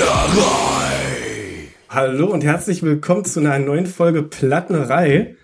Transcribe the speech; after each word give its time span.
Plattenerei. 0.00 1.68
Hallo 1.90 2.28
und 2.28 2.42
herzlich 2.42 2.82
willkommen 2.82 3.26
zu 3.26 3.40
einer 3.40 3.58
neuen 3.58 3.84
Folge 3.84 4.22
Plattenerei. 4.22 5.36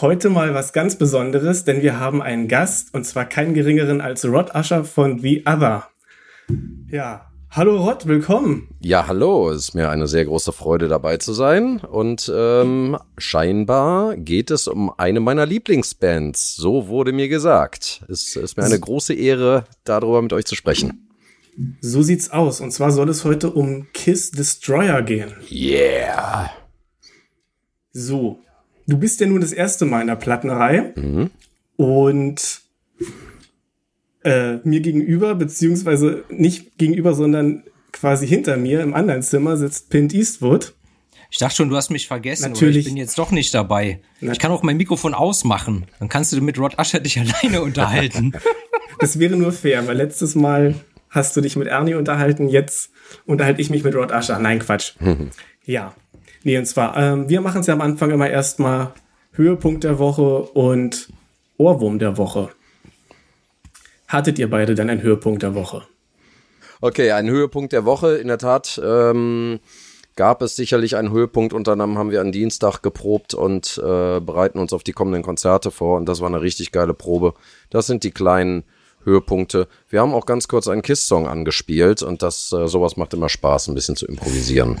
Heute 0.00 0.30
mal 0.30 0.54
was 0.54 0.72
ganz 0.72 0.96
Besonderes, 0.96 1.64
denn 1.64 1.82
wir 1.82 2.00
haben 2.00 2.22
einen 2.22 2.48
Gast 2.48 2.94
und 2.94 3.04
zwar 3.04 3.26
keinen 3.26 3.52
geringeren 3.52 4.00
als 4.00 4.24
Rod 4.24 4.54
Usher 4.54 4.84
von 4.84 5.18
The 5.18 5.42
Other. 5.46 5.86
Ja, 6.90 7.30
hallo 7.50 7.76
Rod, 7.76 8.06
willkommen. 8.06 8.68
Ja, 8.80 9.06
hallo, 9.06 9.50
es 9.50 9.68
ist 9.68 9.74
mir 9.74 9.90
eine 9.90 10.06
sehr 10.06 10.24
große 10.24 10.52
Freude 10.52 10.88
dabei 10.88 11.18
zu 11.18 11.34
sein 11.34 11.80
und 11.80 12.32
ähm, 12.34 12.96
scheinbar 13.18 14.16
geht 14.16 14.50
es 14.50 14.66
um 14.66 14.94
eine 14.96 15.20
meiner 15.20 15.44
Lieblingsbands. 15.44 16.56
So 16.56 16.88
wurde 16.88 17.12
mir 17.12 17.28
gesagt. 17.28 18.02
Es 18.08 18.34
ist 18.34 18.56
mir 18.56 18.64
eine 18.64 18.80
große 18.80 19.12
Ehre, 19.12 19.64
darüber 19.84 20.22
mit 20.22 20.32
euch 20.32 20.46
zu 20.46 20.54
sprechen. 20.54 21.04
So 21.80 22.02
sieht's 22.02 22.30
aus. 22.30 22.60
Und 22.60 22.72
zwar 22.72 22.90
soll 22.90 23.08
es 23.08 23.24
heute 23.24 23.50
um 23.50 23.86
Kiss 23.92 24.30
Destroyer 24.30 25.02
gehen. 25.02 25.32
Yeah. 25.50 26.50
So, 27.92 28.40
du 28.86 28.98
bist 28.98 29.20
ja 29.20 29.26
nun 29.26 29.40
das 29.40 29.52
erste 29.52 29.84
Mal 29.84 30.00
in 30.00 30.08
der 30.08 30.16
Plattenreihe. 30.16 30.92
Mhm. 30.96 31.30
Und 31.76 32.60
äh, 34.24 34.56
mir 34.64 34.80
gegenüber, 34.80 35.34
beziehungsweise 35.34 36.24
nicht 36.28 36.78
gegenüber, 36.78 37.14
sondern 37.14 37.64
quasi 37.92 38.26
hinter 38.26 38.56
mir 38.56 38.80
im 38.80 38.94
anderen 38.94 39.22
Zimmer 39.22 39.56
sitzt 39.56 39.90
Pint 39.90 40.12
Eastwood. 40.12 40.74
Ich 41.30 41.38
dachte 41.38 41.56
schon, 41.56 41.68
du 41.68 41.76
hast 41.76 41.90
mich 41.90 42.06
vergessen. 42.06 42.52
Natürlich. 42.52 42.78
ich 42.78 42.84
bin 42.86 42.96
jetzt 42.96 43.18
doch 43.18 43.30
nicht 43.30 43.52
dabei. 43.54 44.00
Ich 44.20 44.38
kann 44.38 44.52
auch 44.52 44.62
mein 44.62 44.76
Mikrofon 44.76 45.14
ausmachen. 45.14 45.86
Dann 45.98 46.08
kannst 46.08 46.32
du 46.32 46.40
mit 46.40 46.58
Rod 46.58 46.78
Usher 46.78 47.00
dich 47.00 47.18
alleine 47.42 47.62
unterhalten. 47.62 48.32
das 49.00 49.18
wäre 49.18 49.36
nur 49.36 49.52
fair, 49.52 49.86
weil 49.86 49.96
letztes 49.96 50.34
Mal 50.34 50.74
hast 51.14 51.36
du 51.36 51.40
dich 51.40 51.56
mit 51.56 51.68
Ernie 51.68 51.94
unterhalten, 51.94 52.48
jetzt 52.48 52.90
unterhalte 53.24 53.60
ich 53.60 53.70
mich 53.70 53.84
mit 53.84 53.94
Rod 53.94 54.12
Usher. 54.12 54.38
Nein, 54.38 54.58
Quatsch. 54.58 54.94
ja. 55.64 55.94
Nee, 56.42 56.58
und 56.58 56.66
zwar, 56.66 56.96
ähm, 56.96 57.28
wir 57.28 57.40
machen 57.40 57.62
es 57.62 57.68
ja 57.68 57.74
am 57.74 57.80
Anfang 57.80 58.10
immer 58.10 58.28
erstmal 58.28 58.92
Höhepunkt 59.32 59.84
der 59.84 59.98
Woche 59.98 60.42
und 60.42 61.08
Ohrwurm 61.56 61.98
der 61.98 62.18
Woche. 62.18 62.50
Hattet 64.08 64.38
ihr 64.38 64.50
beide 64.50 64.74
dann 64.74 64.90
einen 64.90 65.02
Höhepunkt 65.02 65.42
der 65.42 65.54
Woche? 65.54 65.82
Okay, 66.80 67.12
ein 67.12 67.30
Höhepunkt 67.30 67.72
der 67.72 67.84
Woche. 67.84 68.16
In 68.16 68.28
der 68.28 68.38
Tat 68.38 68.80
ähm, 68.84 69.60
gab 70.16 70.42
es 70.42 70.54
sicherlich 70.54 70.96
einen 70.96 71.12
Höhepunkt. 71.12 71.54
Unter 71.54 71.72
anderem 71.72 71.96
haben 71.96 72.10
wir 72.10 72.20
am 72.20 72.30
Dienstag 72.30 72.82
geprobt 72.82 73.32
und 73.32 73.78
äh, 73.78 74.20
bereiten 74.20 74.58
uns 74.58 74.72
auf 74.72 74.82
die 74.82 74.92
kommenden 74.92 75.22
Konzerte 75.22 75.70
vor. 75.70 75.96
Und 75.96 76.06
das 76.06 76.20
war 76.20 76.28
eine 76.28 76.42
richtig 76.42 76.72
geile 76.72 76.92
Probe. 76.92 77.34
Das 77.70 77.86
sind 77.86 78.04
die 78.04 78.10
kleinen 78.10 78.64
Höhepunkte. 79.04 79.68
Wir 79.88 80.00
haben 80.00 80.14
auch 80.14 80.26
ganz 80.26 80.48
kurz 80.48 80.68
einen 80.68 80.82
Kiss-Song 80.82 81.26
angespielt 81.26 82.02
und 82.02 82.22
das 82.22 82.52
äh, 82.52 82.66
sowas 82.68 82.96
macht 82.96 83.14
immer 83.14 83.28
Spaß, 83.28 83.68
ein 83.68 83.74
bisschen 83.74 83.96
zu 83.96 84.06
improvisieren. 84.06 84.80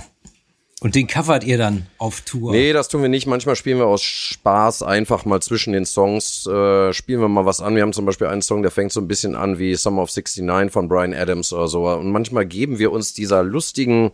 Und 0.80 0.94
den 0.96 1.06
covert 1.06 1.44
ihr 1.44 1.56
dann 1.56 1.86
auf 1.96 2.20
Tour? 2.20 2.52
Nee, 2.52 2.74
das 2.74 2.88
tun 2.88 3.00
wir 3.00 3.08
nicht. 3.08 3.26
Manchmal 3.26 3.56
spielen 3.56 3.78
wir 3.78 3.86
aus 3.86 4.02
Spaß 4.02 4.82
einfach 4.82 5.24
mal 5.24 5.40
zwischen 5.40 5.72
den 5.72 5.86
Songs, 5.86 6.46
äh, 6.46 6.92
spielen 6.92 7.20
wir 7.20 7.28
mal 7.28 7.46
was 7.46 7.62
an. 7.62 7.74
Wir 7.74 7.82
haben 7.82 7.94
zum 7.94 8.04
Beispiel 8.04 8.26
einen 8.26 8.42
Song, 8.42 8.60
der 8.60 8.70
fängt 8.70 8.92
so 8.92 9.00
ein 9.00 9.08
bisschen 9.08 9.34
an 9.34 9.58
wie 9.58 9.74
Summer 9.76 10.02
of 10.02 10.14
69 10.14 10.70
von 10.70 10.88
Brian 10.88 11.14
Adams 11.14 11.54
oder 11.54 11.68
so. 11.68 11.88
Und 11.88 12.12
manchmal 12.12 12.44
geben 12.44 12.78
wir 12.78 12.92
uns 12.92 13.14
dieser 13.14 13.42
lustigen 13.42 14.12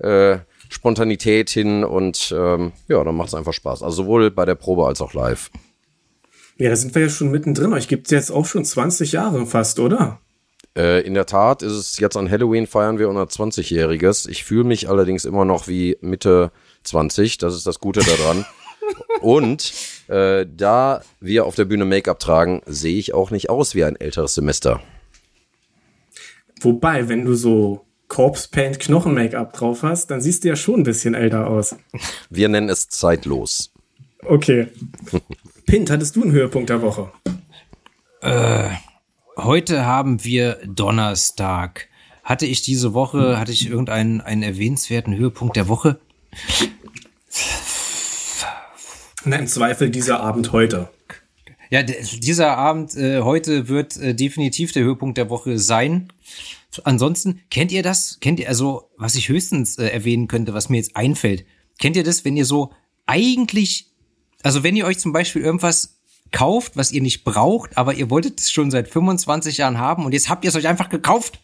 äh, 0.00 0.38
Spontanität 0.68 1.48
hin 1.48 1.84
und 1.84 2.34
ähm, 2.36 2.72
ja, 2.88 3.02
dann 3.02 3.16
macht 3.16 3.28
es 3.28 3.34
einfach 3.34 3.54
Spaß. 3.54 3.82
Also 3.82 4.02
sowohl 4.02 4.30
bei 4.30 4.44
der 4.44 4.54
Probe 4.54 4.86
als 4.86 5.00
auch 5.00 5.14
live. 5.14 5.50
Ja, 6.62 6.70
da 6.70 6.76
sind 6.76 6.94
wir 6.94 7.02
ja 7.02 7.08
schon 7.08 7.32
mittendrin. 7.32 7.72
Euch 7.72 7.88
gibt 7.88 8.06
es 8.06 8.12
jetzt 8.12 8.30
auch 8.30 8.46
schon 8.46 8.64
20 8.64 9.10
Jahre 9.10 9.46
fast, 9.46 9.80
oder? 9.80 10.20
Äh, 10.76 11.04
in 11.04 11.14
der 11.14 11.26
Tat 11.26 11.62
ist 11.62 11.72
es 11.72 11.98
jetzt 11.98 12.16
an 12.16 12.30
Halloween 12.30 12.68
feiern 12.68 13.00
wir 13.00 13.08
unser 13.08 13.24
20-Jähriges. 13.24 14.28
Ich 14.28 14.44
fühle 14.44 14.62
mich 14.62 14.88
allerdings 14.88 15.24
immer 15.24 15.44
noch 15.44 15.66
wie 15.66 15.98
Mitte 16.02 16.52
20. 16.84 17.38
Das 17.38 17.56
ist 17.56 17.66
das 17.66 17.80
Gute 17.80 18.02
daran. 18.04 18.46
Und 19.20 19.72
äh, 20.06 20.46
da 20.56 21.02
wir 21.18 21.46
auf 21.46 21.56
der 21.56 21.64
Bühne 21.64 21.84
Make-up 21.84 22.20
tragen, 22.20 22.62
sehe 22.66 22.96
ich 22.96 23.12
auch 23.12 23.32
nicht 23.32 23.50
aus 23.50 23.74
wie 23.74 23.82
ein 23.82 23.96
älteres 23.96 24.36
Semester. 24.36 24.80
Wobei, 26.60 27.08
wenn 27.08 27.24
du 27.24 27.34
so 27.34 27.84
Corpse 28.06 28.48
Paint 28.48 28.78
Knochen 28.78 29.14
Make-up 29.14 29.52
drauf 29.52 29.82
hast, 29.82 30.12
dann 30.12 30.20
siehst 30.20 30.44
du 30.44 30.48
ja 30.50 30.54
schon 30.54 30.82
ein 30.82 30.84
bisschen 30.84 31.14
älter 31.14 31.48
aus. 31.48 31.74
Wir 32.30 32.48
nennen 32.48 32.68
es 32.68 32.86
zeitlos. 32.86 33.72
Okay. 34.24 34.68
Pint, 35.72 35.90
hattest 35.90 36.16
du 36.16 36.22
einen 36.22 36.32
Höhepunkt 36.32 36.68
der 36.68 36.82
Woche? 36.82 37.10
Äh, 38.20 38.68
heute 39.38 39.86
haben 39.86 40.22
wir 40.22 40.58
Donnerstag. 40.66 41.88
Hatte 42.22 42.44
ich 42.44 42.60
diese 42.60 42.92
Woche, 42.92 43.38
hatte 43.38 43.52
ich 43.52 43.70
irgendeinen 43.70 44.20
einen 44.20 44.42
erwähnenswerten 44.42 45.16
Höhepunkt 45.16 45.56
der 45.56 45.68
Woche? 45.68 45.98
Na, 49.24 49.36
im 49.36 49.46
Zweifel 49.46 49.88
dieser 49.88 50.20
Abend 50.20 50.52
heute. 50.52 50.90
Ja, 51.70 51.82
dieser 51.82 52.58
Abend 52.58 52.94
äh, 52.94 53.22
heute 53.22 53.70
wird 53.70 53.96
äh, 53.96 54.14
definitiv 54.14 54.72
der 54.72 54.82
Höhepunkt 54.82 55.16
der 55.16 55.30
Woche 55.30 55.58
sein. 55.58 56.12
Ansonsten, 56.84 57.40
kennt 57.48 57.72
ihr 57.72 57.82
das? 57.82 58.18
Kennt 58.20 58.40
ihr, 58.40 58.48
also, 58.48 58.90
was 58.98 59.14
ich 59.14 59.30
höchstens 59.30 59.78
äh, 59.78 59.86
erwähnen 59.86 60.28
könnte, 60.28 60.52
was 60.52 60.68
mir 60.68 60.76
jetzt 60.76 60.96
einfällt? 60.96 61.46
Kennt 61.80 61.96
ihr 61.96 62.04
das, 62.04 62.26
wenn 62.26 62.36
ihr 62.36 62.44
so 62.44 62.74
eigentlich 63.06 63.91
also 64.42 64.62
wenn 64.62 64.76
ihr 64.76 64.86
euch 64.86 64.98
zum 64.98 65.12
Beispiel 65.12 65.42
irgendwas 65.42 65.98
kauft, 66.32 66.76
was 66.76 66.92
ihr 66.92 67.02
nicht 67.02 67.24
braucht, 67.24 67.76
aber 67.76 67.94
ihr 67.94 68.10
wolltet 68.10 68.40
es 68.40 68.50
schon 68.50 68.70
seit 68.70 68.88
25 68.88 69.58
Jahren 69.58 69.78
haben 69.78 70.04
und 70.04 70.12
jetzt 70.12 70.28
habt 70.28 70.44
ihr 70.44 70.48
es 70.48 70.56
euch 70.56 70.66
einfach 70.66 70.88
gekauft. 70.88 71.40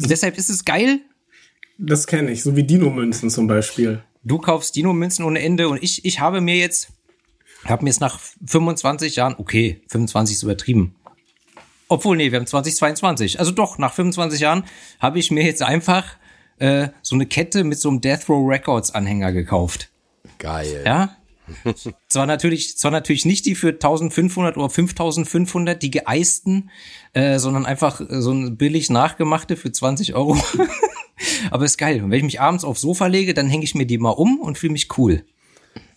Und 0.00 0.10
deshalb 0.10 0.38
ist 0.38 0.48
es 0.48 0.64
geil. 0.64 1.00
Das 1.78 2.06
kenne 2.06 2.30
ich, 2.30 2.42
so 2.42 2.56
wie 2.56 2.62
Dino-Münzen 2.62 3.30
zum 3.30 3.46
Beispiel. 3.46 4.02
Du 4.24 4.38
kaufst 4.38 4.76
Dino-Münzen 4.76 5.24
ohne 5.24 5.40
Ende 5.40 5.68
und 5.68 5.82
ich, 5.82 6.04
ich 6.04 6.20
habe 6.20 6.40
mir 6.40 6.56
jetzt, 6.56 6.92
habe 7.64 7.84
mir 7.84 7.90
jetzt 7.90 8.00
nach 8.00 8.20
25 8.46 9.16
Jahren, 9.16 9.34
okay, 9.36 9.82
25 9.88 10.36
ist 10.36 10.42
übertrieben. 10.44 10.94
Obwohl, 11.88 12.16
nee, 12.16 12.30
wir 12.30 12.38
haben 12.38 12.46
2022. 12.46 13.38
Also 13.38 13.50
doch, 13.50 13.76
nach 13.78 13.92
25 13.92 14.40
Jahren 14.40 14.64
habe 14.98 15.18
ich 15.18 15.30
mir 15.30 15.44
jetzt 15.44 15.62
einfach 15.62 16.16
äh, 16.58 16.88
so 17.02 17.16
eine 17.16 17.26
Kette 17.26 17.64
mit 17.64 17.80
so 17.80 17.90
einem 17.90 18.00
Death 18.00 18.28
Row 18.28 18.48
Records 18.48 18.94
Anhänger 18.94 19.32
gekauft. 19.32 19.90
Geil. 20.38 20.82
Ja, 20.86 21.16
zwar 22.08 22.26
natürlich, 22.26 22.78
zwar 22.78 22.90
natürlich 22.90 23.24
nicht 23.24 23.46
die 23.46 23.54
für 23.54 23.70
1500 23.70 24.56
oder 24.56 24.70
5500, 24.70 25.82
die 25.82 25.90
geeisten, 25.90 26.70
äh, 27.12 27.38
sondern 27.38 27.66
einfach 27.66 28.00
so 28.08 28.32
ein 28.32 28.56
billig 28.56 28.90
nachgemachte 28.90 29.56
für 29.56 29.72
20 29.72 30.14
Euro. 30.14 30.36
Aber 31.50 31.64
ist 31.64 31.78
geil. 31.78 32.02
Und 32.02 32.10
wenn 32.10 32.18
ich 32.18 32.24
mich 32.24 32.40
abends 32.40 32.64
aufs 32.64 32.80
Sofa 32.80 33.06
lege, 33.06 33.34
dann 33.34 33.48
hänge 33.48 33.64
ich 33.64 33.74
mir 33.74 33.86
die 33.86 33.98
mal 33.98 34.10
um 34.10 34.40
und 34.40 34.58
fühle 34.58 34.72
mich 34.72 34.98
cool. 34.98 35.24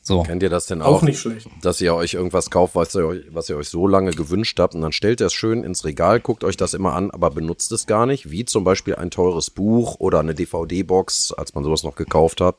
So. 0.07 0.21
Kennt 0.21 0.43
ihr 0.43 0.49
das 0.49 0.67
denn 0.67 0.83
auch? 0.83 0.97
Auch 0.97 1.01
nicht 1.01 1.19
schlecht. 1.19 1.47
Dass 1.63 1.81
ihr 1.81 1.95
euch 1.95 2.13
irgendwas 2.13 2.51
kauft, 2.51 2.75
was 2.75 2.93
ihr, 2.93 3.07
euch, 3.07 3.23
was 3.31 3.49
ihr 3.49 3.57
euch 3.57 3.69
so 3.69 3.87
lange 3.87 4.11
gewünscht 4.11 4.59
habt 4.59 4.75
und 4.75 4.81
dann 4.81 4.91
stellt 4.91 5.19
ihr 5.19 5.25
es 5.25 5.33
schön 5.33 5.63
ins 5.63 5.83
Regal, 5.83 6.19
guckt 6.19 6.43
euch 6.43 6.57
das 6.57 6.75
immer 6.75 6.93
an, 6.93 7.09
aber 7.09 7.31
benutzt 7.31 7.71
es 7.71 7.87
gar 7.87 8.05
nicht, 8.05 8.29
wie 8.29 8.45
zum 8.45 8.63
Beispiel 8.63 8.95
ein 8.95 9.09
teures 9.09 9.49
Buch 9.49 9.95
oder 9.97 10.19
eine 10.19 10.35
DVD-Box, 10.35 11.33
als 11.33 11.55
man 11.55 11.63
sowas 11.63 11.81
noch 11.81 11.95
gekauft 11.95 12.39
hat. 12.39 12.55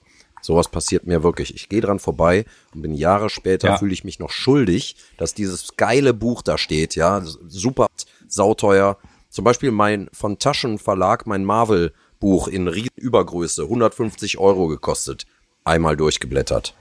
Sowas 0.46 0.68
passiert 0.68 1.08
mir 1.08 1.24
wirklich. 1.24 1.56
Ich 1.56 1.68
gehe 1.68 1.80
dran 1.80 1.98
vorbei 1.98 2.44
und 2.72 2.80
bin 2.80 2.94
Jahre 2.94 3.30
später 3.30 3.66
ja. 3.66 3.78
fühle 3.78 3.92
ich 3.92 4.04
mich 4.04 4.20
noch 4.20 4.30
schuldig, 4.30 4.94
dass 5.18 5.34
dieses 5.34 5.76
geile 5.76 6.14
Buch 6.14 6.40
da 6.40 6.56
steht, 6.56 6.94
ja, 6.94 7.20
super 7.24 7.88
sauteuer. 8.28 8.96
Zum 9.28 9.44
Beispiel 9.44 9.72
mein 9.72 10.08
von 10.12 10.38
Taschenverlag, 10.38 11.26
mein 11.26 11.44
Marvel 11.44 11.92
Buch 12.20 12.46
in 12.46 12.68
Übergröße, 12.94 13.64
150 13.64 14.38
Euro 14.38 14.68
gekostet. 14.68 15.26
Einmal 15.64 15.96
durchgeblättert. 15.96 16.76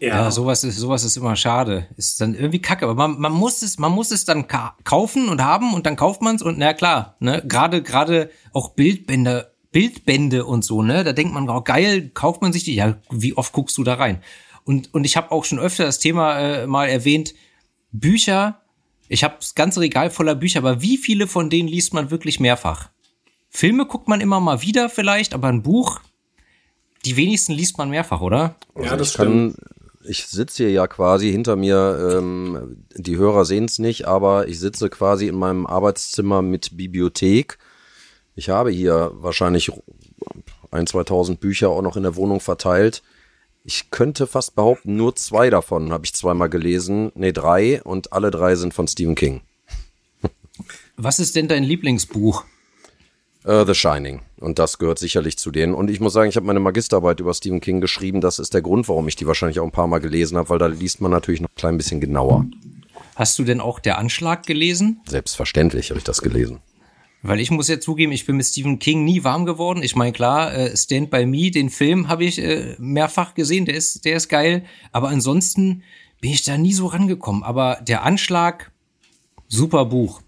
Ja. 0.00 0.08
ja, 0.08 0.30
sowas 0.32 0.64
ist, 0.64 0.78
sowas 0.78 1.04
ist 1.04 1.16
immer 1.16 1.36
schade. 1.36 1.86
Ist 1.96 2.20
dann 2.20 2.34
irgendwie 2.34 2.60
kacke. 2.60 2.86
Aber 2.86 2.94
man, 2.94 3.20
man 3.20 3.32
muss 3.32 3.62
es, 3.62 3.78
man 3.78 3.92
muss 3.92 4.10
es 4.10 4.24
dann 4.24 4.46
kaufen 4.48 5.28
und 5.28 5.44
haben 5.44 5.74
und 5.74 5.86
dann 5.86 5.94
kauft 5.94 6.22
man 6.22 6.34
es 6.34 6.42
und 6.42 6.58
na 6.58 6.72
klar, 6.72 7.14
ne, 7.20 7.42
gerade, 7.46 7.82
gerade 7.82 8.30
auch 8.52 8.70
Bildbänder 8.70 9.52
Bildbände 9.70 10.44
und 10.46 10.64
so, 10.64 10.82
ne? 10.82 11.04
Da 11.04 11.12
denkt 11.12 11.34
man, 11.34 11.48
oh, 11.48 11.60
geil, 11.60 12.10
kauft 12.14 12.42
man 12.42 12.52
sich 12.52 12.64
die. 12.64 12.74
Ja, 12.74 12.98
wie 13.10 13.36
oft 13.36 13.52
guckst 13.52 13.76
du 13.76 13.84
da 13.84 13.94
rein? 13.94 14.22
Und, 14.64 14.92
und 14.94 15.04
ich 15.04 15.16
habe 15.16 15.30
auch 15.32 15.44
schon 15.44 15.58
öfter 15.58 15.84
das 15.84 15.98
Thema 15.98 16.38
äh, 16.38 16.66
mal 16.66 16.86
erwähnt, 16.86 17.34
Bücher, 17.90 18.60
ich 19.08 19.24
habe 19.24 19.36
das 19.40 19.54
ganze 19.54 19.80
Regal 19.80 20.10
voller 20.10 20.34
Bücher, 20.34 20.58
aber 20.58 20.82
wie 20.82 20.98
viele 20.98 21.26
von 21.26 21.48
denen 21.50 21.68
liest 21.68 21.94
man 21.94 22.10
wirklich 22.10 22.40
mehrfach? 22.40 22.90
Filme 23.48 23.86
guckt 23.86 24.08
man 24.08 24.20
immer 24.20 24.40
mal 24.40 24.60
wieder 24.62 24.90
vielleicht, 24.90 25.32
aber 25.32 25.48
ein 25.48 25.62
Buch, 25.62 26.00
die 27.04 27.16
wenigsten 27.16 27.52
liest 27.52 27.78
man 27.78 27.88
mehrfach, 27.88 28.20
oder? 28.20 28.56
Ja, 28.78 28.96
das 28.96 29.14
stimmt. 29.14 29.56
ich 30.06 30.26
sitze 30.26 30.64
hier 30.64 30.72
ja 30.72 30.86
quasi 30.86 31.30
hinter 31.30 31.56
mir, 31.56 32.16
ähm, 32.18 32.84
die 32.94 33.16
Hörer 33.16 33.46
sehen 33.46 33.64
es 33.64 33.78
nicht, 33.78 34.06
aber 34.06 34.48
ich 34.48 34.60
sitze 34.60 34.90
quasi 34.90 35.28
in 35.28 35.36
meinem 35.36 35.66
Arbeitszimmer 35.66 36.42
mit 36.42 36.76
Bibliothek 36.76 37.58
ich 38.38 38.48
habe 38.50 38.70
hier 38.70 39.10
wahrscheinlich 39.14 39.72
ein, 40.70 40.86
2000 40.86 41.40
Bücher 41.40 41.70
auch 41.70 41.82
noch 41.82 41.96
in 41.96 42.04
der 42.04 42.14
Wohnung 42.14 42.38
verteilt. 42.38 43.02
Ich 43.64 43.90
könnte 43.90 44.28
fast 44.28 44.54
behaupten, 44.54 44.96
nur 44.96 45.16
zwei 45.16 45.50
davon 45.50 45.92
habe 45.92 46.04
ich 46.04 46.14
zweimal 46.14 46.48
gelesen. 46.48 47.10
Nee, 47.16 47.32
drei 47.32 47.82
und 47.82 48.12
alle 48.12 48.30
drei 48.30 48.54
sind 48.54 48.74
von 48.74 48.86
Stephen 48.86 49.16
King. 49.16 49.40
Was 50.96 51.18
ist 51.18 51.34
denn 51.34 51.48
dein 51.48 51.64
Lieblingsbuch? 51.64 52.44
Uh, 53.44 53.64
The 53.64 53.74
Shining. 53.74 54.20
Und 54.38 54.60
das 54.60 54.78
gehört 54.78 55.00
sicherlich 55.00 55.36
zu 55.36 55.50
denen. 55.50 55.74
Und 55.74 55.90
ich 55.90 55.98
muss 55.98 56.12
sagen, 56.12 56.28
ich 56.28 56.36
habe 56.36 56.46
meine 56.46 56.60
Magisterarbeit 56.60 57.18
über 57.18 57.34
Stephen 57.34 57.60
King 57.60 57.80
geschrieben. 57.80 58.20
Das 58.20 58.38
ist 58.38 58.54
der 58.54 58.62
Grund, 58.62 58.88
warum 58.88 59.08
ich 59.08 59.16
die 59.16 59.26
wahrscheinlich 59.26 59.58
auch 59.58 59.64
ein 59.64 59.72
paar 59.72 59.86
Mal 59.88 59.98
gelesen 59.98 60.38
habe, 60.38 60.50
weil 60.50 60.58
da 60.58 60.66
liest 60.66 61.00
man 61.00 61.10
natürlich 61.10 61.40
noch 61.40 61.48
ein 61.48 61.56
klein 61.56 61.76
bisschen 61.76 62.00
genauer. 62.00 62.46
Hast 63.16 63.36
du 63.38 63.44
denn 63.44 63.60
auch 63.60 63.80
der 63.80 63.98
Anschlag 63.98 64.46
gelesen? 64.46 65.00
Selbstverständlich 65.08 65.90
habe 65.90 65.98
ich 65.98 66.04
das 66.04 66.22
gelesen. 66.22 66.60
Weil 67.22 67.40
ich 67.40 67.50
muss 67.50 67.68
ja 67.68 67.80
zugeben, 67.80 68.12
ich 68.12 68.26
bin 68.26 68.36
mit 68.36 68.46
Stephen 68.46 68.78
King 68.78 69.04
nie 69.04 69.24
warm 69.24 69.44
geworden. 69.44 69.82
Ich 69.82 69.96
meine, 69.96 70.12
klar, 70.12 70.54
äh, 70.54 70.76
Stand 70.76 71.10
By 71.10 71.26
Me, 71.26 71.50
den 71.50 71.68
Film 71.68 72.08
habe 72.08 72.24
ich 72.24 72.38
äh, 72.38 72.76
mehrfach 72.78 73.34
gesehen, 73.34 73.64
der 73.64 73.74
ist, 73.74 74.04
der 74.04 74.16
ist 74.16 74.28
geil. 74.28 74.64
Aber 74.92 75.08
ansonsten 75.08 75.82
bin 76.20 76.30
ich 76.30 76.44
da 76.44 76.56
nie 76.56 76.72
so 76.72 76.86
rangekommen. 76.86 77.42
Aber 77.42 77.78
der 77.82 78.04
Anschlag, 78.04 78.70
super 79.48 79.84
Buch. 79.84 80.22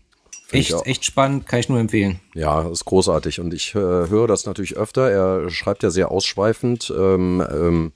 Echt, 0.53 0.75
echt 0.85 1.05
spannend, 1.05 1.47
kann 1.47 1.61
ich 1.61 1.69
nur 1.69 1.79
empfehlen. 1.79 2.19
Ja, 2.35 2.69
ist 2.69 2.85
großartig. 2.85 3.39
Und 3.39 3.55
ich 3.55 3.73
äh, 3.77 3.79
höre 3.79 4.27
das 4.27 4.47
natürlich 4.47 4.77
öfter. 4.77 5.09
Er 5.09 5.49
schreibt 5.51 5.85
ja 5.85 5.91
sehr 5.91 6.11
ausschweifend, 6.11 6.93
ähm, 6.97 7.41
ähm, 7.53 7.93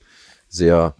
sehr 0.47 0.95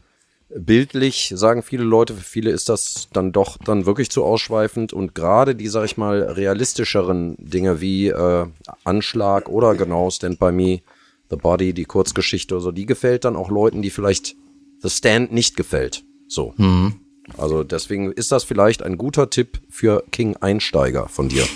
bildlich, 0.57 1.33
sagen 1.35 1.61
viele 1.61 1.83
Leute. 1.83 2.13
Für 2.13 2.23
viele 2.23 2.51
ist 2.51 2.69
das 2.69 3.09
dann 3.13 3.31
doch 3.31 3.57
dann 3.57 3.85
wirklich 3.85 4.09
zu 4.09 4.23
ausschweifend. 4.23 4.93
Und 4.93 5.15
gerade 5.15 5.55
die, 5.55 5.67
sag 5.67 5.85
ich 5.85 5.97
mal, 5.97 6.21
realistischeren 6.21 7.35
Dinge 7.39 7.81
wie 7.81 8.07
äh, 8.07 8.45
Anschlag 8.83 9.49
oder 9.49 9.75
genau 9.75 10.09
Stand 10.09 10.39
By 10.39 10.51
Me, 10.51 10.81
The 11.29 11.35
Body, 11.35 11.73
die 11.73 11.85
Kurzgeschichte 11.85 12.55
oder 12.55 12.63
so, 12.63 12.71
die 12.71 12.85
gefällt 12.85 13.25
dann 13.25 13.35
auch 13.35 13.49
Leuten, 13.49 13.81
die 13.81 13.89
vielleicht 13.89 14.35
The 14.79 14.89
Stand 14.89 15.31
nicht 15.31 15.55
gefällt. 15.55 16.03
So. 16.27 16.53
Mhm. 16.57 16.95
Also 17.37 17.63
deswegen 17.63 18.11
ist 18.11 18.31
das 18.31 18.43
vielleicht 18.43 18.83
ein 18.83 18.97
guter 18.97 19.29
Tipp 19.29 19.59
für 19.69 20.03
King-Einsteiger 20.11 21.07
von 21.07 21.29
dir. 21.29 21.45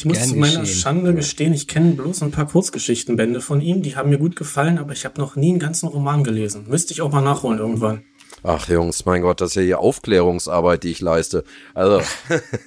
Ich 0.00 0.06
muss 0.06 0.28
zu 0.28 0.36
meiner 0.36 0.64
Schande 0.64 1.12
gestehen, 1.12 1.52
ich 1.52 1.68
kenne 1.68 1.92
bloß 1.92 2.22
ein 2.22 2.30
paar 2.30 2.46
Kurzgeschichtenbände 2.46 3.42
von 3.42 3.60
ihm, 3.60 3.82
die 3.82 3.96
haben 3.96 4.08
mir 4.08 4.16
gut 4.16 4.34
gefallen, 4.34 4.78
aber 4.78 4.94
ich 4.94 5.04
habe 5.04 5.20
noch 5.20 5.36
nie 5.36 5.50
einen 5.50 5.58
ganzen 5.58 5.90
Roman 5.90 6.24
gelesen. 6.24 6.64
Müsste 6.70 6.94
ich 6.94 7.02
auch 7.02 7.12
mal 7.12 7.20
nachholen 7.20 7.58
irgendwann. 7.58 8.00
Ach 8.42 8.66
Jungs, 8.66 9.04
mein 9.04 9.20
Gott, 9.20 9.42
das 9.42 9.50
ist 9.50 9.56
ja 9.56 9.62
hier 9.62 9.80
Aufklärungsarbeit, 9.80 10.84
die 10.84 10.90
ich 10.90 11.02
leiste. 11.02 11.44
Also, 11.74 12.00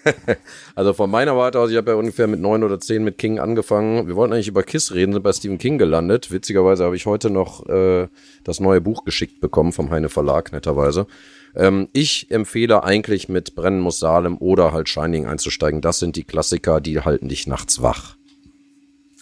also 0.75 0.93
von 0.93 1.09
meiner 1.09 1.35
Warte 1.35 1.59
aus, 1.59 1.71
ich 1.71 1.77
habe 1.77 1.89
ja 1.89 1.97
ungefähr 1.97 2.27
mit 2.27 2.39
neun 2.39 2.63
oder 2.63 2.79
zehn 2.79 3.03
mit 3.03 3.17
King 3.17 3.39
angefangen. 3.39 4.07
Wir 4.07 4.15
wollten 4.15 4.33
eigentlich 4.33 4.49
über 4.49 4.61
Kiss 4.61 4.93
reden, 4.93 5.13
sind 5.13 5.23
bei 5.23 5.33
Stephen 5.33 5.57
King 5.57 5.79
gelandet. 5.79 6.31
Witzigerweise 6.31 6.83
habe 6.83 6.95
ich 6.95 7.07
heute 7.07 7.31
noch 7.31 7.67
äh, 7.67 8.09
das 8.43 8.59
neue 8.59 8.79
Buch 8.79 9.05
geschickt 9.05 9.41
bekommen 9.41 9.71
vom 9.71 9.89
Heine 9.89 10.09
Verlag, 10.09 10.51
netterweise. 10.51 11.07
Ähm, 11.55 11.87
ich 11.93 12.31
empfehle 12.31 12.83
eigentlich 12.83 13.29
mit 13.29 13.55
Brennen 13.55 13.79
muss 13.79 13.99
Salem 13.99 14.37
oder 14.37 14.71
halt 14.71 14.89
Shining 14.89 15.25
einzusteigen. 15.25 15.81
Das 15.81 15.99
sind 15.99 16.15
die 16.15 16.23
Klassiker, 16.23 16.81
die 16.81 16.99
halten 16.99 17.29
dich 17.29 17.47
nachts 17.47 17.81
wach. 17.81 18.15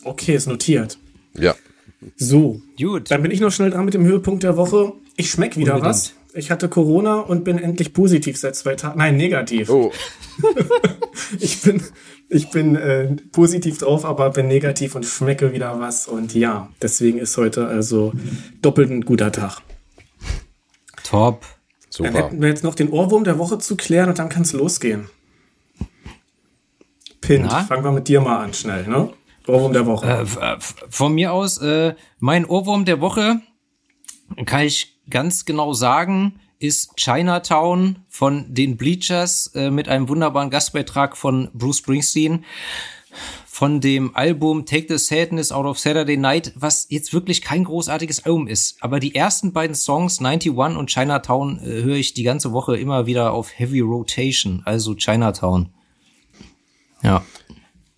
Okay, 0.03 0.35
ist 0.35 0.47
notiert. 0.47 0.97
Ja. 1.37 1.55
So. 2.15 2.61
Gut. 2.77 3.11
Dann 3.11 3.21
bin 3.21 3.31
ich 3.31 3.39
noch 3.39 3.51
schnell 3.51 3.69
dran 3.69 3.85
mit 3.85 3.93
dem 3.93 4.05
Höhepunkt 4.05 4.43
der 4.43 4.57
Woche. 4.57 4.93
Ich 5.15 5.29
schmeck 5.31 5.57
wieder 5.57 5.75
Unbedingt. 5.75 5.95
was. 5.95 6.13
Ich 6.33 6.49
hatte 6.49 6.69
Corona 6.69 7.19
und 7.19 7.43
bin 7.43 7.57
endlich 7.57 7.93
positiv 7.93 8.37
seit 8.37 8.55
zwei 8.55 8.75
Tagen. 8.75 8.97
Nein, 8.97 9.17
negativ. 9.17 9.69
Oh. 9.69 9.91
ich 11.39 11.61
bin, 11.61 11.83
ich 12.29 12.49
bin 12.49 12.77
äh, 12.77 13.17
positiv 13.33 13.79
drauf, 13.79 14.05
aber 14.05 14.29
bin 14.29 14.47
negativ 14.47 14.95
und 14.95 15.05
schmecke 15.05 15.51
wieder 15.51 15.79
was. 15.81 16.07
Und 16.07 16.33
ja, 16.33 16.69
deswegen 16.81 17.19
ist 17.19 17.35
heute 17.35 17.67
also 17.67 18.13
doppelt 18.61 18.89
ein 18.89 19.01
guter 19.01 19.31
Tag. 19.31 19.59
Top. 21.03 21.45
Super. 21.91 22.09
Dann 22.11 22.23
hätten 22.23 22.41
wir 22.41 22.47
jetzt 22.47 22.63
noch 22.63 22.73
den 22.73 22.89
Ohrwurm 22.89 23.25
der 23.25 23.37
Woche 23.37 23.59
zu 23.59 23.75
klären 23.75 24.09
und 24.09 24.17
dann 24.17 24.29
kann 24.29 24.43
es 24.43 24.53
losgehen. 24.53 25.09
Pint, 27.19 27.45
Na? 27.45 27.63
fangen 27.63 27.83
wir 27.83 27.91
mit 27.91 28.07
dir 28.07 28.21
mal 28.21 28.39
an, 28.39 28.53
schnell, 28.53 28.87
ne? 28.87 29.13
Ohrwurm 29.45 29.73
der 29.73 29.85
Woche. 29.85 30.07
Äh, 30.07 30.57
von 30.89 31.13
mir 31.13 31.33
aus, 31.33 31.57
äh, 31.57 31.93
mein 32.19 32.45
Ohrwurm 32.45 32.85
der 32.85 33.01
Woche 33.01 33.41
kann 34.45 34.61
ich 34.61 35.01
ganz 35.09 35.43
genau 35.43 35.73
sagen, 35.73 36.39
ist 36.59 36.95
Chinatown 36.95 38.05
von 38.07 38.53
den 38.53 38.77
Bleachers 38.77 39.47
äh, 39.53 39.69
mit 39.69 39.89
einem 39.89 40.07
wunderbaren 40.07 40.49
Gastbeitrag 40.49 41.17
von 41.17 41.49
Bruce 41.53 41.79
Springsteen 41.79 42.45
von 43.61 43.79
dem 43.79 44.15
Album 44.15 44.65
Take 44.65 44.87
the 44.89 44.97
Sadness 44.97 45.51
Out 45.51 45.67
of 45.67 45.77
Saturday 45.77 46.17
Night, 46.17 46.51
was 46.55 46.87
jetzt 46.89 47.13
wirklich 47.13 47.43
kein 47.43 47.63
großartiges 47.63 48.25
Album 48.25 48.47
ist. 48.47 48.77
Aber 48.81 48.99
die 48.99 49.13
ersten 49.13 49.53
beiden 49.53 49.75
Songs, 49.75 50.19
91 50.19 50.75
und 50.75 50.89
Chinatown, 50.89 51.59
äh, 51.59 51.83
höre 51.83 51.97
ich 51.97 52.15
die 52.15 52.23
ganze 52.23 52.53
Woche 52.53 52.75
immer 52.75 53.05
wieder 53.05 53.33
auf 53.33 53.51
Heavy 53.53 53.81
Rotation, 53.81 54.63
also 54.65 54.95
Chinatown. 54.95 55.69
Ja. 57.03 57.23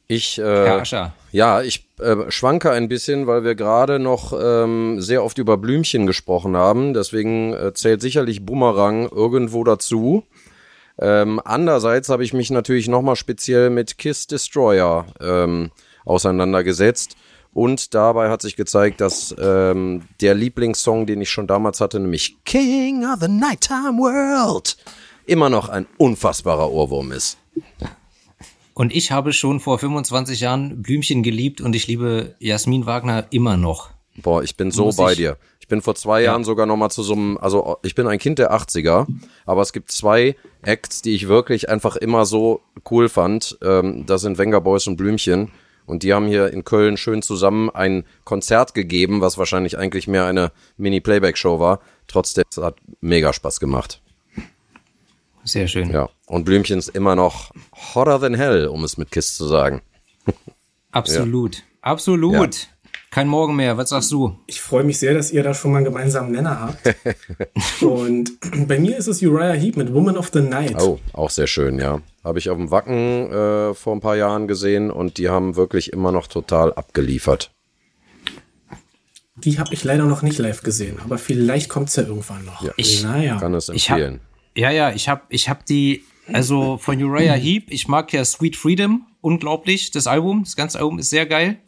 Ich, 0.08 0.38
äh, 0.38 0.84
ja, 1.32 1.62
ich 1.62 1.88
äh, 1.98 2.30
schwanke 2.30 2.72
ein 2.72 2.90
bisschen, 2.90 3.26
weil 3.26 3.46
wir 3.46 3.56
gerade 3.56 4.00
noch 4.00 4.34
ähm, 4.38 5.00
sehr 5.00 5.24
oft 5.24 5.38
über 5.38 5.56
Blümchen 5.56 6.06
gesprochen 6.06 6.58
haben. 6.58 6.94
Deswegen 6.94 7.54
äh, 7.54 7.74
zählt 7.74 8.02
sicherlich 8.02 8.46
Bumerang 8.46 9.08
irgendwo 9.08 9.64
dazu. 9.64 10.26
Ähm, 11.00 11.42
andererseits 11.44 12.10
habe 12.10 12.24
ich 12.24 12.34
mich 12.34 12.52
natürlich 12.52 12.88
nochmal 12.88 13.16
speziell 13.16 13.70
mit 13.70 13.98
Kiss 13.98 14.28
Destroyer 14.28 15.08
ähm, 15.20 15.72
auseinandergesetzt. 16.06 17.16
Und 17.54 17.94
dabei 17.94 18.30
hat 18.30 18.42
sich 18.42 18.56
gezeigt, 18.56 19.00
dass 19.00 19.36
ähm, 19.40 20.04
der 20.22 20.34
Lieblingssong, 20.34 21.06
den 21.06 21.22
ich 21.22 21.30
schon 21.30 21.46
damals 21.46 21.82
hatte, 21.82 22.00
nämlich 22.00 22.38
King 22.46 23.06
of 23.06 23.20
the 23.22 23.28
Nighttime 23.28 24.00
World, 24.00 24.76
immer 25.28 25.50
noch 25.50 25.70
ein 25.70 25.86
unfassbarer 25.98 26.72
Ohrwurm 26.72 27.12
ist. 27.12 27.38
Und 28.74 28.94
ich 28.94 29.12
habe 29.12 29.34
schon 29.34 29.60
vor 29.60 29.78
25 29.78 30.40
Jahren 30.40 30.82
Blümchen 30.82 31.22
geliebt 31.22 31.62
und 31.62 31.76
ich 31.76 31.86
liebe 31.86 32.36
Jasmin 32.40 32.88
Wagner 32.88 33.28
immer 33.30 33.56
noch. 33.56 33.92
Boah, 34.16 34.44
ich 34.44 34.58
bin 34.58 34.72
so 34.72 34.86
Muss 34.86 34.96
bei 34.96 35.14
dir. 35.14 35.38
Ich 35.64 35.70
bin 35.70 35.82
vor 35.82 35.96
zwei 35.96 36.20
ja. 36.20 36.32
Jahren 36.32 36.44
sogar 36.44 36.66
noch 36.66 36.76
mal 36.76 36.90
zu 36.90 37.04
so 37.04 37.14
einem, 37.14 37.38
also 37.38 37.78
ich 37.84 37.96
bin 37.96 38.06
ein 38.06 38.20
Kind 38.20 38.38
der 38.38 38.52
80er, 38.52 39.08
aber 39.46 39.62
es 39.62 39.72
gibt 39.72 39.94
zwei 39.94 40.36
Acts, 40.62 41.02
die 41.02 41.16
ich 41.16 41.30
wirklich 41.30 41.70
einfach 41.70 41.96
immer 41.96 42.26
so 42.26 42.60
cool 42.92 43.08
fand. 43.08 43.58
Ähm, 43.64 44.06
das 44.06 44.20
sind 44.24 44.38
Wenger 44.38 44.60
Boys 44.60 44.88
und 44.88 44.98
Blümchen. 44.98 45.54
Und 45.86 46.04
die 46.04 46.14
haben 46.14 46.28
hier 46.28 46.52
in 46.52 46.66
Köln 46.66 46.98
schön 46.98 47.22
zusammen 47.22 47.70
ein 47.70 48.04
Konzert 48.26 48.74
gegeben, 48.74 49.22
was 49.22 49.38
wahrscheinlich 49.38 49.78
eigentlich 49.78 50.06
mehr 50.06 50.26
eine 50.26 50.52
Mini-Playback-Show 50.76 51.62
war. 51.62 51.80
Trotzdem, 52.08 52.44
es 52.52 52.58
hat 52.58 52.76
mega 53.00 53.32
Spaß 53.32 53.62
gemacht. 53.62 54.02
Sehr 55.46 55.70
schön. 55.70 55.92
Ja. 55.92 56.10
Und 56.26 56.44
Blümchen 56.44 56.78
ist 56.78 56.90
immer 56.90 57.16
noch 57.16 57.54
hotter 57.96 58.20
than 58.20 58.34
hell, 58.34 58.68
um 58.68 58.84
es 58.84 58.98
mit 58.98 59.12
Kiss 59.12 59.38
zu 59.38 59.48
sagen. 59.48 59.82
Absolut. 60.92 61.56
Ja. 61.56 61.64
Absolut. 61.84 62.34
Ja. 62.34 62.73
Kein 63.14 63.28
Morgen 63.28 63.56
mehr. 63.56 63.78
Was 63.78 63.90
sagst 63.90 64.12
du? 64.12 64.40
Ich 64.48 64.60
freue 64.60 64.84
mich 64.84 64.98
sehr, 64.98 65.14
dass 65.14 65.30
ihr 65.30 65.44
da 65.44 65.54
schon 65.54 65.72
mal 65.72 65.78
einen 65.78 65.86
gemeinsamen 65.86 66.32
Nenner 66.32 66.60
habt. 66.60 66.96
und 67.84 68.32
bei 68.68 68.80
mir 68.80 68.98
ist 68.98 69.06
es 69.06 69.22
Uriah 69.22 69.54
Heep 69.54 69.78
mit 69.78 69.94
Woman 69.94 70.18
of 70.18 70.32
the 70.34 70.42
Night. 70.42 70.82
Oh, 70.82 71.00
auch 71.14 71.30
sehr 71.30 71.46
schön, 71.46 71.78
ja. 71.78 72.02
Habe 72.24 72.40
ich 72.40 72.50
auf 72.50 72.58
dem 72.58 72.72
Wacken 72.72 73.32
äh, 73.32 73.76
vor 73.76 73.94
ein 73.94 74.00
paar 74.00 74.16
Jahren 74.16 74.48
gesehen 74.48 74.90
und 74.90 75.20
die 75.20 75.30
haben 75.30 75.56
wirklich 75.56 75.94
immer 75.94 76.12
noch 76.12 76.26
total 76.26 76.74
abgeliefert. 76.74 77.52
Die 79.36 79.60
habe 79.60 79.72
ich 79.76 79.84
leider 79.84 80.06
noch 80.06 80.24
nicht 80.24 80.40
live 80.40 80.64
gesehen, 80.64 80.98
aber 81.04 81.20
vielleicht 81.20 81.70
kommt 81.70 81.90
es 81.90 81.96
ja 81.98 82.04
irgendwann 82.04 82.44
noch. 82.46 82.64
Ja, 82.64 82.72
ich 82.78 83.04
naja. 83.04 83.38
kann 83.38 83.54
es 83.54 83.70
empfehlen. 83.70 84.22
Hab, 84.22 84.58
ja, 84.58 84.72
ja, 84.72 84.92
ich 84.92 85.08
habe 85.08 85.22
ich 85.30 85.50
hab 85.50 85.68
die, 85.68 86.04
also 86.32 86.80
von 86.80 87.00
Uriah 87.00 87.36
Heep, 87.36 87.66
ich 87.70 87.88
mag 87.88 88.12
ja 88.12 88.26
Sweet 88.26 88.56
Freedom 88.56 89.06
unglaublich, 89.22 89.92
das 89.92 90.08
Album, 90.08 90.46
das 90.46 90.56
ganze 90.56 90.80
Album 90.80 90.98
ist 90.98 91.12
sehr 91.12 91.28
geil. 91.28 91.60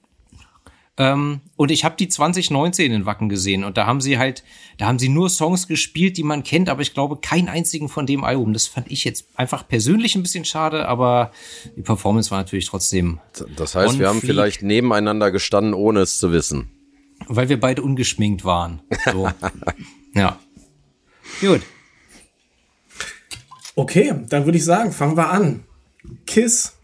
Ähm, 0.98 1.42
und 1.58 1.72
ich 1.72 1.84
habe 1.84 1.98
die 1.98 2.08
2019 2.08 2.92
in 2.92 3.06
Wacken 3.06 3.28
gesehen 3.28 3.66
und 3.66 3.76
da 3.76 3.86
haben 3.86 4.00
sie 4.00 4.18
halt, 4.18 4.44
da 4.78 4.86
haben 4.86 4.98
sie 4.98 5.10
nur 5.10 5.30
Songs 5.30 5.68
gespielt, 5.68 6.16
die 6.16 6.24
man 6.24 6.44
kennt, 6.44 6.70
aber 6.70 6.82
ich 6.82 6.94
glaube 6.94 7.18
keinen 7.18 7.50
einzigen 7.50 7.90
von 7.90 8.06
dem 8.06 8.24
Album. 8.24 8.54
Das 8.54 8.68
fand 8.68 8.90
ich 8.90 9.04
jetzt 9.04 9.26
einfach 9.36 9.68
persönlich 9.68 10.16
ein 10.16 10.24
bisschen 10.24 10.46
schade, 10.46 10.88
aber 10.88 11.32
die 11.76 11.82
Performance 11.82 12.32
war 12.32 12.38
natürlich 12.38 12.68
trotzdem. 12.68 13.20
Das 13.58 13.76
heißt, 13.76 14.00
wir 14.00 14.08
haben 14.08 14.20
fleek, 14.20 14.32
vielleicht 14.32 14.62
nebeneinander 14.64 15.32
gestanden, 15.32 15.74
ohne 15.74 16.00
es 16.00 16.18
zu 16.18 16.32
wissen. 16.32 16.72
Weil 17.28 17.50
wir 17.50 17.60
beide 17.60 17.82
ungeschminkt 17.82 18.46
waren. 18.46 18.82
So. 19.12 19.30
ja. 20.14 20.40
Gut. 21.42 21.62
Okay, 23.76 24.14
dann 24.30 24.46
würde 24.46 24.58
ich 24.58 24.64
sagen, 24.64 24.94
fangen 24.94 25.18
wir 25.18 25.30
an. 25.30 25.66
Kiss 26.26 26.75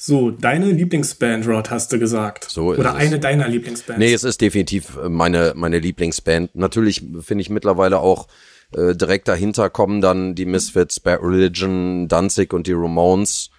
so, 0.00 0.30
deine 0.30 0.70
Lieblingsband, 0.70 1.48
Rod, 1.48 1.70
hast 1.70 1.92
du 1.92 1.98
gesagt. 1.98 2.46
So 2.48 2.72
ist 2.72 2.78
Oder 2.78 2.94
eine 2.94 3.16
es. 3.16 3.20
deiner 3.20 3.48
Lieblingsbands. 3.48 3.98
Nee, 3.98 4.12
es 4.12 4.22
ist 4.22 4.40
definitiv 4.40 4.96
äh, 4.96 5.08
meine, 5.08 5.54
meine 5.56 5.80
Lieblingsband. 5.80 6.54
Natürlich 6.54 7.02
finde 7.20 7.42
ich 7.42 7.50
mittlerweile 7.50 7.98
auch 7.98 8.28
äh, 8.76 8.94
direkt 8.94 9.26
dahinter 9.26 9.70
kommen 9.70 10.00
dann 10.00 10.36
die 10.36 10.46
Misfits, 10.46 11.00
Bad 11.00 11.20
Religion, 11.20 12.06
Danzig 12.06 12.54
und 12.54 12.68
die 12.68 12.74
Ramones. 12.74 13.50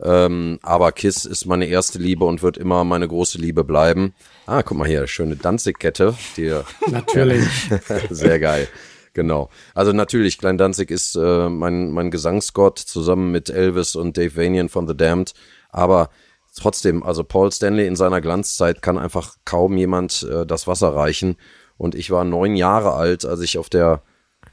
Ähm, 0.00 0.60
aber 0.62 0.92
Kiss 0.92 1.24
ist 1.24 1.46
meine 1.46 1.66
erste 1.66 1.98
Liebe 1.98 2.24
und 2.24 2.42
wird 2.42 2.58
immer 2.58 2.84
meine 2.84 3.08
große 3.08 3.38
Liebe 3.38 3.64
bleiben. 3.64 4.14
Ah, 4.46 4.62
guck 4.62 4.78
mal 4.78 4.86
hier, 4.86 5.08
schöne 5.08 5.34
Danzig-Kette. 5.34 6.14
Natürlich. 6.92 7.44
Sehr 8.10 8.38
geil. 8.38 8.68
Genau. 9.14 9.50
Also 9.74 9.92
natürlich, 9.92 10.38
Klein 10.38 10.58
Danzig 10.58 10.92
ist 10.92 11.16
äh, 11.16 11.48
mein, 11.48 11.90
mein 11.90 12.12
Gesangsgott 12.12 12.78
zusammen 12.78 13.32
mit 13.32 13.50
Elvis 13.50 13.96
und 13.96 14.16
Dave 14.16 14.36
Vanian 14.36 14.68
von 14.68 14.86
The 14.86 14.96
Damned. 14.96 15.34
Aber 15.68 16.10
trotzdem, 16.56 17.02
also 17.02 17.24
Paul 17.24 17.52
Stanley 17.52 17.86
in 17.86 17.96
seiner 17.96 18.20
Glanzzeit 18.20 18.82
kann 18.82 18.98
einfach 18.98 19.36
kaum 19.44 19.76
jemand 19.76 20.22
äh, 20.22 20.46
das 20.46 20.66
Wasser 20.66 20.94
reichen. 20.94 21.36
Und 21.76 21.94
ich 21.94 22.10
war 22.10 22.24
neun 22.24 22.56
Jahre 22.56 22.92
alt, 22.94 23.24
als 23.24 23.40
ich 23.40 23.58
auf 23.58 23.68
der 23.68 24.02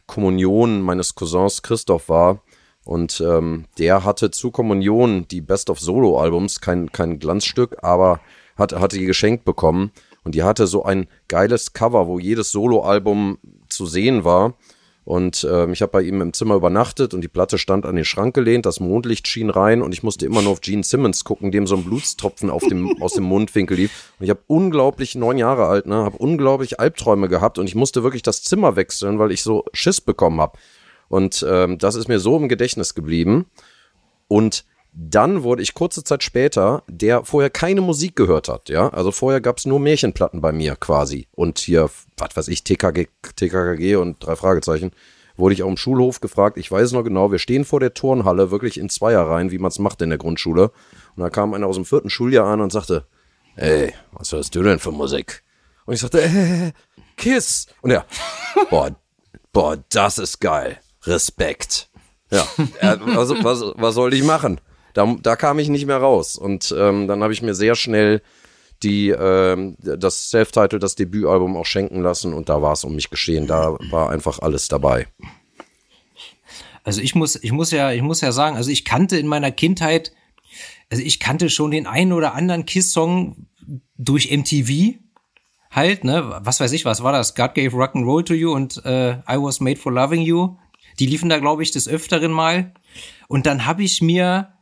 Kommunion 0.06 0.82
meines 0.82 1.16
Cousins 1.16 1.62
Christoph 1.62 2.10
war. 2.10 2.42
Und 2.84 3.20
ähm, 3.20 3.66
der 3.80 4.04
hatte 4.04 4.30
zu 4.30 4.52
Kommunion 4.52 5.28
die 5.28 5.42
Best 5.42 5.72
of 5.72 5.80
Solo-Albums, 5.80 6.62
kein, 6.62 6.92
kein 6.92 7.18
Glanzstück, 7.18 7.78
aber 7.82 8.20
hat, 8.56 8.74
hatte 8.74 9.00
die 9.00 9.06
geschenkt 9.06 9.44
bekommen. 9.44 9.92
Und 10.24 10.36
die 10.36 10.44
hatte 10.44 10.68
so 10.68 10.84
ein 10.84 11.08
geiles 11.28 11.74
Cover, 11.74 12.08
wo 12.08 12.20
jedes 12.20 12.52
Solo-Album 12.52 13.40
zu 13.70 13.86
sehen 13.86 14.24
war. 14.24 14.54
Und 15.06 15.48
ähm, 15.50 15.72
ich 15.72 15.84
habe 15.84 15.92
bei 15.92 16.02
ihm 16.02 16.20
im 16.20 16.34
Zimmer 16.34 16.56
übernachtet 16.56 17.14
und 17.14 17.22
die 17.22 17.28
Platte 17.28 17.60
stand 17.60 17.86
an 17.86 17.96
den 17.96 18.06
Schrank 18.06 18.34
gelehnt, 18.34 18.66
das 18.66 18.80
Mondlicht 18.80 19.28
schien 19.28 19.52
rein 19.52 19.84
und 19.84 19.94
ich 19.94 20.02
musste 20.02 20.26
immer 20.26 20.42
nur 20.42 20.54
auf 20.54 20.62
Gene 20.62 20.84
Simmons 20.84 21.24
gucken, 21.24 21.52
dem 21.52 21.68
so 21.68 21.76
ein 21.76 21.84
Blutstropfen 21.84 22.50
auf 22.50 22.64
dem, 22.68 23.00
aus 23.02 23.14
dem 23.14 23.24
Mundwinkel 23.24 23.78
lief. 23.78 24.14
Und 24.20 24.24
ich 24.24 24.32
habe 24.32 24.42
unglaublich, 24.48 25.14
neun 25.14 25.38
Jahre 25.38 25.68
alt, 25.68 25.86
ne, 25.86 25.98
habe 25.98 26.18
unglaublich 26.18 26.80
Albträume 26.80 27.30
gehabt 27.30 27.60
und 27.60 27.68
ich 27.68 27.76
musste 27.76 28.02
wirklich 28.02 28.24
das 28.24 28.42
Zimmer 28.42 28.76
wechseln, 28.76 29.20
weil 29.20 29.32
ich 29.32 29.44
so 29.44 29.64
Schiss 29.74 30.02
bekommen 30.02 30.42
habe. 30.42 30.58
Und 31.08 31.46
ähm, 31.48 31.78
das 31.78 31.94
ist 31.94 32.08
mir 32.08 32.20
so 32.20 32.36
im 32.38 32.50
Gedächtnis 32.50 32.96
geblieben. 32.96 33.46
Und 34.28 34.66
dann 34.98 35.44
wurde 35.44 35.62
ich 35.62 35.74
kurze 35.74 36.04
Zeit 36.04 36.24
später, 36.24 36.84
der 36.88 37.26
vorher 37.26 37.50
keine 37.50 37.82
Musik 37.82 38.16
gehört 38.16 38.48
hat, 38.48 38.70
ja, 38.70 38.90
also 38.90 39.12
vorher 39.12 39.42
gab's 39.42 39.66
nur 39.66 39.80
Märchenplatten 39.80 40.42
bei 40.42 40.52
mir 40.52 40.76
quasi 40.76 41.28
und 41.32 41.60
hier, 41.60 41.90
was 42.18 42.36
weiß 42.36 42.48
ich, 42.48 42.64
TKG, 42.64 43.08
TKKG 43.36 43.98
und 43.98 44.24
drei 44.26 44.36
Fragezeichen, 44.36 44.92
wurde 45.36 45.54
ich 45.54 45.64
auch 45.64 45.70
im 45.70 45.76
Schulhof 45.76 46.22
gefragt, 46.22 46.58
ich 46.58 46.72
weiß 46.72 46.94
noch 46.94 47.04
genau, 47.04 47.32
wir 47.32 47.40
stehen 47.40 47.66
vor 47.66 47.82
der 47.82 47.94
Turnhalle, 47.94 48.52
wirklich 48.52 48.80
in 48.80 48.90
Zweierreihen, 48.90 49.52
wie 49.52 49.58
man's 49.58 49.80
macht 49.80 50.02
in 50.02 50.10
der 50.10 50.18
Grundschule 50.18 50.72
und 51.16 51.22
da 51.22 51.30
kam 51.30 51.54
einer 51.54 51.68
aus 51.68 51.76
dem 51.76 51.86
vierten 51.86 52.10
Schuljahr 52.10 52.48
an 52.48 52.62
und 52.62 52.72
sagte, 52.72 53.06
ey, 53.58 53.94
was 54.14 54.32
hörst 54.32 54.56
du 54.56 54.64
denn 54.64 54.80
für 54.80 54.92
Musik? 54.92 55.44
Und 55.86 55.94
ich 55.94 56.00
sagte, 56.00 56.22
äh, 56.24 56.72
Kiss. 57.18 57.68
Und 57.82 57.92
er, 57.92 58.06
boah, 58.70 58.96
boah, 59.52 59.78
das 59.90 60.18
ist 60.18 60.40
geil. 60.40 60.80
Respekt. 61.04 61.90
Ja, 62.32 62.48
also, 62.82 63.36
was, 63.44 63.62
was 63.76 63.96
soll 63.96 64.14
ich 64.14 64.24
machen? 64.24 64.60
Da, 64.96 65.16
da 65.22 65.36
kam 65.36 65.60
ich 65.60 65.70
nicht 65.70 65.86
mehr 65.86 65.98
raus. 65.98 66.38
Und 66.38 66.74
ähm, 66.76 67.08
dann 67.08 67.22
habe 67.22 67.34
ich 67.34 67.42
mir 67.42 67.54
sehr 67.54 67.76
schnell 67.76 68.22
die 68.82 69.10
ähm, 69.10 69.76
das 69.80 70.30
Self-Title, 70.30 70.80
das 70.80 70.96
Debütalbum 70.96 71.56
auch 71.56 71.66
schenken 71.66 72.02
lassen 72.02 72.34
und 72.34 72.50
da 72.50 72.62
war 72.62 72.74
es 72.74 72.84
um 72.84 72.96
mich 72.96 73.10
geschehen. 73.10 73.48
Da 73.48 73.78
war 73.92 74.10
einfach 74.10 74.40
alles 74.40 74.68
dabei. 74.68 75.08
Also 76.84 77.02
ich 77.02 77.16
muss, 77.16 77.36
ich 77.36 77.52
muss 77.52 77.72
ja, 77.72 77.92
ich 77.92 78.02
muss 78.02 78.22
ja 78.22 78.32
sagen, 78.32 78.58
also 78.58 78.70
ich 78.70 78.86
kannte 78.86 79.18
in 79.18 79.28
meiner 79.28 79.52
Kindheit, 79.52 80.12
also 80.90 81.04
ich 81.04 81.20
kannte 81.20 81.50
schon 81.50 81.72
den 81.72 81.88
einen 81.88 82.14
oder 82.14 82.36
anderen 82.36 82.66
Kiss-Song 82.66 83.48
durch 83.98 84.30
MTV 84.32 85.00
halt, 85.72 86.04
ne, 86.04 86.40
was 86.42 86.60
weiß 86.60 86.72
ich, 86.74 86.86
was 86.86 87.04
war 87.04 87.12
das? 87.12 87.36
God 87.36 87.54
gave 87.54 87.76
rock 87.76 87.96
and 87.96 88.06
roll 88.06 88.24
to 88.24 88.34
you 88.34 88.54
und 88.54 88.86
äh, 88.86 89.14
I 89.30 89.38
was 89.38 89.60
made 89.60 89.78
for 89.78 89.92
loving 89.92 90.22
you. 90.22 90.58
Die 91.00 91.08
liefen 91.08 91.28
da, 91.28 91.40
glaube 91.40 91.64
ich, 91.64 91.72
des 91.72 91.88
Öfteren 91.88 92.32
mal. 92.32 92.72
Und 93.28 93.46
dann 93.46 93.66
habe 93.66 93.84
ich 93.84 94.02
mir 94.02 94.55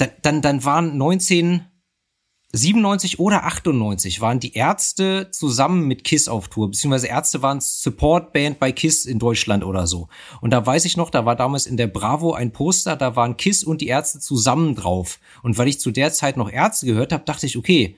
dann, 0.00 0.10
dann, 0.22 0.42
dann 0.42 0.64
waren 0.64 0.92
1997 0.92 3.18
oder 3.18 3.44
98 3.44 4.20
waren 4.20 4.40
die 4.40 4.54
Ärzte 4.54 5.28
zusammen 5.30 5.86
mit 5.86 6.04
Kiss 6.04 6.28
auf 6.28 6.48
Tour, 6.48 6.70
beziehungsweise 6.70 7.08
Ärzte 7.08 7.42
waren 7.42 7.60
Supportband 7.60 8.58
bei 8.58 8.72
Kiss 8.72 9.04
in 9.04 9.18
Deutschland 9.18 9.64
oder 9.64 9.86
so. 9.86 10.08
Und 10.40 10.50
da 10.50 10.64
weiß 10.64 10.84
ich 10.86 10.96
noch, 10.96 11.10
da 11.10 11.26
war 11.26 11.36
damals 11.36 11.66
in 11.66 11.76
der 11.76 11.86
Bravo 11.86 12.32
ein 12.32 12.52
Poster, 12.52 12.96
da 12.96 13.16
waren 13.16 13.36
Kiss 13.36 13.62
und 13.62 13.80
die 13.80 13.88
Ärzte 13.88 14.20
zusammen 14.20 14.74
drauf. 14.74 15.20
Und 15.42 15.58
weil 15.58 15.68
ich 15.68 15.80
zu 15.80 15.90
der 15.90 16.12
Zeit 16.12 16.36
noch 16.36 16.50
Ärzte 16.50 16.86
gehört 16.86 17.12
habe, 17.12 17.24
dachte 17.24 17.46
ich, 17.46 17.58
okay, 17.58 17.96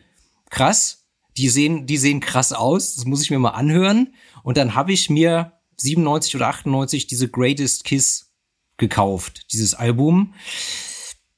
krass, 0.50 1.06
die 1.36 1.48
sehen, 1.48 1.86
die 1.86 1.96
sehen 1.96 2.20
krass 2.20 2.52
aus, 2.52 2.96
das 2.96 3.04
muss 3.04 3.22
ich 3.22 3.30
mir 3.30 3.38
mal 3.38 3.50
anhören. 3.50 4.14
Und 4.42 4.56
dann 4.56 4.74
habe 4.74 4.92
ich 4.92 5.08
mir 5.08 5.52
97 5.76 6.36
oder 6.36 6.48
98 6.48 7.06
diese 7.06 7.28
Greatest 7.28 7.84
Kiss 7.84 8.32
gekauft, 8.76 9.46
dieses 9.52 9.74
Album. 9.74 10.34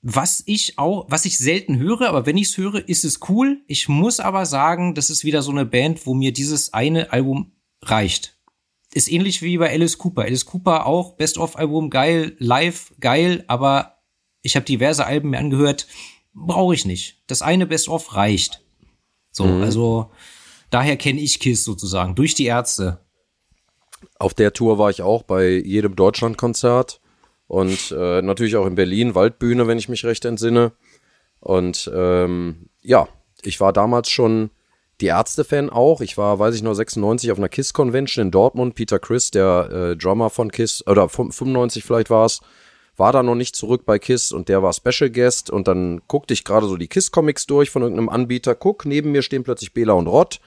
Was 0.07 0.43
ich 0.45 0.79
auch, 0.79 1.07
was 1.09 1.25
ich 1.25 1.39
selten 1.39 1.79
höre, 1.79 2.03
aber 2.03 2.27
wenn 2.27 2.37
ich 2.37 2.49
es 2.49 2.59
höre, 2.59 2.87
ist 2.87 3.07
es 3.07 3.21
cool. 3.31 3.63
Ich 3.67 3.89
muss 3.89 4.21
aber 4.21 4.45
sagen, 4.45 4.95
das 4.95 5.09
ist 5.09 5.25
wieder 5.25 5.41
so 5.41 5.51
eine 5.51 5.65
Band, 5.65 6.05
wo 6.05 6.13
mir 6.13 6.31
dieses 6.31 6.75
eine 6.75 7.11
Album 7.11 7.53
reicht. 7.81 8.39
Ist 8.93 9.11
ähnlich 9.11 9.41
wie 9.41 9.57
bei 9.57 9.71
Alice 9.71 9.97
Cooper. 9.97 10.25
Alice 10.25 10.45
Cooper 10.45 10.85
auch 10.85 11.17
Best-of-Album 11.17 11.89
geil, 11.89 12.37
live 12.39 12.93
geil, 13.01 13.45
aber 13.47 14.03
ich 14.43 14.57
habe 14.57 14.67
diverse 14.67 15.07
Alben 15.07 15.31
mir 15.31 15.39
angehört, 15.39 15.87
brauche 16.35 16.75
ich 16.75 16.85
nicht. 16.85 17.23
Das 17.27 17.41
eine 17.41 17.67
Best-of 17.67 18.15
reicht. 18.15 18.63
So, 19.31 19.47
mhm. 19.47 19.63
also 19.63 20.11
daher 20.69 20.99
kenne 20.99 21.23
ich 21.23 21.41
Kiss 21.41 21.65
sozusagen 21.65 22.15
durch 22.15 22.35
die 22.35 22.45
Ärzte. 22.45 23.01
Auf 24.19 24.35
der 24.35 24.53
Tour 24.53 24.77
war 24.77 24.91
ich 24.91 25.01
auch 25.01 25.23
bei 25.23 25.49
jedem 25.49 25.97
Deutschlandkonzert 25.97 27.01
und 27.47 27.95
äh, 27.97 28.23
natürlich 28.23 28.57
auch 28.57 28.67
in 28.67 28.75
Berlin, 28.75 29.15
Waldbühne, 29.15 29.67
wenn 29.67 29.79
ich 29.79 29.89
mich 29.89 30.05
recht 30.05 30.25
entsinne. 30.25 30.73
Und 31.41 31.91
ähm, 31.95 32.71
ja, 32.83 33.09
ich 33.43 33.61
war 33.61 33.73
damals 33.73 34.11
schon 34.11 34.51
die 35.01 35.07
Ärzte-Fan 35.07 35.71
auch. 35.71 36.01
Ich 36.01 36.17
war, 36.17 36.39
weiß 36.39 36.55
ich 36.55 36.63
noch, 36.63 36.75
96 36.75 37.31
auf 37.33 37.39
einer 37.39 37.49
KISS-Convention 37.49 38.27
in 38.27 38.31
Dortmund. 38.31 38.75
Peter 38.75 38.99
Chris, 38.99 39.31
der 39.31 39.71
äh, 39.71 39.97
Drummer 39.97 40.31
von 40.31 40.51
KISS, 40.51 40.87
oder 40.87 41.09
95 41.09 41.85
vielleicht 41.85 42.11
war 42.11 42.27
es, 42.27 42.41
war 42.97 43.13
da 43.13 43.23
noch 43.23 43.35
nicht 43.35 43.57
zurück 43.57 43.85
bei 43.85 43.99
KISS 43.99 44.33
und 44.33 44.49
der 44.49 44.63
war 44.63 44.73
Special 44.73 45.11
Guest. 45.11 45.51
Und 45.51 45.69
dann 45.69 46.01
guckte 46.07 46.33
ich 46.33 46.45
gerade 46.45 46.67
so 46.67 46.77
die 46.77 46.89
KISS-Comics 46.89 47.47
durch 47.47 47.71
von 47.71 47.83
irgendeinem 47.83 48.09
Anbieter. 48.09 48.55
Guck, 48.55 48.87
neben 48.87 49.13
mir 49.13 49.23
stehen 49.23 49.43
plötzlich 49.43 49.75
Bela 49.75 49.95
und 49.95 50.07
Rott. 50.07 50.41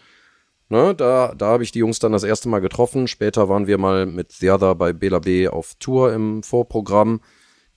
Ne, 0.70 0.94
da 0.94 1.34
da 1.38 1.48
habe 1.48 1.64
ich 1.64 1.72
die 1.72 1.80
Jungs 1.80 2.00
dann 2.00 2.12
das 2.12 2.24
erste 2.24 2.50
Mal 2.50 2.60
getroffen. 2.60 3.08
Später 3.08 3.48
waren 3.48 3.68
wir 3.68 3.78
mal 3.78 4.06
mit 4.06 4.34
The 4.34 4.52
Other 4.52 4.76
bei 4.76 4.92
Bela 4.92 5.20
B 5.20 5.48
auf 5.48 5.76
Tour 5.80 6.14
im 6.14 6.44
Vorprogramm. 6.44 7.22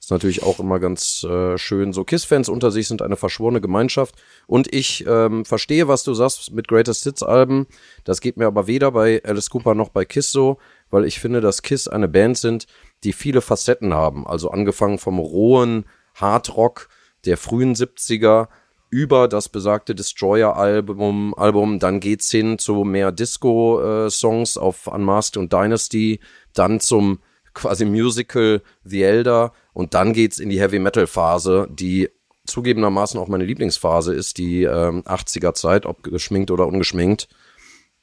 Ist 0.00 0.10
natürlich 0.10 0.42
auch 0.42 0.58
immer 0.58 0.80
ganz 0.80 1.24
äh, 1.24 1.58
schön. 1.58 1.92
So 1.92 2.04
Kiss-Fans 2.04 2.48
unter 2.48 2.70
sich 2.70 2.88
sind 2.88 3.02
eine 3.02 3.16
verschworene 3.16 3.60
Gemeinschaft. 3.60 4.14
Und 4.46 4.72
ich 4.72 5.04
ähm, 5.06 5.44
verstehe, 5.44 5.88
was 5.88 6.04
du 6.04 6.14
sagst 6.14 6.52
mit 6.52 6.68
Greatest 6.68 7.04
Hits-Alben. 7.04 7.66
Das 8.04 8.22
geht 8.22 8.38
mir 8.38 8.46
aber 8.46 8.66
weder 8.66 8.92
bei 8.92 9.22
Alice 9.24 9.50
Cooper 9.50 9.74
noch 9.74 9.90
bei 9.90 10.06
Kiss 10.06 10.32
so, 10.32 10.56
weil 10.88 11.04
ich 11.04 11.20
finde, 11.20 11.42
dass 11.42 11.60
Kiss 11.60 11.86
eine 11.86 12.08
Band 12.08 12.38
sind, 12.38 12.66
die 13.04 13.12
viele 13.12 13.42
Facetten 13.42 13.92
haben. 13.92 14.26
Also 14.26 14.50
angefangen 14.50 14.98
vom 14.98 15.18
rohen 15.18 15.84
Hardrock 16.14 16.88
der 17.26 17.36
frühen 17.36 17.74
70er 17.74 18.48
über 18.90 19.28
das 19.28 19.48
besagte 19.48 19.94
Destroyer-Album, 19.94 21.34
Album, 21.36 21.78
dann 21.78 22.00
geht's 22.00 22.30
hin 22.30 22.58
zu 22.58 22.84
mehr 22.84 23.12
Disco-Songs 23.12 24.56
auf 24.56 24.88
Unmasked 24.88 25.36
und 25.36 25.52
Dynasty, 25.52 26.20
dann 26.54 26.80
zum 26.80 27.20
quasi 27.54 27.84
Musical 27.84 28.62
The 28.84 29.02
Elder 29.02 29.52
und 29.72 29.94
dann 29.94 30.12
geht's 30.12 30.38
in 30.38 30.50
die 30.50 30.60
Heavy-Metal-Phase, 30.60 31.68
die 31.70 32.10
zugegebenermaßen 32.46 33.18
auch 33.20 33.28
meine 33.28 33.44
Lieblingsphase 33.44 34.12
ist, 34.14 34.38
die 34.38 34.64
ähm, 34.64 35.02
80er 35.02 35.54
Zeit, 35.54 35.86
ob 35.86 36.02
geschminkt 36.02 36.50
oder 36.50 36.66
ungeschminkt. 36.66 37.28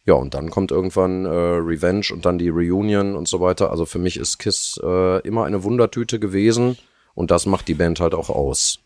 Ja, 0.05 0.13
und 0.13 0.33
dann 0.33 0.49
kommt 0.49 0.71
irgendwann 0.71 1.25
äh, 1.25 1.29
Revenge 1.29 2.07
und 2.13 2.25
dann 2.25 2.37
die 2.37 2.47
Reunion 2.47 3.15
und 3.15 3.27
so 3.27 3.41
weiter. 3.41 3.71
Also 3.71 3.85
für 3.85 3.99
mich 3.99 4.15
ist 4.15 4.37
Kiss 4.37 4.79
äh, 4.81 5.19
immer 5.27 5.43
eine 5.43 5.63
Wundertüte 5.63 6.17
gewesen 6.17 6.77
und 7.13 7.29
das 7.29 7.45
macht 7.45 7.67
die 7.67 7.73
Band 7.73 7.99
halt 7.99 8.13
auch 8.13 8.29
aus. 8.29 8.79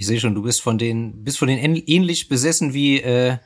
Ich 0.00 0.06
sehe 0.06 0.18
schon, 0.18 0.34
du 0.34 0.40
bist 0.40 0.62
von 0.62 0.78
den, 0.78 1.24
bist 1.24 1.38
von 1.38 1.48
den 1.48 1.58
ähnlich 1.58 2.30
besessen 2.30 2.72
wie, 2.72 3.02
äh, 3.02 3.36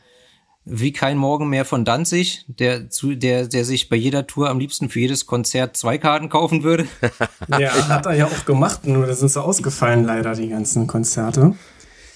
wie 0.65 0.93
kein 0.93 1.19
Morgen 1.19 1.49
mehr 1.49 1.65
von 1.65 1.85
Danzig, 1.85 2.45
der 2.47 2.91
zu, 2.91 3.17
der, 3.17 3.49
der 3.49 3.65
sich 3.65 3.89
bei 3.89 3.97
jeder 3.97 4.29
Tour 4.29 4.51
am 4.51 4.61
liebsten 4.61 4.89
für 4.89 5.01
jedes 5.01 5.27
Konzert 5.27 5.77
zwei 5.77 5.99
Karten 5.99 6.29
kaufen 6.29 6.63
würde. 6.63 6.87
ja, 7.59 7.89
hat 7.89 8.07
er 8.07 8.15
ja 8.15 8.27
auch 8.27 8.45
gemacht, 8.45 8.87
nur 8.87 9.05
das 9.05 9.19
sind 9.19 9.33
so 9.33 9.41
ausgefallen 9.41 10.05
leider, 10.05 10.37
die 10.37 10.49
ganzen 10.49 10.87
Konzerte. 10.87 11.57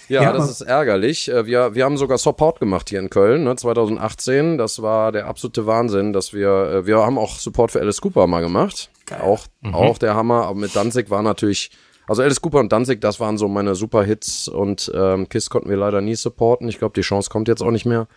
Ja, 0.06 0.22
ja 0.22 0.32
das 0.32 0.48
ist 0.48 0.60
ärgerlich. 0.60 1.28
Äh, 1.28 1.46
wir, 1.46 1.74
wir 1.74 1.84
haben 1.84 1.96
sogar 1.96 2.18
Support 2.18 2.60
gemacht 2.60 2.90
hier 2.90 3.00
in 3.00 3.10
Köln, 3.10 3.42
ne, 3.42 3.56
2018. 3.56 4.56
Das 4.56 4.80
war 4.82 5.10
der 5.10 5.26
absolute 5.26 5.66
Wahnsinn, 5.66 6.12
dass 6.12 6.32
wir, 6.32 6.48
äh, 6.48 6.86
wir 6.86 6.98
haben 6.98 7.18
auch 7.18 7.40
Support 7.40 7.72
für 7.72 7.80
Alice 7.80 8.00
Cooper 8.00 8.28
mal 8.28 8.42
gemacht. 8.42 8.88
Geil. 9.04 9.20
Auch, 9.20 9.46
mhm. 9.62 9.74
auch 9.74 9.98
der 9.98 10.14
Hammer. 10.14 10.44
Aber 10.44 10.60
mit 10.60 10.76
Danzig 10.76 11.10
war 11.10 11.24
natürlich 11.24 11.72
also 12.08 12.22
Alice 12.22 12.40
Cooper 12.40 12.60
und 12.60 12.72
Danzig, 12.72 13.00
das 13.00 13.20
waren 13.20 13.38
so 13.38 13.48
meine 13.48 13.74
Super-Hits 13.74 14.48
und 14.48 14.90
ähm, 14.94 15.28
Kiss 15.28 15.50
konnten 15.50 15.68
wir 15.68 15.76
leider 15.76 16.00
nie 16.00 16.14
supporten. 16.14 16.68
Ich 16.68 16.78
glaube, 16.78 16.94
die 16.94 17.02
Chance 17.02 17.30
kommt 17.30 17.48
jetzt 17.48 17.62
auch 17.62 17.70
nicht 17.70 17.86
mehr. 17.86 18.08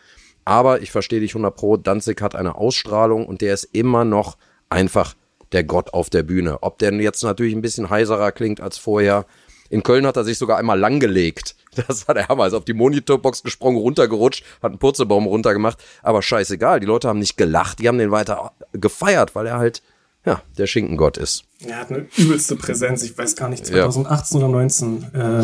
Aber 0.45 0.81
ich 0.81 0.91
verstehe 0.91 1.19
dich 1.19 1.31
100 1.31 1.55
Pro, 1.55 1.77
Danzig 1.77 2.21
hat 2.21 2.35
eine 2.35 2.55
Ausstrahlung 2.55 3.25
und 3.27 3.41
der 3.41 3.53
ist 3.53 3.65
immer 3.65 4.05
noch 4.05 4.37
einfach 4.69 5.15
der 5.51 5.63
Gott 5.63 5.93
auf 5.93 6.09
der 6.09 6.23
Bühne. 6.23 6.63
Ob 6.63 6.79
der 6.79 6.93
jetzt 6.93 7.23
natürlich 7.23 7.53
ein 7.53 7.61
bisschen 7.61 7.89
heiserer 7.89 8.31
klingt 8.31 8.61
als 8.61 8.77
vorher. 8.77 9.25
In 9.69 9.83
Köln 9.83 10.05
hat 10.05 10.17
er 10.17 10.23
sich 10.23 10.37
sogar 10.37 10.57
einmal 10.57 10.79
langgelegt. 10.79 11.55
Das 11.87 12.05
der 12.05 12.27
Hammer. 12.27 12.47
Ist 12.47 12.53
auf 12.53 12.65
die 12.65 12.73
Monitorbox 12.73 13.43
gesprungen, 13.43 13.77
runtergerutscht, 13.77 14.43
hat 14.61 14.71
einen 14.71 14.79
Purzelbaum 14.79 15.25
runtergemacht. 15.25 15.81
Aber 16.03 16.21
scheißegal, 16.21 16.81
die 16.81 16.85
Leute 16.85 17.07
haben 17.07 17.19
nicht 17.19 17.37
gelacht, 17.37 17.79
die 17.79 17.87
haben 17.87 17.97
den 17.97 18.11
weiter 18.11 18.51
gefeiert, 18.73 19.35
weil 19.35 19.47
er 19.47 19.57
halt 19.57 19.81
ja, 20.25 20.41
der 20.57 20.67
Schinkengott 20.67 21.17
ist. 21.17 21.45
Er 21.65 21.77
hat 21.77 21.89
eine 21.89 22.07
übelste 22.17 22.55
Präsenz. 22.55 23.03
Ich 23.03 23.17
weiß 23.17 23.35
gar 23.35 23.49
nicht, 23.49 23.65
2018 23.65 24.39
ja. 24.39 24.45
oder 24.45 24.53
19. 24.53 25.13
Äh, 25.13 25.43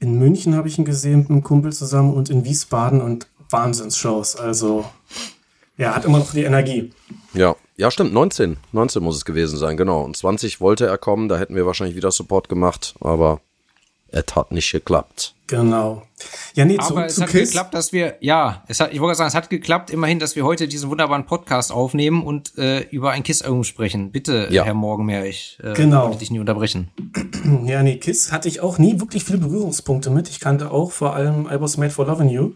In 0.00 0.18
München 0.18 0.54
habe 0.56 0.68
ich 0.68 0.78
ihn 0.78 0.84
gesehen 0.84 1.20
mit 1.20 1.30
einem 1.30 1.42
Kumpel 1.42 1.72
zusammen 1.72 2.12
und 2.12 2.30
in 2.30 2.44
Wiesbaden 2.44 3.00
und 3.00 3.28
Wahnsinnsshows. 3.50 4.36
Also, 4.36 4.84
ja, 5.76 5.94
hat 5.94 6.04
immer 6.04 6.18
noch 6.18 6.32
die 6.32 6.44
Energie. 6.44 6.92
Ja, 7.34 7.56
ja, 7.76 7.90
stimmt, 7.90 8.12
19. 8.12 8.56
19 8.72 9.02
muss 9.02 9.16
es 9.16 9.24
gewesen 9.24 9.56
sein, 9.58 9.76
genau. 9.76 10.02
Und 10.02 10.16
20 10.16 10.60
wollte 10.60 10.86
er 10.86 10.98
kommen, 10.98 11.28
da 11.28 11.38
hätten 11.38 11.56
wir 11.56 11.66
wahrscheinlich 11.66 11.96
wieder 11.96 12.10
Support 12.10 12.48
gemacht, 12.48 12.94
aber 13.00 13.40
es 14.14 14.34
hat 14.36 14.52
nicht 14.52 14.70
geklappt. 14.72 15.34
Genau. 15.46 16.02
Ja, 16.54 16.64
nee, 16.64 16.78
Aber 16.78 17.04
es 17.06 17.16
zu 17.16 17.22
hat 17.22 17.28
Kiss. 17.30 17.50
geklappt, 17.50 17.74
dass 17.74 17.92
wir, 17.92 18.16
ja, 18.20 18.62
es 18.66 18.80
hat, 18.80 18.94
ich 18.94 19.00
wollte 19.00 19.18
sagen, 19.18 19.28
es 19.28 19.34
hat 19.34 19.50
geklappt, 19.50 19.90
immerhin, 19.90 20.18
dass 20.18 20.36
wir 20.36 20.44
heute 20.44 20.68
diesen 20.68 20.88
wunderbaren 20.88 21.26
Podcast 21.26 21.70
aufnehmen 21.70 22.22
und 22.24 22.56
äh, 22.56 22.80
über 22.90 23.10
ein 23.10 23.22
Kiss-Album 23.22 23.64
sprechen. 23.64 24.10
Bitte, 24.10 24.48
Ja. 24.50 24.64
Herr 24.64 24.72
Morgenmeer, 24.74 25.26
ich 25.26 25.58
äh, 25.62 25.74
Genau. 25.74 26.04
wollte 26.06 26.18
dich 26.20 26.30
nie 26.30 26.38
unterbrechen. 26.38 26.88
Ja, 27.66 27.82
nee, 27.82 27.96
Kiss 27.98 28.32
hatte 28.32 28.48
ich 28.48 28.60
auch 28.60 28.78
nie 28.78 29.00
wirklich 29.00 29.24
viele 29.24 29.36
Berührungspunkte 29.38 30.08
mit. 30.08 30.30
Ich 30.30 30.40
kannte 30.40 30.70
auch 30.70 30.92
vor 30.92 31.14
allem 31.14 31.46
I 31.46 31.60
Was 31.60 31.76
Made 31.76 31.90
for 31.90 32.06
Loving 32.06 32.30
You. 32.30 32.52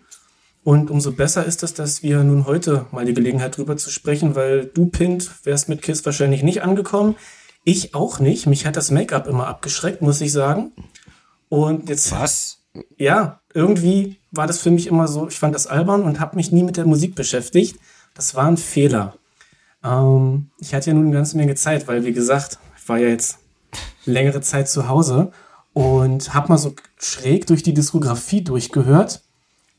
Und 0.64 0.90
umso 0.90 1.12
besser 1.12 1.44
ist 1.44 1.62
es, 1.62 1.74
dass 1.74 2.02
wir 2.02 2.22
nun 2.24 2.46
heute 2.46 2.86
mal 2.90 3.04
die 3.04 3.12
Gelegenheit 3.14 3.56
drüber 3.56 3.76
zu 3.76 3.90
sprechen, 3.90 4.34
weil 4.34 4.64
du, 4.66 4.86
Pint, 4.86 5.30
wärst 5.44 5.68
mit 5.68 5.82
Kiss 5.82 6.04
wahrscheinlich 6.06 6.42
nicht 6.42 6.62
angekommen. 6.62 7.16
Ich 7.64 7.94
auch 7.94 8.18
nicht. 8.18 8.46
Mich 8.46 8.64
hat 8.64 8.76
das 8.76 8.90
Make-up 8.90 9.26
immer 9.26 9.46
abgeschreckt, 9.46 10.00
muss 10.00 10.20
ich 10.22 10.32
sagen. 10.32 10.72
Und 11.48 11.88
jetzt, 11.88 12.12
Was? 12.12 12.58
ja, 12.96 13.40
irgendwie 13.54 14.18
war 14.30 14.46
das 14.46 14.58
für 14.60 14.70
mich 14.70 14.86
immer 14.86 15.08
so, 15.08 15.28
ich 15.28 15.38
fand 15.38 15.54
das 15.54 15.66
albern 15.66 16.02
und 16.02 16.20
habe 16.20 16.36
mich 16.36 16.52
nie 16.52 16.62
mit 16.62 16.76
der 16.76 16.86
Musik 16.86 17.14
beschäftigt. 17.14 17.78
Das 18.14 18.34
war 18.34 18.46
ein 18.46 18.56
Fehler. 18.56 19.16
Ähm, 19.82 20.50
ich 20.58 20.74
hatte 20.74 20.90
ja 20.90 20.94
nun 20.94 21.06
eine 21.06 21.14
ganze 21.14 21.36
Menge 21.36 21.54
Zeit, 21.54 21.88
weil, 21.88 22.04
wie 22.04 22.12
gesagt, 22.12 22.58
ich 22.76 22.88
war 22.88 22.98
ja 22.98 23.08
jetzt 23.08 23.38
längere 24.04 24.40
Zeit 24.40 24.68
zu 24.68 24.88
Hause 24.88 25.32
und 25.72 26.34
habe 26.34 26.48
mal 26.48 26.58
so 26.58 26.74
schräg 26.98 27.46
durch 27.46 27.62
die 27.62 27.74
Diskografie 27.74 28.42
durchgehört. 28.42 29.22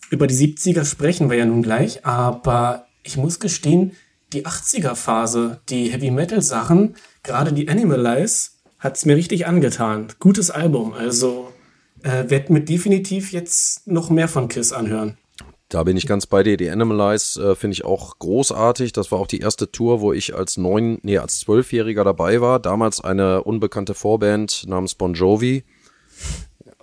Über 0.10 0.28
die 0.28 0.36
70er 0.36 0.86
sprechen 0.86 1.30
wir 1.30 1.38
ja 1.38 1.46
nun 1.46 1.62
gleich, 1.62 2.06
aber 2.06 2.86
ich 3.04 3.18
muss 3.18 3.40
gestehen, 3.40 3.92
die 4.34 4.46
80er-Phase, 4.46 5.62
die 5.70 5.92
Heavy-Metal-Sachen, 5.92 6.96
gerade 7.24 7.54
die 7.54 7.68
Animalize, 7.68 8.52
hat's 8.80 9.06
mir 9.06 9.16
richtig 9.16 9.48
angetan. 9.48 10.08
Gutes 10.20 10.52
Album, 10.52 10.94
also 10.94 11.52
äh, 12.04 12.30
werd 12.30 12.50
mir 12.50 12.62
definitiv 12.62 13.32
jetzt 13.32 13.88
noch 13.88 14.10
mehr 14.10 14.28
von 14.28 14.48
Kiss 14.48 14.72
anhören. 14.74 15.18
Da 15.70 15.84
bin 15.84 15.98
ich 15.98 16.08
ganz 16.08 16.26
bei 16.26 16.42
dir. 16.42 16.58
Die 16.58 16.70
Animalize 16.70 17.52
äh, 17.52 17.56
finde 17.56 17.74
ich 17.74 17.86
auch 17.86 18.18
großartig. 18.18 18.92
Das 18.92 19.12
war 19.12 19.20
auch 19.20 19.28
die 19.28 19.40
erste 19.40 19.72
Tour, 19.72 20.02
wo 20.02 20.12
ich 20.14 20.36
als 20.36 20.58
neun, 20.58 20.98
nee, 21.04 21.20
als 21.20 21.40
zwölfjähriger 21.42 22.04
dabei 22.04 22.42
war. 22.42 22.60
Damals 22.60 23.02
eine 23.02 23.44
unbekannte 23.44 23.94
Vorband 23.94 24.66
namens 24.68 24.96
Bon 24.96 25.14
Jovi. 25.14 25.64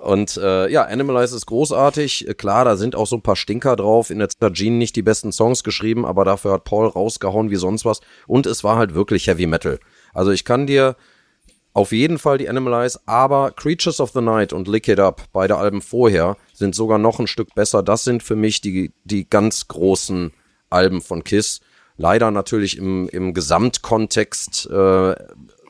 Und 0.01 0.37
äh, 0.37 0.71
ja, 0.71 0.85
Animalize 0.85 1.35
ist 1.35 1.47
großartig. 1.47 2.29
Klar, 2.37 2.65
da 2.65 2.77
sind 2.77 2.95
auch 2.95 3.09
so 3.09 3.17
ein 3.17 3.23
paar 3.23 3.35
Stinker 3.35 3.75
drauf. 3.75 4.11
In 4.11 4.21
der 4.21 4.29
Gene 4.53 4.77
nicht 4.77 4.95
die 4.95 5.03
besten 5.03 5.33
Songs 5.33 5.65
geschrieben, 5.65 6.07
aber 6.07 6.25
dafür 6.25 6.53
hat 6.53 6.63
Paul 6.63 6.87
rausgehauen 6.87 7.51
wie 7.51 7.57
sonst 7.57 7.85
was. 7.85 8.01
Und 8.29 8.47
es 8.47 8.63
war 8.63 8.77
halt 8.77 8.95
wirklich 8.95 9.27
Heavy 9.27 9.47
Metal. 9.47 9.81
Also 10.15 10.31
ich 10.31 10.45
kann 10.45 10.69
dir 10.69 10.95
auf 11.77 11.93
jeden 11.93 12.19
Fall 12.19 12.39
die 12.39 12.49
Animalize, 12.49 12.99
aber 13.05 13.51
Creatures 13.51 14.01
of 14.01 14.13
the 14.13 14.23
Night 14.23 14.55
und 14.55 14.67
Lick 14.67 14.89
It 14.89 14.99
Up, 14.99 15.25
beide 15.35 15.59
Alben 15.59 15.83
vorher, 15.83 16.39
sind 16.55 16.75
sogar 16.75 16.97
noch 16.97 17.21
ein 17.21 17.27
Stück 17.27 17.55
besser. 17.55 17.83
Das 17.83 18.03
sind 18.03 18.23
für 18.23 18.35
mich 18.35 18.63
die, 18.63 18.93
die 19.05 19.29
ganz 19.29 19.69
großen 19.69 20.33
Alben 20.71 21.03
von 21.03 21.23
Kiss. 21.23 21.61
Leider 21.99 22.31
natürlich 22.31 22.79
im, 22.79 23.11
im 23.11 23.35
Gesamtkontext, 23.35 24.71
äh, 24.71 25.15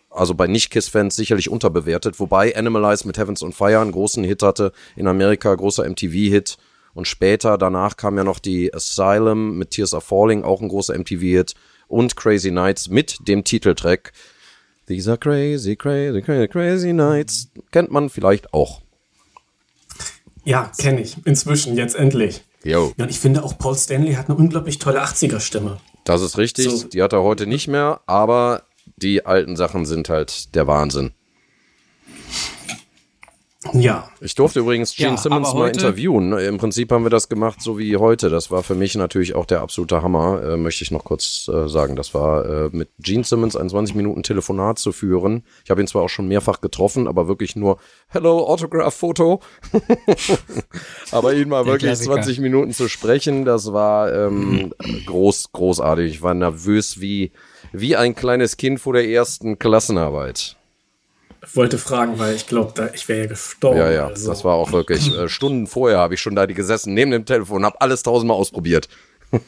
also 0.09 0.35
bei 0.37 0.47
Nicht-Kiss-Fans 0.47 1.17
sicherlich 1.17 1.51
unterbewertet, 1.51 2.21
wobei 2.21 2.55
Animalize 2.55 3.05
mit 3.05 3.19
Heavens 3.19 3.43
on 3.43 3.53
Fire 3.53 3.81
einen 3.81 3.91
großen 3.91 4.23
Hit 4.23 4.45
hatte, 4.45 4.71
in 4.95 5.09
Amerika 5.09 5.53
großer 5.53 5.89
MTV-Hit. 5.89 6.57
Und 6.95 7.09
später, 7.09 7.59
danach 7.59 7.97
kam 7.97 8.17
ja 8.17 8.23
noch 8.23 8.39
die 8.39 8.73
Asylum 8.73 9.59
mit 9.59 9.71
Tears 9.73 9.93
Are 9.93 10.01
Falling, 10.01 10.45
auch 10.45 10.61
ein 10.61 10.69
großer 10.69 10.97
MTV-Hit. 10.97 11.55
Und 11.89 12.15
Crazy 12.15 12.53
Nights 12.53 12.89
mit 12.91 13.27
dem 13.27 13.43
Titeltrack 13.43 14.13
These 14.87 15.11
are 15.11 15.19
crazy, 15.19 15.75
crazy, 15.77 16.23
crazy, 16.23 16.49
crazy 16.49 16.93
nights. 16.93 17.51
Kennt 17.73 17.91
man 17.91 18.09
vielleicht 18.09 18.55
auch. 18.55 18.83
Ja, 20.45 20.71
kenne 20.79 21.01
ich. 21.01 21.17
Inzwischen, 21.27 21.77
jetzt 21.77 21.97
endlich. 21.97 22.45
Jo. 22.63 22.93
Ja, 22.97 23.05
und 23.05 23.11
ich 23.11 23.19
finde 23.19 23.43
auch 23.43 23.59
Paul 23.59 23.75
Stanley 23.75 24.15
hat 24.15 24.29
eine 24.29 24.39
unglaublich 24.39 24.79
tolle 24.79 25.03
80er-Stimme. 25.03 25.79
Das 26.05 26.23
ist 26.23 26.39
richtig. 26.39 26.71
So. 26.71 26.87
Die 26.87 27.03
hat 27.03 27.13
er 27.13 27.23
heute 27.23 27.47
nicht 27.47 27.67
mehr, 27.67 28.01
aber 28.07 28.63
die 28.97 29.27
alten 29.27 29.57
Sachen 29.57 29.87
sind 29.87 30.09
halt 30.09 30.55
der 30.55 30.69
Wahnsinn. 30.69 31.13
Ja, 33.73 34.09
Ich 34.21 34.35
durfte 34.35 34.61
übrigens 34.61 34.95
Gene 34.95 35.11
Ja, 35.11 35.17
Simmons 35.17 35.55
mal 35.55 35.69
interviewen. 35.69 36.33
Im 36.33 36.59
Prinzip 36.59 36.93
haben 36.93 37.05
wir 37.05 37.11
das 37.11 37.29
gemacht, 37.29 37.61
so 37.61 37.79
wie 37.79 37.97
heute. 37.97 38.31
Das 38.31 38.51
war 38.51 38.63
für 38.63 38.75
mich 38.75 38.95
natürlich 38.95 39.35
auch 39.35 39.47
der 39.47 39.61
absolute 39.61 40.03
Hammer, 40.03 40.43
äh, 40.43 40.57
möchte 40.57 40.85
ich 40.85 40.91
noch 40.91 41.05
kurz 41.05 41.49
äh, 41.49 41.69
sagen. 41.69 41.97
Das 41.97 42.15
war 42.15 42.45
äh, 42.45 42.69
mit 42.73 42.89
Gene 42.99 43.25
Simmons 43.25 43.57
ein 43.57 43.69
20 43.69 43.95
Minuten 43.95 44.23
Telefonat 44.23 44.79
zu 44.79 44.93
führen. 44.93 45.45
Ich 45.65 45.71
habe 45.71 45.81
ihn 45.81 45.87
zwar 45.87 46.03
auch 46.03 46.09
schon 46.09 46.29
mehrfach 46.29 46.61
getroffen, 46.61 47.09
aber 47.09 47.29
wirklich 47.29 47.57
nur 47.57 47.79
Hello, 48.09 48.47
Autograph-Foto. 48.47 49.41
aber 51.11 51.35
ihn 51.35 51.49
mal 51.49 51.67
wirklich 51.67 51.91
Klassiker. 51.91 52.15
20 52.15 52.41
Minuten 52.41 52.73
zu 52.73 52.89
sprechen, 52.89 53.45
das 53.45 53.73
war 53.73 54.13
ähm, 54.13 54.73
groß, 55.07 55.53
großartig. 55.53 56.11
Ich 56.13 56.23
war 56.23 56.35
nervös 56.35 57.01
wie, 57.01 57.33
wie 57.73 57.97
ein 57.97 58.15
kleines 58.15 58.57
Kind 58.57 58.81
vor 58.81 58.93
der 58.93 59.09
ersten 59.09 59.59
Klassenarbeit. 59.59 60.57
Ich 61.47 61.57
wollte 61.57 61.79
fragen, 61.79 62.19
weil 62.19 62.35
ich 62.35 62.47
glaube, 62.47 62.73
da 62.75 62.91
ich 62.93 63.09
wäre 63.09 63.21
ja 63.21 63.27
gestorben. 63.27 63.79
Ja, 63.79 63.91
ja, 63.91 64.07
also. 64.09 64.29
das 64.29 64.45
war 64.45 64.55
auch 64.55 64.73
wirklich 64.73 65.15
äh, 65.17 65.29
Stunden 65.29 65.67
vorher 65.67 65.99
habe 65.99 66.15
ich 66.15 66.21
schon 66.21 66.35
da 66.35 66.47
die 66.47 66.55
gesessen 66.55 66.95
neben 66.95 67.11
dem 67.11 67.25
Telefon, 67.25 67.65
habe 67.65 67.81
alles 67.81 68.03
tausendmal 68.03 68.37
ausprobiert. 68.37 68.89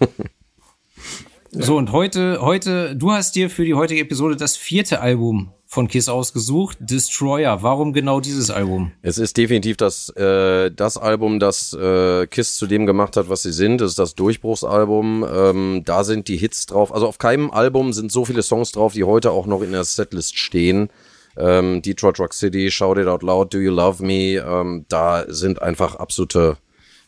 So, 1.50 1.78
und 1.78 1.92
heute, 1.92 2.42
heute, 2.42 2.94
du 2.94 3.10
hast 3.10 3.34
dir 3.34 3.48
für 3.48 3.64
die 3.64 3.72
heutige 3.72 4.02
Episode 4.02 4.36
das 4.36 4.54
vierte 4.54 5.00
Album 5.00 5.50
von 5.64 5.88
Kiss 5.88 6.10
ausgesucht, 6.10 6.76
Destroyer. 6.78 7.62
Warum 7.62 7.94
genau 7.94 8.20
dieses 8.20 8.50
Album? 8.50 8.92
Es 9.00 9.16
ist 9.16 9.36
definitiv 9.38 9.78
das 9.78 10.10
äh, 10.10 10.70
das 10.70 10.98
Album, 10.98 11.40
das 11.40 11.72
äh, 11.72 12.26
Kiss 12.26 12.56
zu 12.56 12.66
dem 12.66 12.84
gemacht 12.84 13.16
hat, 13.16 13.30
was 13.30 13.44
sie 13.44 13.52
sind. 13.52 13.80
Es 13.80 13.92
ist 13.92 13.98
das 13.98 14.14
Durchbruchsalbum. 14.14 15.26
Ähm, 15.26 15.82
da 15.86 16.04
sind 16.04 16.28
die 16.28 16.36
Hits 16.36 16.66
drauf. 16.66 16.92
Also 16.92 17.08
auf 17.08 17.16
keinem 17.16 17.50
Album 17.50 17.94
sind 17.94 18.12
so 18.12 18.26
viele 18.26 18.42
Songs 18.42 18.72
drauf, 18.72 18.92
die 18.92 19.04
heute 19.04 19.30
auch 19.30 19.46
noch 19.46 19.62
in 19.62 19.72
der 19.72 19.84
Setlist 19.84 20.38
stehen. 20.38 20.90
Ähm, 21.38 21.80
Detroit 21.82 22.18
Rock 22.18 22.34
City, 22.34 22.70
Shout 22.70 22.98
It 22.98 23.06
Out 23.06 23.22
Loud, 23.22 23.54
Do 23.54 23.58
You 23.58 23.70
Love 23.70 24.04
Me. 24.04 24.36
Ähm, 24.36 24.84
da 24.88 25.24
sind 25.28 25.62
einfach 25.62 25.94
absolute 25.94 26.56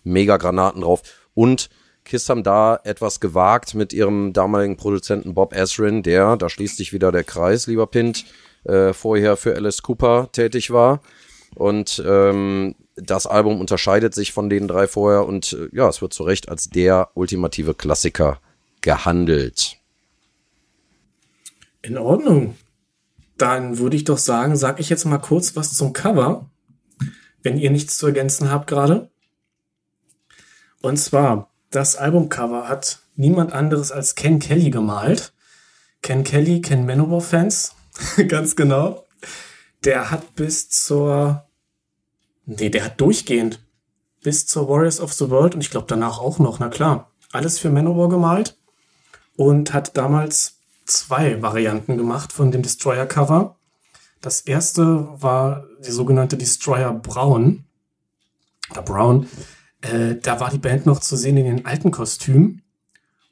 Mega-Granaten 0.04 0.82
drauf. 0.82 1.02
Und 1.34 1.68
Kiss 2.04 2.28
haben 2.28 2.42
da 2.42 2.80
etwas 2.84 3.20
gewagt 3.20 3.74
mit 3.74 3.92
ihrem 3.92 4.32
damaligen 4.32 4.76
Produzenten 4.76 5.34
Bob 5.34 5.54
Ezrin, 5.54 6.02
der, 6.02 6.36
da 6.36 6.48
schließt 6.48 6.76
sich 6.76 6.92
wieder 6.92 7.12
der 7.12 7.24
Kreis, 7.24 7.66
lieber 7.66 7.86
Pint, 7.86 8.24
äh, 8.64 8.92
vorher 8.92 9.36
für 9.36 9.54
Alice 9.54 9.82
Cooper 9.82 10.28
tätig 10.32 10.70
war. 10.70 11.00
Und 11.54 12.02
ähm, 12.06 12.74
das 12.96 13.26
Album 13.26 13.60
unterscheidet 13.60 14.14
sich 14.14 14.32
von 14.32 14.48
den 14.48 14.68
drei 14.68 14.86
vorher 14.86 15.26
und 15.26 15.52
äh, 15.52 15.68
ja, 15.72 15.88
es 15.88 16.00
wird 16.02 16.12
zu 16.12 16.22
Recht 16.22 16.48
als 16.48 16.68
der 16.68 17.10
ultimative 17.14 17.74
Klassiker 17.74 18.40
gehandelt. 18.80 19.76
In 21.82 21.98
Ordnung. 21.98 22.56
Dann 23.40 23.78
würde 23.78 23.96
ich 23.96 24.04
doch 24.04 24.18
sagen, 24.18 24.54
sag 24.54 24.80
ich 24.80 24.90
jetzt 24.90 25.06
mal 25.06 25.16
kurz 25.16 25.56
was 25.56 25.72
zum 25.72 25.94
Cover, 25.94 26.50
wenn 27.42 27.56
ihr 27.56 27.70
nichts 27.70 27.96
zu 27.96 28.04
ergänzen 28.04 28.50
habt 28.50 28.66
gerade. 28.66 29.10
Und 30.82 30.98
zwar, 30.98 31.50
das 31.70 31.96
Albumcover 31.96 32.68
hat 32.68 32.98
niemand 33.16 33.54
anderes 33.54 33.92
als 33.92 34.14
Ken 34.14 34.40
Kelly 34.40 34.68
gemalt. 34.68 35.32
Ken 36.02 36.22
Kelly, 36.22 36.60
Ken 36.60 36.84
Manowar-Fans, 36.84 37.76
ganz 38.28 38.56
genau. 38.56 39.06
Der 39.84 40.10
hat 40.10 40.34
bis 40.34 40.68
zur, 40.68 41.48
nee, 42.44 42.68
der 42.68 42.84
hat 42.84 43.00
durchgehend 43.00 43.58
bis 44.22 44.46
zur 44.46 44.68
Warriors 44.68 45.00
of 45.00 45.14
the 45.14 45.30
World 45.30 45.54
und 45.54 45.62
ich 45.62 45.70
glaube 45.70 45.86
danach 45.88 46.18
auch 46.18 46.38
noch, 46.38 46.58
na 46.58 46.68
klar, 46.68 47.10
alles 47.32 47.58
für 47.58 47.70
Manowar 47.70 48.10
gemalt 48.10 48.58
und 49.36 49.72
hat 49.72 49.96
damals 49.96 50.59
zwei 50.90 51.40
Varianten 51.42 51.96
gemacht 51.96 52.32
von 52.32 52.50
dem 52.50 52.62
Destroyer-Cover. 52.62 53.56
Das 54.20 54.42
erste 54.42 55.08
war 55.22 55.64
die 55.84 55.90
sogenannte 55.90 56.36
Destroyer 56.36 56.92
Brown. 56.92 57.64
Oder 58.70 58.82
Brown. 58.82 59.26
Äh, 59.80 60.16
da 60.16 60.40
war 60.40 60.50
die 60.50 60.58
Band 60.58 60.86
noch 60.86 61.00
zu 61.00 61.16
sehen 61.16 61.36
in 61.36 61.44
den 61.44 61.66
alten 61.66 61.90
Kostümen 61.90 62.62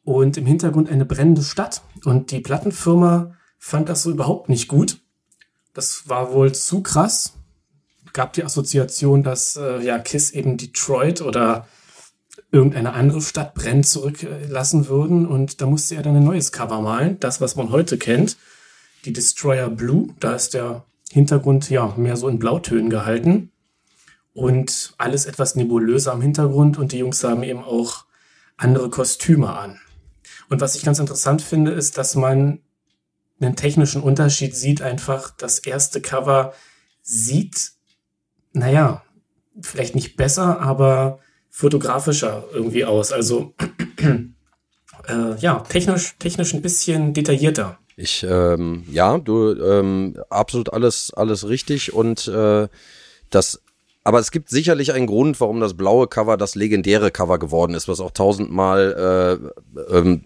und 0.04 0.36
im 0.36 0.46
Hintergrund 0.46 0.88
eine 0.88 1.04
brennende 1.04 1.42
Stadt. 1.42 1.82
Und 2.04 2.30
die 2.30 2.40
Plattenfirma 2.40 3.34
fand 3.58 3.88
das 3.88 4.02
so 4.02 4.10
überhaupt 4.10 4.48
nicht 4.48 4.68
gut. 4.68 5.00
Das 5.74 6.08
war 6.08 6.32
wohl 6.32 6.54
zu 6.54 6.82
krass. 6.82 7.34
Gab 8.14 8.32
die 8.32 8.42
Assoziation, 8.42 9.22
dass 9.22 9.56
äh, 9.56 9.80
ja 9.80 9.98
Kiss 9.98 10.30
eben 10.30 10.56
Detroit 10.56 11.20
oder 11.20 11.68
irgendeine 12.50 12.94
andere 12.94 13.20
Stadt 13.20 13.54
brennen 13.54 13.84
zurücklassen 13.84 14.88
würden. 14.88 15.26
Und 15.26 15.60
da 15.60 15.66
musste 15.66 15.94
er 15.96 16.02
dann 16.02 16.16
ein 16.16 16.24
neues 16.24 16.52
Cover 16.52 16.80
malen. 16.80 17.20
Das, 17.20 17.40
was 17.40 17.56
man 17.56 17.70
heute 17.70 17.98
kennt. 17.98 18.36
Die 19.04 19.12
Destroyer 19.12 19.68
Blue. 19.70 20.08
Da 20.20 20.34
ist 20.34 20.54
der 20.54 20.84
Hintergrund 21.10 21.70
ja 21.70 21.94
mehr 21.96 22.16
so 22.16 22.28
in 22.28 22.38
Blautönen 22.38 22.90
gehalten. 22.90 23.50
und 24.38 24.94
alles 24.98 25.26
etwas 25.26 25.56
nebulöser 25.56 26.12
am 26.12 26.22
Hintergrund 26.22 26.78
und 26.78 26.92
die 26.92 26.98
Jungs 26.98 27.24
haben 27.24 27.42
eben 27.42 27.64
auch 27.64 28.04
andere 28.56 28.88
Kostüme 28.88 29.52
an. 29.52 29.80
Und 30.48 30.60
was 30.60 30.76
ich 30.76 30.84
ganz 30.84 31.00
interessant 31.00 31.42
finde, 31.42 31.72
ist, 31.72 31.98
dass 31.98 32.14
man 32.14 32.60
einen 33.40 33.56
technischen 33.56 34.00
Unterschied 34.00 34.54
sieht 34.54 34.80
einfach. 34.80 35.30
Das 35.36 35.58
erste 35.58 36.00
Cover 36.00 36.54
sieht, 37.02 37.72
naja, 38.52 39.02
vielleicht 39.60 39.96
nicht 39.96 40.16
besser, 40.16 40.60
aber 40.60 41.18
fotografischer 41.58 42.44
irgendwie 42.52 42.84
aus. 42.84 43.10
Also 43.10 43.52
äh, 45.08 45.36
ja, 45.40 45.58
technisch, 45.68 46.14
technisch 46.20 46.54
ein 46.54 46.62
bisschen 46.62 47.14
detaillierter. 47.14 47.78
Ich, 47.96 48.22
ähm, 48.22 48.84
ja, 48.88 49.18
du, 49.18 49.54
ähm, 49.60 50.16
absolut 50.30 50.72
alles, 50.72 51.12
alles 51.12 51.48
richtig 51.48 51.92
und 51.92 52.28
äh, 52.28 52.68
das 53.30 53.60
aber 54.04 54.20
es 54.20 54.30
gibt 54.30 54.48
sicherlich 54.48 54.92
einen 54.92 55.08
Grund, 55.08 55.38
warum 55.40 55.58
das 55.60 55.76
blaue 55.76 56.06
Cover 56.06 56.36
das 56.36 56.54
legendäre 56.54 57.10
Cover 57.10 57.38
geworden 57.38 57.74
ist, 57.74 57.88
was 57.88 58.00
auch 58.00 58.12
tausendmal 58.12 59.50
äh, 59.76 59.98
ähm, 59.98 60.24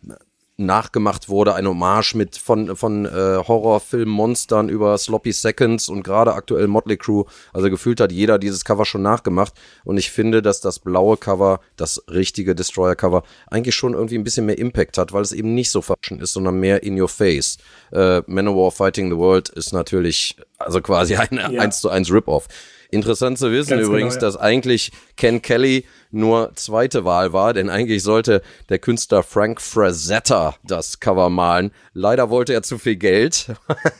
nachgemacht 0.66 1.28
wurde, 1.28 1.54
ein 1.54 1.66
Hommage 1.66 2.14
mit 2.14 2.36
von 2.36 2.76
von 2.76 3.04
äh, 3.06 3.08
Horrorfilm-Monstern 3.10 4.68
über 4.68 4.96
Sloppy 4.98 5.32
Seconds 5.32 5.88
und 5.88 6.02
gerade 6.02 6.34
aktuell 6.34 6.68
Motley 6.68 6.96
Crew. 6.96 7.24
Also 7.52 7.70
gefühlt 7.70 8.00
hat 8.00 8.12
jeder 8.12 8.38
dieses 8.38 8.64
Cover 8.64 8.84
schon 8.84 9.02
nachgemacht 9.02 9.54
und 9.84 9.98
ich 9.98 10.10
finde, 10.10 10.42
dass 10.42 10.60
das 10.60 10.78
blaue 10.78 11.16
Cover, 11.16 11.60
das 11.76 12.02
richtige 12.08 12.54
Destroyer-Cover, 12.54 13.22
eigentlich 13.48 13.74
schon 13.74 13.94
irgendwie 13.94 14.18
ein 14.18 14.24
bisschen 14.24 14.46
mehr 14.46 14.58
Impact 14.58 14.98
hat, 14.98 15.12
weil 15.12 15.22
es 15.22 15.32
eben 15.32 15.54
nicht 15.54 15.70
so 15.70 15.82
Fashion 15.82 16.20
ist, 16.20 16.32
sondern 16.32 16.58
mehr 16.60 16.82
in 16.82 17.00
your 17.00 17.08
face. 17.08 17.58
Äh, 17.92 18.22
Manowar 18.26 18.70
Fighting 18.70 19.10
the 19.10 19.16
World 19.16 19.48
ist 19.48 19.72
natürlich 19.72 20.36
also 20.58 20.80
quasi 20.80 21.16
ein 21.16 21.52
ja. 21.52 21.60
1 21.60 21.80
zu 21.80 21.90
1 21.90 22.10
Rip-Off. 22.10 22.48
Interessant 22.92 23.38
zu 23.38 23.50
wissen 23.50 23.70
Ganz 23.70 23.86
übrigens, 23.86 24.14
genau, 24.14 24.26
ja. 24.26 24.32
dass 24.32 24.36
eigentlich 24.36 24.92
Ken 25.16 25.40
Kelly 25.40 25.86
nur 26.10 26.52
zweite 26.56 27.06
Wahl 27.06 27.32
war, 27.32 27.54
denn 27.54 27.70
eigentlich 27.70 28.02
sollte 28.02 28.42
der 28.68 28.78
Künstler 28.78 29.22
Frank 29.22 29.62
Frazetta 29.62 30.56
das 30.62 31.00
Cover 31.00 31.30
malen. 31.30 31.72
Leider 31.94 32.28
wollte 32.28 32.52
er 32.52 32.62
zu 32.62 32.76
viel 32.76 32.96
Geld. 32.96 33.46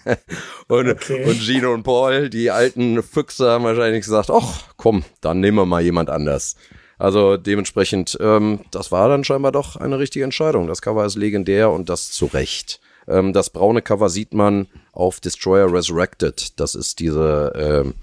und, 0.69 0.91
okay. 0.91 1.25
und 1.25 1.41
Gino 1.41 1.73
und 1.73 1.85
Paul, 1.85 2.29
die 2.29 2.51
alten 2.51 3.03
Füchse, 3.03 3.51
haben 3.51 3.65
wahrscheinlich 3.65 4.05
gesagt, 4.05 4.29
ach 4.31 4.65
komm, 4.77 5.05
dann 5.23 5.41
nehmen 5.41 5.57
wir 5.57 5.65
mal 5.65 5.81
jemand 5.81 6.11
anders. 6.11 6.57
Also 6.99 7.39
dementsprechend, 7.39 8.19
ähm, 8.21 8.61
das 8.73 8.93
war 8.93 9.09
dann 9.09 9.25
scheinbar 9.25 9.53
doch 9.53 9.77
eine 9.77 9.99
richtige 9.99 10.25
Entscheidung. 10.25 10.67
Das 10.67 10.83
Cover 10.83 11.07
ist 11.07 11.17
legendär 11.17 11.71
und 11.71 11.89
das 11.89 12.11
zu 12.11 12.27
Recht. 12.27 12.79
Ähm, 13.09 13.33
das 13.33 13.51
braune 13.51 13.83
Cover 13.83 14.09
sieht 14.09 14.35
man 14.35 14.69
auf 14.93 15.19
Destroyer 15.21 15.73
Resurrected. 15.73 16.61
Das 16.61 16.75
ist 16.75 17.01
diese 17.01 17.53
ähm, 17.57 17.95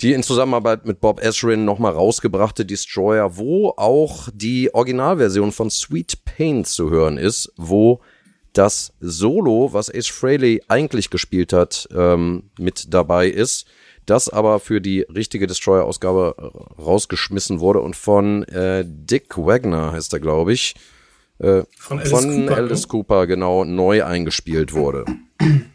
die 0.00 0.12
in 0.12 0.22
Zusammenarbeit 0.22 0.86
mit 0.86 1.00
Bob 1.00 1.22
Ezrin 1.22 1.64
nochmal 1.64 1.92
rausgebrachte 1.92 2.64
Destroyer, 2.64 3.36
wo 3.36 3.74
auch 3.76 4.28
die 4.32 4.74
Originalversion 4.74 5.52
von 5.52 5.70
Sweet 5.70 6.24
Pain 6.24 6.64
zu 6.64 6.90
hören 6.90 7.18
ist, 7.18 7.52
wo 7.56 8.00
das 8.52 8.92
Solo, 9.00 9.72
was 9.72 9.94
Ace 9.94 10.08
Frehley 10.08 10.62
eigentlich 10.68 11.10
gespielt 11.10 11.52
hat, 11.52 11.88
ähm, 11.94 12.50
mit 12.58 12.92
dabei 12.92 13.28
ist, 13.28 13.66
das 14.06 14.28
aber 14.28 14.58
für 14.58 14.80
die 14.80 15.02
richtige 15.02 15.46
Destroyer-Ausgabe 15.46 16.34
äh, 16.36 16.80
rausgeschmissen 16.82 17.60
wurde 17.60 17.80
und 17.80 17.94
von 17.94 18.42
äh, 18.44 18.84
Dick 18.86 19.36
Wagner 19.36 19.92
heißt 19.92 20.12
er, 20.14 20.20
glaube 20.20 20.52
ich, 20.52 20.74
äh, 21.38 21.62
von 21.76 21.98
Alice, 21.98 22.10
von 22.10 22.46
Cooper, 22.46 22.56
Alice 22.56 22.82
ne? 22.82 22.88
Cooper 22.88 23.26
genau 23.26 23.64
neu 23.64 24.04
eingespielt 24.04 24.72
wurde. 24.72 25.04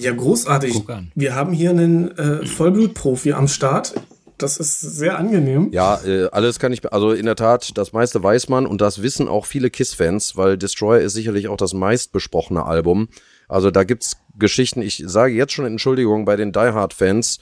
Ja, 0.00 0.12
großartig. 0.12 0.82
Wir 1.14 1.34
haben 1.34 1.52
hier 1.52 1.70
einen 1.70 2.16
äh, 2.16 2.46
Vollblutprofi 2.46 3.32
am 3.32 3.48
Start. 3.48 3.94
Das 4.38 4.56
ist 4.56 4.80
sehr 4.80 5.18
angenehm. 5.18 5.68
Ja, 5.72 6.00
äh, 6.02 6.28
alles 6.32 6.58
kann 6.58 6.72
ich, 6.72 6.90
also 6.90 7.12
in 7.12 7.26
der 7.26 7.36
Tat, 7.36 7.76
das 7.76 7.92
meiste 7.92 8.22
weiß 8.22 8.48
man 8.48 8.66
und 8.66 8.80
das 8.80 9.02
wissen 9.02 9.28
auch 9.28 9.44
viele 9.44 9.68
KISS-Fans, 9.68 10.36
weil 10.36 10.56
Destroyer 10.56 11.00
ist 11.00 11.12
sicherlich 11.12 11.48
auch 11.48 11.58
das 11.58 11.74
meistbesprochene 11.74 12.64
Album. 12.64 13.08
Also 13.48 13.70
da 13.70 13.84
gibt's 13.84 14.16
Geschichten, 14.38 14.80
ich 14.80 15.02
sage 15.06 15.34
jetzt 15.34 15.52
schon 15.52 15.66
Entschuldigung 15.66 16.24
bei 16.24 16.36
den 16.36 16.52
Die 16.52 16.58
Hard-Fans, 16.58 17.40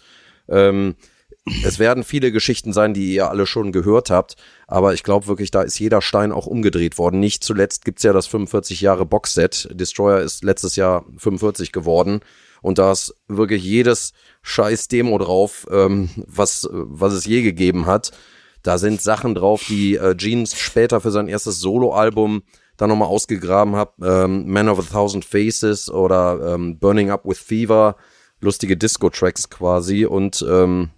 ähm, 0.48 0.96
es 1.64 1.78
werden 1.78 2.02
viele 2.02 2.32
Geschichten 2.32 2.72
sein, 2.72 2.94
die 2.94 3.14
ihr 3.14 3.30
alle 3.30 3.46
schon 3.46 3.70
gehört 3.70 4.10
habt, 4.10 4.36
aber 4.66 4.92
ich 4.92 5.04
glaube 5.04 5.28
wirklich, 5.28 5.52
da 5.52 5.62
ist 5.62 5.78
jeder 5.78 6.02
Stein 6.02 6.32
auch 6.32 6.46
umgedreht 6.46 6.98
worden. 6.98 7.20
Nicht 7.20 7.44
zuletzt 7.44 7.84
gibt's 7.84 8.02
ja 8.02 8.12
das 8.12 8.26
45 8.26 8.80
Jahre 8.80 9.06
Boxset. 9.06 9.68
Destroyer 9.72 10.20
ist 10.20 10.42
letztes 10.42 10.74
Jahr 10.74 11.06
45 11.16 11.70
geworden 11.70 12.20
und 12.62 12.78
da 12.78 12.92
ist 12.92 13.14
wirklich 13.28 13.62
jedes 13.62 14.12
scheiß 14.42 14.88
Demo 14.88 15.18
drauf, 15.18 15.66
ähm, 15.70 16.10
was, 16.26 16.68
was 16.70 17.12
es 17.12 17.24
je 17.26 17.42
gegeben 17.42 17.86
hat. 17.86 18.12
Da 18.62 18.78
sind 18.78 19.00
Sachen 19.00 19.34
drauf, 19.34 19.64
die 19.68 19.96
äh, 19.96 20.16
Jeans 20.16 20.56
später 20.58 21.00
für 21.00 21.10
sein 21.10 21.28
erstes 21.28 21.60
Soloalbum 21.60 22.42
dann 22.76 22.88
nochmal 22.88 23.08
ausgegraben 23.08 23.76
hat. 23.76 23.92
Ähm, 24.02 24.50
Man 24.50 24.68
of 24.68 24.78
a 24.78 24.82
Thousand 24.82 25.24
Faces 25.24 25.90
oder 25.90 26.54
ähm, 26.54 26.78
Burning 26.78 27.10
Up 27.10 27.24
with 27.24 27.38
Fever, 27.38 27.96
lustige 28.40 28.76
Disco-Tracks 28.76 29.50
quasi 29.50 30.06
und 30.06 30.44
ähm, 30.48 30.90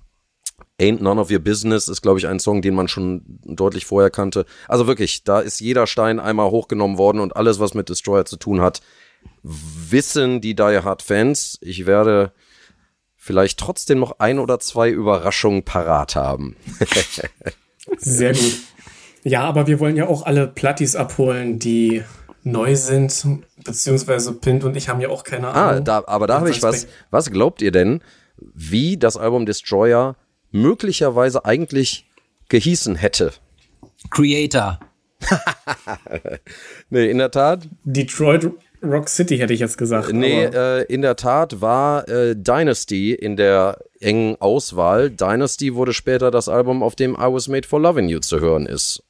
Ain't 0.80 1.02
None 1.02 1.20
of 1.20 1.30
Your 1.30 1.40
Business 1.40 1.88
ist, 1.88 2.00
glaube 2.00 2.18
ich, 2.18 2.26
ein 2.26 2.40
Song, 2.40 2.62
den 2.62 2.74
man 2.74 2.88
schon 2.88 3.22
deutlich 3.44 3.84
vorher 3.84 4.10
kannte. 4.10 4.46
Also 4.66 4.86
wirklich, 4.86 5.24
da 5.24 5.40
ist 5.40 5.60
jeder 5.60 5.86
Stein 5.86 6.18
einmal 6.18 6.50
hochgenommen 6.50 6.96
worden 6.96 7.20
und 7.20 7.36
alles, 7.36 7.60
was 7.60 7.74
mit 7.74 7.90
Destroyer 7.90 8.24
zu 8.24 8.36
tun 8.36 8.62
hat, 8.62 8.80
wissen 9.42 10.40
die 10.40 10.54
Die 10.54 10.62
Hard 10.62 11.02
Fans. 11.02 11.58
Ich 11.60 11.86
werde 11.86 12.32
vielleicht 13.16 13.58
trotzdem 13.58 14.00
noch 14.00 14.18
ein 14.18 14.38
oder 14.38 14.60
zwei 14.60 14.90
Überraschungen 14.90 15.64
parat 15.64 16.16
haben. 16.16 16.56
Sehr 17.98 18.32
gut. 18.32 18.58
Ja, 19.22 19.42
aber 19.42 19.66
wir 19.66 19.80
wollen 19.80 19.96
ja 19.96 20.08
auch 20.08 20.24
alle 20.24 20.46
Plattis 20.46 20.96
abholen, 20.96 21.58
die 21.58 22.02
neu 22.42 22.74
sind, 22.74 23.26
beziehungsweise 23.64 24.32
Pint 24.32 24.64
und 24.64 24.76
ich 24.76 24.88
haben 24.88 25.00
ja 25.00 25.10
auch 25.10 25.24
keine 25.24 25.48
ah, 25.48 25.68
Ahnung. 25.68 25.80
Ah, 25.80 25.84
da, 25.84 26.04
aber 26.06 26.26
da 26.26 26.40
habe 26.40 26.50
ich 26.50 26.62
was. 26.62 26.86
Was 27.10 27.30
glaubt 27.30 27.60
ihr 27.60 27.70
denn, 27.70 28.00
wie 28.38 28.96
das 28.96 29.18
Album 29.18 29.44
Destroyer 29.44 30.16
möglicherweise 30.50 31.44
eigentlich 31.44 32.06
gehießen 32.48 32.96
hätte? 32.96 33.32
Creator. 34.10 34.80
nee, 36.90 37.10
in 37.10 37.18
der 37.18 37.30
Tat. 37.30 37.68
Detroit 37.84 38.50
Rock 38.82 39.08
City 39.08 39.38
hätte 39.38 39.52
ich 39.52 39.60
jetzt 39.60 39.76
gesagt. 39.76 40.12
Nee, 40.12 40.44
äh, 40.44 40.82
in 40.84 41.02
der 41.02 41.16
Tat 41.16 41.60
war 41.60 42.08
äh, 42.08 42.34
Dynasty 42.34 43.12
in 43.12 43.36
der 43.36 43.78
engen 44.00 44.36
Auswahl. 44.40 45.10
Dynasty 45.10 45.74
wurde 45.74 45.92
später 45.92 46.30
das 46.30 46.48
Album, 46.48 46.82
auf 46.82 46.96
dem 46.96 47.12
I 47.12 47.32
Was 47.32 47.48
Made 47.48 47.68
for 47.68 47.80
Loving 47.80 48.08
You 48.08 48.20
zu 48.20 48.40
hören 48.40 48.66
ist. 48.66 49.02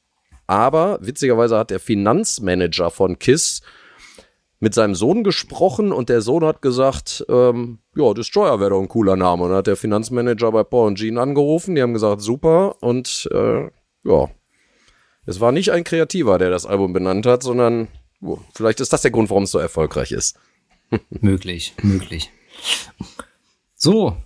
Aber 0.47 0.99
witzigerweise 1.01 1.57
hat 1.57 1.69
der 1.69 1.79
Finanzmanager 1.79 2.91
von 2.91 3.17
Kiss 3.19 3.61
mit 4.59 4.73
seinem 4.73 4.93
Sohn 4.93 5.23
gesprochen 5.23 5.91
und 5.91 6.09
der 6.09 6.21
Sohn 6.21 6.45
hat 6.45 6.61
gesagt, 6.61 7.25
ähm, 7.29 7.79
ja, 7.95 8.13
Destroyer 8.13 8.59
wäre 8.59 8.71
doch 8.71 8.81
ein 8.81 8.89
cooler 8.89 9.15
Name. 9.15 9.43
Und 9.43 9.49
dann 9.49 9.59
hat 9.59 9.67
der 9.67 9.77
Finanzmanager 9.77 10.51
bei 10.51 10.63
Paul 10.63 10.87
und 10.87 10.99
Gene 10.99 11.19
angerufen, 11.19 11.75
die 11.75 11.81
haben 11.81 11.93
gesagt, 11.93 12.21
super. 12.21 12.75
Und 12.81 13.29
äh, 13.31 13.69
ja, 14.03 14.29
es 15.25 15.39
war 15.39 15.51
nicht 15.51 15.71
ein 15.71 15.83
Kreativer, 15.83 16.37
der 16.37 16.49
das 16.49 16.65
Album 16.65 16.93
benannt 16.93 17.25
hat, 17.25 17.43
sondern 17.43 17.87
Vielleicht 18.53 18.79
ist 18.79 18.93
das 18.93 19.01
der 19.01 19.11
Grund, 19.11 19.29
warum 19.29 19.43
es 19.43 19.51
so 19.51 19.59
erfolgreich 19.59 20.11
ist. 20.11 20.37
möglich, 21.09 21.73
möglich. 21.81 22.31
So, 23.75 24.17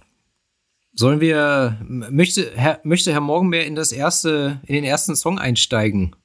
sollen 0.94 1.22
wir, 1.22 1.80
möchte 1.88 2.52
Herr, 2.56 2.80
möchte 2.84 3.12
Herr 3.12 3.22
Morgenmeer 3.22 3.66
in 3.66 3.76
das 3.76 3.92
erste, 3.92 4.62
in 4.66 4.76
den 4.76 4.84
ersten 4.84 5.16
Song 5.16 5.40
einsteigen? 5.40 6.16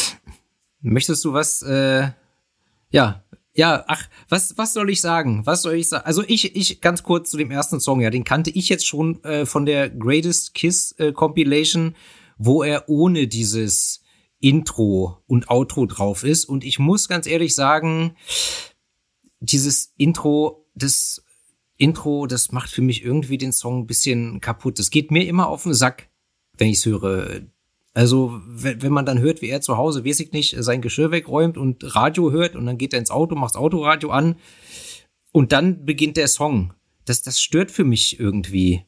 Möchtest 0.80 1.24
du 1.24 1.32
was, 1.32 1.62
äh, 1.62 2.10
ja, 2.90 3.24
ja, 3.52 3.84
ach, 3.88 4.08
was, 4.28 4.56
was 4.58 4.74
soll 4.74 4.90
ich 4.90 5.00
sagen? 5.00 5.44
Was 5.46 5.62
soll 5.62 5.74
ich 5.74 5.88
sagen? 5.88 6.04
Also 6.04 6.22
ich, 6.26 6.54
ich, 6.54 6.80
ganz 6.80 7.02
kurz 7.02 7.30
zu 7.30 7.36
dem 7.36 7.50
ersten 7.50 7.80
Song, 7.80 8.00
ja, 8.00 8.10
den 8.10 8.22
kannte 8.22 8.50
ich 8.50 8.68
jetzt 8.68 8.86
schon 8.86 9.22
äh, 9.24 9.46
von 9.46 9.66
der 9.66 9.90
Greatest 9.90 10.54
Kiss 10.54 10.92
äh, 10.98 11.12
Compilation, 11.12 11.96
wo 12.38 12.62
er 12.62 12.88
ohne 12.88 13.26
dieses, 13.26 14.02
Intro 14.46 15.18
und 15.26 15.50
Outro 15.50 15.86
drauf 15.86 16.22
ist. 16.22 16.44
Und 16.44 16.62
ich 16.62 16.78
muss 16.78 17.08
ganz 17.08 17.26
ehrlich 17.26 17.56
sagen, 17.56 18.14
dieses 19.40 19.92
Intro, 19.96 20.68
das 20.76 21.24
Intro, 21.76 22.28
das 22.28 22.52
macht 22.52 22.70
für 22.70 22.80
mich 22.80 23.04
irgendwie 23.04 23.38
den 23.38 23.52
Song 23.52 23.80
ein 23.80 23.86
bisschen 23.88 24.40
kaputt. 24.40 24.78
Das 24.78 24.90
geht 24.90 25.10
mir 25.10 25.26
immer 25.26 25.48
auf 25.48 25.64
den 25.64 25.74
Sack, 25.74 26.10
wenn 26.56 26.68
ich 26.68 26.78
es 26.78 26.86
höre. 26.86 27.40
Also, 27.92 28.40
wenn, 28.46 28.92
man 28.92 29.04
dann 29.04 29.18
hört, 29.18 29.42
wie 29.42 29.48
er 29.48 29.62
zu 29.62 29.78
Hause, 29.78 30.04
weiß 30.04 30.20
ich 30.20 30.30
nicht, 30.30 30.54
sein 30.56 30.80
Geschirr 30.80 31.10
wegräumt 31.10 31.58
und 31.58 31.96
Radio 31.96 32.30
hört 32.30 32.54
und 32.54 32.66
dann 32.66 32.78
geht 32.78 32.92
er 32.92 33.00
ins 33.00 33.10
Auto, 33.10 33.34
macht 33.34 33.56
das 33.56 33.60
Autoradio 33.60 34.10
an 34.10 34.36
und 35.32 35.50
dann 35.50 35.84
beginnt 35.84 36.18
der 36.18 36.28
Song. 36.28 36.72
Das, 37.04 37.22
das 37.22 37.40
stört 37.40 37.72
für 37.72 37.84
mich 37.84 38.20
irgendwie. 38.20 38.84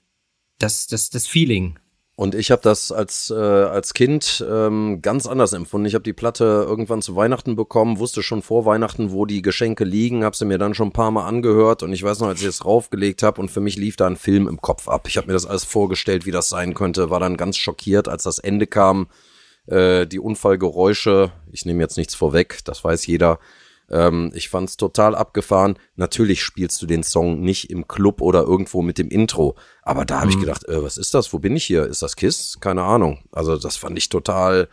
Das, 0.58 0.86
das, 0.86 1.10
das 1.10 1.26
Feeling. 1.26 1.80
Und 2.18 2.34
ich 2.34 2.50
habe 2.50 2.62
das 2.62 2.90
als, 2.90 3.30
äh, 3.30 3.36
als 3.36 3.94
Kind 3.94 4.44
ähm, 4.50 5.02
ganz 5.02 5.24
anders 5.28 5.52
empfunden. 5.52 5.86
Ich 5.86 5.94
habe 5.94 6.02
die 6.02 6.12
Platte 6.12 6.64
irgendwann 6.66 7.00
zu 7.00 7.14
Weihnachten 7.14 7.54
bekommen, 7.54 8.00
wusste 8.00 8.24
schon 8.24 8.42
vor 8.42 8.64
Weihnachten, 8.64 9.12
wo 9.12 9.24
die 9.24 9.40
Geschenke 9.40 9.84
liegen, 9.84 10.24
habe 10.24 10.36
sie 10.36 10.44
mir 10.44 10.58
dann 10.58 10.74
schon 10.74 10.88
ein 10.88 10.92
paar 10.92 11.12
Mal 11.12 11.28
angehört 11.28 11.84
und 11.84 11.92
ich 11.92 12.02
weiß 12.02 12.18
noch, 12.18 12.26
als 12.26 12.40
ich 12.40 12.48
es 12.48 12.64
raufgelegt 12.64 13.22
habe 13.22 13.40
und 13.40 13.52
für 13.52 13.60
mich 13.60 13.76
lief 13.76 13.94
da 13.94 14.08
ein 14.08 14.16
Film 14.16 14.48
im 14.48 14.60
Kopf 14.60 14.88
ab. 14.88 15.06
Ich 15.06 15.16
habe 15.16 15.28
mir 15.28 15.32
das 15.32 15.46
alles 15.46 15.62
vorgestellt, 15.62 16.26
wie 16.26 16.32
das 16.32 16.48
sein 16.48 16.74
könnte, 16.74 17.08
war 17.08 17.20
dann 17.20 17.36
ganz 17.36 17.56
schockiert, 17.56 18.08
als 18.08 18.24
das 18.24 18.40
Ende 18.40 18.66
kam. 18.66 19.06
Äh, 19.66 20.08
die 20.08 20.18
Unfallgeräusche, 20.18 21.30
ich 21.52 21.66
nehme 21.66 21.84
jetzt 21.84 21.98
nichts 21.98 22.16
vorweg, 22.16 22.64
das 22.64 22.82
weiß 22.82 23.06
jeder, 23.06 23.38
ähm, 23.90 24.30
ich 24.34 24.48
fand's 24.48 24.76
total 24.76 25.14
abgefahren. 25.14 25.78
Natürlich 25.96 26.42
spielst 26.42 26.80
du 26.82 26.86
den 26.86 27.02
Song 27.02 27.40
nicht 27.40 27.70
im 27.70 27.88
Club 27.88 28.20
oder 28.20 28.42
irgendwo 28.42 28.82
mit 28.82 28.98
dem 28.98 29.08
Intro, 29.08 29.56
aber 29.82 30.04
da 30.04 30.20
habe 30.20 30.26
mhm. 30.26 30.32
ich 30.32 30.40
gedacht, 30.40 30.68
äh, 30.68 30.82
was 30.82 30.96
ist 30.98 31.14
das? 31.14 31.32
Wo 31.32 31.38
bin 31.38 31.56
ich 31.56 31.64
hier? 31.64 31.84
Ist 31.86 32.02
das 32.02 32.16
Kiss? 32.16 32.58
Keine 32.60 32.82
Ahnung. 32.82 33.24
Also 33.32 33.56
das 33.56 33.76
fand 33.76 33.96
ich 33.98 34.08
total 34.08 34.68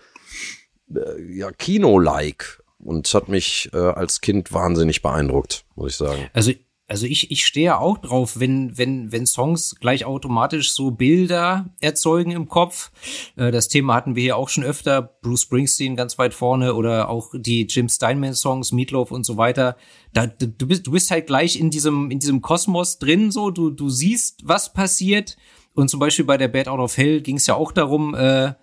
äh, 0.94 1.22
ja 1.34 1.52
Kino-like 1.52 2.62
und 2.80 3.12
hat 3.14 3.30
mich 3.30 3.70
äh, 3.74 3.78
als 3.78 4.22
Kind 4.22 4.54
wahnsinnig 4.54 5.02
beeindruckt, 5.02 5.66
muss 5.76 5.92
ich 5.92 5.98
sagen. 5.98 6.30
Also 6.34 6.52
also 6.88 7.08
ich, 7.08 7.32
ich 7.32 7.46
stehe 7.48 7.80
auch 7.80 7.98
drauf, 7.98 8.40
wenn, 8.40 8.78
wenn, 8.78 9.12
wenn 9.12 9.26
Songs 9.26 9.76
gleich 9.80 10.06
automatisch 10.06 10.72
so 10.72 10.92
Bilder 10.92 11.74
erzeugen 11.82 12.32
im 12.32 12.48
Kopf. 12.48 12.92
Äh, 13.36 13.52
das 13.52 13.70
Thema 13.70 13.96
hatten 13.96 14.16
wir 14.16 14.22
hier 14.22 14.38
auch 14.38 14.50
schon 14.50 14.64
öfter. 14.64 15.02
Bruce 15.02 15.42
Springsteen 15.42 15.96
ganz 15.96 16.20
weit 16.20 16.36
vorne 16.36 16.76
oder 16.76 17.10
auch 17.10 17.32
die 17.34 17.64
Jim 17.64 17.90
Steinman 17.90 18.36
Songs, 18.36 18.72
Meatloaf 18.72 19.10
und 19.12 19.26
so 19.26 19.36
weiter. 19.36 19.78
Da, 20.14 20.28
du 20.28 20.68
bist, 20.68 20.86
du 20.86 20.92
bist 20.92 21.10
halt 21.10 21.26
gleich 21.26 21.60
in 21.60 21.72
diesem, 21.72 22.12
in 22.12 22.20
diesem 22.20 22.42
Kosmos 22.42 23.00
drin, 23.00 23.32
so. 23.32 23.50
Du, 23.50 23.72
du 23.72 23.90
siehst, 23.90 24.42
was 24.44 24.72
passiert. 24.72 25.38
Und 25.74 25.90
zum 25.90 26.00
Beispiel 26.00 26.26
bei 26.26 26.38
der 26.38 26.50
Bad 26.50 26.68
Out 26.68 26.80
of 26.80 26.98
Hell 26.98 27.22
ging 27.22 27.38
es 27.38 27.48
ja 27.48 27.56
auch 27.56 27.72
darum, 27.72 28.14
äh, 28.14 28.50
äh, 28.50 28.54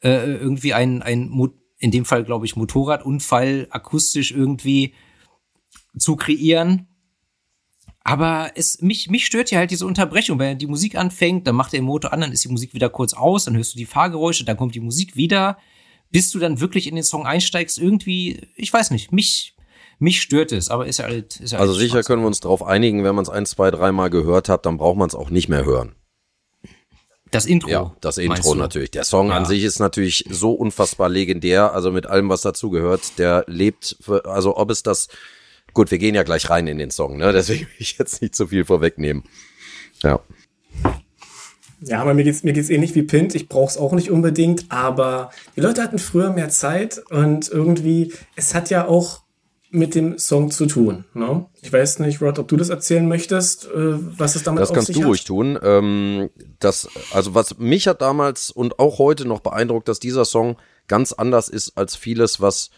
irgendwie 0.00 0.74
ein, 0.74 1.02
ein, 1.02 1.50
in 1.78 1.90
dem 1.90 2.04
Fall 2.04 2.22
glaube 2.22 2.46
ich, 2.46 2.54
Motorradunfall 2.54 3.66
akustisch 3.70 4.30
irgendwie 4.30 4.94
zu 5.98 6.14
kreieren 6.14 6.86
aber 8.04 8.50
es, 8.54 8.82
mich, 8.82 9.08
mich 9.08 9.24
stört 9.24 9.50
ja 9.50 9.58
halt 9.58 9.70
diese 9.70 9.86
Unterbrechung. 9.86 10.38
Wenn 10.38 10.58
die 10.58 10.66
Musik 10.66 10.96
anfängt, 10.96 11.46
dann 11.46 11.56
macht 11.56 11.72
der 11.72 11.80
Motor 11.80 12.12
an, 12.12 12.20
dann 12.20 12.32
ist 12.32 12.44
die 12.44 12.50
Musik 12.50 12.74
wieder 12.74 12.90
kurz 12.90 13.14
aus, 13.14 13.46
dann 13.46 13.56
hörst 13.56 13.72
du 13.72 13.78
die 13.78 13.86
Fahrgeräusche, 13.86 14.44
dann 14.44 14.58
kommt 14.58 14.74
die 14.74 14.80
Musik 14.80 15.16
wieder. 15.16 15.56
Bis 16.10 16.30
du 16.30 16.38
dann 16.38 16.60
wirklich 16.60 16.86
in 16.86 16.94
den 16.94 17.02
Song 17.02 17.26
einsteigst, 17.26 17.78
irgendwie, 17.78 18.46
ich 18.56 18.70
weiß 18.70 18.90
nicht, 18.90 19.10
mich, 19.10 19.56
mich 19.98 20.20
stört 20.20 20.52
es, 20.52 20.68
aber 20.68 20.86
ist 20.86 20.98
ja 20.98 21.06
halt. 21.06 21.40
Ist 21.40 21.52
ja 21.52 21.58
also 21.58 21.72
sicher 21.72 21.94
Spaß. 21.94 22.06
können 22.06 22.22
wir 22.22 22.26
uns 22.26 22.40
darauf 22.40 22.62
einigen, 22.62 23.04
wenn 23.04 23.14
man 23.14 23.22
es 23.22 23.30
ein, 23.30 23.46
zwei, 23.46 23.70
dreimal 23.70 24.10
gehört 24.10 24.50
hat, 24.50 24.66
dann 24.66 24.76
braucht 24.76 24.98
man 24.98 25.08
es 25.08 25.14
auch 25.14 25.30
nicht 25.30 25.48
mehr 25.48 25.64
hören. 25.64 25.94
Das 27.30 27.46
Intro. 27.46 27.68
Ja, 27.70 27.96
das 28.00 28.18
Intro 28.18 28.54
natürlich. 28.54 28.90
Der 28.90 29.04
Song 29.04 29.28
ja. 29.28 29.36
an 29.36 29.46
sich 29.46 29.64
ist 29.64 29.80
natürlich 29.80 30.24
so 30.28 30.52
unfassbar 30.52 31.08
legendär, 31.08 31.72
also 31.72 31.90
mit 31.90 32.06
allem, 32.06 32.28
was 32.28 32.42
dazugehört. 32.42 33.18
Der 33.18 33.44
lebt, 33.48 33.96
für, 34.00 34.26
also 34.26 34.56
ob 34.56 34.70
es 34.70 34.82
das 34.84 35.08
Gut, 35.74 35.90
wir 35.90 35.98
gehen 35.98 36.14
ja 36.14 36.22
gleich 36.22 36.48
rein 36.48 36.66
in 36.66 36.78
den 36.78 36.90
Song, 36.90 37.16
ne? 37.18 37.32
Deswegen 37.34 37.62
will 37.62 37.74
ich 37.78 37.98
jetzt 37.98 38.22
nicht 38.22 38.34
zu 38.34 38.46
viel 38.46 38.64
vorwegnehmen. 38.64 39.24
Ja. 40.02 40.20
Ja, 41.80 42.00
aber 42.00 42.14
mir 42.14 42.24
geht's 42.24 42.44
mir 42.44 42.54
geht's 42.54 42.70
ähnlich 42.70 42.94
wie 42.94 43.02
Pint. 43.02 43.34
Ich 43.34 43.48
brauch's 43.48 43.76
auch 43.76 43.92
nicht 43.92 44.10
unbedingt, 44.10 44.66
aber 44.70 45.30
die 45.54 45.60
Leute 45.60 45.82
hatten 45.82 45.98
früher 45.98 46.32
mehr 46.32 46.48
Zeit 46.48 47.02
und 47.10 47.50
irgendwie 47.50 48.12
es 48.36 48.54
hat 48.54 48.70
ja 48.70 48.86
auch 48.86 49.24
mit 49.74 49.96
dem 49.96 50.18
Song 50.18 50.52
zu 50.52 50.66
tun. 50.66 51.04
Ne? 51.14 51.46
Ich 51.60 51.72
weiß 51.72 51.98
nicht, 51.98 52.22
Rod, 52.22 52.38
ob 52.38 52.46
du 52.46 52.56
das 52.56 52.68
erzählen 52.68 53.06
möchtest, 53.06 53.66
äh, 53.66 53.70
was 53.74 54.36
es 54.36 54.44
damit 54.44 54.62
das 54.62 54.70
auf 54.70 54.76
sich 54.76 54.82
hat. 54.82 54.88
Das 54.88 54.94
kannst 54.94 55.04
du 55.04 55.08
ruhig 55.08 55.24
tun. 55.24 55.58
Ähm, 55.62 56.30
das, 56.60 56.88
also 57.12 57.34
was 57.34 57.58
mich 57.58 57.88
hat 57.88 58.00
damals 58.00 58.50
und 58.50 58.78
auch 58.78 58.98
heute 58.98 59.26
noch 59.26 59.40
beeindruckt, 59.40 59.88
dass 59.88 59.98
dieser 59.98 60.24
Song 60.24 60.56
ganz 60.86 61.12
anders 61.12 61.48
ist 61.48 61.76
als 61.76 61.96
vieles, 61.96 62.40
was 62.40 62.70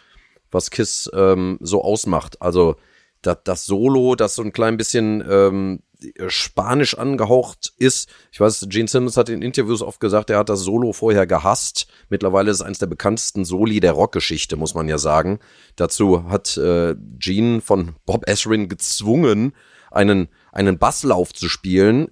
was 0.51 0.71
Kiss 0.71 1.11
ähm, 1.15 1.59
so 1.61 1.83
ausmacht. 1.83 2.41
Also 2.41 2.77
das, 3.23 3.39
das 3.45 3.67
Solo, 3.67 4.15
das 4.15 4.35
so 4.35 4.43
ein 4.43 4.53
klein 4.53 4.77
bisschen 4.77 5.25
ähm, 5.29 5.81
spanisch 6.29 6.97
angehaucht 6.97 7.73
ist. 7.79 8.09
Ich 8.31 8.41
weiß, 8.41 8.67
Gene 8.69 8.89
Simmons 8.89 9.17
hat 9.17 9.29
in 9.29 9.43
Interviews 9.43 9.83
oft 9.83 10.01
gesagt, 10.01 10.31
er 10.31 10.39
hat 10.39 10.49
das 10.49 10.61
Solo 10.61 10.93
vorher 10.93 11.27
gehasst. 11.27 11.87
Mittlerweile 12.09 12.51
ist 12.51 12.59
es 12.59 12.63
eines 12.63 12.79
der 12.79 12.87
bekanntesten 12.87 13.45
Soli 13.45 13.81
der 13.81 13.93
Rockgeschichte, 13.93 14.57
muss 14.57 14.75
man 14.75 14.89
ja 14.89 14.99
sagen. 14.99 15.39
Dazu 15.77 16.29
hat 16.29 16.57
äh, 16.57 16.95
Gene 17.19 17.61
von 17.61 17.97
Bob 18.05 18.29
Ezrin 18.29 18.69
gezwungen, 18.69 19.53
einen, 19.91 20.29
einen 20.53 20.79
Basslauf 20.79 21.33
zu 21.33 21.49
spielen. 21.49 22.09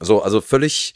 So, 0.00 0.22
also 0.22 0.40
völlig 0.40 0.94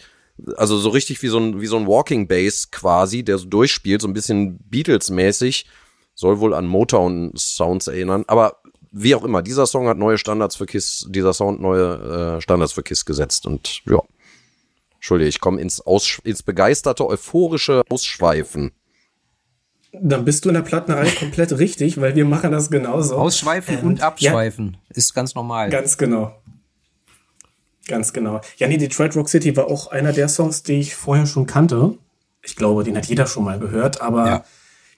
also 0.56 0.76
so 0.78 0.88
richtig 0.88 1.22
wie 1.22 1.28
so 1.28 1.38
ein, 1.38 1.60
wie 1.60 1.66
so 1.66 1.76
ein 1.76 1.86
Walking 1.86 2.26
Bass 2.26 2.70
quasi, 2.70 3.22
der 3.22 3.38
so 3.38 3.46
durchspielt, 3.46 4.02
so 4.02 4.08
ein 4.08 4.14
bisschen 4.14 4.58
Beatles-mäßig. 4.70 5.66
Soll 6.14 6.38
wohl 6.38 6.54
an 6.54 6.66
Motown-Sounds 6.66 7.88
erinnern. 7.88 8.24
Aber 8.28 8.58
wie 8.92 9.14
auch 9.14 9.24
immer, 9.24 9.42
dieser 9.42 9.66
Song 9.66 9.88
hat 9.88 9.98
neue 9.98 10.18
Standards 10.18 10.56
für 10.56 10.66
Kiss, 10.66 11.06
dieser 11.08 11.32
Sound 11.32 11.60
neue 11.60 12.36
äh, 12.36 12.40
Standards 12.40 12.72
für 12.72 12.84
Kiss 12.84 13.04
gesetzt. 13.04 13.46
Und 13.46 13.82
ja, 13.86 14.00
Entschuldige, 15.04 15.28
ich 15.28 15.40
komme 15.40 15.60
ins, 15.60 15.82
Aus, 15.82 16.18
ins 16.24 16.42
begeisterte, 16.42 17.06
euphorische 17.06 17.82
Ausschweifen. 17.90 18.72
Dann 19.92 20.24
bist 20.24 20.44
du 20.44 20.48
in 20.48 20.54
der 20.54 20.62
Plattenerei 20.62 21.10
komplett 21.18 21.58
richtig, 21.58 22.00
weil 22.00 22.16
wir 22.16 22.24
machen 22.24 22.52
das 22.52 22.70
genauso. 22.70 23.16
Ausschweifen 23.16 23.80
ähm, 23.80 23.86
und 23.86 24.00
abschweifen 24.00 24.78
ja, 24.88 24.96
ist 24.96 25.12
ganz 25.12 25.34
normal. 25.34 25.68
Ganz 25.68 25.98
genau. 25.98 26.34
Ganz 27.86 28.12
genau. 28.12 28.40
Ja, 28.56 28.68
nee, 28.68 28.76
Detroit 28.76 29.14
Rock 29.16 29.28
City 29.28 29.56
war 29.56 29.66
auch 29.66 29.88
einer 29.88 30.12
der 30.12 30.28
Songs, 30.28 30.62
die 30.62 30.80
ich 30.80 30.94
vorher 30.94 31.26
schon 31.26 31.46
kannte. 31.46 31.98
Ich 32.42 32.56
glaube, 32.56 32.84
den 32.84 32.96
hat 32.96 33.06
jeder 33.06 33.26
schon 33.26 33.44
mal 33.44 33.58
gehört, 33.58 34.00
aber 34.00 34.26
ja, 34.26 34.44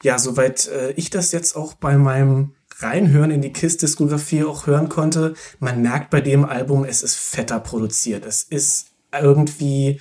ja 0.03 0.19
soweit 0.19 0.69
äh, 0.69 0.93
ich 0.93 1.11
das 1.11 1.33
jetzt 1.33 1.57
auch 1.57 1.75
bei 1.75 1.97
meinem 1.97 2.53
Reinhören 2.79 3.31
in 3.31 3.43
die 3.43 3.53
KISS-Diskografie 3.53 4.45
auch 4.45 4.67
hören 4.67 4.89
konnte, 4.89 5.35
man 5.61 5.81
merkt 5.81 6.11
bei 6.11 6.21
dem 6.21 6.45
Album, 6.45 6.85
es 6.85 7.03
ist 7.03 7.17
fetter 7.17 7.59
produziert. 7.59 8.27
Es 8.27 8.43
ist 8.43 8.89
irgendwie 9.13 10.01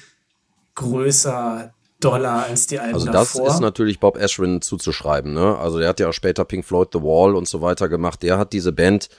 größer, 0.76 1.74
doller 2.00 2.46
als 2.46 2.68
die 2.68 2.80
Alben 2.80 2.96
Also 2.96 3.08
das 3.08 3.34
davor. 3.34 3.48
ist 3.48 3.60
natürlich 3.62 4.00
Bob 4.00 4.18
Ashwin 4.18 4.62
zuzuschreiben. 4.62 5.34
Ne? 5.34 5.58
Also 5.58 5.80
der 5.80 5.90
hat 5.90 6.00
ja 6.00 6.10
auch 6.10 6.14
später 6.14 6.44
Pink 6.44 6.66
Floyd 6.66 6.90
The 6.92 7.02
Wall 7.02 7.36
und 7.36 7.48
so 7.48 7.62
weiter 7.62 7.88
gemacht. 7.88 8.22
Der 8.24 8.38
hat 8.38 8.54
diese 8.54 8.72
Band 8.72 9.10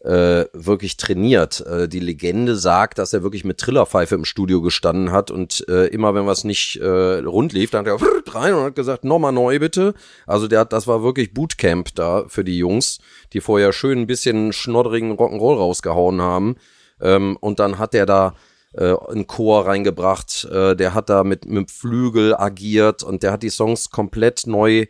äh, 0.00 0.46
wirklich 0.52 0.96
trainiert. 0.96 1.60
Äh, 1.66 1.88
die 1.88 2.00
Legende 2.00 2.56
sagt, 2.56 2.98
dass 2.98 3.12
er 3.12 3.22
wirklich 3.22 3.44
mit 3.44 3.58
Trillerpfeife 3.58 4.14
im 4.14 4.24
Studio 4.24 4.62
gestanden 4.62 5.12
hat 5.12 5.30
und 5.30 5.66
äh, 5.68 5.86
immer 5.88 6.14
wenn 6.14 6.26
was 6.26 6.44
nicht 6.44 6.76
äh, 6.76 7.18
rund 7.18 7.52
lief, 7.52 7.70
dann 7.70 7.86
hat 7.86 8.00
er 8.00 8.34
rein 8.34 8.54
und 8.54 8.64
hat 8.64 8.74
gesagt, 8.74 9.04
nochmal 9.04 9.32
neu 9.32 9.58
bitte. 9.58 9.94
Also 10.26 10.48
der 10.48 10.60
hat, 10.60 10.72
das 10.72 10.86
war 10.86 11.02
wirklich 11.02 11.34
Bootcamp 11.34 11.94
da 11.94 12.24
für 12.28 12.44
die 12.44 12.56
Jungs, 12.56 12.98
die 13.32 13.40
vorher 13.40 13.72
schön 13.72 13.98
ein 13.98 14.06
bisschen 14.06 14.52
schnodderigen 14.52 15.12
Rock'n'Roll 15.12 15.56
rausgehauen 15.56 16.22
haben. 16.22 16.56
Ähm, 17.00 17.36
und 17.40 17.60
dann 17.60 17.78
hat 17.78 17.94
er 17.94 18.06
da 18.06 18.34
äh, 18.72 18.94
einen 19.08 19.26
Chor 19.26 19.66
reingebracht, 19.66 20.44
äh, 20.50 20.76
der 20.76 20.94
hat 20.94 21.10
da 21.10 21.24
mit, 21.24 21.44
mit 21.44 21.70
Flügel 21.70 22.34
agiert 22.34 23.02
und 23.02 23.22
der 23.22 23.32
hat 23.32 23.42
die 23.42 23.50
Songs 23.50 23.90
komplett 23.90 24.46
neu 24.46 24.86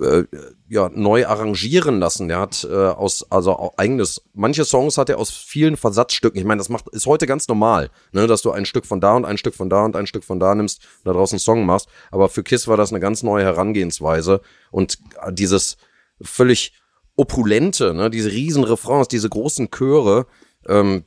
äh, 0.00 0.24
ja, 0.68 0.90
neu 0.94 1.26
arrangieren 1.26 2.00
lassen. 2.00 2.28
Der 2.28 2.38
hat 2.38 2.66
äh, 2.68 2.74
aus, 2.74 3.30
also 3.30 3.72
eigenes, 3.76 4.22
manche 4.34 4.64
Songs 4.64 4.98
hat 4.98 5.08
er 5.08 5.18
aus 5.18 5.30
vielen 5.30 5.76
Versatzstücken. 5.76 6.38
Ich 6.38 6.44
meine, 6.44 6.58
das 6.58 6.68
macht, 6.68 6.88
ist 6.88 7.06
heute 7.06 7.26
ganz 7.26 7.48
normal, 7.48 7.90
ne, 8.12 8.26
dass 8.26 8.42
du 8.42 8.50
ein 8.50 8.66
Stück 8.66 8.86
von 8.86 9.00
da 9.00 9.14
und 9.14 9.24
ein 9.24 9.38
Stück 9.38 9.54
von 9.54 9.70
da 9.70 9.84
und 9.84 9.96
ein 9.96 10.06
Stück 10.06 10.24
von 10.24 10.40
da 10.40 10.54
nimmst 10.54 10.82
und 10.82 11.06
da 11.06 11.12
draußen 11.12 11.36
einen 11.36 11.40
Song 11.40 11.66
machst. 11.66 11.88
Aber 12.10 12.28
für 12.28 12.42
Kiss 12.42 12.68
war 12.68 12.76
das 12.76 12.90
eine 12.92 13.00
ganz 13.00 13.22
neue 13.22 13.44
Herangehensweise 13.44 14.40
und 14.70 14.98
dieses 15.30 15.76
völlig 16.20 16.72
opulente, 17.16 17.94
ne, 17.94 18.10
diese 18.10 18.30
riesen 18.30 18.64
Refrains, 18.64 19.08
diese 19.08 19.28
großen 19.28 19.70
Chöre, 19.70 20.26
ähm, 20.66 21.04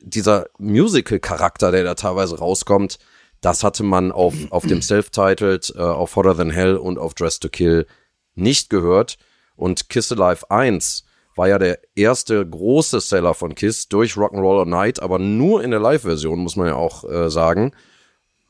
dieser 0.00 0.46
Musical-Charakter, 0.58 1.72
der 1.72 1.84
da 1.84 1.94
teilweise 1.94 2.38
rauskommt, 2.38 2.98
das 3.40 3.64
hatte 3.64 3.82
man 3.82 4.12
auf, 4.12 4.34
auf 4.50 4.66
dem 4.66 4.82
Self-Titled, 4.82 5.74
äh, 5.76 5.80
auf 5.80 6.14
Hotter 6.16 6.36
Than 6.36 6.50
Hell 6.50 6.76
und 6.76 6.98
auf 6.98 7.14
Dress 7.14 7.40
to 7.40 7.48
Kill 7.48 7.86
nicht 8.40 8.70
gehört. 8.70 9.18
Und 9.56 9.88
Kiss 9.88 10.10
Alive 10.10 10.50
1 10.50 11.04
war 11.36 11.48
ja 11.48 11.58
der 11.58 11.78
erste 11.94 12.46
große 12.46 13.00
Seller 13.00 13.34
von 13.34 13.54
Kiss 13.54 13.88
durch 13.88 14.14
Rock'n'Roll 14.14 14.66
Night, 14.66 15.00
aber 15.00 15.18
nur 15.18 15.62
in 15.62 15.70
der 15.70 15.80
Live-Version, 15.80 16.38
muss 16.40 16.56
man 16.56 16.66
ja 16.66 16.74
auch 16.74 17.04
äh, 17.08 17.30
sagen. 17.30 17.72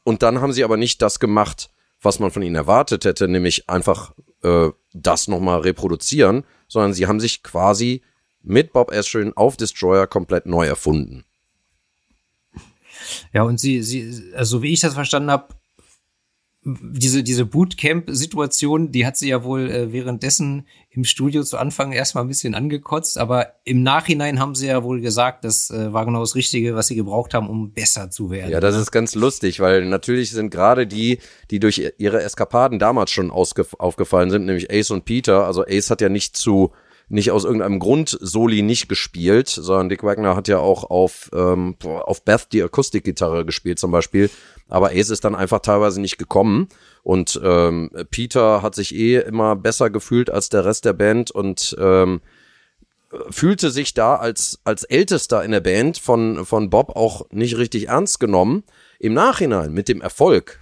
Und 0.05 0.22
dann 0.22 0.40
haben 0.40 0.53
sie 0.53 0.64
aber 0.64 0.76
nicht 0.76 1.03
das 1.03 1.20
gemacht, 1.20 1.70
was 2.00 2.18
man 2.18 2.31
von 2.31 2.42
ihnen 2.42 2.57
erwartet 2.57 3.05
hätte, 3.05 3.29
nämlich 3.29 3.68
einfach 3.68 4.12
äh, 4.42 4.70
das 4.92 5.29
nochmal 5.29 5.61
reproduzieren, 5.61 6.44
sondern 6.68 6.94
sie 6.94 7.07
haben 7.07 7.20
sich 7.20 7.42
quasi 7.42 8.03
mit 8.42 8.72
Bob 8.72 8.92
Ezrin 8.92 9.33
auf 9.37 9.57
Destroyer 9.57 10.07
komplett 10.07 10.46
neu 10.46 10.66
erfunden. 10.66 11.24
Ja, 13.33 13.42
und 13.42 13.61
sie, 13.61 13.83
sie, 13.83 14.33
also 14.35 14.62
wie 14.62 14.72
ich 14.72 14.81
das 14.81 14.94
verstanden 14.94 15.31
habe, 15.31 15.55
diese, 16.62 17.23
diese 17.23 17.46
Bootcamp-Situation, 17.46 18.92
die 18.92 19.07
hat 19.07 19.16
sie 19.16 19.31
ja 19.31 19.44
wohl 19.44 19.70
äh, 19.70 19.92
währenddessen 19.92 20.66
im 20.90 21.05
Studio 21.05 21.42
zu 21.42 21.57
Anfang 21.57 21.92
erstmal 21.92 22.25
ein 22.25 22.29
bisschen 22.29 22.55
angekotzt, 22.55 23.16
aber 23.16 23.55
im 23.64 23.83
Nachhinein 23.83 24.38
haben 24.38 24.55
sie 24.55 24.66
ja 24.66 24.85
wohl 24.85 25.01
gesagt, 25.01 25.44
das 25.44 25.70
äh, 25.70 25.92
war 25.92 26.05
genau 26.05 26.20
das 26.20 26.35
Richtige, 26.35 26.75
was 26.75 26.88
sie 26.88 26.96
gebraucht 26.96 27.33
haben, 27.33 27.49
um 27.49 27.73
besser 27.73 28.11
zu 28.11 28.31
werden. 28.31 28.51
Ja, 28.51 28.61
das 28.61 28.77
ist 28.77 28.90
ganz 28.90 29.14
lustig, 29.14 29.61
weil 29.61 29.87
natürlich 29.87 30.33
sind 30.33 30.51
gerade 30.51 30.87
die, 30.87 31.20
die 31.51 31.61
durch 31.61 31.92
ihre 31.96 32.23
Eskapaden 32.23 32.79
damals 32.79 33.11
schon 33.11 33.31
aufgefallen 33.31 34.31
sind, 34.31 34.44
nämlich 34.44 34.70
Ace 34.70 34.90
und 34.90 35.07
Peter. 35.07 35.46
Also 35.46 35.64
Ace 35.64 35.90
hat 35.90 36.03
ja 36.03 36.11
nicht 36.11 36.37
zu 36.37 36.73
nicht 37.11 37.33
aus 37.33 37.44
irgendeinem 37.44 37.81
Grund 37.81 38.16
Soli 38.20 38.62
nicht 38.62 38.88
gespielt, 38.88 39.49
sondern 39.49 39.88
Dick 39.88 40.05
Wagner 40.05 40.37
hat 40.37 40.46
ja 40.46 40.59
auch 40.59 40.85
auf, 40.85 41.29
ähm, 41.35 41.75
auf 41.83 42.25
Beth 42.25 42.53
die 42.53 42.62
Akustikgitarre 42.62 43.44
gespielt 43.44 43.81
zum 43.81 43.90
Beispiel. 43.90 44.31
Aber 44.70 44.90
Ace 44.90 45.11
ist 45.11 45.24
dann 45.24 45.35
einfach 45.35 45.61
teilweise 45.61 46.00
nicht 46.00 46.18
gekommen. 46.18 46.68
Und 47.02 47.40
ähm, 47.42 47.90
Peter 48.11 48.62
hat 48.62 48.74
sich 48.74 48.94
eh 48.94 49.18
immer 49.18 49.56
besser 49.56 49.90
gefühlt 49.90 50.30
als 50.30 50.48
der 50.48 50.64
Rest 50.64 50.85
der 50.85 50.92
Band 50.92 51.30
und 51.30 51.76
ähm, 51.78 52.20
fühlte 53.30 53.70
sich 53.70 53.94
da 53.94 54.16
als, 54.16 54.61
als 54.64 54.85
Ältester 54.85 55.44
in 55.44 55.50
der 55.50 55.61
Band 55.61 55.98
von, 55.98 56.46
von 56.46 56.70
Bob 56.70 56.96
auch 56.96 57.26
nicht 57.30 57.59
richtig 57.59 57.88
ernst 57.88 58.20
genommen. 58.20 58.64
Im 58.98 59.14
Nachhinein 59.14 59.72
mit 59.72 59.88
dem 59.88 60.00
Erfolg 60.00 60.61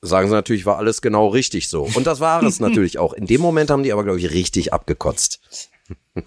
sagen 0.00 0.28
sie 0.28 0.34
natürlich, 0.34 0.66
war 0.66 0.78
alles 0.78 1.02
genau 1.02 1.28
richtig 1.28 1.68
so. 1.68 1.88
Und 1.94 2.06
das 2.06 2.20
war 2.20 2.42
es 2.42 2.60
natürlich 2.60 2.98
auch. 2.98 3.12
In 3.12 3.26
dem 3.26 3.40
Moment 3.40 3.70
haben 3.70 3.82
die 3.82 3.92
aber, 3.92 4.04
glaube 4.04 4.18
ich, 4.18 4.32
richtig 4.32 4.72
abgekotzt. 4.72 5.40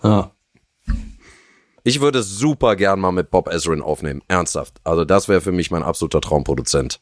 Ja. 0.04 0.32
Ich 1.84 2.02
würde 2.02 2.22
super 2.22 2.76
gern 2.76 3.00
mal 3.00 3.12
mit 3.12 3.32
Bob 3.32 3.48
Ezrin 3.48 3.82
aufnehmen. 3.82 4.22
Ernsthaft. 4.28 4.80
Also 4.84 5.06
das 5.06 5.28
wäre 5.28 5.42
für 5.42 5.52
mich 5.52 5.72
mein 5.72 5.84
absoluter 5.84 6.22
Traumproduzent. 6.22 7.02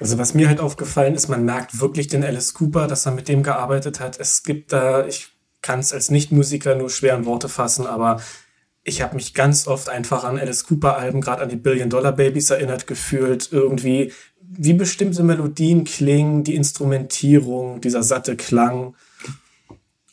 Also 0.00 0.18
was 0.18 0.34
mir 0.34 0.48
halt 0.48 0.60
aufgefallen 0.60 1.14
ist, 1.14 1.28
man 1.28 1.44
merkt 1.44 1.80
wirklich 1.80 2.08
den 2.08 2.24
Alice 2.24 2.54
Cooper, 2.54 2.86
dass 2.86 3.06
er 3.06 3.12
mit 3.12 3.28
dem 3.28 3.42
gearbeitet 3.42 4.00
hat. 4.00 4.18
Es 4.20 4.42
gibt 4.42 4.72
da, 4.72 5.06
ich 5.06 5.28
kann 5.62 5.80
es 5.80 5.92
als 5.92 6.10
Nichtmusiker 6.10 6.74
nur 6.74 6.90
schwer 6.90 7.16
in 7.16 7.24
Worte 7.24 7.48
fassen, 7.48 7.86
aber 7.86 8.20
ich 8.84 9.02
habe 9.02 9.16
mich 9.16 9.34
ganz 9.34 9.66
oft 9.66 9.88
einfach 9.88 10.22
an 10.24 10.38
Alice 10.38 10.64
Cooper 10.66 10.96
Alben, 10.96 11.20
gerade 11.20 11.42
an 11.42 11.48
die 11.48 11.56
Billion 11.56 11.90
Dollar 11.90 12.12
Babies 12.12 12.50
erinnert 12.50 12.86
gefühlt, 12.86 13.50
irgendwie 13.50 14.12
wie 14.40 14.74
bestimmte 14.74 15.22
Melodien 15.22 15.84
klingen, 15.84 16.44
die 16.44 16.54
Instrumentierung, 16.54 17.80
dieser 17.80 18.02
satte 18.02 18.36
Klang, 18.36 18.94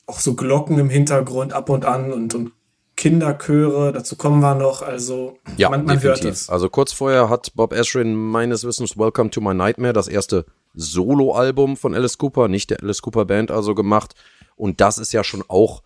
auch 0.06 0.20
so 0.20 0.36
Glocken 0.36 0.80
im 0.80 0.90
Hintergrund 0.90 1.54
ab 1.54 1.70
und 1.70 1.86
an 1.86 2.12
und, 2.12 2.36
und 2.36 2.52
Kinderchöre, 2.96 3.92
dazu 3.92 4.16
kommen 4.16 4.40
wir 4.42 4.56
noch, 4.56 4.82
also 4.82 5.38
ja, 5.58 5.70
man, 5.70 5.86
man 5.86 5.96
definitiv. 5.96 6.24
hört 6.24 6.34
es. 6.34 6.50
Also 6.50 6.70
kurz 6.70 6.94
vorher 6.94 7.30
hat 7.30 7.54
Bob 7.56 7.74
Ezrin 7.74 8.14
meines 8.14 8.66
Wissens 8.66 8.98
Welcome 8.98 9.32
to 9.32 9.42
My 9.42 9.54
Nightmare, 9.54 9.94
das 9.94 10.08
erste 10.08 10.46
Solo-Album 10.76 11.76
von 11.76 11.96
Alice 11.96 12.18
Cooper, 12.18 12.48
nicht 12.48 12.70
der 12.70 12.84
Alice 12.84 13.02
Cooper 13.02 13.26
Band 13.26 13.50
also 13.50 13.74
gemacht 13.74 14.14
und 14.56 14.80
das 14.80 14.98
ist 14.98 15.12
ja 15.12 15.24
schon 15.24 15.44
auch 15.48 15.82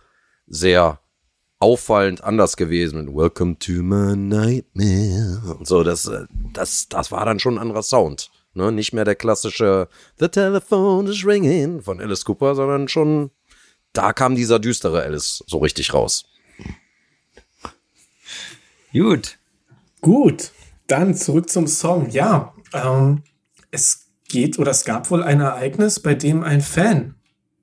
sehr 0.47 0.99
auffallend 1.59 2.23
anders 2.23 2.57
gewesen. 2.57 3.15
Welcome 3.15 3.57
to 3.59 3.83
my 3.83 4.15
nightmare. 4.15 5.55
Und 5.57 5.67
so, 5.67 5.83
das, 5.83 6.07
äh, 6.07 6.25
das, 6.53 6.87
das 6.89 7.11
war 7.11 7.25
dann 7.25 7.39
schon 7.39 7.55
ein 7.55 7.61
anderer 7.61 7.83
Sound. 7.83 8.29
Ne? 8.53 8.71
Nicht 8.71 8.93
mehr 8.93 9.05
der 9.05 9.15
klassische 9.15 9.87
The 10.19 10.27
telephone 10.27 11.07
is 11.07 11.25
ringing 11.25 11.81
von 11.81 11.99
Alice 11.99 12.25
Cooper, 12.25 12.55
sondern 12.55 12.87
schon, 12.87 13.31
da 13.97 14.13
kam 14.13 14.35
dieser 14.35 14.59
düstere 14.59 15.03
Alice 15.03 15.43
so 15.47 15.57
richtig 15.57 15.93
raus. 15.93 16.25
Gut. 18.93 19.37
Gut. 20.01 20.51
Dann 20.87 21.15
zurück 21.15 21.49
zum 21.49 21.67
Song. 21.67 22.09
Ja, 22.09 22.53
ähm, 22.73 23.23
es 23.71 24.07
geht 24.29 24.59
oder 24.59 24.71
es 24.71 24.85
gab 24.85 25.11
wohl 25.11 25.23
ein 25.23 25.41
Ereignis, 25.41 25.99
bei 25.99 26.15
dem 26.15 26.43
ein 26.43 26.61
Fan 26.61 27.15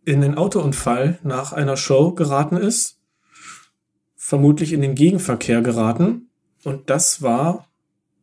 in 0.04 0.20
den 0.20 0.36
Autounfall 0.36 1.18
nach 1.22 1.52
einer 1.52 1.76
Show 1.76 2.12
geraten 2.12 2.56
ist 2.56 2.98
vermutlich 4.24 4.72
in 4.72 4.80
den 4.80 4.94
Gegenverkehr 4.94 5.60
geraten. 5.60 6.30
Und 6.62 6.88
das 6.88 7.20
war 7.20 7.68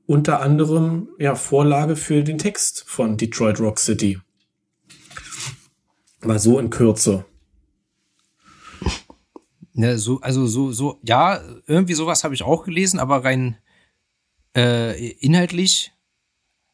unter 0.07 0.41
anderem 0.41 1.09
ja 1.19 1.35
Vorlage 1.35 1.95
für 1.95 2.23
den 2.23 2.39
Text 2.39 2.83
von 2.87 3.17
Detroit 3.17 3.59
Rock 3.59 3.77
City. 3.77 4.19
Mal 6.21 6.39
so 6.39 6.57
in 6.57 6.71
Kürze. 6.71 7.25
Ja, 9.73 9.97
so, 9.97 10.19
also 10.21 10.47
so, 10.47 10.71
so, 10.71 10.99
ja, 11.03 11.41
irgendwie 11.67 11.93
sowas 11.93 12.23
habe 12.23 12.33
ich 12.33 12.43
auch 12.43 12.63
gelesen, 12.63 12.99
aber 12.99 13.23
rein 13.23 13.57
äh, 14.55 15.11
inhaltlich. 15.13 15.91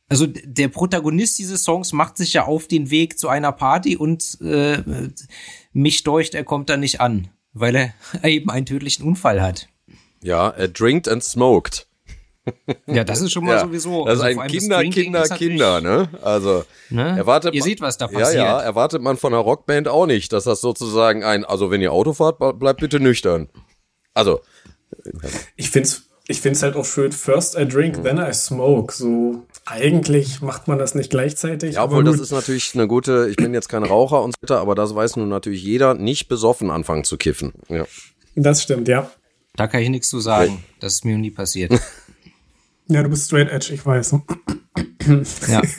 Also 0.09 0.25
der 0.25 0.69
Protagonist 0.69 1.37
dieses 1.37 1.63
Songs 1.63 1.91
macht 1.91 2.17
sich 2.17 2.33
ja 2.33 2.45
auf 2.45 2.67
den 2.67 2.89
Weg 2.89 3.19
zu 3.19 3.27
einer 3.27 3.51
Party 3.51 3.97
und 3.97 4.39
äh, 4.41 4.81
mich 5.73 6.03
deucht, 6.03 6.33
er 6.33 6.45
kommt 6.45 6.69
da 6.69 6.77
nicht 6.77 7.01
an 7.01 7.29
weil 7.59 7.75
er 7.75 7.93
eben 8.23 8.49
einen 8.49 8.65
tödlichen 8.65 9.05
Unfall 9.05 9.41
hat. 9.41 9.67
Ja, 10.21 10.49
er 10.49 10.67
drinkt 10.67 11.07
and 11.07 11.23
smoked. 11.23 11.87
Ja, 12.87 13.03
das 13.03 13.21
ist 13.21 13.31
schon 13.31 13.45
mal 13.45 13.55
ja, 13.55 13.61
sowieso. 13.61 14.05
Das 14.05 14.19
ist 14.19 14.23
also 14.23 14.39
ein 14.39 14.47
Kinder, 14.47 14.83
Kinder, 14.83 15.23
Kinder, 15.23 15.81
ne? 15.81 16.09
Also, 16.21 16.63
ne? 16.89 17.17
erwartet 17.17 17.53
Ihr 17.53 17.63
seht, 17.63 17.81
was 17.81 17.97
da 17.97 18.07
passiert. 18.07 18.35
Ja, 18.35 18.59
ja, 18.59 18.61
erwartet 18.61 19.01
man 19.01 19.17
von 19.17 19.33
einer 19.33 19.41
Rockband 19.41 19.87
auch 19.87 20.05
nicht, 20.05 20.33
dass 20.33 20.45
das 20.45 20.61
sozusagen 20.61 21.23
ein, 21.23 21.45
also 21.45 21.71
wenn 21.71 21.81
ihr 21.81 21.91
Auto 21.91 22.13
fahrt, 22.13 22.39
bleibt 22.59 22.79
bitte 22.79 22.99
nüchtern. 22.99 23.49
Also. 24.13 24.41
Ich 25.55 25.69
find's, 25.69 26.09
ich 26.27 26.41
find's 26.41 26.63
halt 26.63 26.75
auch 26.75 26.85
schön, 26.85 27.11
first 27.11 27.57
I 27.57 27.67
drink, 27.67 27.97
mhm. 27.97 28.03
then 28.03 28.17
I 28.17 28.33
smoke. 28.33 28.93
So, 28.93 29.45
eigentlich 29.65 30.41
macht 30.41 30.67
man 30.67 30.77
das 30.77 30.95
nicht 30.95 31.09
gleichzeitig. 31.09 31.75
Ja, 31.75 31.83
obwohl 31.83 32.03
das 32.03 32.19
ist 32.19 32.31
natürlich 32.31 32.73
eine 32.73 32.87
gute, 32.87 33.27
ich 33.29 33.35
bin 33.35 33.53
jetzt 33.53 33.69
kein 33.69 33.83
Raucher 33.83 34.23
und 34.23 34.31
so 34.31 34.41
weiter, 34.41 34.61
aber 34.61 34.75
das 34.75 34.95
weiß 34.95 35.17
nun 35.17 35.29
natürlich 35.29 35.63
jeder, 35.63 35.93
nicht 35.93 36.27
besoffen 36.27 36.71
anfangen 36.71 37.03
zu 37.03 37.17
kiffen. 37.17 37.53
Ja. 37.69 37.85
Das 38.35 38.63
stimmt, 38.63 38.87
ja. 38.87 39.09
Da 39.55 39.67
kann 39.67 39.81
ich 39.81 39.89
nichts 39.89 40.09
zu 40.09 40.19
sagen. 40.19 40.63
Das 40.79 40.93
ist 40.93 41.05
mir 41.05 41.17
nie 41.17 41.31
passiert. 41.31 41.73
ja, 42.87 43.03
du 43.03 43.09
bist 43.09 43.27
straight 43.27 43.49
edge, 43.49 43.73
ich 43.73 43.85
weiß. 43.85 44.15
ja. 45.47 45.61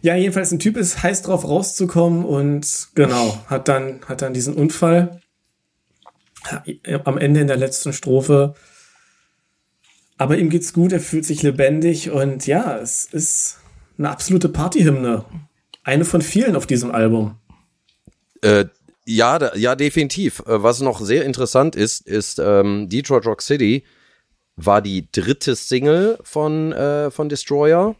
Ja, 0.00 0.14
jedenfalls 0.14 0.52
ein 0.52 0.60
Typ 0.60 0.76
ist 0.76 1.02
heiß 1.02 1.22
drauf 1.22 1.42
rauszukommen 1.44 2.24
und 2.24 2.88
genau, 2.94 3.42
hat 3.48 3.66
dann, 3.66 4.00
hat 4.06 4.22
dann 4.22 4.32
diesen 4.32 4.54
Unfall. 4.54 5.20
Am 7.04 7.18
Ende 7.18 7.40
in 7.40 7.48
der 7.48 7.56
letzten 7.56 7.92
Strophe 7.92 8.54
aber 10.18 10.36
ihm 10.36 10.50
geht's 10.50 10.72
gut, 10.72 10.92
er 10.92 11.00
fühlt 11.00 11.24
sich 11.24 11.42
lebendig 11.42 12.10
und 12.10 12.46
ja, 12.46 12.76
es 12.76 13.04
ist 13.06 13.58
eine 13.96 14.10
absolute 14.10 14.48
Partyhymne. 14.48 15.24
Eine 15.84 16.04
von 16.04 16.22
vielen 16.22 16.56
auf 16.56 16.66
diesem 16.66 16.90
Album. 16.90 17.36
Äh, 18.42 18.66
ja, 19.06 19.38
da, 19.38 19.54
ja, 19.54 19.76
definitiv. 19.76 20.40
Äh, 20.40 20.62
was 20.62 20.80
noch 20.80 21.00
sehr 21.00 21.24
interessant 21.24 21.76
ist, 21.76 22.06
ist 22.06 22.40
ähm, 22.40 22.88
Detroit 22.88 23.26
Rock 23.26 23.42
City 23.42 23.84
war 24.58 24.82
die 24.82 25.10
dritte 25.10 25.54
Single 25.54 26.18
von, 26.22 26.72
äh, 26.72 27.10
von 27.10 27.28
Destroyer. 27.28 27.94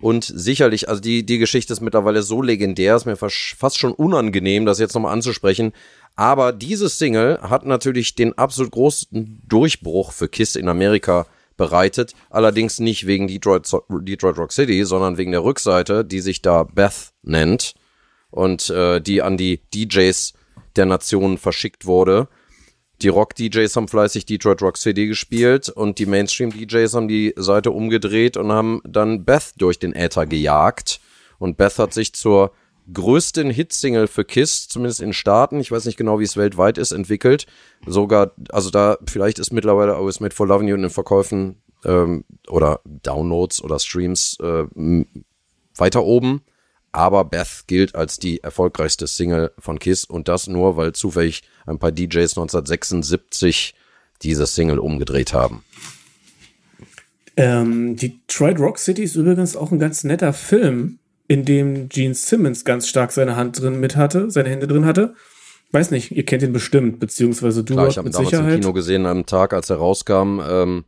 Und 0.00 0.24
sicherlich, 0.24 0.88
also 0.88 1.00
die, 1.00 1.24
die 1.24 1.38
Geschichte 1.38 1.72
ist 1.72 1.80
mittlerweile 1.80 2.24
so 2.24 2.42
legendär, 2.42 2.96
ist 2.96 3.06
mir 3.06 3.16
fast 3.16 3.78
schon 3.78 3.92
unangenehm, 3.92 4.66
das 4.66 4.80
jetzt 4.80 4.94
nochmal 4.94 5.12
anzusprechen. 5.12 5.72
Aber 6.16 6.52
diese 6.52 6.88
Single 6.88 7.38
hat 7.40 7.64
natürlich 7.64 8.16
den 8.16 8.36
absolut 8.36 8.72
großen 8.72 9.42
Durchbruch 9.46 10.10
für 10.10 10.28
Kiss 10.28 10.56
in 10.56 10.68
Amerika 10.68 11.26
bereitet. 11.56 12.14
Allerdings 12.30 12.80
nicht 12.80 13.06
wegen 13.06 13.28
Detroit, 13.28 13.70
Detroit 13.88 14.38
Rock 14.38 14.52
City, 14.52 14.84
sondern 14.84 15.18
wegen 15.18 15.30
der 15.30 15.44
Rückseite, 15.44 16.04
die 16.04 16.20
sich 16.20 16.42
da 16.42 16.64
Beth 16.64 17.12
nennt 17.22 17.74
und 18.32 18.70
äh, 18.70 19.00
die 19.00 19.22
an 19.22 19.36
die 19.36 19.60
DJs 19.72 20.32
der 20.74 20.86
Nation 20.86 21.38
verschickt 21.38 21.86
wurde. 21.86 22.26
Die 23.02 23.08
Rock-DJs 23.08 23.74
haben 23.74 23.88
fleißig 23.88 24.26
Detroit 24.26 24.62
Rock 24.62 24.76
City 24.76 25.08
gespielt 25.08 25.68
und 25.68 25.98
die 25.98 26.06
Mainstream-DJs 26.06 26.94
haben 26.94 27.08
die 27.08 27.34
Seite 27.36 27.72
umgedreht 27.72 28.36
und 28.36 28.52
haben 28.52 28.80
dann 28.84 29.24
Beth 29.24 29.54
durch 29.56 29.80
den 29.80 29.92
Äther 29.92 30.24
gejagt. 30.26 31.00
Und 31.38 31.56
Beth 31.56 31.78
hat 31.78 31.92
sich 31.92 32.12
zur 32.12 32.52
größten 32.92 33.50
Hitsingle 33.50 34.06
für 34.06 34.24
Kiss, 34.24 34.68
zumindest 34.68 35.00
in 35.00 35.12
Staaten, 35.12 35.58
ich 35.58 35.72
weiß 35.72 35.84
nicht 35.86 35.96
genau, 35.96 36.20
wie 36.20 36.24
es 36.24 36.36
weltweit 36.36 36.78
ist, 36.78 36.92
entwickelt. 36.92 37.46
Sogar, 37.86 38.32
also 38.50 38.70
da, 38.70 38.98
vielleicht 39.06 39.40
ist 39.40 39.52
mittlerweile 39.52 39.96
Always 39.96 40.20
Made 40.20 40.34
for 40.34 40.46
Loving 40.46 40.68
You 40.68 40.76
in 40.76 40.82
den 40.82 40.90
Verkäufen 40.90 41.60
ähm, 41.84 42.24
oder 42.48 42.80
Downloads 42.84 43.62
oder 43.62 43.80
Streams 43.80 44.38
äh, 44.40 44.64
weiter 45.76 46.04
oben. 46.04 46.42
Aber 46.92 47.24
Beth 47.24 47.64
gilt 47.66 47.94
als 47.94 48.18
die 48.18 48.42
erfolgreichste 48.42 49.06
Single 49.06 49.52
von 49.58 49.78
Kiss 49.78 50.04
und 50.04 50.28
das 50.28 50.46
nur, 50.46 50.76
weil 50.76 50.92
zufällig 50.92 51.42
ein 51.66 51.78
paar 51.78 51.90
DJs 51.90 52.36
1976 52.36 53.74
diese 54.22 54.46
Single 54.46 54.78
umgedreht 54.78 55.32
haben. 55.32 55.64
Ähm, 57.36 57.96
Detroit 57.96 58.58
Rock 58.58 58.78
City 58.78 59.04
ist 59.04 59.16
übrigens 59.16 59.56
auch 59.56 59.72
ein 59.72 59.78
ganz 59.78 60.04
netter 60.04 60.34
Film 60.34 60.98
in 61.28 61.46
dem 61.46 61.88
Gene 61.88 62.14
Simmons 62.14 62.64
ganz 62.64 62.88
stark 62.88 63.10
seine 63.10 63.36
Hand 63.36 63.60
drin 63.60 63.80
mit 63.80 63.96
hatte, 63.96 64.30
seine 64.30 64.50
Hände 64.50 64.66
drin 64.66 64.84
hatte. 64.84 65.14
Weiß 65.70 65.90
nicht, 65.90 66.10
ihr 66.10 66.26
kennt 66.26 66.42
ihn 66.42 66.52
bestimmt, 66.52 67.00
beziehungsweise 67.00 67.64
du 67.64 67.72
Klar, 67.72 67.88
ich 67.88 67.96
habe 67.96 68.10
ihn 68.10 68.12
damals 68.12 68.28
Sicherheit. 68.28 68.54
im 68.54 68.60
Kino 68.60 68.74
gesehen 68.74 69.06
am 69.06 69.24
Tag, 69.24 69.54
als 69.54 69.70
er 69.70 69.76
rauskam. 69.76 70.40
Ähm, 70.46 70.84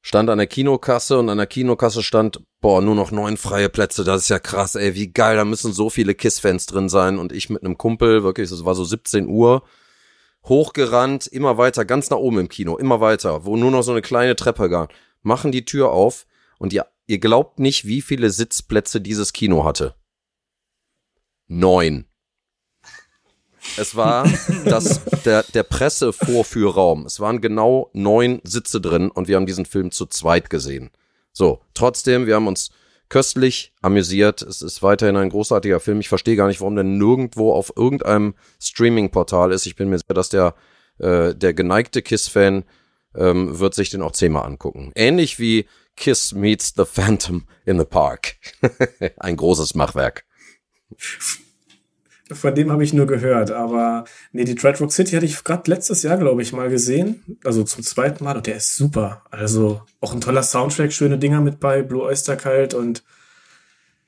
stand 0.00 0.30
an 0.30 0.38
der 0.38 0.46
Kinokasse 0.46 1.18
und 1.18 1.28
an 1.28 1.38
der 1.38 1.46
Kinokasse 1.46 2.02
stand, 2.02 2.40
boah, 2.60 2.80
nur 2.80 2.94
noch 2.94 3.10
neun 3.10 3.36
freie 3.36 3.68
Plätze, 3.68 4.04
das 4.04 4.22
ist 4.22 4.28
ja 4.28 4.38
krass, 4.38 4.74
ey, 4.74 4.94
wie 4.94 5.12
geil, 5.12 5.36
da 5.36 5.44
müssen 5.44 5.72
so 5.72 5.90
viele 5.90 6.14
KISS-Fans 6.14 6.66
drin 6.66 6.88
sein 6.88 7.18
und 7.18 7.32
ich 7.32 7.50
mit 7.50 7.62
einem 7.62 7.78
Kumpel, 7.78 8.22
wirklich, 8.22 8.50
es 8.50 8.64
war 8.64 8.74
so 8.74 8.84
17 8.84 9.26
Uhr, 9.28 9.62
hochgerannt, 10.44 11.26
immer 11.26 11.58
weiter, 11.58 11.84
ganz 11.84 12.10
nach 12.10 12.18
oben 12.18 12.38
im 12.38 12.48
Kino, 12.48 12.76
immer 12.76 13.00
weiter, 13.00 13.44
wo 13.44 13.56
nur 13.56 13.70
noch 13.70 13.82
so 13.82 13.92
eine 13.92 14.02
kleine 14.02 14.36
Treppe 14.36 14.68
gab, 14.68 14.92
machen 15.22 15.52
die 15.52 15.64
Tür 15.64 15.90
auf 15.90 16.26
und 16.58 16.72
ihr, 16.72 16.86
ihr 17.06 17.18
glaubt 17.18 17.58
nicht, 17.58 17.86
wie 17.86 18.02
viele 18.02 18.30
Sitzplätze 18.30 19.00
dieses 19.00 19.32
Kino 19.32 19.64
hatte. 19.64 19.94
Neun. 21.46 22.07
Es 23.76 23.94
war 23.96 24.28
das, 24.64 25.00
der, 25.24 25.42
der 25.42 25.62
Pressevorführraum. 25.62 27.06
Es 27.06 27.20
waren 27.20 27.40
genau 27.40 27.90
neun 27.92 28.40
Sitze 28.44 28.80
drin 28.80 29.10
und 29.10 29.28
wir 29.28 29.36
haben 29.36 29.46
diesen 29.46 29.66
Film 29.66 29.90
zu 29.90 30.06
zweit 30.06 30.50
gesehen. 30.50 30.90
So, 31.32 31.60
trotzdem, 31.74 32.26
wir 32.26 32.34
haben 32.34 32.46
uns 32.46 32.70
köstlich 33.08 33.72
amüsiert. 33.80 34.42
Es 34.42 34.62
ist 34.62 34.82
weiterhin 34.82 35.16
ein 35.16 35.30
großartiger 35.30 35.80
Film. 35.80 36.00
Ich 36.00 36.08
verstehe 36.08 36.36
gar 36.36 36.48
nicht, 36.48 36.60
warum 36.60 36.74
der 36.74 36.84
nirgendwo 36.84 37.52
auf 37.52 37.72
irgendeinem 37.76 38.34
Streaming-Portal 38.60 39.52
ist. 39.52 39.66
Ich 39.66 39.76
bin 39.76 39.88
mir 39.88 39.98
sicher, 39.98 40.14
dass 40.14 40.28
der, 40.28 40.54
äh, 40.98 41.34
der 41.34 41.54
geneigte 41.54 42.02
Kiss-Fan 42.02 42.64
ähm, 43.14 43.58
wird 43.58 43.74
sich 43.74 43.90
den 43.90 44.02
auch 44.02 44.12
zehnmal 44.12 44.44
angucken. 44.44 44.92
Ähnlich 44.94 45.38
wie 45.38 45.66
Kiss 45.96 46.32
meets 46.32 46.74
the 46.76 46.84
Phantom 46.84 47.46
in 47.64 47.78
the 47.78 47.84
Park. 47.84 48.36
ein 49.16 49.36
großes 49.36 49.74
Machwerk. 49.74 50.24
Von 52.30 52.54
dem 52.54 52.70
habe 52.70 52.84
ich 52.84 52.92
nur 52.92 53.06
gehört, 53.06 53.50
aber 53.50 54.04
nee, 54.32 54.44
die 54.44 54.54
Detroit 54.54 54.80
Rock 54.80 54.92
City 54.92 55.12
hatte 55.12 55.26
ich 55.26 55.42
gerade 55.44 55.70
letztes 55.70 56.02
Jahr, 56.02 56.18
glaube 56.18 56.42
ich, 56.42 56.52
mal 56.52 56.68
gesehen. 56.68 57.38
Also 57.44 57.62
zum 57.64 57.82
zweiten 57.82 58.22
Mal 58.24 58.36
und 58.36 58.46
der 58.46 58.56
ist 58.56 58.76
super. 58.76 59.22
Also 59.30 59.82
auch 60.00 60.12
ein 60.12 60.20
toller 60.20 60.42
Soundtrack, 60.42 60.92
schöne 60.92 61.18
Dinger 61.18 61.40
mit 61.40 61.60
bei, 61.60 61.82
Blue 61.82 62.02
Oyster 62.02 62.36
Cult 62.36 62.74
und 62.74 63.02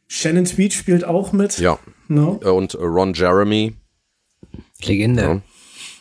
Shannon 0.06 0.44
Tweed 0.44 0.72
spielt 0.72 1.04
auch 1.04 1.32
mit. 1.32 1.58
Ja. 1.58 1.78
No? 2.08 2.40
Und 2.42 2.74
Ron 2.74 3.14
Jeremy. 3.14 3.76
Legende. 4.82 5.22
Ja. 5.22 5.40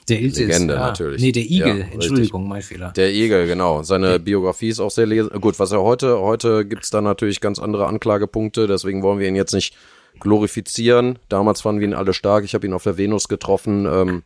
Der 0.10 0.22
Iltis. 0.22 0.40
Legende, 0.40 0.80
ah, 0.80 0.88
natürlich. 0.88 1.22
Nee, 1.22 1.32
der 1.32 1.44
Igel. 1.44 1.80
Ja, 1.80 1.86
Entschuldigung, 1.94 2.48
mein 2.48 2.64
Fehler. 2.64 2.92
Der 2.96 3.12
Igel, 3.14 3.46
genau. 3.46 3.84
Seine 3.84 4.16
okay. 4.16 4.20
Biografie 4.20 4.70
ist 4.70 4.80
auch 4.80 4.90
sehr 4.90 5.06
lesen. 5.06 5.30
Gut, 5.40 5.60
was 5.60 5.72
er 5.72 5.82
heute, 5.82 6.20
heute 6.20 6.66
gibt's 6.66 6.90
da 6.90 7.02
natürlich 7.02 7.42
ganz 7.42 7.60
andere 7.60 7.86
Anklagepunkte, 7.86 8.66
deswegen 8.66 9.04
wollen 9.04 9.20
wir 9.20 9.28
ihn 9.28 9.36
jetzt 9.36 9.54
nicht 9.54 9.76
glorifizieren. 10.20 11.20
Damals 11.30 11.62
fanden 11.62 11.82
wir 11.82 11.88
ihn 11.88 11.94
alle 11.94 12.14
stark. 12.14 12.44
Ich 12.44 12.54
habe 12.54 12.68
ihn 12.68 12.74
auf 12.74 12.84
der 12.84 12.98
Venus 12.98 13.28
getroffen, 13.28 13.86
ähm, 13.86 14.24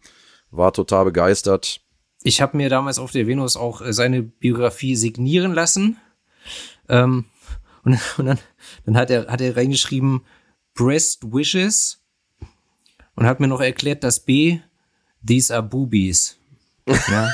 war 0.51 0.73
total 0.73 1.05
begeistert. 1.05 1.81
Ich 2.23 2.41
habe 2.41 2.57
mir 2.57 2.69
damals 2.69 2.99
auf 2.99 3.11
der 3.11 3.27
Venus 3.27 3.57
auch 3.57 3.81
äh, 3.81 3.93
seine 3.93 4.23
Biografie 4.23 4.95
signieren 4.95 5.53
lassen. 5.53 5.97
Ähm, 6.89 7.25
und, 7.83 7.99
und 8.17 8.25
dann, 8.25 8.39
dann 8.85 8.97
hat 8.97 9.09
er, 9.09 9.27
hat 9.27 9.41
er 9.41 9.55
reingeschrieben, 9.55 10.21
Breast 10.73 11.31
Wishes 11.31 12.01
und 13.15 13.25
hat 13.25 13.39
mir 13.39 13.47
noch 13.47 13.61
erklärt, 13.61 14.03
dass 14.03 14.19
B, 14.19 14.59
these 15.25 15.53
are 15.53 15.63
boobies. 15.63 16.37
Ja. 16.87 17.29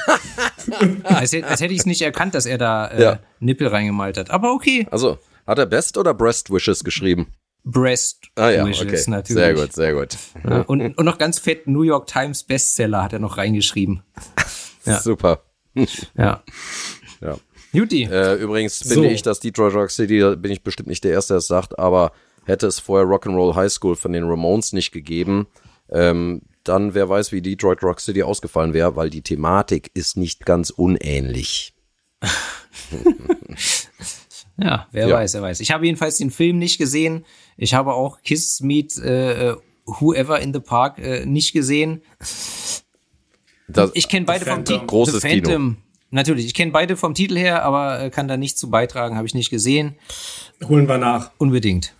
als, 1.03 1.33
als 1.33 1.61
hätte 1.61 1.73
ich 1.73 1.79
es 1.79 1.85
nicht 1.85 2.01
erkannt, 2.01 2.35
dass 2.35 2.45
er 2.45 2.57
da 2.57 2.87
äh, 2.87 3.01
ja. 3.01 3.19
Nippel 3.39 3.67
reingemalt 3.67 4.17
hat. 4.17 4.29
Aber 4.29 4.53
okay. 4.53 4.87
Also, 4.91 5.17
hat 5.47 5.57
er 5.57 5.65
Best 5.65 5.97
oder 5.97 6.13
Breast 6.13 6.51
Wishes 6.51 6.83
geschrieben? 6.83 7.27
Breast 7.71 8.27
ah, 8.35 8.49
ja, 8.49 8.65
Wishes 8.65 9.07
okay. 9.07 9.11
natürlich. 9.11 9.43
Sehr 9.43 9.53
gut, 9.53 9.73
sehr 9.73 9.93
gut. 9.93 10.17
Ja, 10.43 10.61
und, 10.61 10.81
und 10.81 11.05
noch 11.05 11.17
ganz 11.17 11.39
fett 11.39 11.67
New 11.67 11.83
York 11.83 12.07
Times 12.07 12.43
Bestseller 12.43 13.03
hat 13.03 13.13
er 13.13 13.19
noch 13.19 13.37
reingeschrieben. 13.37 14.03
Ja. 14.85 15.01
Super. 15.01 15.43
Ja. 16.15 16.41
Ja. 17.21 17.37
Juti. 17.73 18.03
Äh, 18.05 18.35
übrigens 18.35 18.79
so. 18.79 18.93
finde 18.93 19.09
ich, 19.09 19.21
dass 19.21 19.41
Detroit 19.41 19.75
Rock 19.75 19.91
City, 19.91 20.19
da 20.19 20.33
bin 20.33 20.51
ich 20.51 20.63
bestimmt 20.63 20.87
nicht 20.87 21.03
der 21.03 21.11
Erste, 21.11 21.33
der 21.33 21.39
es 21.39 21.47
sagt, 21.47 21.77
aber 21.77 22.13
hätte 22.45 22.65
es 22.65 22.79
vorher 22.79 23.05
Rock'n'Roll 23.05 23.55
High 23.55 23.71
School 23.71 23.95
von 23.97 24.13
den 24.13 24.23
Ramones 24.23 24.73
nicht 24.73 24.91
gegeben, 24.91 25.47
ähm, 25.89 26.41
dann 26.63 26.93
wer 26.93 27.09
weiß, 27.09 27.33
wie 27.33 27.41
Detroit 27.41 27.83
Rock 27.83 27.99
City 27.99 28.23
ausgefallen 28.23 28.73
wäre, 28.73 28.95
weil 28.95 29.09
die 29.09 29.21
Thematik 29.21 29.91
ist 29.93 30.17
nicht 30.17 30.45
ganz 30.45 30.69
unähnlich. 30.69 31.75
Ja, 34.61 34.87
wer 34.91 35.07
ja. 35.07 35.15
weiß, 35.15 35.35
wer 35.35 35.41
weiß. 35.41 35.61
Ich 35.61 35.71
habe 35.71 35.85
jedenfalls 35.85 36.17
den 36.17 36.31
Film 36.31 36.57
nicht 36.57 36.77
gesehen. 36.77 37.25
Ich 37.61 37.73
habe 37.73 37.93
auch 37.93 38.21
Kiss 38.21 38.61
Meet 38.61 38.97
äh, 38.99 39.55
Whoever 39.85 40.39
in 40.39 40.53
the 40.53 40.59
Park 40.59 40.97
äh, 40.97 41.25
nicht 41.25 41.51
gesehen. 41.51 42.01
Das, 43.67 43.91
ich 43.93 44.07
kenne 44.07 44.25
beide 44.25 44.45
vom 44.45 44.63
Titel. 44.63 44.85
Großes 44.85 45.21
The 45.21 45.27
Phantom. 45.27 45.75
Kino. 45.75 45.83
Natürlich, 46.11 46.45
ich 46.45 46.53
kenne 46.53 46.71
beide 46.71 46.95
vom 46.95 47.13
Titel 47.13 47.37
her, 47.37 47.63
aber 47.63 48.01
äh, 48.01 48.09
kann 48.09 48.27
da 48.27 48.37
nicht 48.37 48.57
zu 48.57 48.69
beitragen, 48.69 49.17
habe 49.17 49.27
ich 49.27 49.33
nicht 49.33 49.49
gesehen. 49.49 49.95
Holen 50.67 50.87
wir 50.87 50.97
nach. 50.97 51.31
Unbedingt. 51.37 51.93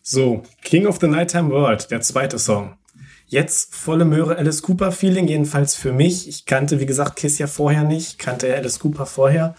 So, 0.00 0.42
King 0.62 0.86
of 0.86 0.98
the 1.00 1.06
Nighttime 1.06 1.50
World, 1.50 1.90
der 1.90 2.00
zweite 2.00 2.38
Song. 2.38 2.76
Jetzt 3.26 3.74
volle 3.74 4.04
Möhre 4.04 4.36
Alice 4.36 4.62
Cooper 4.62 4.90
Feeling, 4.90 5.28
jedenfalls 5.28 5.76
für 5.76 5.92
mich. 5.92 6.28
Ich 6.28 6.46
kannte, 6.46 6.80
wie 6.80 6.86
gesagt, 6.86 7.16
Kiss 7.16 7.38
ja 7.38 7.46
vorher 7.46 7.84
nicht, 7.84 8.18
kannte 8.18 8.52
Alice 8.54 8.78
Cooper 8.78 9.06
vorher 9.06 9.54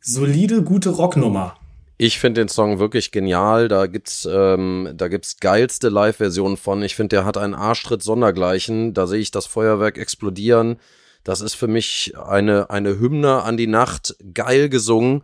solide, 0.00 0.62
gute 0.62 0.90
Rocknummer. 0.90 1.58
Ich 1.98 2.18
finde 2.18 2.42
den 2.42 2.48
Song 2.48 2.78
wirklich 2.78 3.10
genial. 3.10 3.68
Da 3.68 3.86
gibt's, 3.86 4.28
ähm, 4.30 4.92
da 4.94 5.08
gibt's 5.08 5.38
geilste 5.38 5.88
Live-Versionen 5.88 6.58
von. 6.58 6.82
Ich 6.82 6.94
finde, 6.94 7.16
der 7.16 7.24
hat 7.24 7.38
einen 7.38 7.54
Arschtritt 7.54 8.02
sondergleichen. 8.02 8.92
Da 8.92 9.06
sehe 9.06 9.20
ich 9.20 9.30
das 9.30 9.46
Feuerwerk 9.46 9.96
explodieren. 9.96 10.78
Das 11.24 11.40
ist 11.40 11.54
für 11.54 11.68
mich 11.68 12.14
eine, 12.18 12.68
eine 12.70 12.98
Hymne 12.98 13.42
an 13.42 13.56
die 13.56 13.66
Nacht. 13.66 14.14
Geil 14.34 14.68
gesungen. 14.68 15.22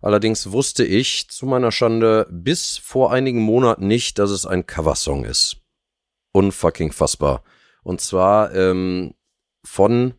Allerdings 0.00 0.50
wusste 0.50 0.84
ich 0.84 1.28
zu 1.28 1.44
meiner 1.44 1.72
Schande 1.72 2.26
bis 2.30 2.78
vor 2.78 3.12
einigen 3.12 3.40
Monaten 3.40 3.86
nicht, 3.86 4.18
dass 4.18 4.30
es 4.30 4.46
ein 4.46 4.66
Coversong 4.66 5.24
ist. 5.24 5.58
Unfucking 6.32 6.92
fassbar. 6.92 7.42
Und 7.82 8.00
zwar 8.00 8.54
ähm, 8.54 9.14
von, 9.64 10.14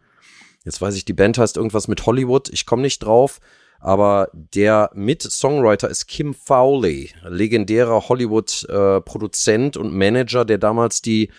jetzt 0.65 0.81
weiß 0.81 0.95
ich, 0.95 1.05
die 1.05 1.13
Band 1.13 1.37
heißt 1.37 1.57
irgendwas 1.57 1.87
mit 1.87 2.05
Hollywood. 2.05 2.49
Ich 2.49 2.65
komme 2.65 2.83
nicht 2.83 2.99
drauf 2.99 3.39
aber 3.79 4.29
der 4.33 4.91
Mit-Songwriter 4.93 5.89
ist 5.89 6.07
Kim 6.07 6.33
Fowley, 6.33 7.11
legendärer 7.23 8.09
Hollywood-Produzent 8.09 9.75
äh, 9.75 9.79
und 9.79 9.93
Manager, 9.93 10.43
der 10.43 10.57
damals 10.57 11.01
die, 11.01 11.31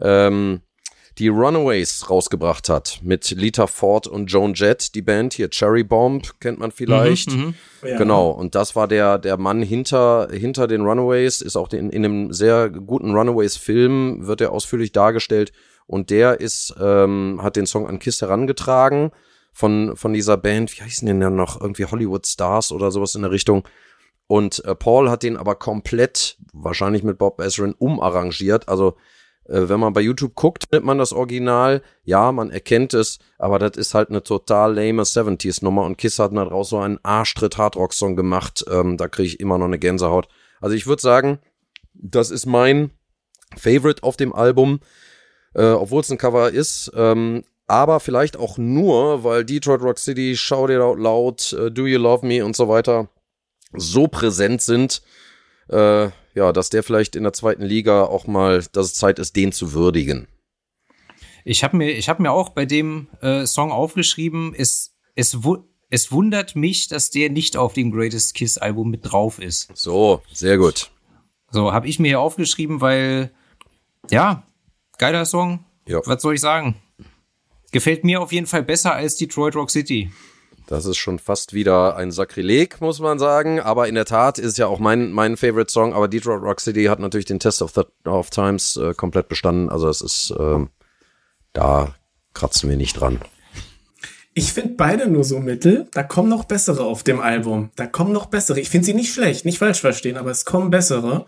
ähm, 0.00 0.60
die 1.18 1.26
Runaways 1.26 2.08
rausgebracht 2.08 2.68
hat 2.68 3.00
mit 3.02 3.30
Lita 3.32 3.66
Ford 3.66 4.06
und 4.06 4.26
Joan 4.26 4.54
Jett, 4.54 4.94
die 4.94 5.02
Band 5.02 5.34
hier, 5.34 5.50
Cherry 5.50 5.82
Bomb, 5.82 6.38
kennt 6.38 6.60
man 6.60 6.70
vielleicht. 6.70 7.32
Mhm, 7.32 7.54
mh. 7.82 7.88
ja. 7.88 7.98
Genau, 7.98 8.30
und 8.30 8.54
das 8.54 8.76
war 8.76 8.86
der, 8.86 9.18
der 9.18 9.36
Mann 9.36 9.62
hinter, 9.62 10.28
hinter 10.30 10.68
den 10.68 10.82
Runaways, 10.82 11.40
ist 11.40 11.56
auch 11.56 11.72
in, 11.72 11.90
in 11.90 12.04
einem 12.04 12.32
sehr 12.32 12.70
guten 12.70 13.12
Runaways-Film, 13.12 14.28
wird 14.28 14.40
er 14.40 14.52
ausführlich 14.52 14.92
dargestellt. 14.92 15.52
Und 15.88 16.10
der 16.10 16.38
ist, 16.38 16.74
ähm, 16.78 17.40
hat 17.42 17.56
den 17.56 17.66
Song 17.66 17.88
an 17.88 17.98
Kiss 17.98 18.20
herangetragen 18.20 19.10
von, 19.58 19.96
von 19.96 20.12
dieser 20.12 20.36
Band, 20.36 20.72
wie 20.72 20.84
heißen 20.84 21.04
denn 21.04 21.20
ja 21.20 21.30
noch, 21.30 21.60
irgendwie 21.60 21.84
Hollywood 21.84 22.24
Stars 22.28 22.70
oder 22.70 22.92
sowas 22.92 23.16
in 23.16 23.22
der 23.22 23.32
Richtung. 23.32 23.66
Und 24.28 24.64
äh, 24.64 24.76
Paul 24.76 25.10
hat 25.10 25.24
den 25.24 25.36
aber 25.36 25.56
komplett, 25.56 26.38
wahrscheinlich 26.52 27.02
mit 27.02 27.18
Bob 27.18 27.40
Ezrin, 27.40 27.74
umarrangiert. 27.76 28.68
Also, 28.68 28.94
äh, 29.46 29.68
wenn 29.68 29.80
man 29.80 29.94
bei 29.94 30.00
YouTube 30.00 30.36
guckt, 30.36 30.66
findet 30.70 30.84
man 30.84 30.98
das 30.98 31.12
Original. 31.12 31.82
Ja, 32.04 32.30
man 32.30 32.52
erkennt 32.52 32.94
es, 32.94 33.18
aber 33.36 33.58
das 33.58 33.76
ist 33.76 33.94
halt 33.94 34.10
eine 34.10 34.22
total 34.22 34.76
lame 34.76 35.02
70s-Nummer. 35.02 35.82
Und 35.86 35.98
Kiss 35.98 36.20
hat 36.20 36.36
daraus 36.36 36.68
so 36.68 36.78
einen 36.78 37.00
Arschtritt-Hardrock-Song 37.02 38.14
gemacht. 38.14 38.64
Ähm, 38.70 38.96
da 38.96 39.08
kriege 39.08 39.26
ich 39.26 39.40
immer 39.40 39.58
noch 39.58 39.66
eine 39.66 39.80
Gänsehaut. 39.80 40.28
Also, 40.60 40.76
ich 40.76 40.86
würde 40.86 41.02
sagen, 41.02 41.40
das 41.94 42.30
ist 42.30 42.46
mein 42.46 42.92
Favorite 43.56 44.04
auf 44.04 44.16
dem 44.16 44.32
Album. 44.32 44.78
Äh, 45.56 45.70
obwohl 45.70 46.02
es 46.02 46.12
ein 46.12 46.18
Cover 46.18 46.48
ist. 46.48 46.92
Ähm, 46.94 47.42
aber 47.68 48.00
vielleicht 48.00 48.36
auch 48.36 48.58
nur, 48.58 49.22
weil 49.24 49.44
Detroit 49.44 49.82
Rock 49.82 49.98
City, 49.98 50.36
Shout 50.36 50.70
It 50.70 50.80
Out 50.80 50.98
Loud, 50.98 51.52
uh, 51.52 51.70
Do 51.70 51.86
You 51.86 51.98
Love 51.98 52.26
Me 52.26 52.44
und 52.44 52.56
so 52.56 52.68
weiter 52.68 53.08
so 53.72 54.08
präsent 54.08 54.62
sind, 54.62 55.02
äh, 55.68 56.08
ja, 56.34 56.52
dass 56.52 56.70
der 56.70 56.82
vielleicht 56.82 57.14
in 57.14 57.24
der 57.24 57.34
zweiten 57.34 57.62
Liga 57.62 58.04
auch 58.04 58.26
mal, 58.26 58.64
dass 58.72 58.86
es 58.86 58.94
Zeit 58.94 59.18
ist, 59.18 59.36
den 59.36 59.52
zu 59.52 59.74
würdigen. 59.74 60.26
Ich 61.44 61.62
habe 61.62 61.76
mir, 61.76 61.90
ich 61.90 62.08
habe 62.08 62.22
mir 62.22 62.32
auch 62.32 62.50
bei 62.50 62.64
dem 62.64 63.08
äh, 63.20 63.44
Song 63.46 63.70
aufgeschrieben, 63.70 64.54
es, 64.56 64.94
es, 65.14 65.36
es 65.90 66.12
wundert 66.12 66.56
mich, 66.56 66.88
dass 66.88 67.10
der 67.10 67.30
nicht 67.30 67.56
auf 67.56 67.74
dem 67.74 67.90
Greatest 67.90 68.34
Kiss 68.34 68.56
Album 68.56 68.90
mit 68.90 69.10
drauf 69.10 69.38
ist. 69.38 69.70
So, 69.74 70.22
sehr 70.32 70.56
gut. 70.56 70.90
So, 71.50 71.72
habe 71.72 71.88
ich 71.88 71.98
mir 71.98 72.08
hier 72.08 72.20
aufgeschrieben, 72.20 72.80
weil, 72.80 73.30
ja, 74.10 74.46
geiler 74.96 75.26
Song. 75.26 75.64
Ja. 75.86 76.00
Was 76.04 76.22
soll 76.22 76.34
ich 76.34 76.40
sagen? 76.40 76.76
Gefällt 77.72 78.04
mir 78.04 78.20
auf 78.20 78.32
jeden 78.32 78.46
Fall 78.46 78.62
besser 78.62 78.94
als 78.94 79.16
Detroit 79.16 79.54
Rock 79.54 79.70
City. 79.70 80.10
Das 80.66 80.84
ist 80.84 80.98
schon 80.98 81.18
fast 81.18 81.54
wieder 81.54 81.96
ein 81.96 82.10
Sakrileg, 82.10 82.80
muss 82.82 83.00
man 83.00 83.18
sagen. 83.18 83.58
Aber 83.58 83.88
in 83.88 83.94
der 83.94 84.04
Tat 84.04 84.38
ist 84.38 84.58
ja 84.58 84.66
auch 84.66 84.78
mein, 84.78 85.12
mein 85.12 85.36
Favorite 85.38 85.72
Song. 85.72 85.94
Aber 85.94 86.08
Detroit 86.08 86.42
Rock 86.42 86.60
City 86.60 86.84
hat 86.84 86.98
natürlich 86.98 87.24
den 87.24 87.40
Test 87.40 87.62
of, 87.62 87.72
the, 87.74 87.82
of 88.06 88.28
Times 88.28 88.76
äh, 88.76 88.92
komplett 88.92 89.28
bestanden. 89.28 89.70
Also 89.70 89.88
es 89.88 90.02
ist, 90.02 90.30
äh, 90.38 90.66
da 91.54 91.94
kratzen 92.34 92.68
wir 92.68 92.76
nicht 92.76 93.00
dran. 93.00 93.18
Ich 94.34 94.52
finde 94.52 94.74
beide 94.76 95.08
nur 95.08 95.24
so 95.24 95.40
mittel. 95.40 95.88
Da 95.92 96.02
kommen 96.02 96.28
noch 96.28 96.44
bessere 96.44 96.84
auf 96.84 97.02
dem 97.02 97.18
Album. 97.18 97.70
Da 97.74 97.86
kommen 97.86 98.12
noch 98.12 98.26
bessere. 98.26 98.60
Ich 98.60 98.68
finde 98.68 98.84
sie 98.84 98.94
nicht 98.94 99.12
schlecht, 99.12 99.44
nicht 99.44 99.58
falsch 99.58 99.80
verstehen, 99.80 100.16
aber 100.18 100.30
es 100.30 100.44
kommen 100.44 100.70
bessere. 100.70 101.26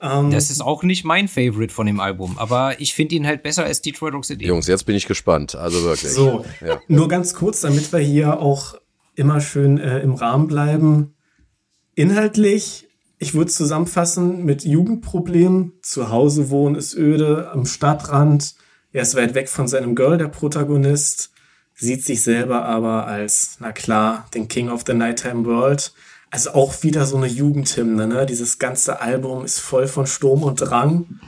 Ähm, 0.00 0.30
das 0.30 0.50
ist 0.50 0.60
auch 0.60 0.82
nicht 0.82 1.04
mein 1.04 1.28
Favorite 1.28 1.72
von 1.72 1.86
dem 1.86 2.00
Album, 2.00 2.38
aber 2.38 2.80
ich 2.80 2.94
finde 2.94 3.16
ihn 3.16 3.26
halt 3.26 3.42
besser 3.42 3.64
als 3.64 3.82
Detroit 3.82 4.14
Rock 4.14 4.24
City. 4.24 4.46
Jungs, 4.46 4.66
jetzt 4.66 4.84
bin 4.84 4.94
ich 4.94 5.06
gespannt. 5.06 5.54
Also 5.54 5.82
wirklich. 5.82 6.12
So, 6.12 6.44
ja. 6.64 6.80
nur 6.88 7.08
ganz 7.08 7.34
kurz, 7.34 7.60
damit 7.62 7.92
wir 7.92 7.98
hier 7.98 8.40
auch 8.40 8.76
immer 9.14 9.40
schön 9.40 9.78
äh, 9.78 9.98
im 10.00 10.14
Rahmen 10.14 10.46
bleiben. 10.46 11.14
Inhaltlich, 11.94 12.86
ich 13.18 13.34
würde 13.34 13.50
zusammenfassen 13.50 14.44
mit 14.44 14.64
Jugendproblemen. 14.64 15.72
Zu 15.82 16.10
Hause 16.10 16.50
wohnen 16.50 16.76
ist 16.76 16.94
öde, 16.94 17.50
am 17.50 17.66
Stadtrand. 17.66 18.54
Er 18.92 19.02
ist 19.02 19.16
weit 19.16 19.34
weg 19.34 19.48
von 19.48 19.66
seinem 19.66 19.96
Girl, 19.96 20.18
der 20.18 20.28
Protagonist. 20.28 21.32
Sieht 21.74 22.04
sich 22.04 22.22
selber 22.22 22.64
aber 22.64 23.06
als, 23.06 23.56
na 23.58 23.72
klar, 23.72 24.26
den 24.34 24.46
King 24.46 24.68
of 24.68 24.84
the 24.86 24.94
Nighttime 24.94 25.44
World. 25.44 25.92
Also 26.30 26.50
auch 26.50 26.82
wieder 26.82 27.06
so 27.06 27.16
eine 27.16 27.26
Jugendhymne, 27.26 28.06
ne? 28.06 28.26
Dieses 28.26 28.58
ganze 28.58 29.00
Album 29.00 29.44
ist 29.44 29.60
voll 29.60 29.88
von 29.88 30.06
Sturm 30.06 30.42
und 30.42 30.60
Drang. 30.60 31.20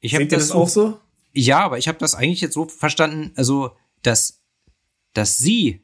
Ich 0.00 0.12
Seht 0.12 0.20
ihr 0.20 0.28
das, 0.28 0.38
das 0.40 0.48
so, 0.48 0.54
auch 0.54 0.68
so? 0.68 1.00
Ja, 1.32 1.60
aber 1.60 1.78
ich 1.78 1.88
habe 1.88 1.98
das 1.98 2.14
eigentlich 2.14 2.40
jetzt 2.40 2.54
so 2.54 2.66
verstanden, 2.66 3.32
also 3.36 3.76
dass 4.02 4.42
dass 5.14 5.36
sie 5.36 5.82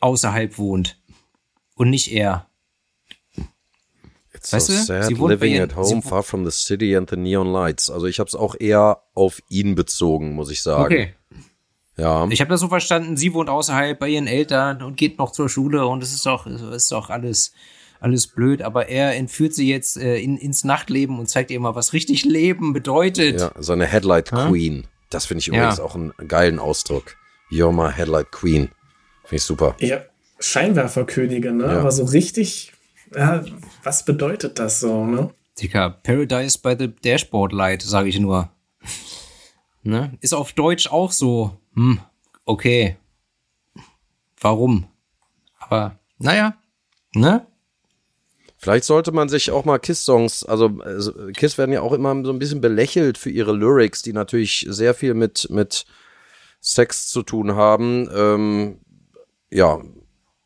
außerhalb 0.00 0.58
wohnt 0.58 1.00
und 1.74 1.90
nicht 1.90 2.12
er. 2.12 2.48
It's 4.32 4.52
weißt 4.52 4.66
so 4.68 4.72
sad 4.74 5.06
sie 5.06 5.14
living 5.14 5.58
at 5.58 5.74
home 5.74 6.00
far 6.00 6.22
from 6.22 6.48
the 6.48 6.56
city 6.56 6.96
and 6.96 7.10
the 7.10 7.16
neon 7.16 7.52
lights. 7.52 7.90
Also 7.90 8.06
ich 8.06 8.20
habe 8.20 8.28
es 8.28 8.36
auch 8.36 8.54
eher 8.58 9.02
auf 9.14 9.40
ihn 9.48 9.74
bezogen, 9.74 10.34
muss 10.34 10.50
ich 10.50 10.62
sagen. 10.62 10.84
Okay. 10.84 11.14
Ja. 11.98 12.26
Ich 12.30 12.40
habe 12.40 12.50
das 12.50 12.60
so 12.60 12.68
verstanden, 12.68 13.16
sie 13.16 13.34
wohnt 13.34 13.50
außerhalb 13.50 13.98
bei 13.98 14.08
ihren 14.08 14.28
Eltern 14.28 14.82
und 14.82 14.96
geht 14.96 15.18
noch 15.18 15.32
zur 15.32 15.48
Schule 15.48 15.86
und 15.86 16.02
es 16.02 16.14
ist 16.14 16.24
doch, 16.24 16.46
ist 16.46 16.92
doch 16.92 17.10
alles, 17.10 17.52
alles 18.00 18.28
blöd, 18.28 18.62
aber 18.62 18.88
er 18.88 19.16
entführt 19.16 19.52
sie 19.52 19.68
jetzt 19.68 19.96
äh, 19.96 20.18
in, 20.18 20.36
ins 20.36 20.62
Nachtleben 20.62 21.18
und 21.18 21.28
zeigt 21.28 21.50
ihr 21.50 21.58
mal, 21.58 21.74
was 21.74 21.92
richtig 21.92 22.24
Leben 22.24 22.72
bedeutet. 22.72 23.40
Ja, 23.40 23.50
so 23.58 23.72
eine 23.72 23.86
Headlight 23.86 24.30
Queen. 24.30 24.86
Das 25.10 25.26
finde 25.26 25.40
ich 25.40 25.48
übrigens 25.48 25.78
ja. 25.78 25.84
auch 25.84 25.96
einen 25.96 26.12
geilen 26.28 26.58
Ausdruck. 26.58 27.16
You're 27.50 27.72
my 27.72 27.92
Headlight 27.92 28.30
Queen. 28.30 28.68
Finde 29.24 29.36
ich 29.36 29.42
super. 29.42 29.74
Ja, 29.80 30.02
Scheinwerferkönigin, 30.38 31.56
ne? 31.56 31.64
Ja. 31.64 31.80
Aber 31.80 31.90
so 31.90 32.04
richtig, 32.04 32.72
ja, 33.14 33.44
was 33.82 34.04
bedeutet 34.04 34.58
das 34.58 34.80
so, 34.80 35.04
ne? 35.04 35.30
Dicker, 35.60 35.90
Paradise 35.90 36.58
by 36.58 36.76
the 36.78 36.88
Dashboard 36.88 37.52
Light, 37.52 37.82
sage 37.82 38.08
ich 38.08 38.20
nur. 38.20 38.50
ne? 39.82 40.16
Ist 40.20 40.34
auf 40.34 40.52
Deutsch 40.52 40.86
auch 40.86 41.10
so, 41.10 41.58
hm, 41.74 42.00
okay. 42.44 42.96
Warum? 44.40 44.86
Aber, 45.58 45.98
naja, 46.18 46.56
ne? 47.14 47.46
Vielleicht 48.60 48.84
sollte 48.84 49.12
man 49.12 49.28
sich 49.28 49.52
auch 49.52 49.64
mal 49.64 49.78
Kiss-Songs, 49.78 50.44
also 50.44 50.68
Kiss 51.36 51.58
werden 51.58 51.72
ja 51.72 51.80
auch 51.80 51.92
immer 51.92 52.24
so 52.24 52.32
ein 52.32 52.40
bisschen 52.40 52.60
belächelt 52.60 53.16
für 53.16 53.30
ihre 53.30 53.52
Lyrics, 53.52 54.02
die 54.02 54.12
natürlich 54.12 54.66
sehr 54.68 54.94
viel 54.94 55.14
mit, 55.14 55.48
mit 55.50 55.86
Sex 56.60 57.06
zu 57.08 57.22
tun 57.22 57.54
haben. 57.54 58.08
Ähm, 58.12 58.80
ja, 59.50 59.80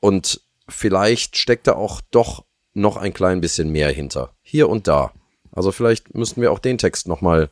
und 0.00 0.42
vielleicht 0.68 1.38
steckt 1.38 1.66
da 1.66 1.72
auch 1.72 2.02
doch 2.10 2.44
noch 2.74 2.96
ein 2.96 3.14
klein 3.14 3.40
bisschen 3.40 3.70
mehr 3.70 3.90
hinter. 3.90 4.34
Hier 4.42 4.68
und 4.68 4.88
da. 4.88 5.12
Also 5.50 5.72
vielleicht 5.72 6.14
müssten 6.14 6.40
wir 6.40 6.52
auch 6.52 6.58
den 6.58 6.78
Text 6.78 7.08
nochmal 7.08 7.50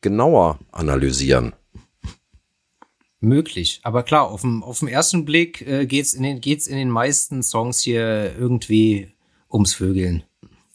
genauer 0.00 0.58
analysieren. 0.72 1.54
Möglich, 3.20 3.80
aber 3.82 4.04
klar, 4.04 4.28
auf 4.28 4.42
dem, 4.42 4.62
auf 4.62 4.78
dem 4.78 4.86
ersten 4.86 5.24
Blick 5.24 5.66
äh, 5.66 5.86
geht's 5.86 6.14
in 6.14 6.22
den 6.22 6.40
geht's 6.40 6.68
in 6.68 6.76
den 6.76 6.90
meisten 6.90 7.42
Songs 7.42 7.80
hier 7.80 8.36
irgendwie 8.38 9.08
ums 9.50 9.74
Vögeln 9.74 10.22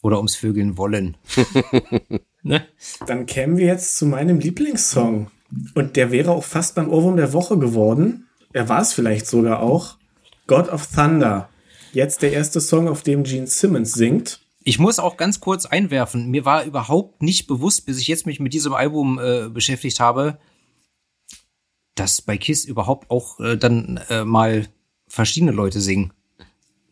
oder 0.02 0.18
ums 0.18 0.36
Vögeln 0.36 0.76
wollen. 0.76 1.16
ne? 2.42 2.66
Dann 3.06 3.24
kämen 3.24 3.56
wir 3.56 3.66
jetzt 3.66 3.96
zu 3.96 4.04
meinem 4.04 4.40
Lieblingssong 4.40 5.30
und 5.74 5.96
der 5.96 6.10
wäre 6.10 6.32
auch 6.32 6.44
fast 6.44 6.74
beim 6.74 6.90
Ohrwurm 6.90 7.16
der 7.16 7.32
Woche 7.32 7.58
geworden. 7.58 8.28
Er 8.52 8.68
war 8.68 8.82
es 8.82 8.92
vielleicht 8.92 9.26
sogar 9.26 9.60
auch. 9.60 9.96
God 10.46 10.68
of 10.68 10.86
Thunder. 10.86 11.48
Jetzt 11.94 12.20
der 12.20 12.32
erste 12.32 12.60
Song, 12.60 12.88
auf 12.88 13.02
dem 13.02 13.22
Gene 13.22 13.46
Simmons 13.46 13.94
singt. 13.94 14.40
Ich 14.64 14.78
muss 14.78 14.98
auch 14.98 15.16
ganz 15.16 15.40
kurz 15.40 15.64
einwerfen, 15.66 16.30
mir 16.30 16.44
war 16.44 16.64
überhaupt 16.64 17.22
nicht 17.22 17.46
bewusst, 17.46 17.86
bis 17.86 17.98
ich 17.98 18.08
jetzt 18.08 18.26
mich 18.26 18.40
mit 18.40 18.54
diesem 18.54 18.72
Album 18.72 19.18
äh, 19.18 19.48
beschäftigt 19.50 20.00
habe, 20.00 20.38
dass 21.94 22.22
bei 22.22 22.36
Kiss 22.36 22.64
überhaupt 22.64 23.10
auch 23.10 23.40
äh, 23.40 23.56
dann 23.56 24.00
äh, 24.08 24.24
mal 24.24 24.66
verschiedene 25.08 25.52
Leute 25.52 25.80
singen. 25.80 26.12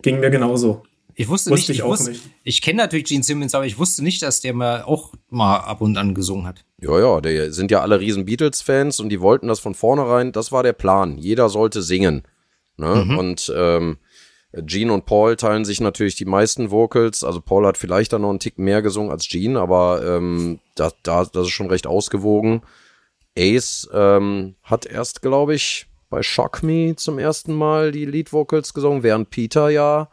Ging 0.03 0.21
mir 0.21 0.31
genauso. 0.31 0.83
Ich 1.15 1.29
wusste, 1.29 1.51
wusste 1.51 1.73
nicht, 1.73 1.81
ich, 1.81 1.85
ich 1.85 1.85
wusste, 1.85 2.11
nicht. 2.11 2.31
Ich 2.43 2.63
kenne 2.63 2.79
natürlich 2.79 3.05
Gene 3.05 3.23
Simmons, 3.23 3.55
aber 3.55 3.67
ich 3.67 3.79
wusste 3.79 4.03
nicht, 4.03 4.23
dass 4.23 4.41
der 4.41 4.55
mal 4.55 4.83
auch 4.83 5.13
mal 5.29 5.59
ab 5.59 5.81
und 5.81 5.97
an 5.99 6.15
gesungen 6.15 6.47
hat. 6.47 6.65
Ja, 6.81 6.99
ja, 6.99 7.21
die 7.21 7.53
sind 7.53 7.71
ja 7.71 7.81
alle 7.81 8.01
riesen 8.01 8.25
Beatles-Fans 8.25 8.99
und 8.99 9.11
die 9.11 9.21
wollten 9.21 9.49
das 9.49 9.61
von 9.61 9.75
vornherein, 9.75 10.33
das 10.33 10.53
war 10.53 10.63
der 10.63 10.73
Plan. 10.73 11.19
Jeder 11.19 11.49
sollte 11.49 11.83
singen. 11.83 12.23
Ne? 12.79 13.05
Mhm. 13.07 13.19
Und 13.19 13.53
ähm, 13.55 13.99
Gene 14.55 14.93
und 14.93 15.07
Paul 15.07 15.37
teilen 15.37 15.65
sich 15.65 15.81
natürlich 15.81 16.15
die 16.15 16.25
meisten 16.25 16.71
Vocals. 16.71 17.25
Also 17.25 17.41
Paul 17.41 17.67
hat 17.67 17.79
vielleicht 17.79 18.13
dann 18.13 18.23
noch 18.23 18.31
einen 18.31 18.39
Tick 18.39 18.59
mehr 18.59 18.83
gesungen 18.83 19.11
als 19.11 19.29
Gene, 19.29 19.61
aber 19.61 20.03
ähm, 20.05 20.61
da, 20.75 20.93
da, 21.03 21.25
das 21.25 21.49
ist 21.49 21.53
schon 21.53 21.69
recht 21.69 21.87
ausgewogen. 21.87 22.63
Ace 23.37 23.89
ähm, 23.93 24.57
hat 24.63 24.87
erst, 24.87 25.23
glaube 25.23 25.55
ich, 25.55 25.87
bei 26.11 26.23
Shock 26.23 26.63
Me 26.63 26.95
zum 26.97 27.19
ersten 27.19 27.55
Mal 27.55 27.93
die 27.93 28.05
Lead 28.05 28.33
Vocals 28.33 28.75
gesungen, 28.75 29.03
während 29.03 29.31
Peter 29.31 29.71
ja 29.71 30.11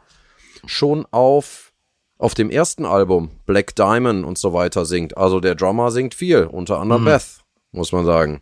schon 0.64 1.06
auf, 1.10 1.72
auf 2.18 2.34
dem 2.34 2.50
ersten 2.50 2.86
Album 2.86 3.30
Black 3.44 3.76
Diamond 3.76 4.24
und 4.24 4.38
so 4.38 4.52
weiter 4.52 4.86
singt. 4.86 5.16
Also 5.16 5.40
der 5.40 5.54
Drummer 5.54 5.90
singt 5.90 6.14
viel, 6.14 6.44
unter 6.44 6.78
anderem 6.78 7.02
mhm. 7.02 7.06
Beth, 7.06 7.40
muss 7.72 7.92
man 7.92 8.06
sagen. 8.06 8.40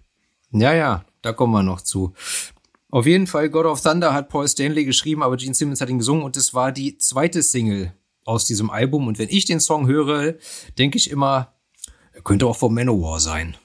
Ja, 0.53 0.73
ja, 0.73 1.05
da 1.23 1.33
kommen 1.33 1.53
wir 1.53 1.63
noch 1.63 1.81
zu. 1.81 2.15
Auf 2.91 3.07
jeden 3.07 3.27
Fall, 3.27 3.51
God 3.51 3.67
of 3.67 3.83
Thunder 3.83 4.15
hat 4.15 4.31
Paul 4.31 4.49
Stanley 4.49 4.85
geschrieben, 4.85 5.23
aber 5.23 5.37
Gene 5.37 5.55
Simmons 5.55 5.81
hat 5.81 5.91
ihn 5.91 5.99
gesungen 5.99 6.23
und 6.23 6.37
es 6.37 6.55
war 6.55 6.73
die 6.73 6.97
zweite 6.97 7.43
Single 7.43 7.93
aus 8.25 8.45
diesem 8.45 8.71
Album. 8.71 9.09
Und 9.09 9.19
wenn 9.19 9.29
ich 9.29 9.45
den 9.45 9.61
Song 9.61 9.87
höre, 9.87 10.35
denke 10.79 10.97
ich 10.97 11.11
immer, 11.11 11.55
er 12.13 12.23
könnte 12.23 12.47
auch 12.47 12.57
von 12.57 12.73
Manowar 12.73 13.21
sein. 13.21 13.57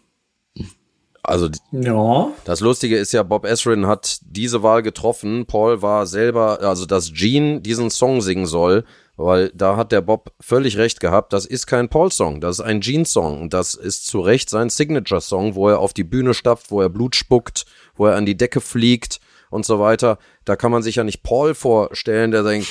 Also 1.24 1.48
ja. 1.72 2.32
das 2.44 2.60
Lustige 2.60 2.98
ist 2.98 3.14
ja, 3.14 3.24
Bob 3.24 3.46
Ezrin 3.46 3.88
hat 3.88 4.20
diese 4.22 4.62
Wahl 4.62 4.84
getroffen. 4.84 5.46
Paul 5.46 5.82
war 5.82 6.06
selber, 6.06 6.60
also 6.62 6.86
dass 6.86 7.14
Gene 7.14 7.62
diesen 7.62 7.90
Song 7.90 8.22
singen 8.22 8.46
soll, 8.46 8.84
weil 9.16 9.50
da 9.56 9.78
hat 9.78 9.94
der 9.94 10.02
Bob 10.02 10.34
völlig 10.42 10.78
recht 10.78 11.00
gehabt. 11.00 11.32
Das 11.32 11.46
ist 11.46 11.66
kein 11.66 11.88
Paul-Song, 11.88 12.42
das 12.42 12.60
ist 12.60 12.66
ein 12.66 12.82
Gene-Song 12.82 13.42
und 13.42 13.54
das 13.54 13.74
ist 13.74 14.06
zu 14.06 14.20
Recht 14.20 14.50
sein 14.50 14.70
Signature-Song, 14.70 15.56
wo 15.56 15.70
er 15.70 15.80
auf 15.80 15.94
die 15.94 16.04
Bühne 16.04 16.34
stapft, 16.34 16.72
wo 16.72 16.82
er 16.82 16.90
Blut 16.90 17.16
spuckt, 17.16 17.66
wo 17.96 18.08
er 18.08 18.16
an 18.16 18.26
die 18.26 18.38
Decke 18.38 18.60
fliegt 18.60 19.22
und 19.50 19.66
so 19.66 19.80
weiter. 19.80 20.18
Da 20.44 20.58
kann 20.58 20.72
man 20.72 20.84
sich 20.84 20.96
ja 20.96 21.06
nicht 21.06 21.24
Paul 21.24 21.56
vorstellen, 21.56 22.32
der 22.32 22.44
denkt, 22.44 22.68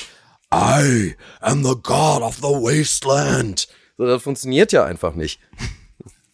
I 0.53 1.15
am 1.39 1.63
the 1.63 1.73
God 1.81 2.21
of 2.21 2.35
the 2.35 2.43
Wasteland. 2.43 3.67
So, 3.97 4.05
das 4.05 4.21
funktioniert 4.21 4.71
ja 4.71 4.85
einfach 4.85 5.15
nicht. 5.15 5.39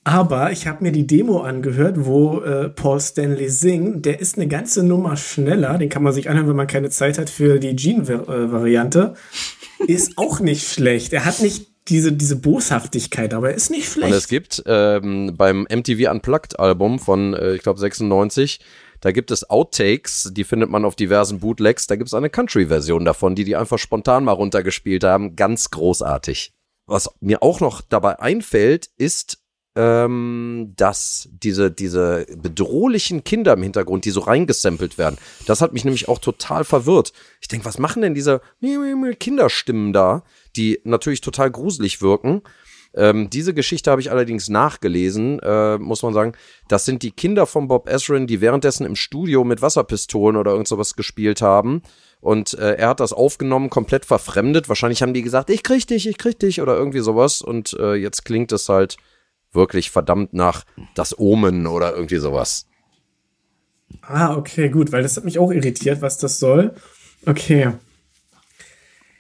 Aber 0.04 0.52
ich 0.52 0.66
habe 0.66 0.84
mir 0.84 0.92
die 0.92 1.06
Demo 1.06 1.42
angehört, 1.42 2.06
wo 2.06 2.40
äh, 2.42 2.70
Paul 2.70 3.00
Stanley 3.00 3.50
singt. 3.50 4.06
Der 4.06 4.20
ist 4.20 4.38
eine 4.38 4.48
ganze 4.48 4.84
Nummer 4.84 5.18
schneller. 5.18 5.78
Den 5.78 5.90
kann 5.90 6.04
man 6.04 6.14
sich 6.14 6.30
anhören, 6.30 6.48
wenn 6.48 6.56
man 6.56 6.68
keine 6.68 6.90
Zeit 6.90 7.18
hat 7.18 7.30
für 7.30 7.60
die 7.60 7.76
Gene-Variante. 7.76 9.16
ist 9.86 10.14
auch 10.18 10.40
nicht 10.40 10.68
schlecht. 10.68 11.14
Er 11.14 11.26
hat 11.26 11.42
nicht 11.42 11.68
diese, 11.90 12.14
diese 12.14 12.38
Boshaftigkeit, 12.38 13.34
aber 13.34 13.50
er 13.50 13.56
ist 13.56 13.72
nicht 13.72 13.92
schlecht. 13.92 14.12
Und 14.12 14.18
es 14.18 14.28
gibt 14.28 14.64
ähm, 14.66 15.34
beim 15.36 15.68
MTV 15.70 16.10
Unplugged-Album 16.12 17.00
von, 17.00 17.34
äh, 17.34 17.56
ich 17.56 17.62
glaube, 17.62 17.80
96, 17.80 18.60
da 19.02 19.12
gibt 19.12 19.32
es 19.32 19.50
Outtakes, 19.50 20.32
die 20.34 20.44
findet 20.44 20.70
man 20.70 20.86
auf 20.86 20.96
diversen 20.96 21.40
Bootlegs. 21.40 21.88
Da 21.88 21.96
gibt 21.96 22.08
es 22.08 22.14
eine 22.14 22.30
Country-Version 22.30 23.06
davon, 23.06 23.36
die 23.36 23.44
die 23.44 23.56
einfach 23.56 23.80
spontan 23.80 24.24
mal 24.24 24.34
runtergespielt 24.34 25.04
haben. 25.04 25.36
Ganz 25.36 25.72
großartig. 25.72 26.54
Was 26.86 27.10
mir 27.20 27.44
auch 27.44 27.60
noch 27.60 27.82
dabei 27.82 28.20
einfällt, 28.20 28.90
ist 28.98 29.39
ähm, 29.76 30.74
dass 30.76 31.30
diese, 31.32 31.72
diese 31.72 32.26
bedrohlichen 32.36 33.24
Kinder 33.24 33.54
im 33.54 33.64
Hintergrund, 33.64 34.06
die 34.06 34.12
so 34.12 34.22
reingesampelt 34.22 34.98
werden, 34.98 35.18
das 35.46 35.62
hat 35.62 35.74
mich 35.74 35.86
nämlich 35.86 36.08
auch 36.08 36.20
total 36.20 36.64
verwirrt. 36.64 37.14
Ich 37.42 37.48
denke, 37.48 37.66
was 37.66 37.78
machen 37.78 38.02
denn 38.02 38.14
diese 38.14 38.42
Kinderstimmen 39.20 39.94
da, 39.94 40.24
die 40.56 40.80
natürlich 40.84 41.22
total 41.22 41.52
gruselig 41.52 42.02
wirken? 42.02 42.42
Ähm, 42.94 43.30
diese 43.30 43.54
Geschichte 43.54 43.92
habe 43.92 44.02
ich 44.02 44.12
allerdings 44.12 44.50
nachgelesen, 44.50 45.40
äh, 45.40 45.78
muss 45.78 46.02
man 46.02 46.14
sagen. 46.14 46.34
Das 46.68 46.86
sind 46.86 47.04
die 47.04 47.12
Kinder 47.12 47.46
von 47.46 47.68
Bob 47.68 47.88
Ezrin, 47.88 48.26
die 48.26 48.42
währenddessen 48.42 48.86
im 48.86 48.96
Studio 48.96 49.44
mit 49.44 49.62
Wasserpistolen 49.62 50.36
oder 50.36 50.52
irgend 50.52 50.68
sowas 50.68 50.96
gespielt 50.96 51.42
haben. 51.42 51.84
Und 52.20 52.56
äh, 52.56 52.74
er 52.76 52.90
hat 52.90 53.00
das 53.00 53.14
aufgenommen, 53.14 53.70
komplett 53.70 54.06
verfremdet. 54.06 54.70
Wahrscheinlich 54.70 55.02
haben 55.02 55.14
die 55.14 55.22
gesagt, 55.22 55.50
ich 55.50 55.64
krieg 55.64 55.88
dich, 55.88 56.08
ich 56.08 56.18
krieg 56.18 56.40
dich 56.40 56.62
oder 56.62 56.76
irgendwie 56.76 57.00
sowas. 57.00 57.42
Und 57.42 57.74
äh, 57.80 57.94
jetzt 57.94 58.26
klingt 58.26 58.52
es 58.52 58.68
halt 58.70 58.98
wirklich 59.52 59.92
verdammt 59.92 60.34
nach 60.34 60.64
das 60.96 61.18
Omen 61.18 61.68
oder 61.68 61.94
irgendwie 61.96 62.18
sowas. 62.18 62.68
Ah, 64.02 64.36
okay, 64.36 64.70
gut, 64.70 64.92
weil 64.92 65.02
das 65.04 65.18
hat 65.18 65.26
mich 65.26 65.40
auch 65.40 65.52
irritiert, 65.52 66.02
was 66.02 66.18
das 66.18 66.40
soll. 66.40 66.74
Okay. 67.26 67.72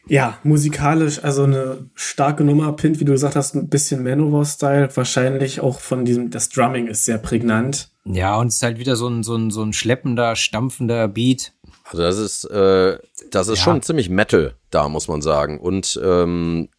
Ja, 0.07 0.39
musikalisch, 0.43 1.23
also 1.23 1.43
eine 1.43 1.89
starke 1.93 2.43
Nummer, 2.43 2.73
Pint, 2.73 2.99
wie 2.99 3.05
du 3.05 3.11
gesagt 3.11 3.35
hast, 3.35 3.53
ein 3.55 3.69
bisschen 3.69 4.01
Manowar-Style, 4.03 4.89
wahrscheinlich 4.95 5.59
auch 5.61 5.79
von 5.79 6.03
diesem, 6.03 6.31
das 6.31 6.49
Drumming 6.49 6.87
ist 6.87 7.05
sehr 7.05 7.19
prägnant. 7.19 7.91
Ja, 8.05 8.37
und 8.37 8.47
es 8.47 8.55
ist 8.55 8.63
halt 8.63 8.79
wieder 8.79 8.95
so 8.95 9.07
ein, 9.07 9.21
so 9.21 9.35
ein, 9.35 9.51
so 9.51 9.61
ein 9.61 9.71
schleppender, 9.71 10.35
stampfender 10.35 11.07
Beat. 11.07 11.53
Also 11.83 12.01
das 12.01 12.17
ist, 12.17 12.45
äh, 12.45 12.97
das 13.29 13.49
ist 13.49 13.59
Ja. 13.59 13.63
schon 13.65 13.81
ziemlich 13.83 14.09
Metal 14.09 14.55
da, 14.71 14.89
muss 14.89 15.07
man 15.07 15.21
sagen. 15.21 15.59
Und 15.59 15.99
ähm, 16.03 16.69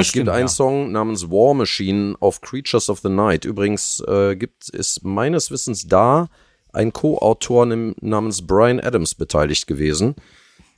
es 0.00 0.08
stimmt, 0.08 0.26
gibt 0.26 0.34
einen 0.34 0.46
ja. 0.46 0.48
Song 0.48 0.92
namens 0.92 1.30
War 1.30 1.54
Machine 1.54 2.14
auf 2.20 2.40
Creatures 2.40 2.88
of 2.88 3.00
the 3.00 3.08
Night. 3.08 3.44
Übrigens 3.44 4.00
äh, 4.06 4.36
gibt 4.36 4.68
ist 4.68 5.04
meines 5.04 5.50
Wissens 5.50 5.86
da 5.86 6.28
ein 6.72 6.92
Co-Autor 6.92 7.66
namens 7.66 8.46
Brian 8.46 8.80
Adams 8.80 9.14
beteiligt 9.14 9.66
gewesen. 9.66 10.14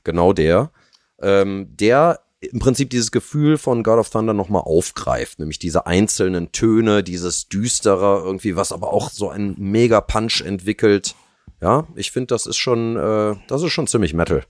Genau 0.03 0.33
der. 0.33 0.71
Ähm, 1.21 1.67
der 1.75 2.21
im 2.39 2.59
Prinzip 2.59 2.89
dieses 2.89 3.11
Gefühl 3.11 3.57
von 3.57 3.83
God 3.83 3.99
of 3.99 4.09
Thunder 4.09 4.33
nochmal 4.33 4.61
aufgreift, 4.61 5.39
nämlich 5.39 5.59
diese 5.59 5.85
einzelnen 5.85 6.51
Töne, 6.51 7.03
dieses 7.03 7.49
Düstere 7.49 8.21
irgendwie, 8.23 8.55
was 8.55 8.71
aber 8.71 8.93
auch 8.93 9.09
so 9.09 9.29
einen 9.29 9.55
mega 9.57 9.99
Punch 9.99 10.41
entwickelt. 10.41 11.15
Ja, 11.61 11.87
ich 11.95 12.11
finde, 12.11 12.27
das 12.27 12.45
ist 12.45 12.55
schon, 12.55 12.95
äh, 12.95 13.35
das 13.47 13.61
ist 13.61 13.71
schon 13.71 13.87
ziemlich 13.87 14.13
Metal. 14.13 14.45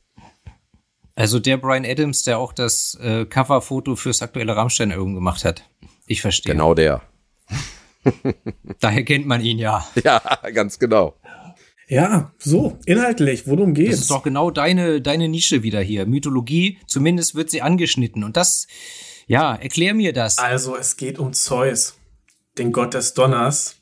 Also 1.20 1.40
der 1.40 1.58
Brian 1.58 1.84
Adams, 1.84 2.24
der 2.24 2.40
auch 2.40 2.54
das 2.54 2.98
äh, 3.02 3.26
Coverfoto 3.26 3.98
fürs 3.98 4.22
aktuelle 4.22 4.56
Rammstein-Album 4.56 5.16
gemacht 5.16 5.44
hat. 5.44 5.70
Ich 6.08 6.22
verstehe. 6.22 6.54
Genau 6.54 6.74
der. 6.74 7.02
Daher 8.80 9.04
kennt 9.04 9.28
man 9.28 9.42
ihn 9.42 9.60
ja. 9.60 9.86
Ja, 10.02 10.22
ganz 10.54 10.80
genau. 10.80 11.20
Ja, 11.90 12.32
so, 12.38 12.80
inhaltlich, 12.86 13.48
worum 13.48 13.74
Das 13.74 13.84
geht's? 13.84 14.00
ist 14.00 14.12
doch 14.12 14.24
genau 14.24 14.50
deine, 14.50 15.02
deine 15.02 15.28
Nische 15.28 15.62
wieder 15.62 15.82
hier. 15.82 16.06
Mythologie, 16.06 16.78
zumindest 16.88 17.36
wird 17.36 17.50
sie 17.50 17.62
angeschnitten. 17.62 18.24
Und 18.24 18.38
das, 18.38 18.68
ja, 19.28 19.56
erklär 19.56 19.94
mir 19.96 20.14
das. 20.14 20.38
Also, 20.38 20.78
es 20.78 20.96
geht 20.96 21.20
um 21.20 21.34
Zeus, 21.34 21.98
den 22.58 22.72
Gott 22.72 22.94
des 22.94 23.14
Donners, 23.14 23.76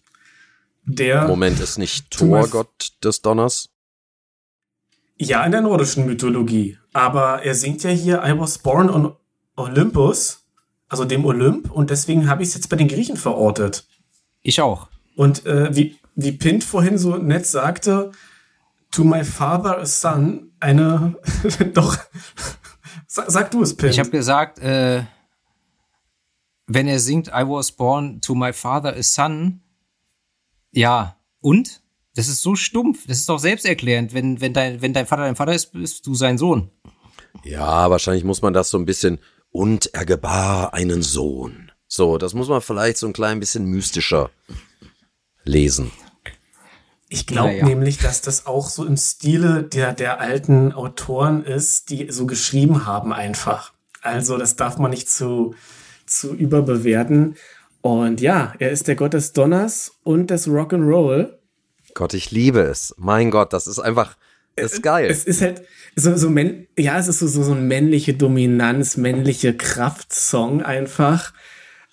der 0.85 1.27
Moment, 1.27 1.59
ist 1.59 1.77
nicht 1.77 2.09
Thor 2.09 2.47
Gott 2.47 2.93
des 3.03 3.21
Donners? 3.21 3.69
Ja, 5.17 5.43
in 5.45 5.51
der 5.51 5.61
nordischen 5.61 6.07
Mythologie. 6.07 6.79
Aber 6.97 7.43
er 7.43 7.53
singt 7.53 7.83
ja 7.83 7.91
hier 7.91 8.23
I 8.23 8.39
was 8.39 8.57
born 8.57 8.89
on 8.89 9.15
Olympus, 9.55 10.47
also 10.89 11.05
dem 11.05 11.25
Olymp, 11.25 11.69
und 11.69 11.91
deswegen 11.91 12.27
habe 12.27 12.41
ich 12.41 12.49
es 12.49 12.55
jetzt 12.55 12.69
bei 12.69 12.75
den 12.75 12.87
Griechen 12.87 13.17
verortet. 13.17 13.87
Ich 14.41 14.61
auch. 14.61 14.87
Und 15.15 15.45
äh, 15.45 15.75
wie, 15.75 15.99
wie 16.15 16.31
Pint 16.31 16.63
vorhin 16.63 16.97
so 16.97 17.17
nett 17.17 17.45
sagte, 17.45 18.11
to 18.89 19.03
my 19.03 19.23
father 19.23 19.77
a 19.77 19.85
son, 19.85 20.53
eine, 20.59 21.15
doch, 21.75 21.99
sag, 23.05 23.29
sag 23.29 23.51
du 23.51 23.61
es, 23.61 23.75
Pint. 23.77 23.93
Ich 23.93 23.99
habe 23.99 24.09
gesagt, 24.09 24.57
äh, 24.57 25.03
wenn 26.65 26.87
er 26.87 26.99
singt 26.99 27.27
I 27.27 27.43
was 27.45 27.71
born 27.71 28.21
to 28.21 28.33
my 28.33 28.51
father 28.51 28.95
a 28.95 29.03
son, 29.03 29.61
ja, 30.71 31.15
und? 31.41 31.83
Das 32.17 32.27
ist 32.27 32.41
so 32.41 32.55
stumpf. 32.55 33.05
Das 33.07 33.19
ist 33.19 33.29
doch 33.29 33.37
selbsterklärend. 33.37 34.11
Wenn, 34.11 34.41
wenn, 34.41 34.51
dein, 34.51 34.81
wenn 34.81 34.91
dein 34.91 35.05
Vater 35.05 35.21
dein 35.21 35.35
Vater 35.35 35.53
ist, 35.53 35.71
bist 35.71 36.07
du 36.07 36.15
sein 36.15 36.39
Sohn. 36.39 36.71
Ja, 37.43 37.91
wahrscheinlich 37.91 38.23
muss 38.23 38.41
man 38.41 38.53
das 38.53 38.71
so 38.71 38.79
ein 38.79 38.85
bisschen. 38.85 39.19
Und 39.51 39.93
er 39.93 40.03
gebar 40.03 40.73
einen 40.73 41.03
Sohn. 41.03 41.71
So, 41.87 42.17
das 42.17 42.33
muss 42.33 42.49
man 42.49 42.61
vielleicht 42.61 42.97
so 42.97 43.05
ein 43.05 43.13
klein 43.13 43.39
bisschen 43.39 43.65
mystischer 43.65 44.31
lesen. 45.43 45.91
Ich 47.07 47.27
glaube 47.27 47.49
Naja. 47.49 47.65
nämlich, 47.65 47.99
dass 47.99 48.21
das 48.21 48.47
auch 48.47 48.67
so 48.67 48.83
im 48.83 48.97
Stile 48.97 49.61
der, 49.61 49.93
der 49.93 50.19
alten 50.19 50.73
Autoren 50.73 51.43
ist, 51.45 51.91
die 51.91 52.11
so 52.11 52.25
geschrieben 52.25 52.87
haben 52.87 53.13
einfach. 53.13 53.73
Also 54.01 54.37
das 54.37 54.55
darf 54.55 54.79
man 54.79 54.89
nicht 54.89 55.07
zu, 55.07 55.53
zu 56.07 56.33
überbewerten. 56.33 57.35
Und 57.81 58.21
ja, 58.21 58.53
er 58.57 58.71
ist 58.71 58.87
der 58.87 58.95
Gott 58.95 59.13
des 59.13 59.33
Donners 59.33 59.99
und 60.03 60.31
des 60.31 60.47
Rock'n'Roll. 60.47 61.36
Gott, 61.97 62.13
ich 62.13 62.29
liebe 62.29 62.59
es. 62.61 62.93
Mein 62.97 63.31
Gott, 63.31 63.53
das 63.53 63.65
ist 63.65 63.79
einfach, 63.79 64.15
das 64.55 64.73
ist 64.73 64.83
geil. 64.83 65.09
Es 65.09 65.25
ist 65.25 65.41
halt 65.41 65.63
so, 65.95 66.15
so 66.15 66.29
männ 66.29 66.67
ja, 66.77 66.99
es 66.99 67.07
ist 67.07 67.17
so, 67.17 67.27
so, 67.27 67.41
so 67.41 67.53
ein 67.53 67.67
männliche 67.67 68.13
Dominanz, 68.13 68.97
männliche 68.97 69.57
Kraftsong 69.57 70.61
einfach. 70.61 71.33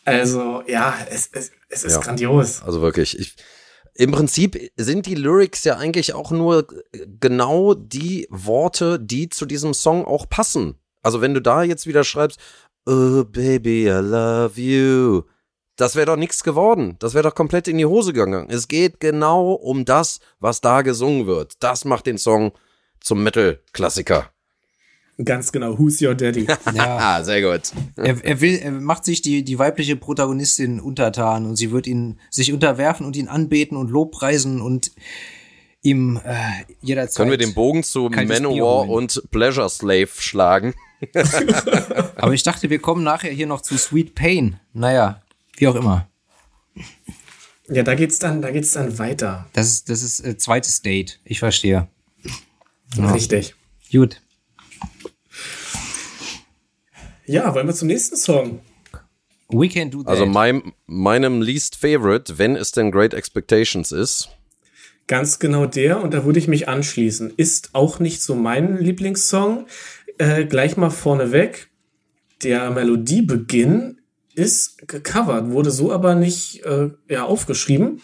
Also, 0.04 0.62
ja, 0.66 0.94
es, 1.10 1.30
es, 1.32 1.52
es 1.70 1.84
ist 1.84 1.94
Ja. 1.94 2.00
grandios. 2.00 2.62
Also 2.62 2.82
wirklich, 2.82 3.18
ich, 3.18 3.34
im 3.94 4.10
Prinzip 4.12 4.58
sind 4.76 5.06
die 5.06 5.14
Lyrics 5.14 5.64
ja 5.64 5.78
eigentlich 5.78 6.12
auch 6.12 6.30
nur 6.30 6.66
genau 7.18 7.72
die 7.72 8.26
Worte, 8.28 9.00
die 9.00 9.30
zu 9.30 9.46
diesem 9.46 9.72
Song 9.72 10.04
auch 10.04 10.28
passen. 10.28 10.74
Also 11.02 11.22
wenn 11.22 11.32
du 11.32 11.40
da 11.40 11.62
jetzt 11.62 11.86
wieder 11.86 12.04
schreibst, 12.04 12.38
Oh 12.86 13.24
baby, 13.24 13.84
I 13.86 14.00
love 14.02 14.60
you, 14.60 15.22
das 15.76 15.96
wäre 15.96 16.06
doch 16.06 16.16
nichts 16.16 16.44
geworden. 16.44 16.96
Das 16.98 17.14
wäre 17.14 17.24
doch 17.24 17.34
komplett 17.34 17.68
in 17.68 17.78
die 17.78 17.86
Hose 17.86 18.12
gegangen. 18.12 18.48
Es 18.50 18.68
geht 18.68 19.00
genau 19.00 19.52
um 19.52 19.84
das, 19.84 20.20
was 20.40 20.60
da 20.60 20.82
gesungen 20.82 21.26
wird. 21.26 21.54
Das 21.60 21.84
macht 21.84 22.06
den 22.06 22.18
Song 22.18 22.52
zum 23.00 23.22
Metal-Klassiker. 23.22 24.30
Ganz 25.24 25.52
genau. 25.52 25.78
Who's 25.78 26.02
your 26.02 26.14
daddy? 26.14 26.46
Ja. 26.74 26.96
Ah, 26.98 27.22
sehr 27.22 27.40
gut. 27.40 27.72
Er, 27.96 28.24
er 28.24 28.40
will, 28.40 28.56
er 28.56 28.72
macht 28.72 29.04
sich 29.04 29.22
die, 29.22 29.44
die 29.44 29.58
weibliche 29.58 29.96
Protagonistin 29.96 30.80
untertan 30.80 31.46
und 31.46 31.56
sie 31.56 31.70
wird 31.70 31.86
ihn 31.86 32.18
sich 32.30 32.52
unterwerfen 32.52 33.06
und 33.06 33.14
ihn 33.14 33.28
anbeten 33.28 33.76
und 33.76 33.90
lobpreisen 33.90 34.60
und 34.60 34.90
ihm 35.82 36.20
äh, 36.24 36.34
jederzeit. 36.80 37.16
Können 37.16 37.30
wir 37.30 37.38
den 37.38 37.54
Bogen 37.54 37.84
zu 37.84 38.08
Manowar 38.08 38.88
und 38.88 39.22
Pleasure 39.30 39.68
Slave 39.70 40.08
schlagen? 40.18 40.74
Aber 42.16 42.32
ich 42.32 42.42
dachte, 42.42 42.70
wir 42.70 42.80
kommen 42.80 43.04
nachher 43.04 43.30
hier 43.30 43.46
noch 43.46 43.60
zu 43.60 43.76
Sweet 43.78 44.16
Pain. 44.16 44.58
Naja, 44.72 45.22
wie 45.56 45.68
auch 45.68 45.74
immer. 45.74 46.08
ja, 47.68 47.82
da 47.82 47.94
geht's 47.94 48.18
dann, 48.18 48.42
da 48.42 48.50
geht's 48.50 48.72
dann 48.72 48.98
weiter. 48.98 49.46
Das 49.52 49.68
ist, 49.68 49.90
das 49.90 50.02
ist 50.02 50.20
äh, 50.20 50.36
zweites 50.36 50.82
Date. 50.82 51.20
Ich 51.24 51.38
verstehe. 51.38 51.88
Richtig. 52.98 53.54
Gut. 53.90 54.20
Ja, 57.26 57.54
wollen 57.54 57.66
wir 57.66 57.74
zum 57.74 57.88
nächsten 57.88 58.16
Song? 58.16 58.60
We 59.48 59.68
can 59.68 59.90
do 59.90 60.02
that. 60.02 60.10
Also 60.10 60.26
mein, 60.26 60.72
meinem 60.86 61.40
least 61.40 61.76
favorite, 61.76 62.38
wenn 62.38 62.56
es 62.56 62.72
denn 62.72 62.90
Great 62.90 63.14
Expectations 63.14 63.92
ist. 63.92 64.30
Ganz 65.06 65.38
genau 65.38 65.66
der, 65.66 66.02
und 66.02 66.14
da 66.14 66.24
würde 66.24 66.38
ich 66.38 66.48
mich 66.48 66.68
anschließen. 66.68 67.34
Ist 67.36 67.70
auch 67.74 67.98
nicht 67.98 68.22
so 68.22 68.34
mein 68.34 68.78
Lieblingssong. 68.78 69.66
Äh, 70.18 70.46
gleich 70.46 70.76
mal 70.76 70.90
vorneweg. 70.90 71.68
Der 72.42 72.70
Melodiebeginn 72.70 74.00
ist 74.34 74.86
gecovert, 74.88 75.50
wurde 75.50 75.70
so 75.70 75.92
aber 75.92 76.14
nicht 76.14 76.64
äh, 76.64 76.90
ja, 77.08 77.24
aufgeschrieben. 77.24 78.02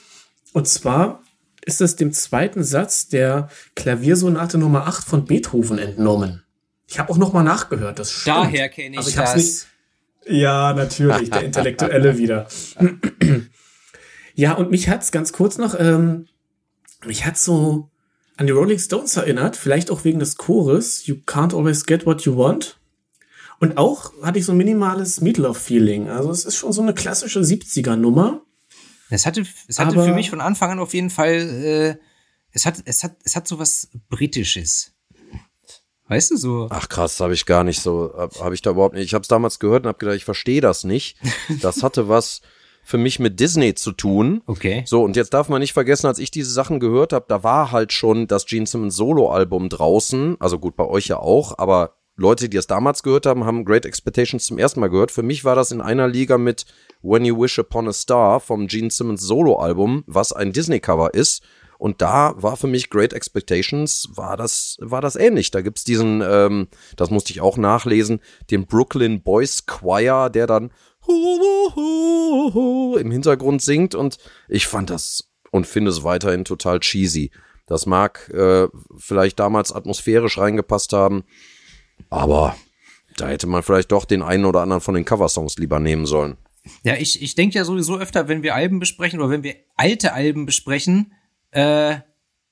Und 0.52 0.68
zwar 0.68 1.22
ist 1.64 1.80
es 1.80 1.96
dem 1.96 2.12
zweiten 2.12 2.64
Satz 2.64 3.08
der 3.08 3.48
Klaviersonate 3.76 4.58
Nummer 4.58 4.86
8 4.86 5.04
von 5.06 5.24
Beethoven 5.26 5.78
entnommen. 5.78 6.42
Ich 6.86 6.98
habe 6.98 7.12
auch 7.12 7.18
noch 7.18 7.32
mal 7.32 7.42
nachgehört, 7.42 7.98
das 7.98 8.10
stimmt. 8.10 8.36
Daher 8.36 8.68
kenne 8.68 8.92
ich, 8.94 8.98
Also 8.98 9.10
ich 9.10 9.16
das. 9.16 9.34
nicht- 9.36 9.66
Ja, 10.26 10.72
natürlich, 10.72 11.30
der 11.30 11.44
Intellektuelle 11.44 12.18
wieder. 12.18 12.46
Ja, 14.34 14.54
und 14.54 14.70
mich 14.70 14.88
hat's 14.88 15.12
ganz 15.12 15.32
kurz 15.32 15.58
noch, 15.58 15.78
ähm, 15.78 16.26
mich 17.04 17.26
hat 17.26 17.36
so 17.38 17.90
an 18.36 18.46
die 18.46 18.52
Rolling 18.52 18.78
Stones 18.78 19.16
erinnert, 19.16 19.56
vielleicht 19.56 19.90
auch 19.90 20.04
wegen 20.04 20.18
des 20.18 20.36
Chores, 20.36 21.06
You 21.06 21.16
can't 21.26 21.54
always 21.54 21.84
get 21.84 22.06
what 22.06 22.22
you 22.22 22.36
want. 22.36 22.79
Und 23.60 23.76
auch 23.76 24.12
hatte 24.22 24.38
ich 24.38 24.44
so 24.46 24.52
ein 24.52 24.58
minimales 24.58 25.20
Meatloaf-Feeling. 25.20 26.08
Also 26.08 26.30
es 26.30 26.44
ist 26.44 26.56
schon 26.56 26.72
so 26.72 26.80
eine 26.82 26.94
klassische 26.94 27.40
70er-Nummer. 27.40 28.40
Es 29.10 29.26
hatte, 29.26 29.44
es 29.68 29.78
hatte 29.78 29.92
Aber- 29.96 30.04
für 30.06 30.14
mich 30.14 30.30
von 30.30 30.40
Anfang 30.40 30.70
an 30.72 30.78
auf 30.78 30.94
jeden 30.94 31.10
Fall, 31.10 31.34
äh, 31.34 31.96
es 32.52 32.64
hat, 32.66 32.76
es 32.86 33.04
hat, 33.04 33.16
es 33.22 33.36
hat 33.36 33.46
so 33.46 33.58
was 33.58 33.88
Britisches. 34.08 34.92
Weißt 36.08 36.30
du 36.32 36.36
so? 36.36 36.66
Ach 36.70 36.88
krass, 36.88 37.20
habe 37.20 37.34
ich 37.34 37.46
gar 37.46 37.62
nicht 37.62 37.80
so, 37.82 38.12
habe 38.16 38.34
hab 38.40 38.52
ich 38.52 38.62
da 38.62 38.70
überhaupt 38.70 38.94
nicht. 38.96 39.04
Ich 39.04 39.14
habe 39.14 39.22
es 39.22 39.28
damals 39.28 39.60
gehört 39.60 39.84
und 39.84 39.88
habe 39.88 39.98
gedacht, 39.98 40.16
ich 40.16 40.24
verstehe 40.24 40.60
das 40.60 40.82
nicht. 40.84 41.16
Das 41.60 41.82
hatte 41.82 42.08
was 42.08 42.40
für 42.82 42.98
mich 42.98 43.18
mit 43.20 43.38
Disney 43.38 43.74
zu 43.74 43.92
tun. 43.92 44.42
Okay. 44.46 44.82
So, 44.86 45.04
und 45.04 45.14
jetzt 45.14 45.34
darf 45.34 45.48
man 45.48 45.60
nicht 45.60 45.74
vergessen, 45.74 46.06
als 46.06 46.18
ich 46.18 46.30
diese 46.30 46.50
Sachen 46.50 46.80
gehört 46.80 47.12
habe, 47.12 47.26
da 47.28 47.42
war 47.44 47.70
halt 47.72 47.92
schon 47.92 48.26
das 48.26 48.46
Gene 48.46 48.66
Simmons 48.66 48.96
Solo-Album 48.96 49.68
draußen. 49.68 50.36
Also 50.40 50.58
gut, 50.58 50.76
bei 50.76 50.86
euch 50.86 51.06
ja 51.08 51.18
auch, 51.18 51.58
aber 51.58 51.99
Leute, 52.20 52.50
die 52.50 52.58
es 52.58 52.66
damals 52.66 53.02
gehört 53.02 53.24
haben, 53.24 53.46
haben 53.46 53.64
Great 53.64 53.86
Expectations 53.86 54.44
zum 54.44 54.58
ersten 54.58 54.80
Mal 54.80 54.90
gehört. 54.90 55.10
Für 55.10 55.22
mich 55.22 55.42
war 55.46 55.54
das 55.54 55.72
in 55.72 55.80
einer 55.80 56.06
Liga 56.06 56.36
mit 56.36 56.66
When 57.00 57.24
You 57.24 57.40
Wish 57.40 57.58
Upon 57.58 57.88
a 57.88 57.94
Star 57.94 58.40
vom 58.40 58.66
Gene 58.66 58.90
Simmons 58.90 59.22
Solo-Album, 59.22 60.04
was 60.06 60.34
ein 60.34 60.52
Disney-Cover 60.52 61.14
ist. 61.14 61.42
Und 61.78 62.02
da 62.02 62.34
war 62.36 62.58
für 62.58 62.66
mich 62.66 62.90
Great 62.90 63.14
Expectations, 63.14 64.10
war 64.14 64.36
das, 64.36 64.76
war 64.80 65.00
das 65.00 65.16
ähnlich. 65.16 65.50
Da 65.50 65.62
gibt's 65.62 65.82
diesen, 65.82 66.22
ähm, 66.22 66.68
das 66.96 67.08
musste 67.08 67.32
ich 67.32 67.40
auch 67.40 67.56
nachlesen, 67.56 68.20
den 68.50 68.66
Brooklyn 68.66 69.22
Boys 69.22 69.64
Choir, 69.64 70.28
der 70.28 70.46
dann 70.46 70.72
im 72.98 73.10
Hintergrund 73.10 73.62
singt 73.62 73.94
und 73.94 74.18
ich 74.46 74.66
fand 74.66 74.90
das 74.90 75.30
und 75.52 75.66
finde 75.66 75.90
es 75.90 76.04
weiterhin 76.04 76.44
total 76.44 76.80
cheesy. 76.80 77.30
Das 77.66 77.86
mag 77.86 78.28
äh, 78.28 78.68
vielleicht 78.98 79.38
damals 79.38 79.72
atmosphärisch 79.72 80.36
reingepasst 80.36 80.92
haben, 80.92 81.24
aber 82.10 82.56
da 83.16 83.28
hätte 83.28 83.46
man 83.46 83.62
vielleicht 83.62 83.92
doch 83.92 84.04
den 84.04 84.22
einen 84.22 84.44
oder 84.44 84.60
anderen 84.60 84.80
von 84.80 84.94
den 84.94 85.04
Coversongs 85.04 85.56
lieber 85.56 85.80
nehmen 85.80 86.06
sollen. 86.06 86.36
Ja, 86.82 86.94
ich, 86.94 87.22
ich 87.22 87.34
denke 87.34 87.56
ja 87.56 87.64
sowieso 87.64 87.96
öfter, 87.96 88.28
wenn 88.28 88.42
wir 88.42 88.54
Alben 88.54 88.80
besprechen 88.80 89.20
oder 89.20 89.30
wenn 89.30 89.42
wir 89.42 89.56
alte 89.76 90.12
Alben 90.12 90.46
besprechen, 90.46 91.14
äh, 91.52 91.96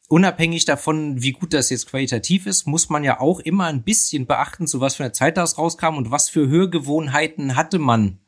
unabhängig 0.08 0.64
davon, 0.64 1.22
wie 1.22 1.32
gut 1.32 1.52
das 1.52 1.70
jetzt 1.70 1.88
qualitativ 1.88 2.46
ist, 2.46 2.66
muss 2.66 2.88
man 2.88 3.04
ja 3.04 3.20
auch 3.20 3.40
immer 3.40 3.66
ein 3.66 3.84
bisschen 3.84 4.26
beachten, 4.26 4.66
zu 4.66 4.80
was 4.80 4.96
für 4.96 5.04
einer 5.04 5.12
Zeit 5.12 5.36
das 5.36 5.58
rauskam 5.58 5.96
und 5.96 6.10
was 6.10 6.28
für 6.28 6.48
Hörgewohnheiten 6.48 7.56
hatte 7.56 7.78
man 7.78 8.20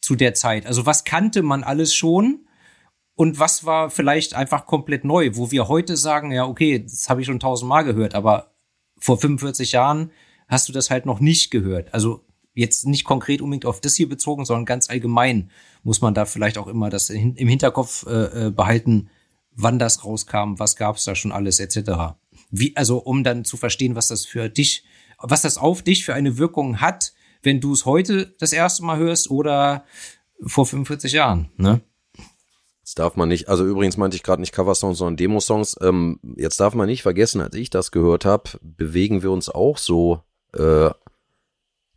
zu 0.00 0.14
der 0.14 0.34
Zeit. 0.34 0.66
Also 0.66 0.86
was 0.86 1.04
kannte 1.04 1.42
man 1.42 1.64
alles 1.64 1.94
schon 1.94 2.46
und 3.16 3.38
was 3.38 3.64
war 3.64 3.90
vielleicht 3.90 4.34
einfach 4.34 4.66
komplett 4.66 5.04
neu, 5.04 5.30
wo 5.34 5.50
wir 5.50 5.68
heute 5.68 5.96
sagen, 5.96 6.30
ja, 6.30 6.46
okay, 6.46 6.80
das 6.80 7.08
habe 7.08 7.20
ich 7.20 7.26
schon 7.26 7.40
tausendmal 7.40 7.84
gehört, 7.84 8.14
aber 8.14 8.54
vor 8.98 9.18
45 9.18 9.72
Jahren 9.72 10.10
hast 10.54 10.68
du 10.68 10.72
das 10.72 10.90
halt 10.90 11.04
noch 11.04 11.20
nicht 11.20 11.50
gehört. 11.50 11.92
Also 11.92 12.24
jetzt 12.54 12.86
nicht 12.86 13.04
konkret 13.04 13.42
unbedingt 13.42 13.66
auf 13.66 13.80
das 13.80 13.94
hier 13.94 14.08
bezogen, 14.08 14.44
sondern 14.44 14.64
ganz 14.64 14.88
allgemein 14.88 15.50
muss 15.82 16.00
man 16.00 16.14
da 16.14 16.24
vielleicht 16.24 16.56
auch 16.56 16.68
immer 16.68 16.88
das 16.88 17.10
im 17.10 17.34
Hinterkopf 17.36 18.06
äh, 18.06 18.46
äh, 18.46 18.50
behalten, 18.50 19.10
wann 19.50 19.78
das 19.78 20.04
rauskam, 20.04 20.54
was 20.58 20.76
gab's 20.76 21.04
da 21.04 21.14
schon 21.14 21.32
alles 21.32 21.60
etc. 21.60 22.16
Wie 22.50 22.76
also 22.76 22.98
um 22.98 23.24
dann 23.24 23.44
zu 23.44 23.56
verstehen, 23.56 23.96
was 23.96 24.08
das 24.08 24.24
für 24.24 24.48
dich, 24.48 24.84
was 25.18 25.42
das 25.42 25.58
auf 25.58 25.82
dich 25.82 26.04
für 26.04 26.14
eine 26.14 26.38
Wirkung 26.38 26.80
hat, 26.80 27.12
wenn 27.42 27.60
du 27.60 27.72
es 27.72 27.84
heute 27.84 28.34
das 28.38 28.52
erste 28.52 28.84
Mal 28.84 28.98
hörst 28.98 29.30
oder 29.30 29.84
vor 30.44 30.66
45 30.66 31.12
Jahren, 31.12 31.50
ne? 31.56 31.80
Das 32.82 32.94
darf 32.94 33.16
man 33.16 33.30
nicht, 33.30 33.48
also 33.48 33.64
übrigens 33.64 33.96
meinte 33.96 34.14
ich 34.14 34.22
gerade 34.22 34.42
nicht 34.42 34.52
Coversongs, 34.52 34.98
sondern 34.98 35.16
Demosongs. 35.16 35.74
Ähm, 35.80 36.20
jetzt 36.36 36.60
darf 36.60 36.74
man 36.74 36.86
nicht 36.86 37.00
vergessen, 37.00 37.40
als 37.40 37.54
ich 37.54 37.70
das 37.70 37.92
gehört 37.92 38.26
habe, 38.26 38.50
bewegen 38.60 39.22
wir 39.22 39.30
uns 39.30 39.48
auch 39.48 39.78
so 39.78 40.20
äh, 40.56 40.90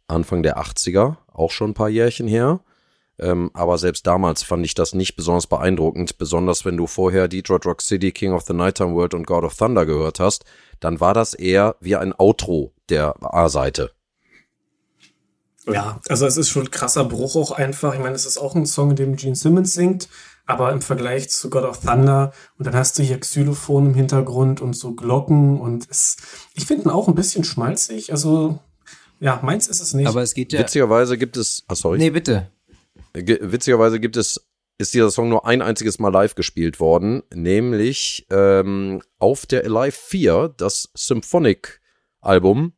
Anfang 0.08 0.44
der 0.44 0.58
80er, 0.58 1.18
auch 1.34 1.52
schon 1.52 1.72
ein 1.72 1.74
paar 1.74 1.90
Jährchen 1.90 2.28
her. 2.28 2.62
Ähm, 3.20 3.50
aber 3.54 3.78
selbst 3.78 4.06
damals 4.06 4.44
fand 4.44 4.64
ich 4.66 4.76
das 4.76 4.94
nicht 4.94 5.16
besonders 5.16 5.48
beeindruckend, 5.48 6.18
besonders 6.18 6.66
wenn 6.66 6.78
du 6.78 6.86
vorher 6.86 7.28
Detroit 7.28 7.66
Rock 7.66 7.82
City, 7.82 8.12
King 8.12 8.34
of 8.34 8.44
the 8.44 8.54
Nighttime 8.54 8.94
World 8.94 9.16
und 9.16 9.26
God 9.26 9.44
of 9.44 9.56
Thunder 9.56 9.86
gehört 9.86 10.20
hast, 10.20 10.46
dann 10.80 11.00
war 11.00 11.16
das 11.16 11.34
eher 11.34 11.76
wie 11.80 11.96
ein 11.96 12.14
Outro 12.18 12.74
der 12.90 13.16
A-Seite. 13.22 13.92
Ja, 15.66 16.00
also 16.08 16.26
es 16.26 16.38
ist 16.38 16.50
schon 16.50 16.64
ein 16.64 16.72
krasser 16.72 17.06
Bruch 17.06 17.36
auch 17.36 17.52
einfach. 17.52 17.94
Ich 17.94 18.00
meine, 18.00 18.16
es 18.16 18.26
ist 18.26 18.38
auch 18.38 18.56
ein 18.56 18.66
Song, 18.66 18.92
in 18.92 18.96
dem 18.96 19.16
Gene 19.16 19.36
Simmons 19.36 19.74
singt, 19.74 20.08
aber 20.48 20.72
im 20.72 20.82
Vergleich 20.82 21.30
zu 21.30 21.50
God 21.50 21.66
of 21.66 21.82
Thunder 21.82 22.32
und 22.58 22.66
dann 22.66 22.74
hast 22.74 22.98
du 22.98 23.04
hier 23.04 23.20
Xylophon 23.20 23.88
im 23.88 23.94
Hintergrund 23.94 24.62
und 24.62 24.74
so 24.74 24.94
Glocken 24.94 25.60
und 25.60 25.88
es, 25.92 26.16
ich 26.56 26.66
finde 26.66 26.86
ihn 26.86 26.90
auch 26.90 27.08
ein 27.10 27.16
bisschen 27.16 27.44
schmalzig. 27.44 28.12
Also 28.12 28.60
ja, 29.20 29.40
meins 29.44 29.68
ist 29.68 29.82
es 29.82 29.94
nicht. 29.94 30.08
Aber 30.08 30.22
es 30.22 30.34
geht 30.34 30.54
ja. 30.54 30.60
Witzigerweise 30.62 31.18
gibt 31.18 31.36
es, 31.36 31.64
ah, 31.68 31.76
sorry. 31.76 31.98
Nee, 31.98 32.12
bitte. 32.12 32.50
Witzigerweise 33.14 34.00
gibt 34.00 34.16
es, 34.16 34.48
ist 34.78 34.94
dieser 34.94 35.12
Song 35.12 35.28
nur 35.28 35.46
ein 35.46 35.62
einziges 35.62 36.00
Mal 36.00 36.14
live 36.14 36.36
gespielt 36.36 36.80
worden, 36.80 37.24
nämlich 37.34 38.26
ähm, 38.30 39.02
auf 39.20 39.46
der 39.46 39.66
Alive 39.66 39.98
4, 39.98 40.54
das 40.56 40.90
Symphonic-Album, 40.94 42.72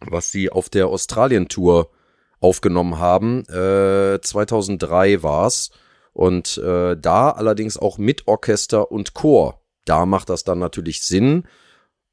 was 0.00 0.30
sie 0.30 0.50
auf 0.50 0.68
der 0.68 0.86
Australien-Tour 0.86 1.90
aufgenommen 2.38 2.98
haben. 2.98 3.44
Äh, 3.48 4.20
2003 4.20 5.24
war's 5.24 5.70
und 6.16 6.58
äh, 6.58 6.96
da 6.96 7.30
allerdings 7.30 7.76
auch 7.76 7.98
mit 7.98 8.26
Orchester 8.26 8.90
und 8.90 9.12
Chor. 9.14 9.60
Da 9.84 10.06
macht 10.06 10.30
das 10.30 10.44
dann 10.44 10.58
natürlich 10.58 11.02
Sinn. 11.02 11.46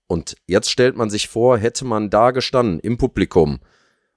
Und 0.08 0.36
jetzt 0.46 0.70
stellt 0.70 0.98
man 0.98 1.10
sich 1.10 1.30
vor, 1.30 1.58
hätte 1.58 1.86
man 1.86 2.10
da 2.10 2.32
gestanden 2.32 2.80
im 2.80 2.98
Publikum 2.98 3.60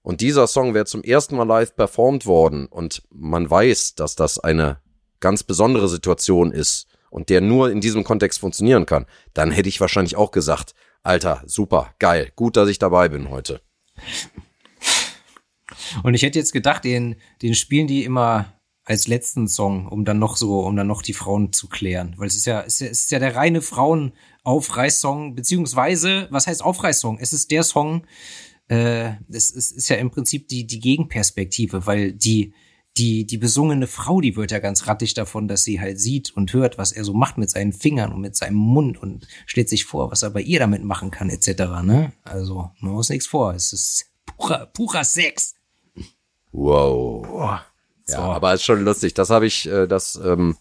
und 0.07 0.21
dieser 0.21 0.47
Song 0.47 0.73
wäre 0.73 0.85
zum 0.85 1.03
ersten 1.03 1.35
Mal 1.35 1.49
live 1.49 1.75
performt 1.75 2.27
worden 2.27 2.67
und 2.67 3.03
man 3.11 3.51
weiß, 3.51 3.97
dass 3.97 4.15
das 4.15 4.39
eine 4.39 4.79
ganz 5.19 5.43
besondere 5.43 5.89
Situation 5.89 6.53
ist 6.53 6.87
und 7.11 7.29
der 7.29 7.41
nur 7.41 7.73
in 7.73 7.81
diesem 7.81 8.05
Kontext 8.05 8.39
funktionieren 8.39 8.87
kann, 8.87 9.07
dann 9.35 9.51
hätte 9.51 9.69
ich 9.69 9.81
wahrscheinlich 9.81 10.15
auch 10.15 10.31
gesagt, 10.31 10.75
Alter, 11.03 11.43
super, 11.47 11.93
geil, 11.99 12.31
gut, 12.37 12.57
dass 12.57 12.69
ich 12.69 12.79
dabei 12.79 13.09
bin 13.09 13.31
heute. 13.31 13.61
Und 16.05 16.15
ich 16.15 16.23
hätte 16.23 16.39
jetzt 16.39 16.53
gedacht, 16.53 16.85
den, 16.85 17.17
den 17.43 17.57
spielen 17.57 17.89
die 17.89 18.05
immer 18.05 18.56
als 18.87 19.09
letzten 19.09 19.49
Song, 19.49 19.89
um 19.89 20.05
dann 20.05 20.21
noch 20.21 20.37
so, 20.37 20.61
um 20.61 20.77
dann 20.77 20.87
noch 20.87 21.03
die 21.03 21.13
Frauen 21.13 21.53
zu 21.53 21.69
klären. 21.69 22.15
Weil 22.17 22.29
es 22.29 22.37
ist 22.37 22.47
ja, 22.47 22.63
es 22.63 22.75
ist 22.75 22.81
ja, 22.81 22.87
es 22.87 23.01
ist 23.03 23.11
ja 23.11 23.19
der 23.19 23.35
reine 23.35 23.61
Frauenaufreißsong, 23.61 25.35
beziehungsweise, 25.35 26.29
was 26.31 26.47
heißt 26.47 26.63
Aufreißsong? 26.63 27.19
Es 27.19 27.33
ist 27.33 27.51
der 27.51 27.65
Song, 27.65 28.07
äh, 28.69 29.15
es, 29.29 29.55
es 29.55 29.73
ist 29.73 29.89
ja 29.89 29.97
im 29.97 30.11
Prinzip 30.11 30.47
die, 30.49 30.69
die 30.69 30.79
Gegenperspektive, 30.79 31.85
weil 31.87 32.13
die, 32.13 32.55
die, 32.97 33.27
die 33.27 33.39
besungene 33.39 33.89
Frau, 33.89 34.21
die 34.21 34.37
wird 34.37 34.53
ja 34.53 34.61
ganz 34.61 34.87
rattig 34.87 35.15
davon, 35.15 35.49
dass 35.49 35.65
sie 35.65 35.81
halt 35.81 36.01
sieht 36.01 36.31
und 36.31 36.53
hört, 36.53 36.79
was 36.79 36.93
er 36.93 37.03
so 37.03 37.13
macht 37.13 37.39
mit 37.39 37.51
seinen 37.51 37.73
Fingern 37.73 38.13
und 38.13 38.21
mit 38.21 38.37
seinem 38.37 38.57
Mund 38.57 39.03
und 39.03 39.27
stellt 39.47 39.69
sich 39.69 39.85
vor, 39.85 40.13
was 40.13 40.23
er 40.23 40.31
bei 40.31 40.41
ihr 40.41 40.61
damit 40.61 40.85
machen 40.85 41.11
kann, 41.11 41.29
etc. 41.29 41.49
Ne? 41.83 42.13
Also, 42.23 42.71
man 42.79 42.93
muss 42.93 43.11
nichts 43.11 43.27
vor. 43.27 43.53
Es 43.53 43.73
ist 43.73 44.13
purer, 44.27 44.67
purer 44.67 45.05
Sex. 45.05 45.57
Wow. 46.53 47.27
Wow. 48.09 48.17
Ja, 48.17 48.23
aber 48.33 48.55
ist 48.55 48.65
schon 48.65 48.85
lustig. 48.85 49.15
Das 49.15 49.31
habe 49.31 49.47
ich, 49.47 49.67
äh, 49.69 49.87
das, 49.87 50.21
ähm, 50.23 50.57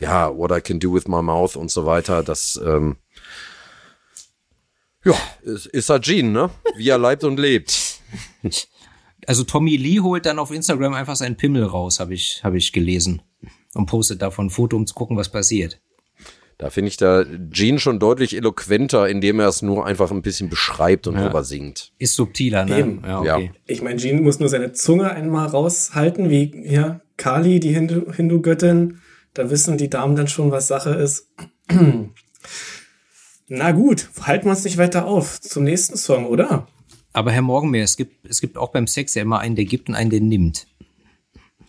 ja, 0.00 0.36
What 0.36 0.52
I 0.52 0.60
Can 0.60 0.80
Do 0.80 0.94
With 0.94 1.06
My 1.06 1.22
Mouth 1.22 1.56
und 1.56 1.70
so 1.70 1.86
weiter, 1.86 2.22
das, 2.22 2.60
ähm, 2.64 2.96
ja, 5.04 5.14
ist, 5.42 5.66
ist 5.66 5.90
halt 5.90 6.04
Gene, 6.04 6.30
ne? 6.30 6.50
Wie 6.76 6.88
er 6.88 6.98
leibt 6.98 7.24
und 7.24 7.38
lebt. 7.38 8.00
Also 9.26 9.42
Tommy 9.44 9.76
Lee 9.76 10.00
holt 10.00 10.26
dann 10.26 10.38
auf 10.38 10.50
Instagram 10.50 10.92
einfach 10.92 11.16
seinen 11.16 11.36
Pimmel 11.38 11.64
raus, 11.64 11.98
habe 11.98 12.12
ich, 12.12 12.42
hab 12.44 12.52
ich 12.52 12.72
gelesen. 12.72 13.22
Und 13.72 13.86
postet 13.86 14.20
davon 14.20 14.48
ein 14.48 14.50
Foto, 14.50 14.76
um 14.76 14.86
zu 14.86 14.94
gucken, 14.94 15.16
was 15.16 15.30
passiert. 15.30 15.80
Da 16.58 16.70
finde 16.70 16.88
ich 16.88 16.96
da 16.96 17.24
Gene 17.24 17.80
schon 17.80 17.98
deutlich 17.98 18.36
eloquenter, 18.36 19.08
indem 19.08 19.40
er 19.40 19.48
es 19.48 19.62
nur 19.62 19.86
einfach 19.86 20.10
ein 20.10 20.22
bisschen 20.22 20.48
beschreibt 20.48 21.06
und 21.06 21.16
ja. 21.16 21.24
drüber 21.24 21.42
singt. 21.42 21.92
Ist 21.98 22.14
subtiler, 22.14 22.64
ne? 22.64 22.78
Eben. 22.78 23.02
Ja, 23.04 23.18
okay. 23.18 23.26
ja. 23.26 23.50
Ich 23.66 23.82
meine, 23.82 23.96
Gene 23.96 24.20
muss 24.20 24.38
nur 24.38 24.48
seine 24.48 24.72
Zunge 24.72 25.10
einmal 25.10 25.48
raushalten, 25.48 26.30
wie 26.30 26.52
ja, 26.64 27.00
Kali, 27.16 27.60
die 27.60 27.72
Hindu-Göttin. 27.72 28.78
Hindu 28.78 28.98
da 29.34 29.50
wissen 29.50 29.76
die 29.78 29.90
Damen 29.90 30.14
dann 30.14 30.28
schon, 30.28 30.52
was 30.52 30.68
Sache 30.68 30.90
ist. 30.90 31.28
Na 33.48 33.72
gut, 33.72 34.08
halten 34.22 34.46
wir 34.46 34.50
uns 34.50 34.64
nicht 34.64 34.78
weiter 34.78 35.06
auf. 35.06 35.40
Zum 35.40 35.64
nächsten 35.64 35.96
Song, 35.96 36.26
oder? 36.26 36.68
Aber 37.12 37.30
Herr 37.32 37.42
Morgenmeer, 37.42 37.84
es 37.84 37.96
gibt, 37.96 38.26
es 38.26 38.40
gibt 38.40 38.56
auch 38.56 38.70
beim 38.70 38.86
Sex 38.86 39.14
ja 39.14 39.22
immer 39.22 39.40
einen, 39.40 39.56
der 39.56 39.64
gibt 39.64 39.88
und 39.88 39.96
einen, 39.96 40.10
der 40.10 40.20
nimmt. 40.20 40.66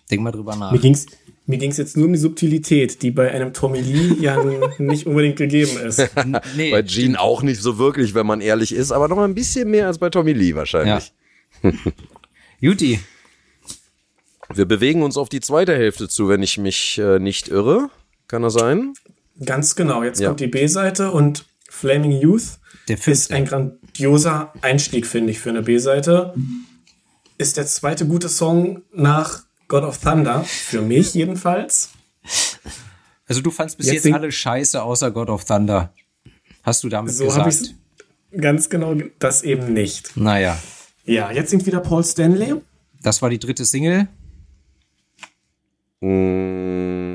Denk 0.09 0.21
mal 0.21 0.31
drüber 0.31 0.55
nach. 0.55 0.71
Mir 0.71 0.79
ging's, 0.79 1.07
mir 1.47 1.57
ging's 1.57 1.77
jetzt 1.77 1.95
nur 1.95 2.07
um 2.07 2.13
die 2.13 2.19
Subtilität, 2.19 3.01
die 3.01 3.11
bei 3.11 3.31
einem 3.31 3.53
Tommy 3.53 3.79
Lee 3.79 4.15
ja 4.19 4.43
nicht 4.77 5.05
unbedingt 5.05 5.37
gegeben 5.37 5.77
ist. 5.77 6.09
nee, 6.55 6.71
bei 6.71 6.81
Gene 6.81 7.19
auch 7.19 7.41
nicht 7.41 7.61
so 7.61 7.77
wirklich, 7.77 8.15
wenn 8.15 8.25
man 8.25 8.41
ehrlich 8.41 8.73
ist, 8.73 8.91
aber 8.91 9.07
noch 9.07 9.19
ein 9.19 9.35
bisschen 9.35 9.69
mehr 9.69 9.87
als 9.87 9.97
bei 9.97 10.09
Tommy 10.09 10.33
Lee 10.33 10.55
wahrscheinlich. 10.55 11.13
Ja. 11.61 11.71
Juti. 12.59 12.99
Wir 14.53 14.65
bewegen 14.65 15.03
uns 15.03 15.17
auf 15.17 15.29
die 15.29 15.39
zweite 15.39 15.75
Hälfte 15.75 16.07
zu, 16.07 16.29
wenn 16.29 16.43
ich 16.43 16.57
mich 16.57 16.99
äh, 16.99 17.19
nicht 17.19 17.47
irre. 17.47 17.89
Kann 18.27 18.43
das 18.43 18.53
sein? 18.53 18.93
Ganz 19.43 19.75
genau. 19.75 20.03
Jetzt 20.03 20.19
ja. 20.19 20.27
kommt 20.27 20.39
die 20.39 20.47
B-Seite 20.47 21.11
und 21.11 21.45
Flaming 21.69 22.11
Youth 22.11 22.59
ist 22.87 23.31
ein 23.31 23.45
grandioser 23.45 24.53
Einstieg, 24.61 25.07
finde 25.07 25.31
ich, 25.31 25.39
für 25.39 25.49
eine 25.49 25.61
B-Seite. 25.61 26.33
Ist 27.37 27.57
der 27.57 27.65
zweite 27.65 28.07
gute 28.07 28.29
Song 28.29 28.83
nach 28.93 29.44
God 29.67 29.83
of 29.83 29.97
Thunder, 29.99 30.43
für 30.43 30.81
mich 30.81 31.13
jedenfalls. 31.13 31.89
Also 33.27 33.41
du 33.41 33.51
fandst 33.51 33.77
bis 33.77 33.87
jetzt, 33.87 34.05
jetzt 34.05 34.13
alle 34.13 34.31
scheiße 34.31 34.81
außer 34.81 35.11
God 35.11 35.29
of 35.29 35.45
Thunder. 35.45 35.93
Hast 36.63 36.83
du 36.83 36.89
damit 36.89 37.13
so 37.13 37.25
gesagt? 37.25 37.73
Ganz 38.37 38.69
genau 38.69 38.95
das 39.19 39.41
eben 39.43 39.73
nicht. 39.73 40.15
Naja. 40.17 40.57
Ja, 41.05 41.31
jetzt 41.31 41.49
singt 41.49 41.65
wieder 41.65 41.79
Paul 41.79 42.03
Stanley. 42.03 42.55
Das 43.01 43.21
war 43.21 43.29
die 43.29 43.39
dritte 43.39 43.65
Single. 43.65 44.07
Mmh 46.01 47.05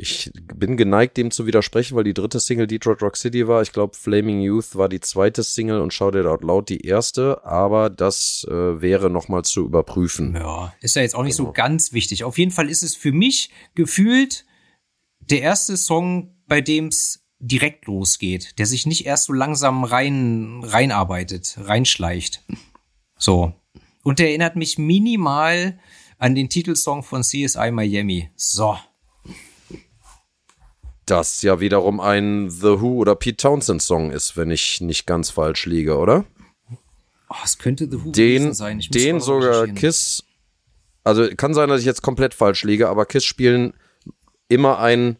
ich 0.00 0.32
bin 0.60 0.76
geneigt, 0.76 1.16
dem 1.16 1.32
zu 1.32 1.46
widersprechen, 1.46 1.96
weil 1.96 2.04
die 2.04 2.14
dritte 2.14 2.38
Single 2.38 2.68
Detroit 2.68 3.02
Rock 3.02 3.16
City 3.16 3.48
war. 3.48 3.62
Ich 3.62 3.72
glaube, 3.72 3.96
Flaming 3.96 4.40
Youth 4.40 4.76
war 4.76 4.88
die 4.88 5.00
zweite 5.00 5.42
Single 5.42 5.80
und 5.80 5.92
Shout 5.92 6.10
It 6.10 6.26
Out 6.26 6.42
Loud 6.42 6.68
die 6.68 6.82
erste, 6.86 7.44
aber 7.44 7.90
das 7.90 8.46
äh, 8.48 8.80
wäre 8.80 9.10
nochmal 9.10 9.42
zu 9.42 9.64
überprüfen. 9.64 10.36
Ja, 10.36 10.72
ist 10.80 10.94
ja 10.94 11.02
jetzt 11.02 11.16
auch 11.16 11.24
nicht 11.24 11.38
genau. 11.38 11.48
so 11.48 11.52
ganz 11.52 11.92
wichtig. 11.92 12.22
Auf 12.22 12.38
jeden 12.38 12.52
Fall 12.52 12.68
ist 12.68 12.82
es 12.82 12.94
für 12.94 13.10
mich 13.10 13.50
gefühlt 13.74 14.44
der 15.18 15.42
erste 15.42 15.76
Song, 15.76 16.36
bei 16.46 16.60
dem 16.60 16.86
es 16.86 17.24
direkt 17.40 17.86
losgeht, 17.86 18.58
der 18.58 18.66
sich 18.66 18.86
nicht 18.86 19.06
erst 19.06 19.24
so 19.24 19.32
langsam 19.32 19.82
rein 19.82 20.62
reinarbeitet, 20.62 21.56
reinschleicht. 21.58 22.44
So. 23.18 23.54
Und 24.02 24.18
der 24.18 24.28
erinnert 24.28 24.56
mich 24.56 24.78
minimal 24.78 25.78
an 26.18 26.34
den 26.34 26.48
Titelsong 26.48 27.02
von 27.02 27.22
CSI 27.22 27.70
Miami. 27.70 28.30
So. 28.36 28.76
Das 31.10 31.42
ja 31.42 31.60
wiederum 31.60 32.00
ein 32.00 32.50
The 32.50 32.80
Who 32.80 32.98
oder 32.98 33.14
Pete 33.14 33.36
Townsend 33.36 33.82
Song 33.82 34.10
ist, 34.10 34.36
wenn 34.36 34.50
ich 34.50 34.80
nicht 34.80 35.06
ganz 35.06 35.30
falsch 35.30 35.66
liege, 35.66 35.96
oder? 35.96 36.24
Oh, 37.28 37.36
es 37.44 37.58
könnte 37.58 37.88
The 37.90 38.04
Who 38.04 38.10
Den, 38.10 38.54
sein. 38.54 38.80
Ich 38.80 38.90
den 38.90 39.20
sogar. 39.20 39.66
Kiss, 39.68 40.24
also 41.04 41.28
kann 41.36 41.54
sein, 41.54 41.68
dass 41.68 41.80
ich 41.80 41.86
jetzt 41.86 42.02
komplett 42.02 42.34
falsch 42.34 42.64
liege, 42.64 42.88
aber 42.88 43.06
Kiss 43.06 43.24
spielen 43.24 43.74
immer 44.48 44.78
ein 44.78 45.16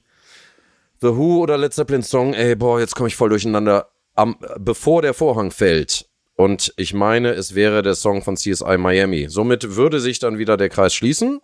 The 1.00 1.08
Who 1.08 1.40
oder 1.40 1.56
Led 1.56 1.72
Zeppelin 1.72 2.02
Song, 2.02 2.34
ey, 2.34 2.54
boah, 2.56 2.78
jetzt 2.78 2.94
komme 2.94 3.08
ich 3.08 3.16
voll 3.16 3.30
durcheinander, 3.30 3.88
am, 4.14 4.36
bevor 4.58 5.02
der 5.02 5.14
Vorhang 5.14 5.50
fällt. 5.50 6.06
Und 6.36 6.72
ich 6.76 6.94
meine, 6.94 7.30
es 7.32 7.54
wäre 7.54 7.82
der 7.82 7.94
Song 7.94 8.22
von 8.22 8.36
CSI 8.36 8.78
Miami. 8.78 9.28
Somit 9.28 9.76
würde 9.76 10.00
sich 10.00 10.18
dann 10.18 10.38
wieder 10.38 10.56
der 10.56 10.68
Kreis 10.68 10.94
schließen. 10.94 11.40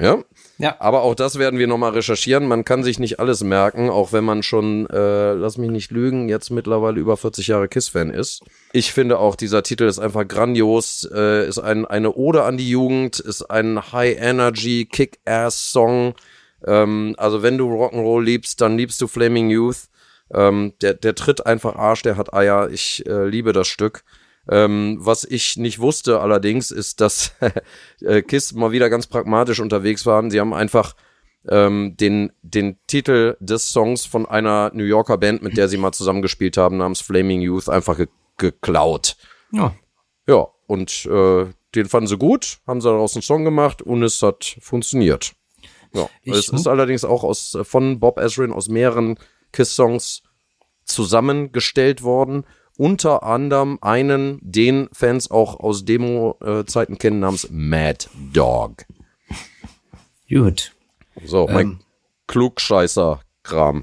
Ja. 0.00 0.22
Ja. 0.60 0.76
Aber 0.80 1.02
auch 1.02 1.14
das 1.14 1.38
werden 1.38 1.58
wir 1.58 1.68
nochmal 1.68 1.92
recherchieren. 1.92 2.48
Man 2.48 2.64
kann 2.64 2.82
sich 2.82 2.98
nicht 2.98 3.20
alles 3.20 3.44
merken, 3.44 3.90
auch 3.90 4.12
wenn 4.12 4.24
man 4.24 4.42
schon, 4.42 4.90
äh, 4.90 5.32
lass 5.34 5.56
mich 5.56 5.70
nicht 5.70 5.92
lügen, 5.92 6.28
jetzt 6.28 6.50
mittlerweile 6.50 6.98
über 6.98 7.16
40 7.16 7.46
Jahre 7.46 7.68
Kiss-Fan 7.68 8.10
ist. 8.10 8.42
Ich 8.72 8.92
finde 8.92 9.20
auch, 9.20 9.36
dieser 9.36 9.62
Titel 9.62 9.84
ist 9.84 10.00
einfach 10.00 10.26
grandios, 10.26 11.08
äh, 11.14 11.46
ist 11.46 11.60
ein, 11.60 11.86
eine 11.86 12.12
Ode 12.14 12.42
an 12.42 12.56
die 12.56 12.68
Jugend, 12.68 13.20
ist 13.20 13.42
ein 13.42 13.92
High-Energy, 13.92 14.86
Kick-Ass-Song. 14.86 16.14
Ähm, 16.66 17.14
also 17.18 17.44
wenn 17.44 17.56
du 17.56 17.68
Rock'n'Roll 17.68 18.24
liebst, 18.24 18.60
dann 18.60 18.76
liebst 18.76 19.00
du 19.00 19.06
Flaming 19.06 19.50
Youth. 19.50 19.88
Ähm, 20.34 20.74
der, 20.82 20.94
der 20.94 21.14
tritt 21.14 21.46
einfach 21.46 21.76
Arsch, 21.76 22.02
der 22.02 22.16
hat 22.16 22.34
Eier. 22.34 22.68
Ich 22.70 23.06
äh, 23.06 23.26
liebe 23.26 23.52
das 23.52 23.68
Stück. 23.68 24.02
Ähm, 24.50 24.98
was 25.00 25.24
ich 25.24 25.56
nicht 25.56 25.78
wusste 25.78 26.20
allerdings, 26.20 26.70
ist, 26.70 27.00
dass 27.00 27.32
äh, 28.00 28.22
Kiss 28.22 28.52
mal 28.52 28.72
wieder 28.72 28.88
ganz 28.88 29.06
pragmatisch 29.06 29.60
unterwegs 29.60 30.06
waren. 30.06 30.30
Sie 30.30 30.40
haben 30.40 30.54
einfach 30.54 30.94
ähm, 31.48 31.96
den, 31.98 32.32
den 32.42 32.78
Titel 32.86 33.36
des 33.40 33.70
Songs 33.70 34.06
von 34.06 34.26
einer 34.26 34.70
New 34.74 34.84
Yorker 34.84 35.18
Band, 35.18 35.42
mit 35.42 35.56
der 35.56 35.68
sie 35.68 35.76
mal 35.76 35.92
zusammengespielt 35.92 36.56
haben, 36.56 36.78
namens 36.78 37.00
Flaming 37.00 37.40
Youth, 37.40 37.68
einfach 37.68 37.96
ge 37.96 38.08
geklaut. 38.36 39.16
Ja. 39.50 39.74
Ja, 40.28 40.46
und 40.68 41.06
äh, 41.06 41.46
den 41.74 41.86
fanden 41.86 42.06
sie 42.06 42.18
gut, 42.18 42.58
haben 42.68 42.80
sie 42.80 42.88
daraus 42.88 43.16
einen 43.16 43.22
Song 43.22 43.44
gemacht 43.44 43.82
und 43.82 44.04
es 44.04 44.22
hat 44.22 44.56
funktioniert. 44.60 45.32
Ja, 45.92 46.08
Ich 46.22 46.34
es 46.34 46.48
ist 46.50 46.68
allerdings 46.68 47.04
auch 47.04 47.24
aus, 47.24 47.54
äh, 47.54 47.64
von 47.64 47.98
Bob 47.98 48.18
Ezrin 48.18 48.52
aus 48.52 48.68
mehreren 48.68 49.18
Kiss-Songs 49.52 50.22
zusammengestellt 50.84 52.02
worden. 52.02 52.44
Unter 52.78 53.24
anderem 53.24 53.78
einen, 53.80 54.38
den 54.40 54.88
Fans 54.92 55.32
auch 55.32 55.58
aus 55.58 55.84
Demo-Zeiten 55.84 56.96
kennen, 56.96 57.18
namens 57.18 57.48
Mad 57.50 58.06
Dog. 58.32 58.84
Gut. 60.28 60.72
So, 61.24 61.48
mein 61.48 61.80
Klugscheißer-Kram. 62.28 63.82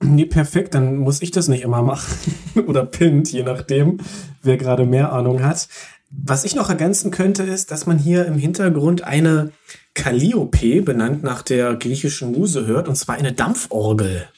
Nee, 0.00 0.26
perfekt, 0.26 0.74
dann 0.74 0.98
muss 0.98 1.22
ich 1.22 1.32
das 1.32 1.48
nicht 1.48 1.64
immer 1.64 1.82
machen. 1.82 2.14
Oder 2.68 2.86
Pint, 2.86 3.32
je 3.32 3.42
nachdem, 3.42 3.98
wer 4.42 4.56
gerade 4.56 4.86
mehr 4.86 5.12
Ahnung 5.12 5.42
hat. 5.42 5.66
Was 6.10 6.44
ich 6.44 6.54
noch 6.54 6.70
ergänzen 6.70 7.10
könnte, 7.10 7.42
ist, 7.42 7.72
dass 7.72 7.86
man 7.86 7.98
hier 7.98 8.26
im 8.26 8.38
Hintergrund 8.38 9.02
eine 9.02 9.50
Calliope, 9.94 10.82
benannt 10.82 11.24
nach 11.24 11.42
der 11.42 11.74
griechischen 11.74 12.30
Muse, 12.30 12.64
hört, 12.64 12.86
und 12.86 12.94
zwar 12.94 13.16
eine 13.16 13.32
Dampforgel. 13.32 14.28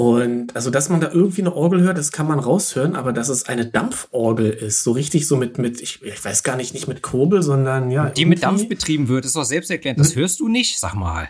Und 0.00 0.56
also, 0.56 0.70
dass 0.70 0.88
man 0.88 1.02
da 1.02 1.10
irgendwie 1.12 1.42
eine 1.42 1.54
Orgel 1.54 1.82
hört, 1.82 1.98
das 1.98 2.10
kann 2.10 2.26
man 2.26 2.38
raushören, 2.38 2.96
aber 2.96 3.12
dass 3.12 3.28
es 3.28 3.44
eine 3.44 3.66
Dampforgel 3.66 4.48
ist, 4.48 4.82
so 4.82 4.92
richtig 4.92 5.28
so 5.28 5.36
mit, 5.36 5.58
mit 5.58 5.78
ich, 5.82 6.02
ich 6.02 6.24
weiß 6.24 6.42
gar 6.42 6.56
nicht, 6.56 6.72
nicht 6.72 6.88
mit 6.88 7.02
Kurbel, 7.02 7.42
sondern 7.42 7.90
ja. 7.90 8.08
Die 8.08 8.24
mit 8.24 8.42
Dampf 8.42 8.66
betrieben 8.66 9.08
wird, 9.08 9.26
ist 9.26 9.36
doch 9.36 9.44
selbsterklärend. 9.44 10.00
Das 10.00 10.16
hörst 10.16 10.40
du 10.40 10.48
nicht? 10.48 10.78
Sag 10.78 10.94
mal. 10.94 11.28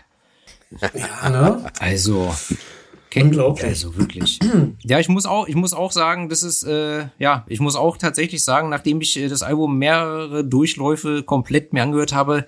Ja, 0.93 1.29
ne? 1.29 1.65
Also. 1.79 2.33
Unglaublich. 3.13 3.65
Also 3.65 3.97
wirklich. 3.97 4.39
Ja, 4.85 5.01
ich 5.01 5.09
muss 5.09 5.25
auch, 5.25 5.49
ich 5.49 5.55
muss 5.55 5.73
auch 5.73 5.91
sagen, 5.91 6.29
das 6.29 6.41
ist, 6.41 6.63
äh, 6.63 7.07
ja, 7.19 7.43
ich 7.49 7.59
muss 7.59 7.75
auch 7.75 7.97
tatsächlich 7.97 8.41
sagen, 8.41 8.69
nachdem 8.69 9.01
ich 9.01 9.19
äh, 9.19 9.27
das 9.27 9.43
Album 9.43 9.79
mehrere 9.79 10.45
Durchläufe 10.45 11.23
komplett 11.23 11.73
mir 11.73 11.83
angehört 11.83 12.13
habe, 12.13 12.45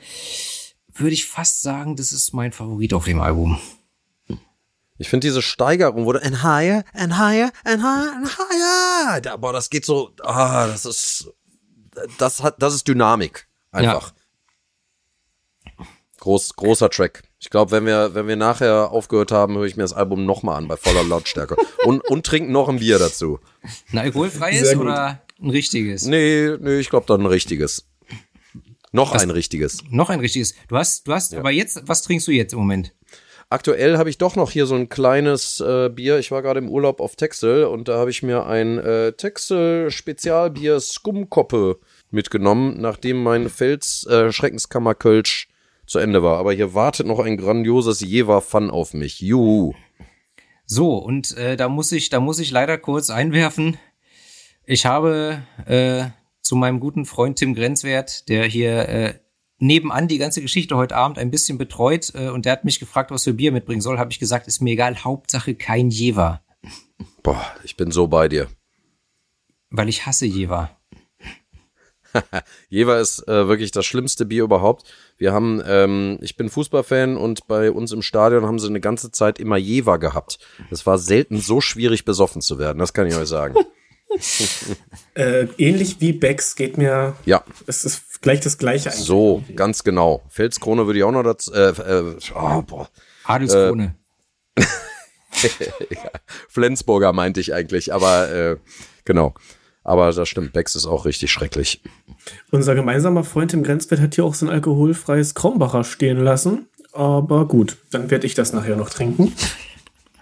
würde 0.93 1.13
ich 1.13 1.26
fast 1.26 1.63
sagen, 1.63 1.97
das 1.97 2.13
ist 2.13 2.34
mein 2.34 2.53
Favorit 2.53 2.93
auf 2.93 3.03
dem 3.03 3.19
Album. 3.19 3.59
Ich 4.98 5.10
finde 5.10 5.28
diese 5.28 5.41
Steigerung, 5.41 6.06
du 6.06 6.12
and 6.20 6.44
higher, 6.44 6.84
and 6.94 7.18
higher, 7.18 7.52
and 7.64 7.82
higher, 7.82 8.14
and 8.16 8.38
higher. 8.38 9.22
Da, 9.22 9.38
boah, 9.38 9.52
das 9.52 9.70
geht 9.70 9.86
so, 9.86 10.12
ah, 10.22 10.68
das 10.68 10.86
ist, 10.86 11.32
das 12.18 12.44
hat, 12.44 12.62
das 12.62 12.76
ist 12.76 12.88
Dynamik. 12.88 13.48
Einfach. 13.72 14.14
Groß, 16.20 16.56
großer 16.56 16.89
Track. 16.89 17.24
Ich 17.39 17.50
glaube, 17.50 17.72
wenn 17.72 17.86
wir, 17.86 18.16
wenn 18.16 18.28
wir 18.28 18.38
nachher 18.38 18.91
aufgehört 18.91 19.32
haben, 19.34 19.58
höre 19.58 19.66
ich 19.66 19.76
mir 19.76 19.84
das 19.84 19.91
Album 19.91 20.26
nochmal 20.26 20.58
an 20.58 20.68
bei 20.70 20.78
voller 20.78 21.04
Lautstärke. 21.04 21.58
und, 21.86 22.00
und 22.08 22.26
trinken 22.26 22.52
noch 22.54 22.70
ein 22.70 22.80
Bier 22.80 23.00
dazu. 23.00 23.39
Ein 23.91 23.98
alkoholfreies 23.98 24.76
oder 24.78 25.22
ein 25.41 25.50
richtiges? 25.50 26.06
Nee, 26.06 26.56
nee, 26.60 26.80
ich 26.80 26.89
glaube 26.89 27.06
dann 27.08 27.22
ein 27.22 27.26
richtiges. 27.26 27.86
Noch 28.94 29.12
ein 29.12 29.32
richtiges. 29.32 29.80
Noch 29.89 30.10
ein 30.10 30.20
richtiges. 30.20 30.54
Du 30.68 30.78
hast, 30.78 31.08
du 31.08 31.14
hast, 31.14 31.34
aber 31.34 31.52
jetzt, 31.52 31.82
was 31.88 32.04
trinkst 32.04 32.28
du 32.28 32.32
jetzt 32.32 32.54
im 32.54 32.60
Moment? 32.60 32.94
Aktuell 33.54 33.99
habe 33.99 34.10
ich 34.10 34.18
doch 34.18 34.36
noch 34.36 34.49
hier 34.49 34.66
so 34.66 34.74
ein 34.74 34.89
kleines 34.89 35.60
äh, 35.60 35.88
Bier. 35.88 36.18
Ich 36.18 36.32
war 36.32 36.41
gerade 36.41 36.58
im 36.58 36.70
Urlaub 36.70 36.99
auf 36.99 37.16
Texel 37.16 37.66
und 37.66 37.88
da 37.88 37.99
habe 37.99 38.10
ich 38.10 38.24
mir 38.24 38.47
ein 38.47 38.80
äh, 38.80 39.12
Texel 39.12 39.91
Spezialbier 39.91 40.80
Skumkoppe 40.80 41.78
mitgenommen, 42.10 42.82
nachdem 42.82 43.22
mein 43.22 43.51
Fels 43.51 44.08
äh, 44.08 44.32
Schreckenskammer 44.32 44.95
Kölsch 44.95 45.49
zu 45.86 45.99
Ende 45.99 46.24
war. 46.24 46.39
Aber 46.39 46.51
hier 46.51 46.74
wartet 46.74 47.06
noch 47.06 47.20
ein 47.20 47.38
grandioses 47.38 48.01
Jever 48.01 48.41
Fun 48.41 48.72
auf 48.72 48.95
mich. 48.95 49.20
Juhu. 49.20 49.74
So, 50.66 50.97
und 50.97 51.38
äh, 51.38 51.56
da 51.56 51.70
muss 51.70 51.91
ich, 51.91 52.10
da 52.10 52.20
muss 52.20 52.39
ich 52.39 52.49
leider 52.49 52.80
kurz 52.80 53.12
einwerfen. 53.12 53.78
Ich 54.66 54.88
habe 54.88 55.43
äh, 55.68 56.06
zu 56.41 56.56
meinem 56.56 56.80
guten 56.80 57.06
Freund 57.06 57.38
Tim 57.38 57.54
Grenzwert, 57.54 58.28
der 58.30 58.45
hier 58.45 58.89
äh, 58.89 59.14
nebenan 59.64 60.07
die 60.07 60.18
ganze 60.18 60.41
Geschichte 60.41 60.76
heute 60.76 60.95
Abend 60.95 61.18
ein 61.18 61.32
bisschen 61.32 61.57
betreut, 61.57 62.11
äh, 62.16 62.30
und 62.30 62.45
der 62.45 62.51
hat 62.53 62.66
mich 62.66 62.80
gefragt, 62.80 63.11
was 63.11 63.24
für 63.24 63.34
Bier 63.34 63.51
mitbringen 63.51 63.82
soll, 63.82 63.97
habe 63.97 64.11
ich 64.11 64.20
gesagt, 64.20 64.47
ist 64.47 64.61
mir 64.61 64.72
egal, 64.72 65.03
Hauptsache 65.03 65.55
kein 65.55 65.89
Jever, 65.89 66.41
Boah, 67.24 67.45
ich 67.64 67.78
bin 67.78 67.91
so 67.91 68.07
bei 68.07 68.28
dir. 68.28 68.47
weil 69.70 69.89
ich 69.89 70.05
hasse 70.05 70.26
Jever. 70.26 70.70
Jever 72.70 72.99
ist 72.99 73.28
äh, 73.28 73.47
wirklich 73.47 73.72
das 73.72 73.86
schlimmste 73.86 74.26
Bier 74.26 74.43
überhaupt. 74.43 74.84
Wir 75.18 75.34
haben, 75.34 75.64
ähm, 75.66 76.20
ich 76.22 76.36
bin 76.38 76.49
Fußballfan 76.49 77.18
und 77.18 77.47
bei 77.47 77.72
uns 77.72 77.91
im 77.91 78.03
Stadion 78.03 78.45
haben 78.45 78.59
sie 78.59 78.68
eine 78.68 78.82
ganze 78.82 79.11
Zeit 79.11 79.39
immer 79.39 79.57
Jever 79.57 79.97
gehabt. 79.97 80.38
Es 80.70 80.86
war 80.86 80.99
selten 80.99 81.39
so 81.39 81.59
schwierig 81.59 82.05
besoffen 82.05 82.41
zu 82.41 82.59
werden, 82.59 82.78
das 82.78 82.93
kann 82.93 83.07
ich 83.07 83.16
euch 83.16 83.28
sagen. 83.30 83.55
Äh, 85.16 85.47
ähnlich 85.57 85.99
wie 86.01 86.14
Becks 86.14 86.55
geht 86.55 86.78
mir, 86.78 87.16
Ja, 87.26 87.43
es 87.66 87.84
ist 87.84 88.12
gleich 88.24 88.39
das 88.39 88.57
gleiche 88.57 88.89
eigentlich. 88.89 89.05
so, 89.05 89.43
ganz 89.55 89.84
genau. 89.84 90.24
Felskrone 90.30 90.88
würde 90.88 90.97
ich 90.97 91.05
auch 91.05 91.11
noch 91.11 91.21
dazu, 91.21 91.53
äh, 91.53 91.69
äh, 91.69 92.15
oh, 92.34 92.61
boah. 92.63 92.89
Adelskrone. 93.26 93.95
Flensburger 96.47 97.13
meinte 97.13 97.39
ich 97.39 97.53
eigentlich, 97.53 97.93
aber 97.93 98.32
äh, 98.32 98.57
genau. 99.05 99.36
Aber 99.84 100.11
das 100.11 100.30
stimmt, 100.30 100.53
Becks 100.53 100.76
ist 100.76 100.86
auch 100.86 101.05
richtig 101.05 101.32
schrecklich. 101.32 101.82
Unser 102.51 102.74
gemeinsamer 102.74 103.26
Freund 103.26 103.53
im 103.53 103.63
Grenzwert 103.63 103.99
hat 103.99 104.15
hier 104.15 104.24
auch 104.24 104.34
so 104.34 104.45
ein 104.45 104.49
alkoholfreies 104.49 105.36
Krombacher 105.36 105.84
stehen 105.84 106.17
lassen. 106.17 106.67
Aber 106.93 107.47
gut, 107.47 107.78
dann 107.91 108.09
werde 108.09 108.26
ich 108.26 108.34
das 108.34 108.53
nachher 108.53 108.78
noch 108.78 108.89
trinken. 108.89 109.34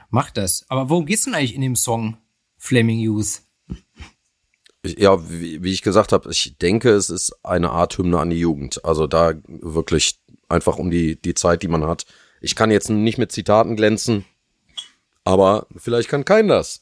Mach 0.09 0.31
das. 0.31 0.65
Aber 0.67 0.89
worum 0.89 1.05
geht's 1.05 1.25
denn 1.25 1.35
eigentlich 1.35 1.53
in 1.53 1.61
dem 1.61 1.75
Song 1.75 2.17
Flaming 2.57 2.99
Youth? 2.99 3.41
Ja, 4.85 5.29
wie, 5.29 5.63
wie 5.63 5.71
ich 5.71 5.83
gesagt 5.83 6.11
habe, 6.11 6.31
ich 6.31 6.57
denke, 6.57 6.89
es 6.89 7.09
ist 7.09 7.33
eine 7.43 7.69
Art 7.69 7.97
Hymne 7.97 8.19
an 8.19 8.31
die 8.31 8.39
Jugend. 8.39 8.83
Also 8.83 9.05
da 9.05 9.33
wirklich 9.47 10.19
einfach 10.49 10.77
um 10.77 10.89
die, 10.89 11.21
die 11.21 11.35
Zeit, 11.35 11.61
die 11.61 11.67
man 11.67 11.85
hat. 11.85 12.05
Ich 12.41 12.55
kann 12.55 12.71
jetzt 12.71 12.89
nicht 12.89 13.19
mit 13.19 13.31
Zitaten 13.31 13.75
glänzen, 13.75 14.25
aber 15.23 15.67
vielleicht 15.75 16.09
kann 16.09 16.25
kein 16.25 16.47
das. 16.47 16.81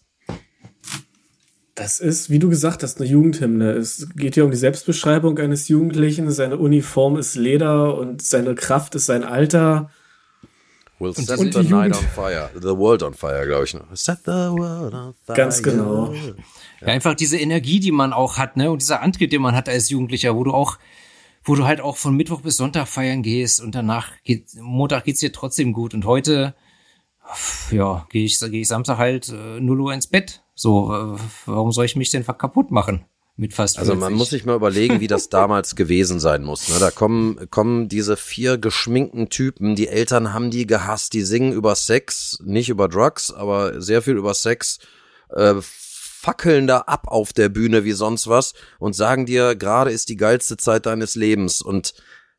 Das 1.76 2.00
ist, 2.00 2.30
wie 2.30 2.40
du 2.40 2.50
gesagt 2.50 2.84
hast, 2.84 3.00
eine 3.00 3.10
Jugendhymne. 3.10 3.72
Es 3.72 4.10
geht 4.16 4.36
hier 4.36 4.44
um 4.44 4.52
die 4.52 4.58
Selbstbeschreibung 4.58 5.38
eines 5.38 5.70
Jugendlichen. 5.70 6.30
Seine 6.30 6.58
Uniform 6.58 7.18
ist 7.18 7.36
Leder 7.36 7.98
und 7.98 8.22
seine 8.22 8.56
Kraft 8.56 8.96
ist 8.96 9.06
sein 9.06 9.24
Alter. 9.24 9.90
We'll 11.00 11.14
set 11.14 11.40
und 11.40 11.54
the 11.54 11.62
die 11.62 11.70
night 11.70 11.96
Jugend. 11.96 11.96
on 11.96 12.10
fire. 12.10 12.52
The 12.56 12.78
world 12.78 13.04
on 13.04 13.14
fire, 13.14 13.46
glaube 13.46 13.64
ich. 13.64 13.74
noch. 13.74 13.86
Set 13.96 14.20
the 14.26 14.32
world 14.32 14.94
on 14.94 15.14
fire. 15.26 15.36
Ganz 15.38 15.64
genau. 15.64 16.14
Ja. 16.82 16.88
einfach 16.88 17.16
diese 17.16 17.38
Energie, 17.38 17.80
die 17.80 17.92
man 17.92 18.12
auch 18.12 18.38
hat, 18.38 18.58
ne? 18.58 18.70
Und 18.70 18.82
dieser 18.82 19.02
Antrieb, 19.02 19.30
den 19.30 19.42
man 19.42 19.56
hat 19.56 19.70
als 19.70 19.90
Jugendlicher, 19.90 20.36
wo 20.36 20.44
du 20.44 20.54
auch, 20.54 20.78
wo 21.44 21.56
du 21.56 21.66
halt 21.66 21.80
auch 21.80 21.96
von 21.96 22.16
Mittwoch 22.16 22.42
bis 22.42 22.58
Sonntag 22.58 22.88
feiern 22.88 23.24
gehst 23.24 23.62
und 23.62 23.76
danach 23.76 24.12
geht, 24.24 24.48
Montag 24.60 25.06
geht's 25.06 25.22
dir 25.22 25.32
trotzdem 25.32 25.72
gut. 25.72 25.94
Und 25.94 26.06
heute, 26.06 26.54
ja, 27.72 28.06
gehe 28.10 28.26
ich, 28.26 28.38
gehe 28.40 28.62
ich 28.62 28.68
Samstag 28.68 28.98
halt 28.98 29.30
äh, 29.30 29.60
0 29.62 29.80
Uhr 29.80 29.94
ins 29.94 30.08
Bett. 30.08 30.44
So, 30.54 30.94
äh, 30.94 31.20
warum 31.46 31.72
soll 31.72 31.86
ich 31.86 31.96
mich 31.96 32.12
denn 32.12 32.26
kaputt 32.26 32.72
machen? 32.72 33.06
Mit 33.40 33.54
fast 33.54 33.78
40. 33.78 33.90
Also 33.90 34.00
man 34.00 34.14
muss 34.14 34.32
sich 34.32 34.46
mal 34.46 34.56
überlegen, 34.56 35.00
wie 35.00 35.08
das 35.08 35.30
damals 35.30 35.76
gewesen 35.76 36.20
sein 36.20 36.44
muss. 36.44 36.68
Ne? 36.70 36.76
Da 36.80 36.92
kommen, 36.92 37.50
kommen 37.50 37.88
diese 37.88 38.18
vier 38.18 38.58
geschminkten 38.58 39.30
Typen, 39.30 39.76
die 39.76 39.88
Eltern 39.88 40.34
haben 40.34 40.52
die 40.52 40.68
gehasst, 40.68 41.14
die 41.14 41.22
singen 41.22 41.54
über 41.54 41.76
Sex, 41.76 42.40
nicht 42.44 42.70
über 42.70 42.90
Drugs, 42.90 43.32
aber 43.32 43.82
sehr 43.82 44.02
viel 44.02 44.18
über 44.18 44.34
Sex, 44.34 44.80
äh, 45.30 45.56
fackeln 45.62 46.68
da 46.68 46.80
ab 46.80 47.08
auf 47.08 47.32
der 47.32 47.48
Bühne 47.48 47.86
wie 47.86 47.94
sonst 47.94 48.28
was 48.28 48.54
und 48.78 48.94
sagen 48.94 49.26
dir, 49.26 49.56
gerade 49.56 49.92
ist 49.92 50.10
die 50.10 50.18
geilste 50.18 50.58
Zeit 50.58 50.86
deines 50.86 51.16
Lebens 51.16 51.62
und 51.62 51.94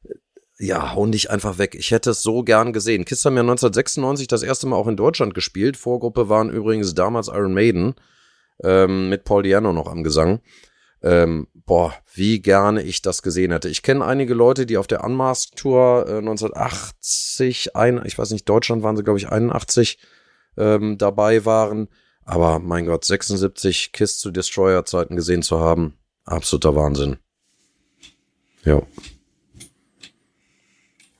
äh, 0.05 0.15
ja, 0.59 0.95
hauen 0.95 1.13
dich 1.13 1.31
einfach 1.31 1.57
weg. 1.57 1.75
Ich 1.75 1.93
hätte 1.93 2.11
es 2.11 2.21
so 2.21 2.43
gern 2.43 2.75
gesehen. 2.75 3.07
Kiss 3.07 3.25
haben 3.25 3.37
ja 3.37 3.41
1996 3.41 4.29
das 4.29 4.43
erste 4.43 4.67
Mal 4.67 4.77
auch 4.77 4.87
in 4.87 4.99
Deutschland 4.99 5.33
gespielt. 5.33 5.79
Vorgruppe 5.79 6.29
waren 6.29 6.51
übrigens 6.51 6.93
damals 6.93 7.29
Iron 7.29 7.55
Maiden 7.55 7.95
ähm, 8.63 9.09
mit 9.09 9.25
Paul 9.25 9.45
Diano 9.45 9.73
noch 9.73 9.87
am 9.87 10.05
Gesang. 10.05 10.43
Ähm, 11.03 11.47
boah, 11.55 11.95
wie 12.15 12.41
gerne 12.41 12.83
ich 12.83 13.01
das 13.01 13.23
gesehen 13.23 13.53
hätte. 13.53 13.69
Ich 13.69 13.83
kenne 13.83 14.05
einige 14.05 14.35
Leute, 14.35 14.67
die 14.67 14.77
auf 14.77 14.87
der 14.87 15.03
Unmasked 15.05 15.57
Tour 15.57 16.07
äh, 16.07 16.19
1980, 16.19 17.77
ein, 17.77 18.05
ich 18.05 18.19
weiß 18.19 18.31
nicht, 18.31 18.49
Deutschland 18.49 18.83
waren 18.83 18.97
sie, 18.97 19.05
glaube 19.05 19.19
ich, 19.19 19.29
81 19.29 19.99
ähm, 20.57 20.99
dabei 20.99 21.45
waren. 21.45 21.89
Aber 22.25 22.59
mein 22.59 22.87
Gott, 22.87 23.05
76 23.05 23.93
Kiss 23.93 24.19
zu 24.19 24.31
Destroyer 24.31 24.85
Zeiten 24.85 25.17
gesehen 25.17 25.43
zu 25.43 25.59
haben, 25.59 25.95
absoluter 26.25 26.77
Wahnsinn. 26.77 27.17
Ja. 28.65 28.83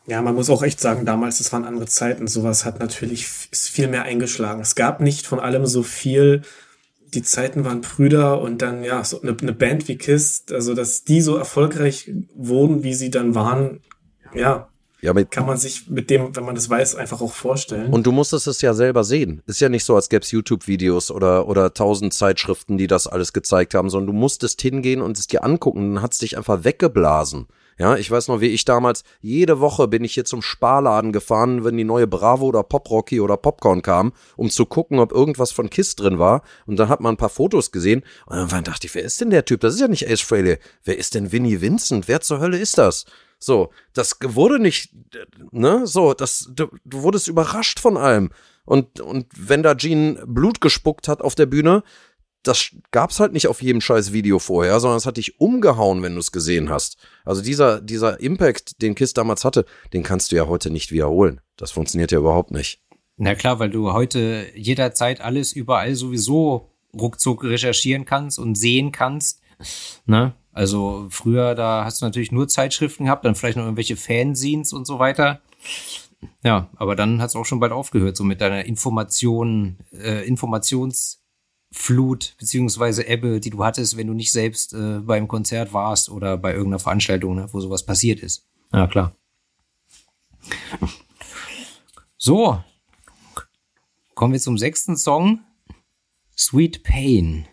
Ja, 0.07 0.23
man 0.23 0.35
muss 0.35 0.51
auch 0.51 0.63
echt 0.63 0.81
sagen, 0.81 1.07
damals, 1.07 1.39
das 1.39 1.53
waren 1.53 1.65
andere 1.65 1.87
Zeiten. 1.87 2.27
Sowas 2.27 2.65
hat 2.65 2.81
natürlich 2.81 3.29
ist 3.53 3.69
viel 3.69 3.87
mehr 3.87 4.03
eingeschlagen. 4.03 4.61
Es 4.61 4.75
gab 4.75 5.01
nicht 5.01 5.27
von 5.27 5.39
allem 5.39 5.67
so 5.67 5.83
viel. 5.83 6.43
Die 7.15 7.23
Zeiten 7.23 7.65
waren 7.65 7.81
Brüder 7.81 8.41
und 8.41 8.63
dann, 8.63 8.85
ja, 8.85 9.03
so 9.05 9.21
eine, 9.23 9.37
eine 9.41 9.53
Band 9.53 9.89
wie 9.89 9.97
Kiss, 9.97 10.45
also 10.51 10.75
dass 10.75 11.05
die 11.05 11.21
so 11.21 11.37
erfolgreich 11.37 12.11
wurden, 12.35 12.83
wie 12.83 12.95
sie 12.95 13.11
dann 13.11 13.35
waren, 13.35 13.81
ja, 14.35 14.69
Ja, 15.03 15.15
mit, 15.15 15.31
kann 15.31 15.47
man 15.47 15.57
sich 15.57 15.89
mit 15.89 16.11
dem, 16.11 16.37
wenn 16.37 16.45
man 16.45 16.55
das 16.55 16.69
weiß, 16.69 16.95
einfach 16.95 17.21
auch 17.23 17.33
vorstellen. 17.33 17.91
Und 17.93 18.07
du 18.07 18.13
musstest 18.13 18.47
es 18.47 18.61
ja 18.61 18.75
selber 18.75 19.03
sehen. 19.03 19.43
Ist 19.47 19.61
ja 19.61 19.69
nicht 19.71 19.85
so, 19.85 19.97
als 19.97 20.09
gäbe 20.11 20.23
es 20.23 20.31
YouTube-Videos 20.31 21.11
oder, 21.11 21.49
oder 21.49 21.73
tausend 21.73 22.13
Zeitschriften, 22.13 22.77
die 22.77 22.87
das 22.87 23.07
alles 23.07 23.33
gezeigt 23.33 23.75
haben, 23.75 23.89
sondern 23.89 24.15
du 24.15 24.21
musstest 24.21 24.61
hingehen 24.61 25.01
und 25.01 25.19
es 25.19 25.27
dir 25.27 25.43
angucken. 25.43 25.95
Dann 25.95 26.03
hat's 26.03 26.19
dich 26.19 26.37
einfach 26.37 26.65
weggeblasen. 26.65 27.47
Ja, 27.81 27.97
ich 27.97 28.11
weiß 28.11 28.29
noch, 28.29 28.43
wie 28.43 28.49
ich 28.49 28.67
damals, 28.67 29.05
jede 29.23 29.59
Woche 29.59 29.89
bin 29.89 30.05
ich 30.05 30.13
hier 30.13 30.27
zum 30.27 30.43
Sparladen 30.43 31.13
gefahren, 31.13 31.65
wenn 31.65 31.79
die 31.79 31.85
neue 31.85 32.07
Bravo 32.07 32.45
oder 32.45 32.63
Pop 32.63 32.91
Rocky 32.91 33.23
oder 33.23 33.39
Popcorn 33.39 33.81
kam, 33.81 34.13
um 34.37 34.51
zu 34.51 34.67
gucken, 34.67 34.99
ob 34.99 35.13
irgendwas 35.13 35.51
von 35.51 35.71
Kiss 35.71 35.97
drin 35.97 36.19
war. 36.19 36.43
Und 36.67 36.77
dann 36.77 36.91
hat 36.91 37.01
man 37.01 37.15
ein 37.15 37.17
paar 37.17 37.31
Fotos 37.31 37.73
gesehen. 37.73 38.05
Und 38.27 38.53
dann 38.53 38.65
dachte 38.65 38.87
ich, 38.87 38.95
wer 38.95 39.03
ist 39.03 39.23
denn 39.23 39.31
der 39.31 39.47
Typ? 39.47 39.63
Das 39.63 39.73
ist 39.73 39.81
ja 39.81 39.89
nicht 39.89 40.07
Ace 40.07 40.21
Frehley. 40.21 40.59
Wer 40.85 40.99
ist 40.99 41.15
denn 41.15 41.33
Vinnie 41.33 41.63
Vincent? 41.63 42.07
Wer 42.07 42.21
zur 42.21 42.39
Hölle 42.39 42.59
ist 42.59 42.77
das? 42.77 43.07
So, 43.39 43.71
das 43.95 44.19
wurde 44.23 44.59
nicht, 44.59 44.93
ne, 45.51 45.87
so, 45.87 46.13
das, 46.13 46.51
du, 46.55 46.67
du 46.85 47.01
wurdest 47.01 47.29
überrascht 47.29 47.81
von 47.81 47.97
allem. 47.97 48.29
Und, 48.67 49.01
und 49.01 49.27
wenn 49.35 49.63
da 49.63 49.73
Gene 49.73 50.23
Blut 50.27 50.61
gespuckt 50.61 51.09
hat 51.09 51.23
auf 51.23 51.35
der 51.35 51.47
Bühne, 51.47 51.83
das 52.43 52.71
gab's 52.91 53.21
halt 53.21 53.33
nicht 53.33 53.49
auf 53.49 53.63
jedem 53.63 53.81
scheiß 53.81 54.13
Video 54.13 54.39
vorher, 54.39 54.81
sondern 54.81 54.97
es 54.97 55.07
hat 55.07 55.19
dich 55.19 55.41
umgehauen, 55.41 56.03
wenn 56.03 56.15
du 56.15 56.21
es 56.21 56.33
gesehen 56.33 56.71
hast. 56.71 56.97
Also 57.25 57.43
dieser, 57.43 57.81
dieser 57.81 58.21
Impact, 58.21 58.81
den 58.81 58.95
Kiss 58.95 59.13
damals 59.13 59.45
hatte, 59.45 59.67
den 59.93 60.03
kannst 60.03 60.33
du 60.33 60.37
ja 60.37 60.47
heute 60.47 60.71
nicht 60.71 60.91
wiederholen. 60.91 61.41
Das 61.57 61.71
funktioniert 61.71 62.13
ja 62.13 62.19
überhaupt 62.19 62.51
nicht. 62.51 62.83
Na 63.17 63.35
klar, 63.35 63.59
weil 63.59 63.71
du 63.71 63.93
heute 63.93 64.47
jederzeit 64.55 65.21
alles 65.21 65.53
überall 65.53 65.95
sowieso 65.95 66.71
ruckzuck 66.99 67.45
recherchieren 67.45 68.07
kannst 68.07 68.39
und 68.39 68.55
sehen 68.55 68.93
kannst. 68.93 69.43
Ne? 70.07 70.33
Also 70.53 71.07
früher, 71.11 71.55
da 71.55 71.85
hast 71.85 72.01
du 72.01 72.07
natürlich 72.07 72.33
nur 72.33 72.49
Zeitschriften 72.49 73.05
gehabt, 73.05 73.25
dann 73.25 73.35
vielleicht 73.35 73.59
noch 73.59 73.65
irgendwelche 73.65 73.97
Fanzines 73.97 74.73
und 74.73 74.87
so 74.87 74.99
weiter. 74.99 75.41
Ja, 76.43 76.69
aber 76.77 76.97
dann 76.97 77.21
hat 77.21 77.29
es 77.31 77.37
auch 77.37 77.45
schon 77.45 77.61
bald 77.61 77.73
aufgehört, 77.73 78.17
so 78.17 78.25
mit 78.25 78.41
deiner 78.41 78.65
Information, 78.65 79.79
äh, 79.93 80.27
Informationsflut 81.71 82.35
beziehungsweise 82.39 83.07
Ebbe, 83.07 83.41
die 83.41 83.51
du 83.51 83.65
hattest, 83.65 83.97
wenn 83.97 84.07
du 84.07 84.15
nicht 84.15 84.33
selbst 84.33 84.75
äh, 84.75 85.01
beim 85.01 85.29
Konzert 85.29 85.73
warst 85.73 86.09
oder 86.09 86.37
bei 86.37 86.53
irgendeiner 86.53 86.81
Veranstaltung, 86.81 87.37
ne, 87.37 87.49
wo 87.53 87.61
sowas 87.61 87.85
passiert 87.85 88.21
ist. 88.21 88.47
Ja, 88.73 88.87
klar. 88.87 89.15
So, 92.17 92.63
kommen 94.15 94.33
wir 94.33 94.41
zum 94.41 94.59
sechsten 94.59 94.97
Song. 94.97 95.41
Sweet 96.37 96.83
Pain. 96.83 97.47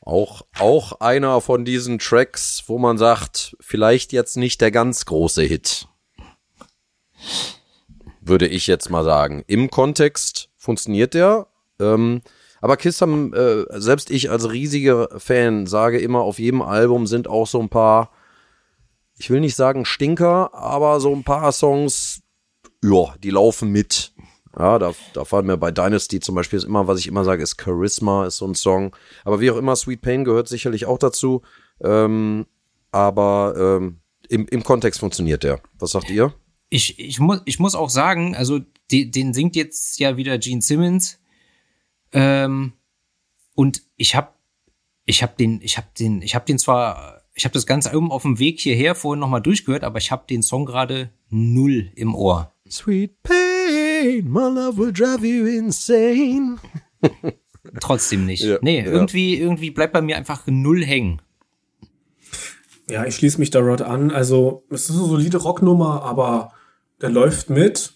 Auch, 0.00 0.42
auch 0.58 1.00
einer 1.00 1.40
von 1.40 1.64
diesen 1.64 1.98
Tracks, 1.98 2.64
wo 2.66 2.78
man 2.78 2.98
sagt, 2.98 3.56
vielleicht 3.60 4.12
jetzt 4.12 4.36
nicht 4.36 4.60
der 4.60 4.70
ganz 4.70 5.04
große 5.04 5.42
Hit. 5.42 5.86
Würde 8.20 8.48
ich 8.48 8.66
jetzt 8.66 8.90
mal 8.90 9.04
sagen. 9.04 9.44
Im 9.46 9.70
Kontext 9.70 10.50
funktioniert 10.56 11.14
der. 11.14 11.51
Ähm, 11.82 12.22
aber 12.60 12.76
Kiss 12.76 13.00
haben, 13.00 13.34
äh, 13.34 13.64
selbst 13.80 14.10
ich 14.10 14.30
als 14.30 14.50
riesiger 14.50 15.08
Fan 15.18 15.66
sage 15.66 15.98
immer, 15.98 16.20
auf 16.20 16.38
jedem 16.38 16.62
Album 16.62 17.08
sind 17.08 17.26
auch 17.26 17.46
so 17.46 17.60
ein 17.60 17.68
paar, 17.68 18.12
ich 19.18 19.30
will 19.30 19.40
nicht 19.40 19.56
sagen 19.56 19.84
Stinker, 19.84 20.54
aber 20.54 21.00
so 21.00 21.12
ein 21.12 21.24
paar 21.24 21.50
Songs, 21.50 22.20
ja, 22.84 23.14
die 23.22 23.30
laufen 23.30 23.70
mit. 23.70 24.12
Ja, 24.56 24.78
da, 24.78 24.92
da 25.14 25.24
fallen 25.24 25.46
mir 25.46 25.56
bei 25.56 25.70
Dynasty 25.70 26.20
zum 26.20 26.34
Beispiel 26.34 26.58
ist 26.58 26.64
immer, 26.64 26.86
was 26.86 27.00
ich 27.00 27.06
immer 27.06 27.24
sage, 27.24 27.42
ist 27.42 27.60
Charisma, 27.60 28.26
ist 28.26 28.36
so 28.36 28.46
ein 28.46 28.54
Song. 28.54 28.94
Aber 29.24 29.40
wie 29.40 29.50
auch 29.50 29.56
immer, 29.56 29.74
Sweet 29.76 30.02
Pain 30.02 30.24
gehört 30.24 30.48
sicherlich 30.48 30.86
auch 30.86 30.98
dazu. 30.98 31.42
Ähm, 31.82 32.46
aber 32.90 33.54
ähm, 33.56 34.00
im, 34.28 34.46
im 34.46 34.62
Kontext 34.62 35.00
funktioniert 35.00 35.42
der. 35.42 35.60
Was 35.78 35.92
sagt 35.92 36.10
ihr? 36.10 36.34
Ich, 36.68 36.98
ich, 36.98 37.18
muss, 37.18 37.40
ich 37.46 37.58
muss 37.58 37.74
auch 37.74 37.90
sagen, 37.90 38.36
also 38.36 38.60
die, 38.90 39.10
den 39.10 39.32
singt 39.32 39.56
jetzt 39.56 39.98
ja 39.98 40.16
wieder 40.16 40.38
Gene 40.38 40.60
Simmons. 40.60 41.18
Ähm, 42.12 42.72
und 43.54 43.82
ich 43.96 44.14
habe 44.14 44.28
ich 45.04 45.22
hab 45.22 45.36
den, 45.36 45.60
ich 45.62 45.76
habe 45.76 45.88
den, 45.98 46.22
ich 46.22 46.34
habe 46.34 46.44
den 46.44 46.58
zwar, 46.58 47.22
ich 47.34 47.44
habe 47.44 47.54
das 47.54 47.66
ganze 47.66 47.90
Album 47.90 48.10
auf 48.12 48.22
dem 48.22 48.38
Weg 48.38 48.60
hierher 48.60 48.94
vorhin 48.94 49.20
nochmal 49.20 49.42
durchgehört, 49.42 49.84
aber 49.84 49.98
ich 49.98 50.10
habe 50.10 50.24
den 50.28 50.42
Song 50.42 50.66
gerade 50.66 51.10
null 51.28 51.90
im 51.94 52.14
Ohr. 52.14 52.52
Sweet 52.68 53.22
Pain, 53.22 54.30
my 54.30 54.48
love 54.48 54.78
will 54.78 54.92
drive 54.92 55.24
you 55.24 55.46
insane. 55.46 56.58
Trotzdem 57.80 58.26
nicht. 58.26 58.42
Ja, 58.42 58.58
nee, 58.62 58.80
ja. 58.80 58.86
irgendwie, 58.86 59.38
irgendwie 59.38 59.70
bleibt 59.70 59.92
bei 59.92 60.02
mir 60.02 60.16
einfach 60.16 60.46
null 60.46 60.84
hängen. 60.84 61.20
Ja, 62.88 63.06
ich 63.06 63.14
schließe 63.14 63.38
mich 63.38 63.50
da 63.50 63.60
Rod 63.60 63.82
an. 63.82 64.10
Also, 64.10 64.64
es 64.70 64.90
ist 64.90 64.96
eine 64.96 65.06
solide 65.06 65.38
Rocknummer, 65.38 66.02
aber 66.02 66.52
der 67.00 67.10
läuft 67.10 67.48
mit. 67.50 67.94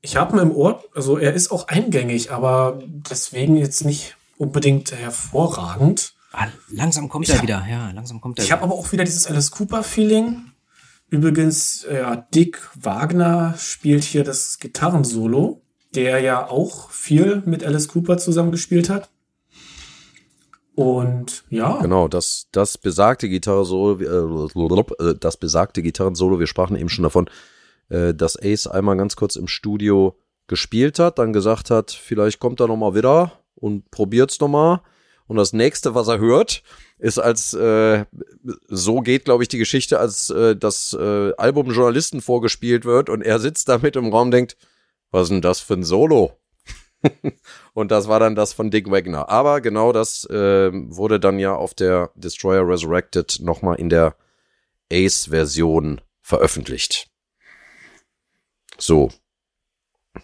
Ich 0.00 0.16
habe 0.16 0.36
ihn 0.36 0.42
im 0.42 0.50
Ohr, 0.52 0.82
also 0.94 1.18
er 1.18 1.34
ist 1.34 1.50
auch 1.50 1.68
eingängig, 1.68 2.30
aber 2.30 2.80
deswegen 2.86 3.56
jetzt 3.56 3.84
nicht 3.84 4.16
unbedingt 4.36 4.92
hervorragend. 4.92 6.14
Ah, 6.32 6.46
langsam 6.70 7.08
kommt 7.08 7.24
Ich 7.26 7.30
er 7.30 7.36
hab- 7.38 7.42
wieder, 7.42 7.66
ja, 7.68 7.90
langsam 7.90 8.20
kommt 8.20 8.38
er 8.38 8.44
Ich 8.44 8.52
habe 8.52 8.62
aber 8.62 8.74
auch 8.74 8.92
wieder 8.92 9.04
dieses 9.04 9.26
Alice 9.26 9.50
Cooper-Feeling. 9.50 10.52
Übrigens, 11.10 11.86
ja, 11.90 12.16
Dick 12.16 12.60
Wagner 12.74 13.54
spielt 13.58 14.04
hier 14.04 14.24
das 14.24 14.58
Gitarrensolo, 14.58 15.62
der 15.94 16.20
ja 16.20 16.46
auch 16.46 16.90
viel 16.90 17.42
mit 17.46 17.64
Alice 17.64 17.88
Cooper 17.88 18.18
zusammengespielt 18.18 18.90
hat. 18.90 19.08
Und 20.74 21.44
ja, 21.50 21.78
Genau, 21.82 22.06
das, 22.06 22.46
das 22.52 22.78
besagte 22.78 23.28
Gitarrensolo, 23.28 23.98
äh, 25.00 25.14
das 25.18 25.36
besagte 25.36 25.82
Gitarrensolo, 25.82 26.38
wir 26.38 26.46
sprachen 26.46 26.76
eben 26.76 26.88
schon 26.88 27.02
davon, 27.02 27.28
äh, 27.88 28.14
dass 28.14 28.40
Ace 28.40 28.66
einmal 28.66 28.96
ganz 28.96 29.16
kurz 29.16 29.36
im 29.36 29.48
Studio 29.48 30.18
gespielt 30.46 30.98
hat, 30.98 31.18
dann 31.18 31.32
gesagt 31.32 31.70
hat, 31.70 31.90
vielleicht 31.90 32.40
kommt 32.40 32.60
er 32.60 32.68
noch 32.68 32.76
mal 32.76 32.94
wieder 32.94 33.32
und 33.54 33.90
probiert's 33.90 34.40
noch 34.40 34.48
mal. 34.48 34.82
Und 35.26 35.36
das 35.36 35.52
nächste, 35.52 35.94
was 35.94 36.08
er 36.08 36.18
hört, 36.18 36.62
ist 36.98 37.18
als 37.18 37.52
äh, 37.52 38.06
so 38.68 39.00
geht, 39.00 39.26
glaube 39.26 39.42
ich, 39.42 39.48
die 39.48 39.58
Geschichte, 39.58 40.00
als 40.00 40.30
äh, 40.30 40.56
das 40.56 40.96
äh, 40.98 41.32
Album 41.36 41.70
Journalisten 41.70 42.22
vorgespielt 42.22 42.86
wird 42.86 43.10
und 43.10 43.22
er 43.22 43.38
sitzt 43.38 43.68
da 43.68 43.78
mit 43.78 43.94
im 43.96 44.10
Raum 44.10 44.30
denkt, 44.30 44.56
was 45.10 45.24
ist 45.24 45.30
denn 45.30 45.42
das 45.42 45.60
für 45.60 45.74
ein 45.74 45.84
Solo? 45.84 46.38
Und 47.74 47.90
das 47.90 48.08
war 48.08 48.20
dann 48.20 48.34
das 48.34 48.52
von 48.52 48.70
Dick 48.70 48.90
Wagner. 48.90 49.28
Aber 49.28 49.60
genau 49.60 49.92
das 49.92 50.26
ähm, 50.30 50.94
wurde 50.94 51.20
dann 51.20 51.38
ja 51.38 51.54
auf 51.54 51.74
der 51.74 52.10
Destroyer 52.14 52.66
Resurrected 52.66 53.38
nochmal 53.40 53.76
in 53.76 53.88
der 53.88 54.16
Ace-Version 54.92 56.00
veröffentlicht. 56.20 57.08
So. 58.78 59.10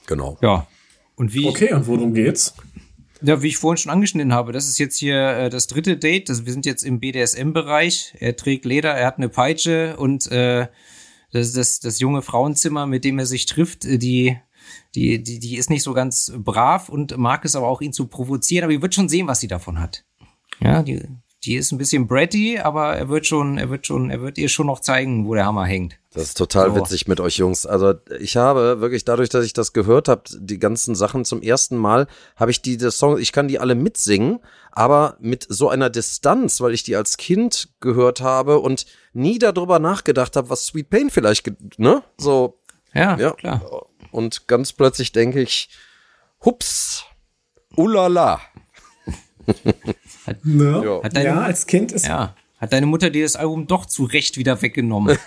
Genau. 0.07 0.39
Ja. 0.43 0.67
Und 1.17 1.35
wie, 1.35 1.47
okay, 1.47 1.73
und 1.73 1.87
worum 1.87 2.15
geht's? 2.15 2.55
ja, 3.25 3.43
wie 3.43 3.49
ich 3.49 3.57
vorhin 3.57 3.79
schon 3.79 3.93
angeschnitten 3.93 4.33
habe, 4.33 4.53
das 4.53 4.69
ist 4.69 4.79
jetzt 4.79 4.99
hier 4.99 5.17
äh, 5.17 5.51
das 5.51 5.67
dritte 5.67 5.97
Date. 5.97 6.29
Das, 6.29 6.45
wir 6.45 6.53
sind 6.53 6.67
jetzt 6.67 6.85
im 6.85 7.01
BDSM-Bereich. 7.01 8.15
Er 8.21 8.37
trägt 8.37 8.65
Leder, 8.65 8.93
er 8.93 9.07
hat 9.07 9.17
eine 9.17 9.29
Peitsche 9.29 9.97
und 9.97 10.31
äh, 10.31 10.69
das, 11.33 11.53
das, 11.53 11.81
das 11.81 11.99
junge 12.01 12.23
Frauenzimmer, 12.23 12.87
mit 12.87 13.05
dem 13.05 13.19
er 13.19 13.27
sich 13.27 13.47
trifft, 13.47 13.85
äh, 13.85 13.99
die, 13.99 14.37
die, 14.95 15.23
die, 15.23 15.39
die 15.39 15.57
ist 15.57 15.71
nicht 15.71 15.83
so 15.83 15.95
ganz 15.95 16.33
brav 16.37 16.89
und 16.89 17.17
mag 17.17 17.45
es 17.45 17.57
aber 17.57 17.69
auch, 17.69 17.81
ihn 17.81 17.93
zu 17.93 18.07
provozieren. 18.07 18.65
Aber 18.65 18.73
ihr 18.73 18.83
wird 18.83 18.95
schon 18.95 19.09
sehen, 19.09 19.27
was 19.27 19.41
sie 19.41 19.49
davon 19.49 19.81
hat. 19.81 20.05
Ja, 20.61 20.83
die, 20.83 21.03
die 21.45 21.57
ist 21.57 21.73
ein 21.73 21.79
bisschen 21.79 22.07
bratty, 22.07 22.59
aber 22.59 22.97
er 22.97 23.09
wird 23.09 23.27
schon, 23.27 23.59
er 23.59 23.71
wird 23.71 23.87
schon, 23.87 24.11
er 24.11 24.21
wird 24.21 24.39
ihr 24.39 24.49
schon 24.49 24.67
noch 24.67 24.81
zeigen, 24.81 25.27
wo 25.27 25.35
der 25.35 25.47
Hammer 25.47 25.67
hängt. 25.67 25.99
Das 26.15 26.23
ist 26.23 26.39
total 26.39 26.71
So. 26.71 26.77
witzig 26.77 27.09
mit 27.09 27.21
euch 27.21 27.37
Jungs. 27.39 27.67
Also 27.67 27.95
ich 28.21 28.37
habe 28.37 28.81
wirklich 28.81 29.05
dadurch, 29.05 29.29
dass 29.29 29.45
ich 29.45 29.53
das 29.53 29.73
gehört 29.73 30.09
habe, 30.09 30.23
die 30.39 30.61
ganzen 30.61 30.95
Sachen 30.95 31.25
zum 31.25 31.43
ersten 31.43 31.77
Mal, 31.77 32.07
habe 32.37 32.53
ich 32.53 32.63
die 32.63 32.77
das 32.77 32.99
Song, 32.99 33.19
ich 33.19 33.33
kann 33.33 33.49
die 33.49 33.59
alle 33.59 33.75
mitsingen, 33.75 34.39
aber 34.71 35.17
mit 35.19 35.45
so 35.49 35.69
einer 35.69 35.91
Distanz, 35.91 36.61
weil 36.61 36.73
ich 36.73 36.85
die 36.85 36.95
als 36.95 37.17
Kind 37.17 37.69
gehört 37.81 38.21
habe 38.21 38.61
und 38.61 38.87
nie 39.13 39.41
darüber 39.41 39.81
nachgedacht 39.81 40.37
habe, 40.37 40.51
was 40.51 40.67
Sweet 40.67 40.89
Pain 40.89 41.11
vielleicht, 41.11 41.51
ne? 41.79 42.03
So, 42.17 42.61
Ja, 42.93 43.19
ja. 43.19 43.33
klar. 43.33 43.87
Und 44.13 44.47
ganz 44.47 44.73
plötzlich 44.73 45.11
denke 45.11 45.43
ich, 45.43 45.69
hups, 46.45 47.05
ulala. 47.77 48.41
Ne? 50.43 50.83
Ja. 50.85 51.03
Hat 51.03 51.23
ja, 51.23 51.41
als 51.43 51.67
Kind 51.67 51.93
ist 51.93 52.07
Ja. 52.07 52.35
Hat 52.65 52.73
deine 52.73 52.87
Mutter 52.87 53.11
dir 53.11 53.25
das 53.25 53.37
Album 53.37 53.67
doch 53.67 53.85
zu 53.85 54.05
Recht 54.05 54.39
wieder 54.39 54.63
weggenommen? 54.63 55.19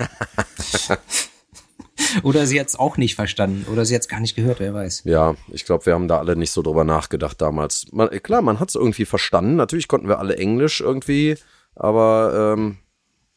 oder 2.23 2.47
sie 2.47 2.59
hat 2.59 2.69
es 2.69 2.75
auch 2.75 2.97
nicht 2.97 3.13
verstanden. 3.13 3.67
Oder 3.71 3.85
sie 3.85 3.93
hat 3.93 4.01
es 4.01 4.07
gar 4.07 4.19
nicht 4.19 4.35
gehört, 4.35 4.59
wer 4.59 4.73
weiß. 4.73 5.03
Ja, 5.05 5.35
ich 5.49 5.63
glaube, 5.63 5.85
wir 5.85 5.93
haben 5.93 6.07
da 6.07 6.17
alle 6.17 6.35
nicht 6.35 6.49
so 6.49 6.63
drüber 6.63 6.83
nachgedacht 6.83 7.39
damals. 7.39 7.91
Man, 7.91 8.09
klar, 8.23 8.41
man 8.41 8.59
hat 8.59 8.69
es 8.69 8.75
irgendwie 8.75 9.05
verstanden. 9.05 9.55
Natürlich 9.55 9.87
konnten 9.87 10.07
wir 10.07 10.17
alle 10.17 10.35
Englisch 10.35 10.81
irgendwie, 10.81 11.37
aber 11.75 12.55
ähm, 12.57 12.77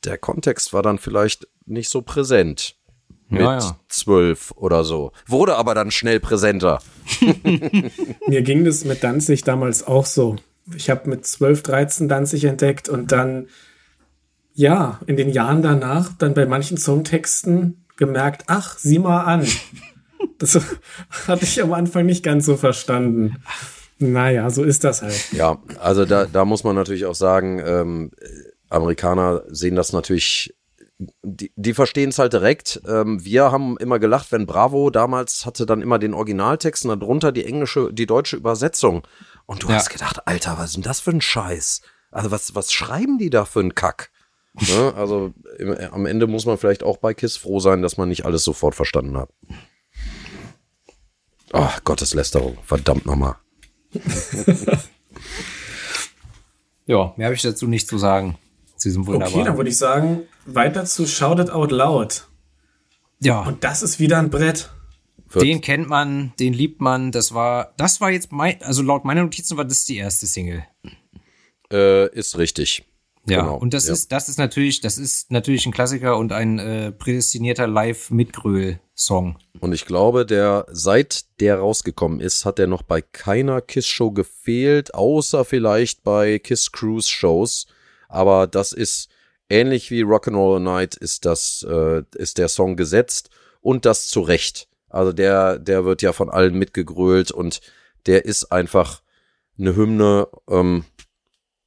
der 0.07 0.17
Kontext 0.17 0.73
war 0.73 0.81
dann 0.81 0.99
vielleicht 0.99 1.47
nicht 1.67 1.91
so 1.91 2.01
präsent. 2.01 2.77
Mit 3.29 3.43
Ja, 3.43 3.59
ja. 3.59 3.81
zwölf 3.91 4.51
oder 4.57 4.83
so. 4.83 5.13
Wurde 5.27 5.57
aber 5.57 5.75
dann 5.75 5.91
schnell 5.91 6.21
präsenter. 6.21 6.81
Mir 8.27 8.41
ging 8.41 8.65
das 8.65 8.87
mit 8.87 9.05
Danzig 9.05 9.45
damals 9.45 9.87
auch 9.87 10.07
so. 10.07 10.37
Ich 10.75 10.89
habe 10.89 11.11
mit 11.11 11.27
12, 11.27 11.63
13 11.65 12.09
Danzig 12.09 12.45
entdeckt 12.45 12.89
und 12.89 13.13
dann, 13.13 13.49
ja, 14.61 15.01
in 15.07 15.17
den 15.17 15.31
Jahren 15.31 15.63
danach 15.63 16.11
dann 16.19 16.35
bei 16.35 16.45
manchen 16.45 16.77
Songtexten 16.77 17.87
gemerkt, 17.97 18.45
ach, 18.47 18.77
sieh 18.79 18.99
mal 18.99 19.23
an. 19.25 19.47
Das 20.39 20.59
hatte 21.27 21.45
ich 21.45 21.63
am 21.63 21.73
Anfang 21.73 22.05
nicht 22.05 22.23
ganz 22.23 22.45
so 22.45 22.57
verstanden. 22.57 23.37
Naja, 23.99 24.51
so 24.51 24.63
ist 24.63 24.85
das 24.85 25.01
halt. 25.03 25.33
Ja, 25.33 25.59
also 25.79 26.05
da, 26.05 26.27
da 26.27 26.45
muss 26.45 26.63
man 26.63 26.77
natürlich 26.77 27.07
auch 27.07 27.15
sagen, 27.15 27.61
ähm, 27.65 28.11
Amerikaner 28.69 29.43
sehen 29.49 29.77
das 29.77 29.93
natürlich, 29.95 30.55
die, 31.23 31.53
die 31.57 31.73
verstehen 31.75 32.11
es 32.11 32.19
halt 32.19 32.35
direkt. 32.35 32.83
Ähm, 32.87 33.25
wir 33.25 33.51
haben 33.53 33.79
immer 33.79 33.99
gelacht, 33.99 34.31
wenn 34.31 34.47
Bravo 34.47 34.91
damals 34.91 35.47
hatte 35.47 35.65
dann 35.65 35.81
immer 35.81 35.99
den 35.99 36.13
Originaltext 36.15 36.85
und 36.85 37.01
darunter 37.01 37.33
die 37.33 37.47
englische, 37.47 37.93
die 37.93 38.07
deutsche 38.07 38.37
Übersetzung. 38.37 39.07
Und 39.47 39.63
du 39.63 39.69
Ja. 39.69 39.77
hast 39.77 39.89
gedacht, 39.91 40.27
Alter, 40.27 40.57
was 40.59 40.67
ist 40.71 40.77
denn 40.77 40.83
das 40.83 41.01
für 41.01 41.11
ein 41.13 41.21
Scheiß? 41.23 41.81
Also 42.11 42.31
was, 42.31 42.55
was 42.55 42.73
schreiben 42.73 43.17
die 43.19 43.31
da 43.31 43.45
für 43.47 43.61
einen 43.61 43.75
Kack? 43.75 44.11
Ne? 44.55 44.93
Also 44.97 45.33
im, 45.59 45.73
am 45.93 46.07
Ende 46.07 46.27
muss 46.27 46.45
man 46.47 46.59
vielleicht 46.59 46.83
auch 46.83 46.97
bei 46.99 47.15
KISS 47.15 47.37
froh 47.37 47.61
sein, 47.61 47.83
dass 47.83 47.97
man 47.97 48.09
nicht 48.09 48.25
alles 48.25 48.43
sofort 48.45 48.75
verstanden 48.75 49.17
hat. 49.17 49.31
Ach, 51.53 51.83
Gotteslästerung, 51.85 52.59
verdammt 52.65 53.07
nochmal. 53.07 53.37
Ja, 56.87 57.15
mehr 57.17 57.27
habe 57.27 57.35
ich 57.37 57.43
dazu 57.43 57.67
nicht 57.67 57.87
zu 57.89 57.99
sagen. 57.99 58.37
Zu 58.77 58.89
diesem 58.89 59.03
Okay, 59.03 59.13
wunderbaren. 59.13 59.45
dann 59.45 59.57
würde 59.57 59.71
ich 59.71 59.77
sagen, 59.77 60.23
weiter 60.47 60.85
zu 60.85 61.07
Shout 61.07 61.41
It 61.41 61.51
Out 61.51 61.71
Loud. 61.71 62.27
ja, 63.21 63.43
Und 63.43 63.63
das 63.63 63.83
ist 63.83 64.01
wieder 64.01 64.19
ein 64.19 64.31
Brett. 64.31 64.71
Wird- 65.29 65.45
den 65.45 65.61
kennt 65.61 65.89
man, 65.89 66.33
den 66.41 66.53
liebt 66.53 66.81
man. 66.81 67.13
Das 67.13 67.33
war, 67.33 67.73
das 67.77 68.01
war 68.01 68.11
jetzt 68.11 68.33
mein, 68.33 68.61
also 68.63 68.83
laut 68.83 69.05
meiner 69.05 69.23
Notizen 69.23 69.57
war 69.57 69.65
das 69.65 69.85
die 69.85 69.99
erste 69.99 70.27
Single. 70.27 70.65
Äh, 71.73 72.09
ist 72.13 72.37
richtig. 72.39 72.85
Ja, 73.27 73.43
Genau, 73.43 73.57
und 73.57 73.75
das 73.75 73.87
ja. 73.87 73.93
ist, 73.93 74.13
das 74.13 74.29
ist 74.29 74.39
natürlich, 74.39 74.81
das 74.81 74.99
ist 74.99 75.31
natürlich 75.31 75.67
ein 75.67 75.73
Klassiker 75.73 76.17
und 76.17 76.33
ein 76.33 76.59
äh, 76.59 76.93
prädestinierter 76.93 77.67
Live-Mitgröl-Song. 77.67 79.37
Und 79.61 79.73
ich 79.73 79.85
glaube, 79.85 80.25
der, 80.25 80.67
seit 80.71 81.25
der 81.41 81.59
rausgekommen 81.59 82.21
ist, 82.21 82.45
hat 82.45 82.59
er 82.59 82.67
noch 82.67 82.83
bei 82.83 83.03
keiner 83.03 83.61
Kiss-Show 83.61 84.13
gefehlt, 84.13 84.95
außer 84.95 85.45
vielleicht 85.45 86.03
bei 86.03 86.39
Kiss 86.39 86.73
Cruise 86.73 87.11
Shows. 87.11 87.67
Aber 88.09 88.47
das 88.47 88.73
ist 88.73 89.11
ähnlich 89.51 89.91
wie 89.91 90.03
Rock'n'Roll 90.03 90.61
Night 90.61 90.95
ist 90.97 91.27
das, 91.27 91.67
äh, 91.69 92.03
ist 92.15 92.39
der 92.39 92.49
Song 92.49 92.77
gesetzt 92.77 93.31
und 93.61 93.85
das 93.85 94.09
zu 94.09 94.21
Recht. 94.23 94.69
Also 94.89 95.13
der, 95.13 95.59
der 95.59 95.85
wird 95.85 96.03
ja 96.03 96.13
von 96.13 96.31
allen 96.31 96.59
mitgegrölt 96.59 97.31
und 97.31 97.61
der 98.07 98.25
ist 98.25 98.51
einfach 98.51 99.03
eine 99.59 99.77
Hymne, 99.77 100.29
ähm, 100.49 100.85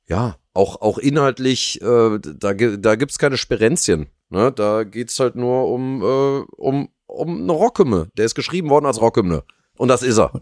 ja, 0.07 0.37
auch, 0.53 0.81
auch 0.81 0.97
inhaltlich, 0.97 1.81
äh, 1.81 2.19
da, 2.19 2.53
da 2.53 2.95
gibt's 2.95 3.17
keine 3.17 3.37
Sperenzien. 3.37 4.07
Ne? 4.29 4.51
Da 4.51 4.83
geht's 4.83 5.19
halt 5.19 5.35
nur 5.35 5.67
um, 5.69 6.01
äh, 6.01 6.45
um, 6.57 6.89
um 7.07 7.41
eine 7.41 7.51
Rockhymne. 7.51 8.09
Der 8.17 8.25
ist 8.25 8.35
geschrieben 8.35 8.69
worden 8.69 8.85
als 8.85 9.01
Rockhymne. 9.01 9.43
Und 9.77 9.87
das 9.87 10.03
ist 10.03 10.17
er. 10.19 10.41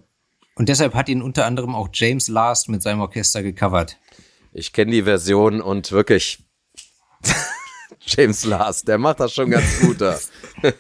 Und 0.56 0.68
deshalb 0.70 0.94
hat 0.96 1.08
ihn 1.10 1.22
unter 1.22 1.46
anderem 1.46 1.74
auch 1.76 1.90
James 1.94 2.28
Last 2.28 2.68
mit 2.70 2.82
seinem 2.84 3.00
Orchester 3.02 3.42
gecovert. 3.42 3.98
Ich 4.54 4.74
kenne 4.74 4.92
die 4.92 5.04
Version 5.04 5.62
und 5.62 5.92
wirklich 5.94 6.44
James 8.06 8.44
Last, 8.46 8.88
der 8.88 8.98
macht 8.98 9.20
das 9.20 9.34
schon 9.34 9.50
ganz 9.52 9.80
gut 9.80 10.02
da. 10.02 10.20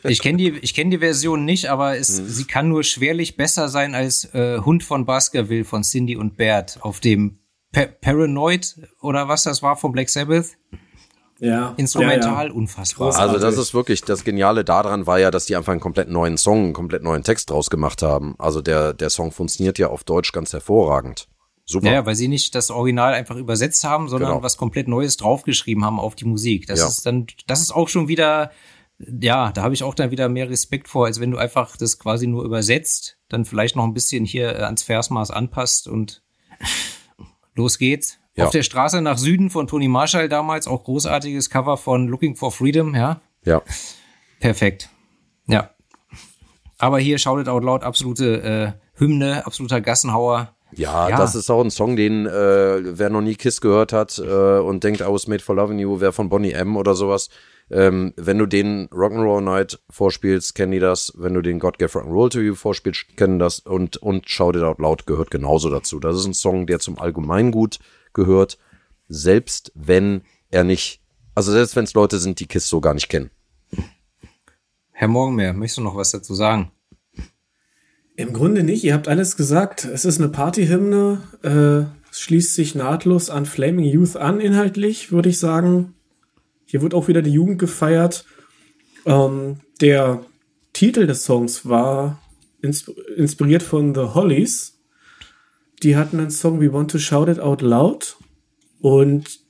Ich 0.03 0.21
kenne 0.21 0.37
die, 0.37 0.49
ich 0.61 0.73
kenn 0.73 0.89
die 0.91 0.97
Version 0.97 1.45
nicht, 1.45 1.67
aber 1.69 1.97
es, 1.97 2.19
Mhm. 2.19 2.27
sie 2.27 2.45
kann 2.45 2.67
nur 2.69 2.83
schwerlich 2.83 3.37
besser 3.37 3.69
sein 3.69 3.95
als 3.95 4.25
äh, 4.33 4.59
Hund 4.59 4.83
von 4.83 5.05
Baskerville 5.05 5.63
von 5.63 5.83
Cindy 5.83 6.15
und 6.17 6.35
Bert 6.35 6.79
auf 6.81 6.99
dem 6.99 7.37
Pa 7.71 7.85
Paranoid 8.01 8.75
oder 9.01 9.27
was 9.27 9.43
das 9.43 9.61
war 9.63 9.75
von 9.77 9.91
Black 9.91 10.09
Sabbath. 10.09 10.57
Ja. 11.39 11.73
Instrumental, 11.77 12.45
Ja, 12.47 12.51
ja. 12.51 12.53
unfassbar. 12.53 13.09
Groß- 13.09 13.15
Also 13.15 13.33
das 13.33 13.41
Großartig. 13.41 13.59
ist 13.61 13.73
wirklich, 13.73 14.01
das 14.03 14.23
Geniale 14.23 14.63
daran 14.63 15.07
war 15.07 15.17
ja, 15.19 15.31
dass 15.31 15.45
die 15.45 15.55
einfach 15.55 15.71
einen 15.71 15.81
komplett 15.81 16.07
neuen 16.09 16.37
Song, 16.37 16.65
einen 16.65 16.73
komplett 16.73 17.01
neuen 17.01 17.23
Text 17.23 17.49
draus 17.49 17.69
gemacht 17.71 18.03
haben. 18.03 18.35
Also 18.37 18.61
der, 18.61 18.93
der 18.93 19.09
Song 19.09 19.31
funktioniert 19.31 19.79
ja 19.79 19.87
auf 19.87 20.03
Deutsch 20.03 20.33
ganz 20.33 20.53
hervorragend. 20.53 21.27
Super. 21.65 21.91
Ja, 21.91 22.05
weil 22.05 22.15
sie 22.15 22.27
nicht 22.27 22.53
das 22.53 22.69
Original 22.69 23.13
einfach 23.13 23.37
übersetzt 23.37 23.83
haben, 23.85 24.07
sondern 24.09 24.31
Genau. 24.31 24.43
was 24.43 24.57
komplett 24.57 24.87
Neues 24.87 25.17
draufgeschrieben 25.17 25.83
haben 25.85 25.99
auf 25.99 26.15
die 26.15 26.25
Musik. 26.25 26.67
Das 26.67 26.79
Ja. 26.79 26.87
ist 26.87 27.05
dann, 27.05 27.25
das 27.47 27.61
ist 27.61 27.71
auch 27.71 27.87
schon 27.87 28.07
wieder, 28.07 28.51
ja, 28.99 29.51
da 29.51 29.63
habe 29.63 29.73
ich 29.73 29.83
auch 29.83 29.95
dann 29.95 30.11
wieder 30.11 30.27
mehr 30.29 30.49
Respekt 30.49 30.89
vor, 30.89 31.05
als 31.05 31.19
wenn 31.19 31.31
du 31.31 31.37
einfach 31.37 31.75
das 31.77 31.97
quasi 31.97 32.27
nur 32.27 32.43
übersetzt, 32.43 33.17
dann 33.29 33.45
vielleicht 33.45 33.75
noch 33.75 33.85
ein 33.85 33.93
bisschen 33.93 34.25
hier 34.25 34.55
äh, 34.59 34.63
ans 34.63 34.83
Versmaß 34.83 35.31
anpasst 35.31 35.87
und 35.87 36.21
los 37.55 37.77
geht's. 37.77 38.17
Ja. 38.35 38.45
Auf 38.45 38.51
der 38.51 38.63
Straße 38.63 39.01
nach 39.01 39.17
Süden 39.17 39.49
von 39.49 39.67
Tony 39.67 39.87
Marshall 39.87 40.29
damals, 40.29 40.67
auch 40.67 40.83
großartiges 40.83 41.49
Cover 41.49 41.77
von 41.77 42.07
Looking 42.07 42.35
for 42.35 42.51
Freedom, 42.51 42.95
ja. 42.95 43.19
ja. 43.43 43.61
Perfekt. 44.39 44.89
Ja. 45.47 45.71
Aber 46.77 46.99
hier 46.99 47.17
Shout 47.17 47.41
It 47.41 47.47
Out 47.49 47.63
Loud, 47.63 47.83
absolute 47.83 48.41
äh, 48.41 48.99
Hymne, 48.99 49.45
absoluter 49.45 49.81
Gassenhauer. 49.81 50.55
Ja, 50.73 51.09
Ja. 51.09 51.17
das 51.17 51.35
ist 51.35 51.49
auch 51.49 51.61
ein 51.61 51.69
Song, 51.71 51.95
den 51.97 52.25
äh, 52.25 52.97
wer 52.97 53.09
noch 53.09 53.21
nie 53.21 53.35
Kiss 53.35 53.59
gehört 53.59 53.91
hat 53.91 54.17
äh, 54.19 54.59
und 54.59 54.83
denkt, 54.85 55.01
I 55.01 55.05
was 55.07 55.27
made 55.27 55.43
for 55.43 55.55
loving 55.55 55.79
you, 55.79 55.99
wer 55.99 56.13
von 56.13 56.29
Bonnie 56.29 56.53
M 56.53 56.77
oder 56.77 56.95
sowas. 56.95 57.29
Ähm, 57.71 58.13
wenn 58.17 58.37
du 58.37 58.45
den 58.45 58.89
Rock'n'Roll 58.89 59.41
Night 59.41 59.79
vorspielst, 59.89 60.55
kennen 60.55 60.73
die 60.73 60.79
das. 60.79 61.13
Wenn 61.15 61.33
du 61.33 61.41
den 61.41 61.57
God 61.57 61.79
Gave 61.79 61.97
Rock'n'Roll 61.97 62.29
to 62.29 62.41
You 62.41 62.53
vorspielst, 62.53 63.15
kennen 63.15 63.39
das. 63.39 63.59
Und, 63.59 63.95
und 63.97 64.29
Shout 64.29 64.57
It 64.57 64.63
Out 64.63 64.79
Loud 64.79 65.05
gehört 65.05 65.31
genauso 65.31 65.69
dazu. 65.69 65.99
Das 65.99 66.17
ist 66.17 66.25
ein 66.25 66.33
Song, 66.33 66.67
der 66.67 66.79
zum 66.79 66.99
Allgemeingut 66.99 67.79
gehört, 68.13 68.57
selbst 69.07 69.71
wenn 69.73 70.23
er 70.49 70.65
nicht, 70.65 71.01
also 71.33 71.53
selbst 71.53 71.77
wenn 71.77 71.85
es 71.85 71.93
Leute 71.93 72.19
sind, 72.19 72.41
die 72.41 72.47
Kiss 72.47 72.67
so 72.67 72.81
gar 72.81 72.93
nicht 72.93 73.07
kennen. 73.07 73.31
Herr 74.91 75.07
Morgenmeer, 75.07 75.53
möchtest 75.53 75.77
du 75.77 75.81
noch 75.81 75.95
was 75.95 76.11
dazu 76.11 76.35
sagen? 76.35 76.71
Im 78.17 78.33
Grunde 78.33 78.63
nicht, 78.63 78.83
ihr 78.83 78.93
habt 78.93 79.07
alles 79.07 79.37
gesagt. 79.37 79.85
Es 79.85 80.03
ist 80.03 80.19
eine 80.19 80.29
Partyhymne, 80.29 81.21
äh, 81.41 82.09
es 82.11 82.19
schließt 82.19 82.53
sich 82.53 82.75
nahtlos 82.75 83.29
an 83.29 83.45
Flaming 83.45 83.85
Youth 83.85 84.17
an, 84.17 84.41
inhaltlich, 84.41 85.13
würde 85.13 85.29
ich 85.29 85.39
sagen. 85.39 85.95
Hier 86.71 86.81
wird 86.81 86.93
auch 86.93 87.09
wieder 87.09 87.21
die 87.21 87.33
Jugend 87.33 87.59
gefeiert. 87.59 88.23
Ähm, 89.05 89.57
der 89.81 90.23
Titel 90.71 91.05
des 91.05 91.25
Songs 91.25 91.67
war 91.67 92.21
insp 92.61 92.91
inspiriert 93.17 93.61
von 93.61 93.93
The 93.93 94.13
Hollies. 94.13 94.79
Die 95.83 95.97
hatten 95.97 96.17
einen 96.17 96.31
Song 96.31 96.61
We 96.61 96.71
Want 96.71 96.89
to 96.91 96.97
Shout 96.97 97.29
It 97.29 97.41
Out 97.41 97.61
Loud. 97.61 98.15
Und 98.79 99.41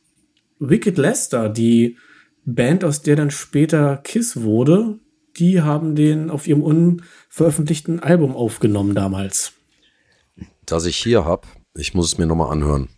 Wicked 0.58 0.98
Lester, 0.98 1.50
die 1.50 1.96
Band, 2.44 2.84
aus 2.84 3.04
der 3.04 3.18
dann 3.18 3.30
später 3.30 3.98
Kiss 3.98 4.42
wurde, 4.42 4.98
die 5.38 5.62
haben 5.62 5.96
den 5.96 6.32
auf 6.32 6.48
ihrem 6.48 6.64
unveröffentlichten 6.64 8.00
Album 8.00 8.36
aufgenommen 8.36 8.96
damals. 8.96 9.54
Das 10.66 10.88
ich 10.88 10.98
hier 10.98 11.24
hab, 11.24 11.46
ich 11.76 11.94
muss 11.94 12.14
es 12.14 12.18
mir 12.18 12.26
nochmal 12.26 12.52
anhören. 12.52 12.90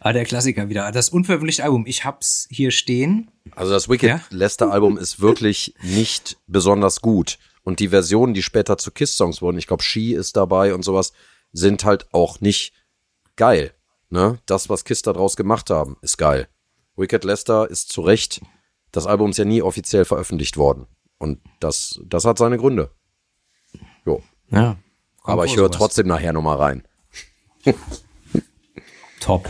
Ah, 0.00 0.12
der 0.12 0.24
Klassiker 0.24 0.68
wieder. 0.68 0.90
Das 0.92 1.10
unveröffentlichte 1.10 1.64
Album. 1.64 1.84
Ich 1.86 2.04
hab's 2.04 2.46
hier 2.50 2.70
stehen. 2.70 3.30
Also 3.54 3.72
das 3.72 3.88
Wicked 3.88 4.08
Ja? 4.08 4.20
Lester 4.30 4.72
Album 4.72 4.96
ist 4.96 5.20
wirklich 5.20 5.74
nicht 5.82 6.38
besonders 6.46 7.00
gut. 7.00 7.38
Und 7.62 7.78
die 7.80 7.88
Versionen, 7.88 8.34
die 8.34 8.42
später 8.42 8.78
zu 8.78 8.90
Kiss-Songs 8.90 9.42
wurden, 9.42 9.58
ich 9.58 9.66
glaube, 9.66 9.82
She 9.82 10.14
ist 10.14 10.36
dabei 10.36 10.74
und 10.74 10.82
sowas, 10.84 11.12
sind 11.52 11.84
halt 11.84 12.12
auch 12.12 12.40
nicht 12.40 12.72
geil. 13.36 13.74
Ne? 14.08 14.38
Das, 14.46 14.68
was 14.68 14.84
Kiss 14.84 15.02
da 15.02 15.12
draus 15.12 15.36
gemacht 15.36 15.70
haben, 15.70 15.96
ist 16.00 16.18
geil. 16.18 16.48
Wicked 16.96 17.24
Lester 17.24 17.70
ist 17.70 17.92
zu 17.92 18.02
Recht, 18.02 18.40
das 18.90 19.06
Album 19.06 19.30
ist 19.30 19.38
ja 19.38 19.44
nie 19.44 19.62
offiziell 19.62 20.04
veröffentlicht 20.04 20.56
worden. 20.56 20.86
Und 21.18 21.40
das, 21.60 22.00
das 22.04 22.24
hat 22.24 22.38
seine 22.38 22.58
Gründe. 22.58 22.90
Jo. 24.04 24.22
Ja. 24.50 24.76
Aber 25.22 25.44
ich 25.44 25.56
höre 25.56 25.70
trotzdem 25.70 26.08
nachher 26.08 26.32
nochmal 26.32 26.56
rein. 26.58 26.88
Top. 29.22 29.48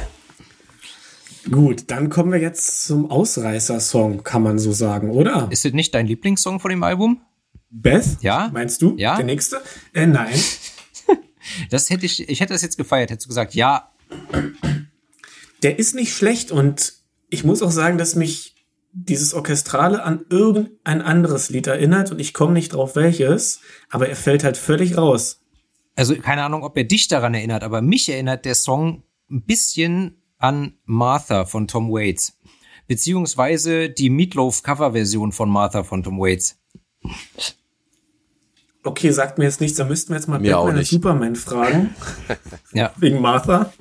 Gut, 1.50 1.84
dann 1.90 2.10
kommen 2.10 2.30
wir 2.30 2.38
jetzt 2.38 2.84
zum 2.86 3.10
Ausreißer-Song, 3.10 4.22
kann 4.22 4.42
man 4.42 4.58
so 4.58 4.72
sagen, 4.72 5.10
oder? 5.10 5.48
Ist 5.50 5.64
es 5.64 5.72
nicht 5.72 5.94
dein 5.94 6.06
Lieblingssong 6.06 6.60
von 6.60 6.70
dem 6.70 6.82
Album? 6.82 7.22
Beth? 7.70 8.18
Ja. 8.20 8.50
Meinst 8.52 8.82
du? 8.82 8.94
Ja. 8.98 9.16
Der 9.16 9.24
nächste? 9.24 9.62
Äh, 9.94 10.06
nein. 10.06 10.34
Das 11.70 11.90
hätte 11.90 12.06
ich, 12.06 12.28
ich 12.28 12.40
hätte 12.40 12.52
das 12.52 12.62
jetzt 12.62 12.76
gefeiert, 12.78 13.10
hättest 13.10 13.26
du 13.26 13.30
gesagt, 13.30 13.54
ja, 13.54 13.90
Der 15.62 15.78
ist 15.78 15.94
nicht 15.94 16.14
schlecht 16.14 16.52
und 16.52 16.92
ich 17.30 17.42
muss 17.42 17.62
auch 17.62 17.72
sagen, 17.72 17.98
dass 17.98 18.14
mich 18.14 18.54
dieses 18.92 19.34
Orchestrale 19.34 20.04
an 20.04 20.24
irgendein 20.30 21.02
anderes 21.02 21.50
Lied 21.50 21.66
erinnert 21.66 22.12
und 22.12 22.20
ich 22.20 22.32
komme 22.32 22.52
nicht 22.52 22.74
drauf 22.74 22.94
welches, 22.94 23.60
aber 23.90 24.08
er 24.08 24.14
fällt 24.16 24.44
halt 24.44 24.56
völlig 24.56 24.96
raus. 24.96 25.40
also 25.96 26.14
keine 26.14 26.44
Ahnung, 26.44 26.62
ob 26.62 26.76
er 26.76 26.84
dich 26.84 27.08
daran 27.08 27.34
erinnert, 27.34 27.64
aber 27.64 27.82
mich 27.82 28.08
erinnert 28.08 28.44
der 28.44 28.54
Song 28.54 29.02
ein 29.32 29.42
bisschen 29.42 30.22
an 30.38 30.74
Martha 30.84 31.44
von 31.46 31.66
Tom 31.66 31.90
Waits. 31.90 32.38
Beziehungsweise 32.86 33.88
die 33.90 34.10
Meatloaf 34.10 34.62
Coverversion 34.62 35.32
von 35.32 35.48
Martha 35.48 35.82
von 35.84 36.02
Tom 36.02 36.18
Waits. 36.18 36.58
Okay, 38.84 39.10
sagt 39.12 39.38
mir 39.38 39.44
jetzt 39.44 39.60
nichts, 39.60 39.78
da 39.78 39.84
müssten 39.84 40.10
wir 40.10 40.16
jetzt 40.16 40.26
mal 40.28 40.40
Mir 40.40 40.56
Batman 40.56 40.78
und. 40.78 40.86
Superman 40.86 41.36
fragen, 41.36 41.94
Ja, 42.72 42.92
wegen 42.96 43.20
Martha. 43.20 43.72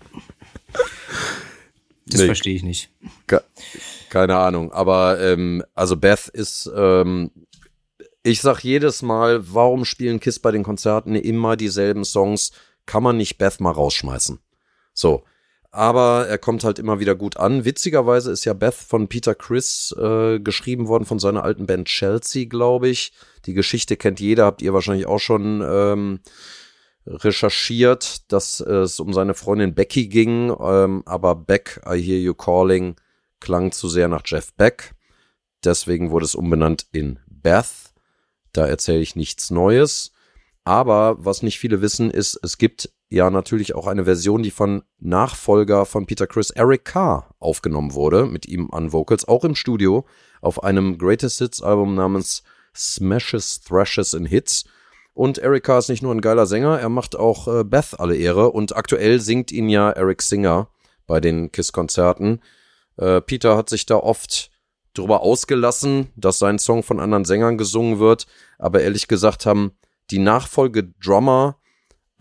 das 2.05 2.19
Nee. 2.21 2.25
verstehe 2.27 2.55
ich 2.55 2.63
nicht. 2.63 2.91
Ke- 3.27 3.43
Keine 4.09 4.37
Ahnung, 4.37 4.71
aber 4.71 5.19
ähm, 5.19 5.63
also 5.73 5.97
Beth 5.97 6.27
ist, 6.27 6.69
ähm, 6.75 7.31
ich 8.23 8.41
sag 8.41 8.63
jedes 8.63 9.01
Mal, 9.01 9.41
warum 9.53 9.85
spielen 9.85 10.19
Kiss 10.19 10.37
bei 10.39 10.51
den 10.51 10.63
Konzerten 10.63 11.15
immer 11.15 11.57
dieselben 11.57 12.05
Songs? 12.05 12.51
Kann 12.85 13.01
man 13.01 13.17
nicht 13.17 13.37
Beth 13.39 13.59
mal 13.59 13.71
rausschmeißen? 13.71 14.39
So, 14.93 15.23
aber 15.71 16.27
er 16.27 16.37
kommt 16.37 16.63
halt 16.63 16.79
immer 16.79 16.99
wieder 16.99 17.15
gut 17.15 17.37
an. 17.37 17.63
Witzigerweise 17.63 18.31
ist 18.31 18.43
ja 18.43 18.53
Beth 18.53 18.73
von 18.73 19.07
Peter 19.07 19.35
Chris 19.35 19.95
äh, 19.97 20.39
geschrieben 20.39 20.87
worden 20.87 21.05
von 21.05 21.17
seiner 21.17 21.43
alten 21.43 21.65
Band 21.65 21.87
Chelsea, 21.87 22.45
glaube 22.45 22.89
ich. 22.89 23.13
Die 23.45 23.53
Geschichte 23.53 23.95
kennt 23.95 24.19
jeder, 24.19 24.45
habt 24.45 24.61
ihr 24.61 24.73
wahrscheinlich 24.73 25.07
auch 25.07 25.19
schon 25.19 25.63
ähm, 25.65 26.19
recherchiert, 27.07 28.31
dass 28.31 28.59
es 28.59 28.99
um 28.99 29.13
seine 29.13 29.33
Freundin 29.33 29.73
Becky 29.73 30.07
ging, 30.07 30.53
ähm, 30.59 31.03
aber 31.05 31.35
Beck, 31.35 31.81
I 31.85 32.01
Hear 32.01 32.19
You 32.19 32.33
Calling, 32.33 32.95
klang 33.39 33.71
zu 33.71 33.87
sehr 33.87 34.09
nach 34.09 34.23
Jeff 34.25 34.53
Beck. 34.53 34.93
Deswegen 35.63 36.11
wurde 36.11 36.25
es 36.25 36.35
umbenannt 36.35 36.85
in 36.91 37.19
Beth. 37.27 37.93
Da 38.51 38.67
erzähle 38.67 38.99
ich 38.99 39.15
nichts 39.15 39.51
Neues. 39.51 40.11
Aber 40.63 41.15
was 41.19 41.41
nicht 41.43 41.59
viele 41.59 41.81
wissen, 41.81 42.11
ist, 42.11 42.39
es 42.43 42.57
gibt 42.57 42.91
ja 43.11 43.29
natürlich 43.29 43.75
auch 43.75 43.87
eine 43.87 44.05
Version, 44.05 44.41
die 44.41 44.51
von 44.51 44.83
Nachfolger 44.99 45.85
von 45.85 46.05
Peter 46.05 46.27
Chris, 46.27 46.49
Eric 46.49 46.85
Carr, 46.85 47.35
aufgenommen 47.39 47.93
wurde, 47.93 48.25
mit 48.25 48.47
ihm 48.47 48.69
an 48.71 48.93
Vocals, 48.93 49.27
auch 49.27 49.43
im 49.43 49.53
Studio, 49.53 50.05
auf 50.41 50.63
einem 50.63 50.97
Greatest 50.97 51.39
Hits 51.39 51.61
Album 51.61 51.93
namens 51.93 52.43
Smashes, 52.73 53.61
Thrashes 53.61 54.15
and 54.15 54.29
Hits. 54.29 54.63
Und 55.13 55.39
Eric 55.39 55.65
Carr 55.65 55.79
ist 55.79 55.89
nicht 55.89 56.01
nur 56.01 56.15
ein 56.15 56.21
geiler 56.21 56.45
Sänger, 56.45 56.79
er 56.79 56.87
macht 56.87 57.17
auch 57.17 57.47
äh, 57.47 57.65
Beth 57.65 57.99
alle 57.99 58.15
Ehre 58.15 58.51
und 58.51 58.75
aktuell 58.77 59.19
singt 59.19 59.51
ihn 59.51 59.67
ja 59.67 59.91
Eric 59.91 60.21
Singer 60.21 60.69
bei 61.05 61.19
den 61.19 61.51
Kiss-Konzerten. 61.51 62.39
Äh, 62.95 63.19
Peter 63.19 63.57
hat 63.57 63.67
sich 63.67 63.85
da 63.85 63.97
oft 63.97 64.51
drüber 64.93 65.21
ausgelassen, 65.21 66.07
dass 66.15 66.39
sein 66.39 66.59
Song 66.59 66.81
von 66.81 67.01
anderen 67.01 67.25
Sängern 67.25 67.57
gesungen 67.57 67.99
wird, 67.99 68.25
aber 68.57 68.81
ehrlich 68.81 69.09
gesagt 69.09 69.45
haben 69.45 69.73
die 70.11 70.19
Nachfolge-Drummer 70.19 71.57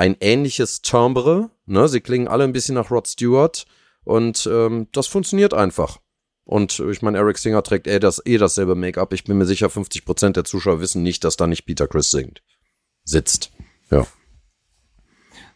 ein 0.01 0.17
ähnliches 0.21 0.81
Timbre, 0.81 1.51
ne? 1.67 1.87
Sie 1.87 2.01
klingen 2.01 2.27
alle 2.27 2.45
ein 2.45 2.55
bisschen 2.55 2.75
nach 2.75 2.91
Rod 2.91 3.07
Stewart 3.07 3.67
und 4.03 4.49
ähm, 4.51 4.89
das 4.93 5.07
funktioniert 5.07 5.53
einfach. 5.53 5.99
Und 6.45 6.81
ich 6.81 7.03
meine, 7.03 7.19
Eric 7.19 7.37
Singer 7.37 7.63
trägt 7.63 7.87
eh, 7.87 8.01
das, 8.01 8.23
eh 8.25 8.39
dasselbe 8.39 8.75
Make-up. 8.75 9.13
Ich 9.13 9.25
bin 9.25 9.37
mir 9.37 9.45
sicher, 9.45 9.67
50% 9.67 10.33
der 10.33 10.45
Zuschauer 10.45 10.81
wissen 10.81 11.03
nicht, 11.03 11.23
dass 11.23 11.37
da 11.37 11.47
nicht 11.47 11.67
Peter 11.67 11.87
Chris 11.87 12.11
singt. 12.11 12.43
Sitzt. 13.05 13.53
Ja. 13.91 14.07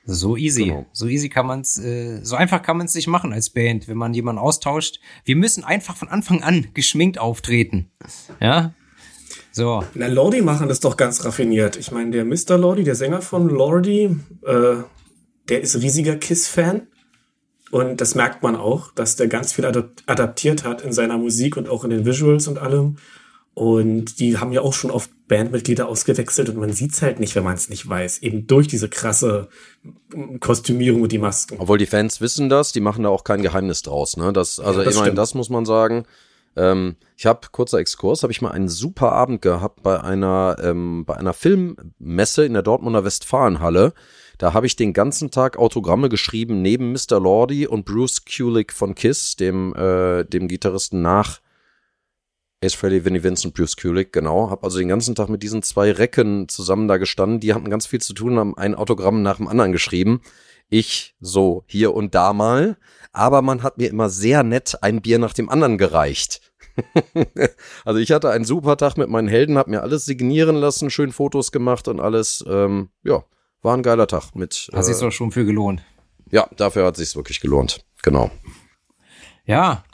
So 0.04 0.36
easy. 0.36 0.66
Genau. 0.66 0.86
So 0.92 1.06
easy 1.08 1.30
kann 1.30 1.46
man's, 1.46 1.78
äh, 1.78 2.20
so 2.22 2.36
einfach 2.36 2.60
kann 2.60 2.76
man's 2.76 2.94
nicht 2.94 3.06
machen 3.06 3.32
als 3.32 3.48
Band, 3.48 3.88
wenn 3.88 3.96
man 3.96 4.12
jemanden 4.12 4.38
austauscht. 4.38 5.00
Wir 5.24 5.36
müssen 5.36 5.64
einfach 5.64 5.96
von 5.96 6.08
Anfang 6.08 6.42
an 6.42 6.68
geschminkt 6.74 7.18
auftreten. 7.18 7.90
Ja? 8.42 8.74
So. 9.54 9.84
Na, 9.94 10.08
Lordi 10.08 10.42
machen 10.42 10.68
das 10.68 10.80
doch 10.80 10.96
ganz 10.96 11.24
raffiniert. 11.24 11.76
Ich 11.76 11.92
meine, 11.92 12.10
der 12.10 12.24
Mr. 12.24 12.58
Lordi, 12.58 12.82
der 12.82 12.96
Sänger 12.96 13.22
von 13.22 13.48
Lordi, 13.48 14.16
äh, 14.44 14.74
der 15.48 15.60
ist 15.60 15.80
riesiger 15.80 16.16
Kiss-Fan. 16.16 16.88
Und 17.70 18.00
das 18.00 18.16
merkt 18.16 18.42
man 18.42 18.56
auch, 18.56 18.92
dass 18.92 19.14
der 19.14 19.28
ganz 19.28 19.52
viel 19.52 19.64
adap 19.64 19.90
adaptiert 20.06 20.64
hat 20.64 20.82
in 20.82 20.92
seiner 20.92 21.18
Musik 21.18 21.56
und 21.56 21.68
auch 21.68 21.84
in 21.84 21.90
den 21.90 22.04
Visuals 22.04 22.48
und 22.48 22.58
allem. 22.58 22.96
Und 23.54 24.18
die 24.18 24.38
haben 24.38 24.50
ja 24.50 24.60
auch 24.60 24.72
schon 24.72 24.90
oft 24.90 25.10
Bandmitglieder 25.28 25.86
ausgewechselt 25.86 26.48
und 26.48 26.58
man 26.58 26.72
sieht's 26.72 27.00
halt 27.00 27.20
nicht, 27.20 27.36
wenn 27.36 27.44
man 27.44 27.54
es 27.54 27.68
nicht 27.68 27.88
weiß. 27.88 28.22
Eben 28.22 28.48
durch 28.48 28.66
diese 28.66 28.88
krasse 28.88 29.48
Kostümierung 30.40 31.02
und 31.02 31.12
die 31.12 31.18
Masken. 31.18 31.56
Obwohl 31.60 31.78
die 31.78 31.86
Fans 31.86 32.20
wissen 32.20 32.48
das, 32.48 32.72
die 32.72 32.80
machen 32.80 33.04
da 33.04 33.10
auch 33.10 33.22
kein 33.22 33.42
Geheimnis 33.42 33.82
draus. 33.82 34.16
Ne? 34.16 34.32
Das, 34.32 34.58
also 34.58 34.80
Ja, 34.80 34.84
das 34.84 34.94
immerhin 34.94 35.10
stimmt. 35.10 35.18
das 35.18 35.34
muss 35.34 35.50
man 35.50 35.64
sagen. 35.64 36.04
Ähm, 36.56 36.96
ich 37.16 37.26
habe 37.26 37.48
kurzer 37.50 37.78
Exkurs, 37.78 38.22
habe 38.22 38.32
ich 38.32 38.42
mal 38.42 38.50
einen 38.50 38.68
super 38.68 39.12
Abend 39.12 39.42
gehabt 39.42 39.82
bei 39.82 40.00
einer 40.00 40.56
ähm, 40.62 41.04
bei 41.04 41.16
einer 41.16 41.32
Filmmesse 41.32 42.44
in 42.44 42.52
der 42.52 42.62
Dortmunder 42.62 43.04
Westfalenhalle. 43.04 43.92
Da 44.38 44.52
habe 44.52 44.66
ich 44.66 44.76
den 44.76 44.92
ganzen 44.92 45.30
Tag 45.30 45.56
Autogramme 45.56 46.08
geschrieben 46.08 46.62
neben 46.62 46.92
Mr. 46.92 47.20
Lordi 47.20 47.66
und 47.66 47.84
Bruce 47.84 48.24
Kulick 48.24 48.72
von 48.72 48.94
Kiss, 48.94 49.36
dem 49.36 49.74
äh, 49.74 50.24
dem 50.24 50.48
Gitarristen 50.48 51.02
nach 51.02 51.40
Ace 52.64 52.74
Frehley, 52.74 53.04
Vinnie 53.04 53.22
Vincent, 53.22 53.54
Bruce 53.54 53.76
Kulick, 53.76 54.12
genau. 54.12 54.48
Hab 54.50 54.64
also 54.64 54.78
den 54.78 54.88
ganzen 54.88 55.14
Tag 55.14 55.28
mit 55.28 55.42
diesen 55.42 55.62
zwei 55.62 55.92
Recken 55.92 56.48
zusammen 56.48 56.88
da 56.88 56.96
gestanden. 56.96 57.40
Die 57.40 57.52
hatten 57.52 57.68
ganz 57.68 57.86
viel 57.86 58.00
zu 58.00 58.14
tun, 58.14 58.38
haben 58.38 58.56
ein 58.56 58.74
Autogramm 58.74 59.22
nach 59.22 59.36
dem 59.36 59.48
anderen 59.48 59.72
geschrieben. 59.72 60.22
Ich 60.70 61.14
so 61.20 61.64
hier 61.66 61.94
und 61.94 62.14
da 62.14 62.32
mal. 62.32 62.78
Aber 63.14 63.40
man 63.42 63.62
hat 63.62 63.78
mir 63.78 63.88
immer 63.88 64.10
sehr 64.10 64.42
nett 64.42 64.76
ein 64.82 65.00
Bier 65.00 65.18
nach 65.18 65.32
dem 65.32 65.48
anderen 65.48 65.78
gereicht. 65.78 66.40
also 67.84 68.00
ich 68.00 68.10
hatte 68.10 68.30
einen 68.30 68.44
super 68.44 68.76
Tag 68.76 68.96
mit 68.96 69.08
meinen 69.08 69.28
Helden, 69.28 69.56
hab 69.56 69.68
mir 69.68 69.82
alles 69.82 70.04
signieren 70.04 70.56
lassen, 70.56 70.90
schön 70.90 71.12
Fotos 71.12 71.52
gemacht 71.52 71.86
und 71.88 72.00
alles. 72.00 72.44
Ähm, 72.48 72.90
ja, 73.04 73.22
war 73.62 73.76
ein 73.76 73.82
geiler 73.84 74.08
Tag 74.08 74.34
mit. 74.34 74.68
Hat 74.72 74.84
sich 74.84 74.96
Äh, 74.96 75.00
doch 75.00 75.12
schon 75.12 75.30
für 75.30 75.44
gelohnt. 75.44 75.82
ja, 76.30 76.48
dafür 76.56 76.84
hat 76.86 76.96
sich's 76.96 77.14
wirklich 77.16 77.40
gelohnt. 77.40 77.84
Genau. 78.02 78.30
Ja. 79.46 79.84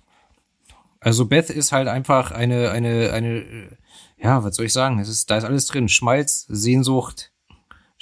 Also 1.01 1.27
Beth 1.27 1.51
ist 1.51 1.73
halt 1.73 1.89
einfach 1.89 2.31
eine, 2.31 2.71
eine, 2.71 3.13
eine, 3.13 3.39
äh, 3.41 3.69
ja, 4.19 4.43
was 4.45 4.57
soll 4.57 4.67
ich 4.67 4.73
sagen? 4.73 4.99
Es 4.99 5.09
ist, 5.09 5.31
da 5.31 5.37
ist 5.39 5.45
alles 5.45 5.67
drin. 5.67 5.89
Schmalz, 5.89 6.47
Sehnsucht, 6.49 7.33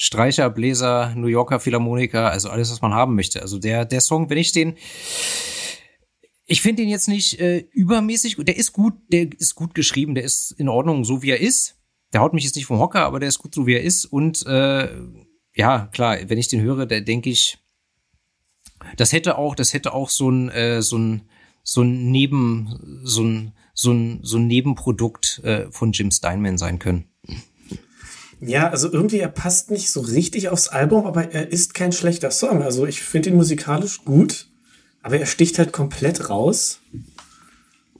Streicher, 0.01 0.49
Bläser, 0.49 1.13
New 1.17 1.27
Yorker 1.27 1.59
Philharmoniker, 1.59 2.31
also 2.31 2.51
alles, 2.51 2.71
was 2.71 2.81
man 2.81 2.95
haben 2.95 3.17
möchte. 3.17 3.43
Also 3.43 3.59
der, 3.59 3.85
der 3.85 4.01
Song, 4.01 4.31
wenn 4.31 4.39
ich 4.39 4.53
den, 4.53 4.77
ich 6.47 6.63
finde 6.63 6.83
den 6.83 6.89
jetzt 6.89 7.09
nicht 7.09 7.41
äh, 7.41 7.67
übermäßig. 7.73 8.37
Der 8.39 8.57
ist 8.57 8.73
gut, 8.73 8.95
der 9.09 9.33
ist 9.33 9.57
gut 9.57 9.75
geschrieben, 9.75 10.15
der 10.15 10.23
ist 10.23 10.53
in 10.53 10.69
Ordnung, 10.69 11.05
so 11.05 11.23
wie 11.23 11.31
er 11.31 11.41
ist. 11.41 11.81
Der 12.13 12.21
haut 12.21 12.33
mich 12.33 12.45
jetzt 12.45 12.55
nicht 12.55 12.67
vom 12.67 12.79
Hocker, 12.79 13.05
aber 13.05 13.19
der 13.19 13.29
ist 13.29 13.41
gut, 13.41 13.53
so 13.53 13.67
wie 13.67 13.75
er 13.75 13.83
ist. 13.83 14.05
Und 14.05 14.47
äh, 14.47 14.89
ja, 15.57 15.89
klar, 15.89 16.17
wenn 16.29 16.39
ich 16.39 16.47
den 16.47 16.63
höre, 16.63 16.87
da 16.87 17.01
denke 17.01 17.29
ich, 17.29 17.59
das 18.97 19.13
hätte 19.13 19.37
auch, 19.37 19.57
das 19.57 19.75
hätte 19.75 19.93
auch 19.95 20.11
so 20.11 20.31
ein, 20.31 20.49
äh, 20.51 20.81
so 20.81 20.97
ein, 20.97 21.29
so 21.65 21.83
ein 21.83 22.13
Neben, 22.13 23.03
so 23.03 23.25
ein, 23.25 23.53
so 23.75 23.91
ein, 23.91 24.21
so 24.23 24.39
ein 24.39 24.47
Nebenprodukt 24.47 25.41
äh, 25.43 25.73
von 25.73 25.91
Jim 25.91 26.13
Steinman 26.13 26.57
sein 26.57 26.79
können. 26.79 27.11
Ja, 28.41 28.71
also 28.71 28.93
irgendwie, 28.93 29.19
er 29.19 29.29
passt 29.29 29.71
nicht 29.71 29.91
so 29.91 30.01
richtig 30.01 30.49
aufs 30.49 30.69
Album, 30.69 31.07
aber 31.07 31.33
er 31.33 31.51
ist 31.51 31.75
kein 31.75 31.93
schlechter 31.93 32.31
Song. 32.31 32.63
Also 32.63 32.87
ich 32.87 33.03
finde 33.03 33.31
ihn 33.31 33.37
musikalisch 33.37 34.05
gut, 34.05 34.47
aber 35.03 35.19
er 35.19 35.27
sticht 35.27 35.59
halt 35.59 35.73
komplett 35.73 36.31
raus. 36.31 36.81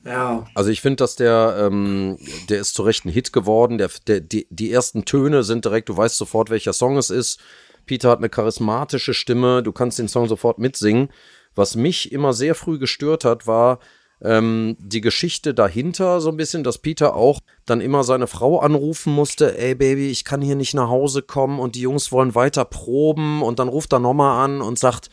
Ja, 0.05 0.47
Also 0.55 0.71
ich 0.71 0.81
finde, 0.81 0.97
dass 0.97 1.17
der, 1.17 1.57
ähm, 1.59 2.19
der 2.49 2.61
ist 2.61 2.75
zu 2.75 2.83
Recht 2.83 3.05
ein 3.05 3.11
Hit 3.11 3.33
geworden. 3.33 3.79
Der, 3.79 3.91
der, 4.07 4.21
die, 4.21 4.47
die 4.49 4.73
ersten 4.73 5.05
Töne 5.05 5.43
sind 5.43 5.65
direkt, 5.65 5.89
du 5.89 5.97
weißt 5.97 6.17
sofort, 6.17 6.51
welcher 6.51 6.73
Song 6.73 6.97
es 6.97 7.11
ist. 7.11 7.41
Peter 7.85 8.11
hat 8.11 8.19
eine 8.19 8.29
charismatische 8.29 9.15
Stimme, 9.15 9.63
du 9.63 9.73
kannst 9.73 9.99
den 9.99 10.09
Song 10.09 10.29
sofort 10.29 10.59
mitsingen. 10.59 11.11
Was 11.55 11.75
mich 11.75 12.13
immer 12.13 12.33
sehr 12.33 12.55
früh 12.55 12.79
gestört 12.79 13.25
hat, 13.25 13.47
war, 13.47 13.81
ähm, 14.21 14.77
die 14.81 15.01
Geschichte 15.01 15.55
dahinter 15.55 16.21
so 16.21 16.31
ein 16.31 16.37
bisschen, 16.37 16.65
dass 16.65 16.79
Peter 16.79 17.15
auch 17.15 17.41
dann 17.67 17.81
immer 17.81 18.03
seine 18.03 18.27
Frau 18.27 18.59
anrufen 18.61 19.13
musste, 19.13 19.57
ey 19.59 19.75
Baby, 19.75 20.11
ich 20.11 20.25
kann 20.25 20.43
hier 20.43 20.57
nicht 20.57 20.75
nach 20.75 20.89
Hause 20.89 21.23
kommen 21.23 21.61
und 21.61 21.75
die 21.75 21.83
Jungs 21.83 22.11
wollen 22.11 22.35
weiter 22.35 22.65
proben 22.65 23.43
und 23.43 23.59
dann 23.59 23.69
ruft 23.69 23.93
er 23.93 24.01
nochmal 24.01 24.45
an 24.45 24.61
und 24.61 24.79
sagt, 24.79 25.11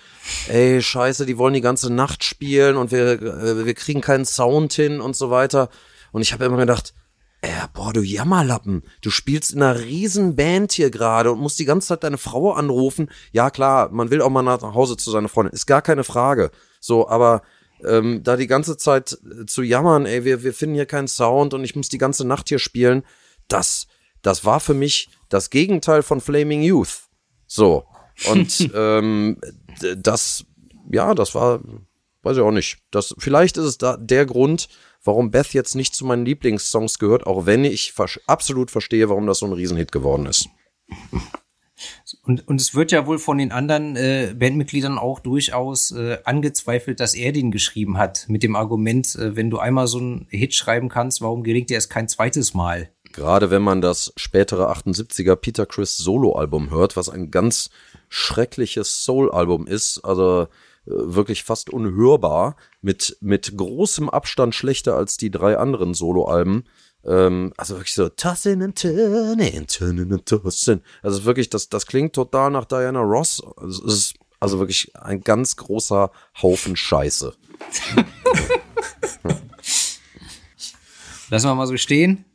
ey 0.48 0.82
scheiße, 0.82 1.26
die 1.26 1.38
wollen 1.38 1.54
die 1.54 1.62
ganze 1.62 1.94
Nacht 1.94 2.24
spielen 2.24 2.78
und 2.78 2.92
wir, 2.92 3.22
äh, 3.22 3.66
wir 3.66 3.74
kriegen 3.76 4.02
keinen 4.02 4.26
Sound 4.26 4.74
hin 4.74 5.02
und 5.02 5.16
so 5.16 5.30
weiter. 5.30 5.70
Und 6.12 6.22
ich 6.22 6.34
habe 6.34 6.46
immer 6.46 6.58
gedacht, 6.58 6.94
ey, 7.42 7.52
boah, 7.74 7.94
du 7.94 8.02
Jammerlappen, 8.02 8.84
du 9.02 9.10
spielst 9.12 9.54
in 9.54 9.62
einer 9.62 9.80
riesen 9.80 10.36
Band 10.36 10.72
hier 10.72 10.90
gerade 10.90 11.32
und 11.32 11.40
musst 11.40 11.60
die 11.60 11.66
ganze 11.66 11.90
Zeit 11.90 12.04
deine 12.04 12.18
Frau 12.18 12.54
anrufen. 12.54 13.10
Ja 13.32 13.52
klar, 13.52 13.90
man 13.92 14.10
will 14.10 14.22
auch 14.22 14.30
mal 14.30 14.42
nach 14.42 14.62
Hause 14.62 14.98
zu 14.98 15.12
seiner 15.12 15.30
Freundin, 15.30 15.54
ist 15.54 15.68
gar 15.68 15.82
keine 15.82 16.04
Frage. 16.04 16.50
So, 16.80 17.08
aber 17.08 17.42
ähm, 17.86 18.24
da 18.24 18.36
die 18.38 18.48
ganze 18.48 18.78
Zeit 18.78 19.18
äh, 19.24 19.46
zu 19.46 19.62
jammern, 19.62 20.06
ey, 20.06 20.26
wir, 20.26 20.44
wir 20.44 20.54
finden 20.54 20.76
hier 20.76 20.86
keinen 20.86 21.08
Sound 21.08 21.54
und 21.54 21.64
ich 21.64 21.76
muss 21.76 21.90
die 21.90 21.98
ganze 21.98 22.26
Nacht 22.26 22.50
hier 22.50 22.60
spielen, 22.60 23.04
das, 23.48 23.88
das 24.22 24.46
war 24.46 24.60
für 24.60 24.74
mich 24.74 25.10
das 25.30 25.50
Gegenteil 25.50 26.04
von 26.04 26.22
Flaming 26.22 26.62
Youth. 26.62 27.04
So. 27.48 27.86
Und 28.30 28.72
ähm, 28.76 29.40
das, 29.98 30.46
ja, 30.92 31.14
das 31.14 31.36
war, 31.36 31.62
weiß 32.24 32.38
ich 32.38 32.44
auch 32.44 32.52
nicht. 32.52 32.80
Das, 32.92 33.16
vielleicht 33.18 33.58
ist 33.58 33.66
es 33.66 33.78
da 33.78 33.98
der 33.98 34.26
Grund, 34.26 34.68
warum 35.04 35.32
Beth 35.32 35.54
jetzt 35.54 35.76
nicht 35.76 35.96
zu 35.96 36.06
meinen 36.06 36.26
Lieblingssongs 36.26 37.00
gehört, 37.00 37.28
auch 37.28 37.46
wenn 37.46 37.64
ich 37.64 37.94
absolut 38.28 38.72
verstehe, 38.72 39.10
warum 39.10 39.28
das 39.28 39.40
so 39.40 39.46
ein 39.46 39.54
Riesenhit 39.54 39.92
geworden 39.92 40.26
ist. 40.26 40.50
Und, 42.24 42.48
und 42.48 42.60
es 42.60 42.76
wird 42.76 42.92
ja 42.92 43.08
wohl 43.08 43.20
von 43.20 43.38
den 43.38 43.52
anderen 43.52 43.96
äh, 43.96 44.34
Bandmitgliedern 44.38 44.98
auch 44.98 45.20
durchaus 45.20 45.92
äh, 45.92 46.18
angezweifelt, 46.24 47.00
dass 47.00 47.14
er 47.14 47.32
den 47.32 47.52
geschrieben 47.52 47.98
hat. 47.98 48.26
Mit 48.28 48.44
dem 48.44 48.56
Argument, 48.56 49.16
äh, 49.16 49.36
wenn 49.36 49.50
du 49.50 49.60
einmal 49.60 49.88
so 49.88 49.98
einen 49.98 50.28
Hit 50.30 50.54
schreiben 50.54 50.90
kannst, 50.90 51.22
warum 51.22 51.44
gelingt 51.44 51.70
dir 51.70 51.78
es 51.78 51.90
kein 51.90 52.08
zweites 52.08 52.54
Mal? 52.54 52.90
Gerade 53.16 53.50
wenn 53.50 53.62
man 53.62 53.82
das 53.82 54.12
spätere 54.18 54.70
78er 54.72 55.38
Peter 55.38 55.66
Chris 55.66 55.96
Solo-Album 55.96 56.70
hört, 56.70 56.98
was 56.98 57.08
ein 57.08 57.32
ganz 57.32 57.70
schreckliches 58.10 59.06
Soul-Album 59.06 59.68
ist, 59.68 60.02
also 60.04 60.42
äh, 60.42 60.48
wirklich 60.86 61.44
fast 61.44 61.70
unhörbar, 61.70 62.58
mit, 62.82 63.18
mit 63.22 63.56
großem 63.56 64.10
Abstand 64.10 64.54
schlechter 64.54 64.96
als 64.98 65.16
die 65.18 65.32
drei 65.32 65.58
anderen 65.58 65.94
Solo-Alben. 65.94 66.66
Ähm, 67.06 67.54
also 67.58 67.76
wirklich 67.76 67.94
so 67.94 68.10
tossing 68.10 68.64
and 68.64 68.80
turning, 68.80 69.68
turning 69.68 70.12
and 70.12 70.26
tossing. 70.26 70.82
Also 71.04 71.24
wirklich, 71.26 71.50
das, 71.50 71.70
das 71.70 71.86
klingt 71.86 72.14
total 72.14 72.52
nach 72.52 72.66
Diana 72.66 73.02
Ross. 73.02 73.42
Also, 73.58 73.86
es 73.86 73.94
ist 73.94 74.14
also 74.40 74.60
wirklich 74.60 74.92
ein 74.96 75.22
ganz 75.22 75.56
großer 75.56 76.12
Haufen 76.42 76.76
Scheiße. 76.76 77.34
Lassen 81.30 81.48
wir 81.48 81.56
mal 81.56 81.68
so 81.68 81.78
stehen. 81.78 82.26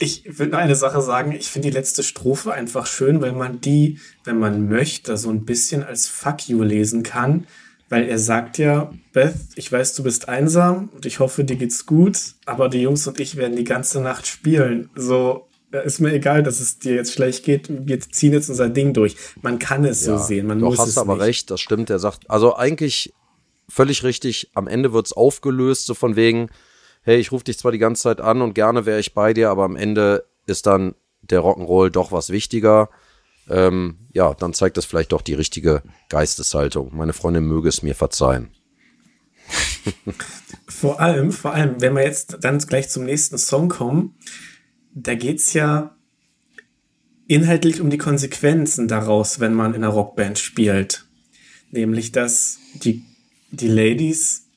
Ich 0.00 0.38
will 0.38 0.48
nur 0.48 0.58
eine 0.58 0.76
Sache 0.76 1.02
sagen. 1.02 1.32
Ich 1.32 1.48
finde 1.48 1.68
die 1.68 1.74
letzte 1.74 2.02
Strophe 2.02 2.52
einfach 2.52 2.86
schön, 2.86 3.20
weil 3.20 3.32
man 3.32 3.60
die, 3.60 3.98
wenn 4.24 4.38
man 4.38 4.68
möchte, 4.68 5.16
so 5.16 5.30
ein 5.30 5.44
bisschen 5.44 5.82
als 5.82 6.06
Fuck 6.06 6.48
you 6.48 6.62
lesen 6.62 7.02
kann. 7.02 7.46
Weil 7.88 8.04
er 8.04 8.18
sagt 8.18 8.58
ja, 8.58 8.92
Beth, 9.12 9.34
ich 9.54 9.72
weiß, 9.72 9.94
du 9.94 10.02
bist 10.02 10.28
einsam 10.28 10.90
und 10.94 11.06
ich 11.06 11.20
hoffe, 11.20 11.44
dir 11.44 11.56
geht's 11.56 11.86
gut, 11.86 12.34
aber 12.44 12.68
die 12.68 12.82
Jungs 12.82 13.06
und 13.06 13.18
ich 13.18 13.36
werden 13.36 13.56
die 13.56 13.64
ganze 13.64 14.00
Nacht 14.00 14.26
spielen. 14.26 14.90
So, 14.94 15.48
ist 15.84 16.00
mir 16.00 16.12
egal, 16.12 16.42
dass 16.42 16.60
es 16.60 16.78
dir 16.78 16.94
jetzt 16.94 17.12
schlecht 17.12 17.44
geht. 17.44 17.68
Wir 17.68 18.00
ziehen 18.00 18.32
jetzt 18.32 18.50
unser 18.50 18.68
Ding 18.68 18.92
durch. 18.92 19.16
Man 19.42 19.58
kann 19.58 19.84
es 19.84 20.04
ja, 20.04 20.18
so 20.18 20.24
sehen. 20.24 20.46
Man 20.46 20.60
doch, 20.60 20.70
muss 20.70 20.78
hast 20.78 20.88
es 20.88 20.98
aber 20.98 21.14
nicht. 21.14 21.24
recht, 21.24 21.50
das 21.50 21.60
stimmt. 21.60 21.88
Er 21.88 21.98
sagt, 21.98 22.30
also 22.30 22.56
eigentlich 22.56 23.14
völlig 23.68 24.04
richtig. 24.04 24.50
Am 24.54 24.66
Ende 24.66 24.92
wird's 24.92 25.12
aufgelöst, 25.12 25.86
so 25.86 25.94
von 25.94 26.16
wegen, 26.16 26.50
hey, 27.02 27.18
ich 27.18 27.32
rufe 27.32 27.44
dich 27.44 27.58
zwar 27.58 27.72
die 27.72 27.78
ganze 27.78 28.02
Zeit 28.02 28.20
an 28.20 28.42
und 28.42 28.54
gerne 28.54 28.86
wäre 28.86 29.00
ich 29.00 29.14
bei 29.14 29.32
dir, 29.32 29.50
aber 29.50 29.64
am 29.64 29.76
Ende 29.76 30.24
ist 30.46 30.66
dann 30.66 30.94
der 31.22 31.40
Rock'n'Roll 31.40 31.90
doch 31.90 32.12
was 32.12 32.30
wichtiger 32.30 32.88
ähm, 33.48 33.98
ja, 34.12 34.34
dann 34.34 34.54
zeigt 34.54 34.76
das 34.76 34.84
vielleicht 34.84 35.12
doch 35.12 35.22
die 35.22 35.34
richtige 35.34 35.82
Geisteshaltung. 36.08 36.94
Meine 36.94 37.12
Freundin 37.12 37.44
möge 37.44 37.68
es 37.68 37.82
mir 37.82 37.94
verzeihen. 37.94 38.50
vor 40.68 41.00
allem, 41.00 41.32
vor 41.32 41.54
allem, 41.54 41.80
wenn 41.80 41.94
wir 41.94 42.04
jetzt 42.04 42.38
dann 42.42 42.58
gleich 42.58 42.88
zum 42.88 43.04
nächsten 43.04 43.38
Song 43.38 43.68
kommen, 43.68 44.14
da 44.94 45.14
geht's 45.14 45.52
ja 45.52 45.96
inhaltlich 47.26 47.80
um 47.80 47.90
die 47.90 47.98
Konsequenzen 47.98 48.88
daraus, 48.88 49.40
wenn 49.40 49.54
man 49.54 49.74
in 49.74 49.84
einer 49.84 49.92
Rockband 49.92 50.38
spielt. 50.38 51.06
Nämlich, 51.70 52.12
dass 52.12 52.58
die, 52.74 53.04
die 53.50 53.68
Ladies 53.68 54.48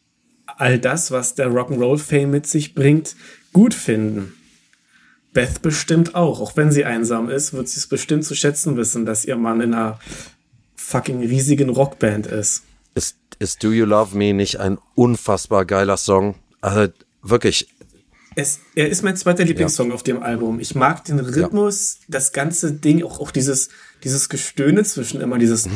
all 0.45 0.79
das, 0.79 1.11
was 1.11 1.35
der 1.35 1.49
Rock'n'Roll-Fame 1.49 2.29
mit 2.29 2.47
sich 2.47 2.73
bringt, 2.73 3.15
gut 3.53 3.73
finden. 3.73 4.33
Beth 5.33 5.61
bestimmt 5.61 6.15
auch. 6.15 6.41
Auch 6.41 6.57
wenn 6.57 6.71
sie 6.71 6.85
einsam 6.85 7.29
ist, 7.29 7.53
wird 7.53 7.69
sie 7.69 7.79
es 7.79 7.87
bestimmt 7.87 8.25
zu 8.25 8.35
schätzen 8.35 8.77
wissen, 8.77 9.05
dass 9.05 9.25
ihr 9.25 9.37
Mann 9.37 9.61
in 9.61 9.73
einer 9.73 9.99
fucking 10.75 11.21
riesigen 11.21 11.69
Rockband 11.69 12.27
ist. 12.27 12.63
Ist, 12.95 13.15
ist 13.39 13.63
Do 13.63 13.71
You 13.71 13.85
Love 13.85 14.17
Me 14.17 14.33
nicht 14.33 14.59
ein 14.59 14.77
unfassbar 14.95 15.65
geiler 15.65 15.97
Song? 15.97 16.35
Also 16.59 16.91
wirklich. 17.21 17.67
Es, 18.35 18.59
er 18.75 18.89
ist 18.89 19.03
mein 19.03 19.17
zweiter 19.17 19.43
Lieblingssong 19.43 19.89
ja. 19.89 19.93
auf 19.93 20.03
dem 20.03 20.23
Album. 20.23 20.59
Ich 20.59 20.75
mag 20.75 21.03
den 21.05 21.19
Rhythmus, 21.19 21.97
ja. 21.99 22.05
das 22.09 22.31
ganze 22.31 22.71
Ding, 22.71 23.03
auch, 23.03 23.19
auch 23.19 23.31
dieses, 23.31 23.69
dieses 24.03 24.29
Gestöhne 24.29 24.83
zwischen 24.83 25.21
immer, 25.21 25.37
dieses. 25.37 25.67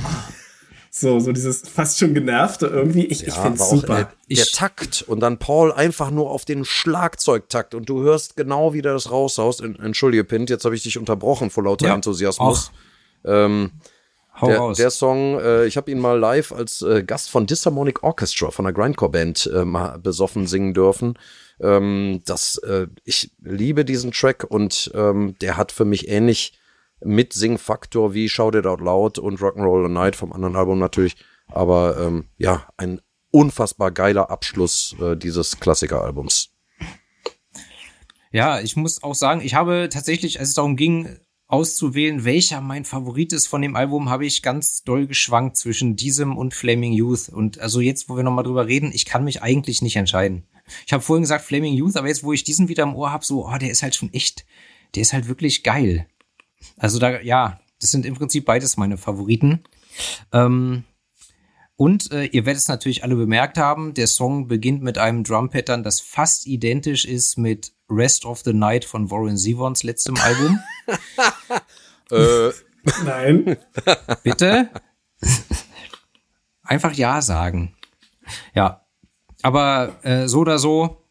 So, 0.98 1.20
so 1.20 1.34
dieses 1.34 1.68
fast 1.68 2.00
schon 2.00 2.14
genervte 2.14 2.68
irgendwie. 2.68 3.04
Ich, 3.04 3.20
ja, 3.20 3.28
ich 3.28 3.34
finde 3.34 3.62
es 3.62 3.70
super. 3.70 3.96
Der, 4.30 4.38
der 4.38 4.46
Takt 4.46 5.04
und 5.06 5.20
dann 5.20 5.40
Paul 5.40 5.74
einfach 5.74 6.10
nur 6.10 6.32
auf 6.32 6.46
den 6.46 6.64
Schlagzeugtakt 6.64 7.76
und 7.76 7.90
du 7.90 8.02
hörst 8.02 8.38
genau, 8.38 8.74
wie 8.74 8.82
der 8.82 8.94
das 8.94 9.12
raushaust. 9.12 9.60
Entschuldige, 9.60 10.24
Pint, 10.24 10.50
jetzt 10.50 10.64
habe 10.64 10.74
ich 10.74 10.84
dich 10.84 10.98
unterbrochen 10.98 11.50
vor 11.50 11.66
lauter 11.66 11.88
ja, 11.88 11.96
Enthusiasmus. 11.96 12.72
Ähm, 13.26 13.72
Hau 14.40 14.48
der, 14.48 14.58
raus. 14.58 14.78
der 14.78 14.90
Song, 14.90 15.38
äh, 15.38 15.66
ich 15.66 15.76
habe 15.76 15.92
ihn 15.92 16.00
mal 16.00 16.18
live 16.18 16.54
als 16.54 16.82
äh, 16.82 17.04
Gast 17.04 17.30
von 17.30 17.46
Disharmonic 17.46 18.02
Orchestra 18.02 18.52
von 18.52 18.64
der 18.64 18.74
Grindcore 18.74 19.12
Band 19.12 19.52
äh, 19.54 19.66
mal 19.66 20.00
besoffen 20.00 20.48
singen 20.48 20.74
dürfen. 20.74 21.20
Ähm, 21.60 22.22
das, 22.24 22.58
äh, 22.60 22.88
ich 23.04 23.32
liebe 23.42 23.84
diesen 23.84 24.14
Track 24.14 24.46
und 24.48 24.92
ähm, 24.94 25.36
der 25.42 25.58
hat 25.58 25.74
für 25.74 25.84
mich 25.84 26.08
ähnlich 26.08 26.54
mit 27.06 27.34
Singfaktor 27.34 28.14
wie 28.14 28.30
Shout 28.30 28.58
It 28.58 28.66
Out 28.66 28.82
Loud 28.82 29.20
und 29.20 29.40
Rock'n'Roll 29.40 29.88
Night 29.88 30.16
vom 30.16 30.34
anderen 30.34 30.56
Album 30.56 30.80
natürlich. 30.80 31.16
Aber 31.48 31.98
ähm, 32.00 32.26
ja, 32.38 32.68
ein 32.78 33.02
unfassbar 33.32 33.92
geiler 33.92 34.30
Abschluss 34.30 34.96
äh, 35.00 35.16
dieses 35.16 35.60
Klassikeralbums. 35.60 36.50
Ja, 38.32 38.60
ich 38.60 38.76
muss 38.76 39.02
auch 39.04 39.16
sagen, 39.16 39.42
ich 39.42 39.54
habe 39.54 39.88
tatsächlich, 39.92 40.40
als 40.40 40.50
es 40.50 40.56
darum 40.56 40.76
ging, 40.76 41.20
auszuwählen, 41.48 42.26
welcher 42.26 42.60
mein 42.60 42.86
Favorit 42.86 43.32
ist 43.32 43.48
von 43.48 43.62
dem 43.62 43.76
Album, 43.76 44.10
habe 44.10 44.26
ich 44.26 44.42
ganz 44.42 44.84
doll 44.84 45.08
geschwankt 45.08 45.58
zwischen 45.58 45.96
diesem 45.96 46.38
und 46.38 46.54
Flaming 46.54 46.94
Youth. 46.94 47.30
Und 47.30 47.60
also 47.60 47.82
jetzt, 47.82 48.10
wo 48.10 48.16
wir 48.16 48.24
nochmal 48.24 48.44
drüber 48.44 48.68
reden, 48.68 48.92
ich 48.94 49.06
kann 49.06 49.24
mich 49.24 49.42
eigentlich 49.42 49.82
nicht 49.82 49.96
entscheiden. 49.96 50.44
Ich 50.88 50.94
habe 50.94 51.04
vorhin 51.04 51.22
gesagt 51.22 51.46
Flaming 51.46 51.76
Youth, 51.76 51.96
aber 51.96 52.08
jetzt, 52.08 52.24
wo 52.24 52.34
ich 52.34 52.44
diesen 52.44 52.68
wieder 52.68 52.84
im 52.84 52.96
Ohr 52.96 53.12
habe, 53.12 53.24
so, 53.24 53.48
oh, 53.48 53.58
der 53.58 53.70
ist 53.70 53.84
halt 53.84 53.96
schon 53.96 54.12
echt, 54.14 54.46
der 54.96 55.04
ist 55.04 55.14
halt 55.14 55.28
wirklich 55.28 55.64
geil. 55.64 56.08
Also 56.78 57.00
da, 57.00 57.22
ja, 57.22 57.60
das 57.80 57.92
sind 57.92 58.06
im 58.06 58.16
Prinzip 58.16 58.46
beides 58.46 58.78
meine 58.78 58.98
Favoriten. 58.98 59.64
Ähm, 60.32 60.84
und 61.78 62.12
äh, 62.12 62.26
ihr 62.26 62.46
werdet 62.46 62.62
es 62.62 62.68
natürlich 62.68 63.04
alle 63.04 63.16
bemerkt 63.16 63.58
haben, 63.58 63.94
der 63.94 64.08
Song 64.08 64.48
beginnt 64.48 64.82
mit 64.82 64.98
einem 64.98 65.24
Drum-Pattern, 65.24 65.84
das 65.84 66.00
fast 66.00 66.48
identisch 66.48 67.06
ist 67.06 67.38
mit 67.38 67.74
Rest 67.90 68.26
of 68.26 68.42
the 68.42 68.54
Night 68.54 68.86
von 68.86 69.12
Warren 69.12 69.38
Zevons 69.38 69.84
letztem 69.84 70.16
Album. 70.18 70.60
äh. 72.12 72.52
Nein. 73.04 73.58
Bitte? 74.24 74.70
Einfach 76.64 76.94
Ja 76.94 77.22
sagen. 77.22 77.76
Ja. 78.54 78.86
Aber 79.42 80.00
äh, 80.04 80.28
so 80.28 80.40
oder 80.40 80.60
so, 80.60 81.06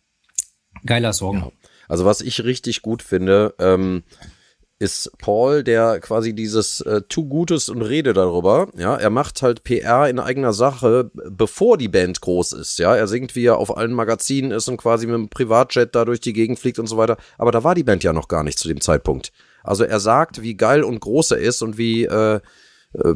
geiler 0.85 1.13
Song. 1.13 1.39
Ja. 1.39 1.53
Also 1.89 2.05
was 2.05 2.21
ich 2.21 2.43
richtig 2.43 2.83
gut 2.83 3.03
finde, 3.03 3.55
ähm, 3.59 4.05
ist 4.79 5.13
Paul, 5.19 5.63
der 5.63 6.01
quasi 6.01 6.35
dieses 6.35 6.81
äh, 6.81 7.03
tu 7.09 7.29
Gutes 7.29 7.69
und 7.69 7.83
rede 7.83 8.13
darüber. 8.13 8.69
Ja, 8.77 8.97
er 8.97 9.11
macht 9.11 9.41
halt 9.43 9.63
PR 9.63 10.09
in 10.09 10.19
eigener 10.19 10.53
Sache, 10.53 11.11
bevor 11.31 11.79
die 11.79 11.89
Band 11.89 12.21
groß 12.21 12.53
ist. 12.55 12.79
Ja, 12.79 12.97
er 12.97 13.07
singt, 13.07 13.37
wie 13.37 13.47
er 13.47 13.59
auf 13.59 13.77
allen 13.77 13.93
Magazinen 13.93 14.51
ist 14.51 14.69
und 14.69 14.77
quasi 14.77 15.07
mit 15.07 15.15
einem 15.15 15.29
Privatjet 15.29 15.95
da 15.95 16.05
durch 16.05 16.21
die 16.21 16.33
Gegend 16.33 16.59
fliegt 16.59 16.79
und 16.79 16.89
so 16.89 16.97
weiter. 16.97 17.17
Aber 17.39 17.53
da 17.53 17.63
war 17.63 17.75
die 17.75 17.85
Band 17.85 18.03
ja 18.03 18.13
noch 18.13 18.29
gar 18.29 18.43
nicht 18.43 18.59
zu 18.59 18.69
dem 18.69 18.81
Zeitpunkt. 18.81 19.33
Also 19.63 19.85
er 19.85 20.01
sagt, 20.01 20.43
wie 20.43 20.57
geil 20.57 20.83
und 20.83 21.01
groß 21.01 21.33
er 21.33 21.39
ist 21.39 21.63
und 21.63 21.79
wie, 21.79 22.05
äh, 22.05 22.41
äh, 22.95 23.15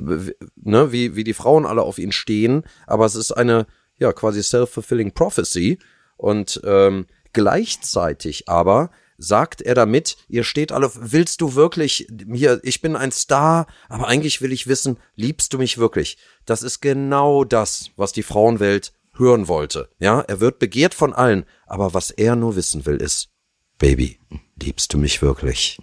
ne, 0.57 0.93
wie, 0.93 1.17
wie 1.17 1.25
die 1.25 1.35
Frauen 1.35 1.67
alle 1.67 1.83
auf 1.83 1.99
ihn 1.99 2.13
stehen. 2.13 2.63
Aber 2.87 3.05
es 3.05 3.17
ist 3.17 3.33
eine, 3.33 3.67
ja, 3.99 4.13
quasi 4.13 4.43
self-fulfilling 4.43 5.13
prophecy. 5.13 5.79
Und 6.17 6.61
ähm, 6.65 7.07
gleichzeitig 7.33 8.49
aber 8.49 8.91
sagt 9.19 9.61
er 9.61 9.75
damit, 9.75 10.17
ihr 10.29 10.45
steht 10.45 10.73
alle, 10.73 10.91
willst 10.95 11.41
du 11.41 11.55
wirklich, 11.55 12.07
hier, 12.33 12.61
ich 12.63 12.81
bin 12.81 12.97
ein 12.97 13.13
Star, 13.13 13.67
aber 13.89 14.07
eigentlich 14.07 14.41
will 14.41 14.53
ich 14.53 14.69
wissen, 14.69 14.99
liebst 15.17 15.53
du 15.53 15.59
mich 15.59 15.77
wirklich? 15.77 16.17
Das 16.47 16.63
ist 16.63 16.81
genau 16.81 17.45
das, 17.45 17.91
was 17.97 18.13
die 18.13 18.23
Frauenwelt 18.23 18.93
hören 19.15 19.49
wollte. 19.49 19.91
Ja, 19.99 20.21
er 20.21 20.41
wird 20.41 20.61
begehrt 20.61 20.95
von 20.95 21.13
allen, 21.13 21.45
aber 21.67 21.93
was 21.93 22.11
er 22.11 22.37
nur 22.37 22.57
wissen 22.57 22.87
will 22.87 22.97
ist, 22.97 23.31
Baby, 23.79 24.19
liebst 24.61 24.93
du 24.93 24.99
mich 24.99 25.23
wirklich? 25.23 25.79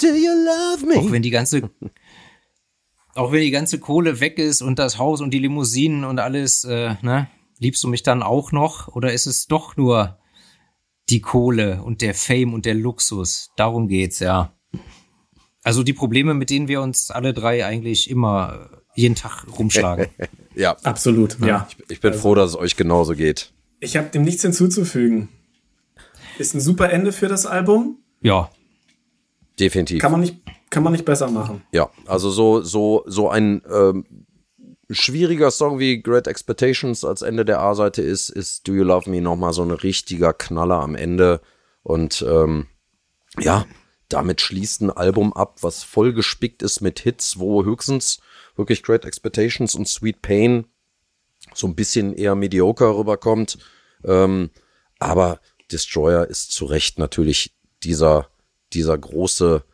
Do 0.00 0.08
you 0.08 0.30
love 0.30 0.84
me? 0.86 0.96
Auch 0.96 1.10
wenn 1.10 1.22
die 1.22 1.30
ganze, 1.30 1.70
auch 3.14 3.32
wenn 3.32 3.40
die 3.40 3.50
ganze 3.50 3.78
Kohle 3.78 4.20
weg 4.20 4.38
ist 4.38 4.60
und 4.60 4.78
das 4.78 4.98
Haus 4.98 5.20
und 5.20 5.30
die 5.30 5.38
Limousinen 5.38 6.04
und 6.04 6.18
alles, 6.18 6.64
äh, 6.64 6.96
ne? 7.00 7.28
Liebst 7.60 7.84
du 7.84 7.88
mich 7.88 8.02
dann 8.02 8.22
auch 8.22 8.50
noch? 8.52 8.88
Oder 8.88 9.12
ist 9.12 9.26
es 9.26 9.46
doch 9.46 9.76
nur 9.76 10.18
die 11.10 11.20
Kohle 11.20 11.82
und 11.82 12.00
der 12.00 12.14
Fame 12.14 12.54
und 12.54 12.66
der 12.66 12.74
Luxus? 12.74 13.50
Darum 13.56 13.88
geht's, 13.88 14.20
ja. 14.20 14.52
Also 15.62 15.82
die 15.82 15.92
Probleme, 15.92 16.34
mit 16.34 16.50
denen 16.50 16.68
wir 16.68 16.82
uns 16.82 17.10
alle 17.10 17.32
drei 17.32 17.64
eigentlich 17.64 18.10
immer 18.10 18.68
jeden 18.94 19.14
Tag 19.14 19.46
rumschlagen. 19.58 20.08
ja. 20.54 20.76
Absolut, 20.82 21.38
ja. 21.40 21.66
Ich, 21.70 21.90
ich 21.90 22.00
bin 22.00 22.12
also, 22.12 22.22
froh, 22.22 22.34
dass 22.34 22.50
es 22.50 22.56
euch 22.56 22.76
genauso 22.76 23.14
geht. 23.14 23.52
Ich 23.80 23.96
habe 23.96 24.08
dem 24.08 24.22
nichts 24.22 24.42
hinzuzufügen. 24.42 25.28
Ist 26.38 26.54
ein 26.54 26.60
super 26.60 26.90
Ende 26.90 27.12
für 27.12 27.28
das 27.28 27.46
Album. 27.46 27.98
Ja. 28.20 28.50
Definitiv. 29.58 30.00
Kann 30.00 30.12
man 30.12 30.20
nicht, 30.20 30.38
kann 30.70 30.82
man 30.82 30.92
nicht 30.92 31.04
besser 31.04 31.30
machen. 31.30 31.62
Ja, 31.72 31.90
also 32.06 32.30
so, 32.30 32.62
so, 32.62 33.04
so 33.06 33.28
ein 33.28 33.62
ähm, 33.72 34.04
schwieriger 34.90 35.50
Song 35.50 35.78
wie 35.78 36.02
Great 36.02 36.26
Expectations 36.26 37.04
als 37.04 37.22
Ende 37.22 37.44
der 37.44 37.60
A-Seite 37.60 38.02
ist, 38.02 38.28
ist 38.30 38.66
Do 38.68 38.74
You 38.74 38.84
Love 38.84 39.10
Me 39.10 39.20
nochmal 39.20 39.52
so 39.52 39.62
ein 39.62 39.70
richtiger 39.70 40.32
Knaller 40.32 40.80
am 40.80 40.94
Ende. 40.94 41.40
Und 41.82 42.24
ähm, 42.28 42.66
ja, 43.38 43.66
damit 44.08 44.40
schließt 44.40 44.82
ein 44.82 44.90
Album 44.90 45.32
ab, 45.32 45.58
was 45.62 45.82
voll 45.82 46.12
gespickt 46.12 46.62
ist 46.62 46.80
mit 46.80 47.00
Hits, 47.00 47.38
wo 47.38 47.64
höchstens 47.64 48.20
wirklich 48.56 48.82
Great 48.82 49.04
Expectations 49.04 49.74
und 49.74 49.88
Sweet 49.88 50.22
Pain 50.22 50.66
so 51.52 51.66
ein 51.66 51.74
bisschen 51.74 52.14
eher 52.14 52.34
mediocre 52.34 52.96
rüberkommt. 52.96 53.58
Ähm, 54.04 54.50
aber 54.98 55.40
Destroyer 55.72 56.26
ist 56.28 56.52
zu 56.52 56.66
Recht 56.66 56.98
natürlich 56.98 57.54
dieser, 57.82 58.28
dieser 58.72 58.96
große, 58.96 59.64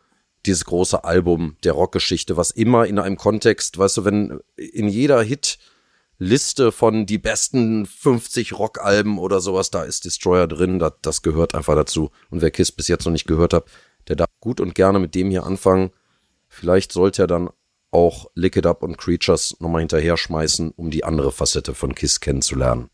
dieses 0.45 0.65
große 0.65 1.03
Album 1.03 1.55
der 1.63 1.73
Rockgeschichte, 1.73 2.37
was 2.37 2.51
immer 2.51 2.85
in 2.85 2.99
einem 2.99 3.17
Kontext, 3.17 3.77
weißt 3.77 3.97
du, 3.97 4.05
wenn 4.05 4.39
in 4.55 4.87
jeder 4.87 5.21
Hitliste 5.21 6.71
von 6.71 7.05
die 7.05 7.17
besten 7.17 7.85
50 7.85 8.53
Rockalben 8.53 9.17
oder 9.17 9.39
sowas, 9.39 9.71
da 9.71 9.83
ist 9.83 10.05
Destroyer 10.05 10.47
drin, 10.47 10.79
das, 10.79 10.93
das 11.01 11.21
gehört 11.21 11.55
einfach 11.55 11.75
dazu. 11.75 12.11
Und 12.29 12.41
wer 12.41 12.51
Kiss 12.51 12.71
bis 12.71 12.87
jetzt 12.87 13.05
noch 13.05 13.11
nicht 13.11 13.27
gehört 13.27 13.53
hat, 13.53 13.65
der 14.07 14.15
darf 14.15 14.29
gut 14.39 14.59
und 14.59 14.75
gerne 14.75 14.99
mit 14.99 15.15
dem 15.15 15.29
hier 15.29 15.43
anfangen. 15.45 15.91
Vielleicht 16.47 16.91
sollte 16.91 17.23
er 17.23 17.27
dann 17.27 17.49
auch 17.91 18.27
Lick 18.35 18.55
It 18.55 18.65
Up 18.65 18.83
und 18.83 18.97
Creatures 18.97 19.57
nochmal 19.59 19.81
hinterher 19.81 20.17
schmeißen, 20.17 20.71
um 20.71 20.91
die 20.91 21.03
andere 21.03 21.31
Facette 21.31 21.75
von 21.75 21.93
Kiss 21.93 22.19
kennenzulernen. 22.19 22.89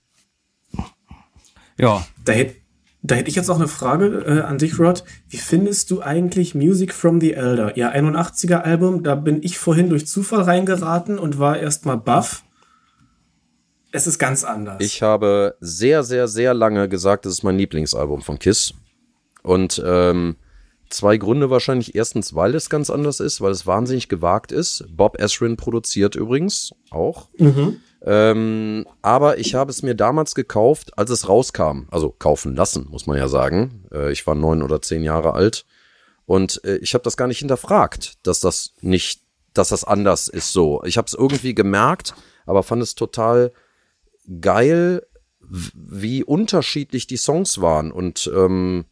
Ja. 1.78 2.06
Da 2.26 2.34
hätte 2.34 2.56
da 3.08 3.16
hätte 3.16 3.30
ich 3.30 3.36
jetzt 3.36 3.48
noch 3.48 3.58
eine 3.58 3.68
Frage 3.68 4.24
äh, 4.26 4.42
an 4.42 4.58
dich, 4.58 4.80
Rod. 4.80 5.04
Wie 5.30 5.38
findest 5.38 5.90
du 5.92 6.02
eigentlich 6.02 6.56
Music 6.56 6.94
from 6.94 7.22
the 7.22 7.34
Elder? 7.34 7.78
Ihr 7.78 7.96
81er 7.96 8.58
Album, 8.58 9.04
da 9.04 9.16
bin 9.16 9.42
ich 9.42 9.58
vorhin 9.58 9.90
durch 9.90 10.08
Zufall 10.08 10.42
reingeraten 10.42 11.18
und 11.18 11.40
war 11.40 11.58
erstmal 11.58 11.98
baff. 11.98 12.44
Es 13.92 14.08
ist 14.08 14.20
ganz 14.20 14.44
anders. 14.44 14.78
Ich 14.80 15.02
habe 15.02 15.56
sehr, 15.62 16.04
sehr, 16.04 16.28
sehr 16.28 16.54
lange 16.54 16.90
gesagt, 16.90 17.26
das 17.26 17.34
ist 17.34 17.44
mein 17.44 17.58
Lieblingsalbum 17.58 18.22
von 18.22 18.38
Kiss. 18.38 18.74
Und 19.42 19.82
ähm, 19.86 20.36
Zwei 20.90 21.18
Gründe 21.18 21.50
wahrscheinlich. 21.50 21.96
Erstens, 21.96 22.34
weil 22.34 22.56
es 22.56 22.70
ganz 22.70 22.90
anders 22.90 23.20
ist, 23.20 23.42
weil 23.42 23.52
es 23.52 23.68
wahnsinnig 23.68 24.10
gewagt 24.10 24.52
ist. 24.52 24.86
Bob 24.90 25.20
Esrin 25.20 25.58
produziert 25.58 26.16
übrigens 26.16 26.74
auch. 26.90 27.30
Mhm. 27.38 27.82
Ähm, 28.06 28.86
aber 29.02 29.38
ich 29.40 29.56
habe 29.56 29.72
es 29.72 29.84
mir 29.84 29.96
damals 29.96 30.36
gekauft, 30.36 30.98
als 30.98 31.10
es 31.10 31.28
rauskam. 31.28 31.88
Also 31.92 32.10
kaufen 32.18 32.56
lassen, 32.56 32.88
muss 32.90 33.08
man 33.08 33.18
ja 33.18 33.28
sagen. 33.28 33.86
Äh, 33.92 34.12
ich 34.12 34.26
war 34.28 34.36
neun 34.36 34.62
oder 34.62 34.82
zehn 34.82 35.04
Jahre 35.04 35.34
alt. 35.34 35.66
Und 36.26 36.64
äh, 36.64 36.78
ich 36.78 36.94
habe 36.94 37.04
das 37.04 37.18
gar 37.18 37.28
nicht 37.28 37.40
hinterfragt, 37.40 38.16
dass 38.24 38.40
das 38.40 38.74
nicht, 38.82 39.22
dass 39.54 39.70
das 39.70 39.84
anders 39.84 40.28
ist 40.28 40.54
so. 40.54 40.84
Ich 40.86 40.98
habe 40.98 41.08
es 41.08 41.14
irgendwie 41.14 41.56
gemerkt, 41.56 42.14
aber 42.46 42.64
fand 42.64 42.84
es 42.84 42.96
total 42.96 43.52
geil, 44.42 45.06
wie 45.40 46.24
unterschiedlich 46.24 47.08
die 47.08 47.18
Songs 47.18 47.62
waren. 47.62 47.92
Und 47.92 48.30
ähm, 48.36 48.86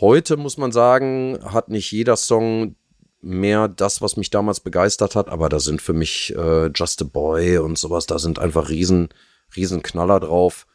Heute 0.00 0.36
muss 0.36 0.58
man 0.58 0.72
sagen, 0.72 1.38
hat 1.42 1.68
nicht 1.68 1.90
jeder 1.90 2.16
Song 2.16 2.76
mehr 3.22 3.66
das, 3.66 4.02
was 4.02 4.16
mich 4.16 4.30
damals 4.30 4.60
begeistert 4.60 5.16
hat, 5.16 5.28
aber 5.28 5.48
da 5.48 5.58
sind 5.58 5.80
für 5.80 5.94
mich 5.94 6.34
äh, 6.36 6.66
Just 6.66 7.00
a 7.02 7.04
Boy 7.04 7.58
und 7.58 7.78
sowas, 7.78 8.06
da 8.06 8.18
sind 8.18 8.38
einfach 8.38 8.68
riesen, 8.68 9.08
riesen 9.56 9.82
Knaller 9.82 10.20
drauf. 10.20 10.66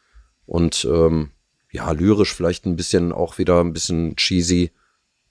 Und 0.44 0.84
ähm, 0.84 1.30
ja, 1.70 1.90
lyrisch 1.92 2.34
vielleicht 2.34 2.66
ein 2.66 2.76
bisschen 2.76 3.12
auch 3.12 3.38
wieder 3.38 3.60
ein 3.60 3.72
bisschen 3.72 4.16
cheesy. 4.16 4.72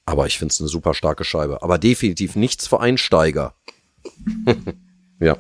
Aber 0.06 0.26
ich 0.26 0.40
finde 0.40 0.54
es 0.54 0.60
eine 0.60 0.70
super 0.70 0.94
starke 0.94 1.24
Scheibe. 1.24 1.62
Aber 1.62 1.78
definitiv 1.78 2.36
nichts 2.36 2.68
für 2.68 2.80
Einsteiger. 2.80 3.56
ja. 5.20 5.38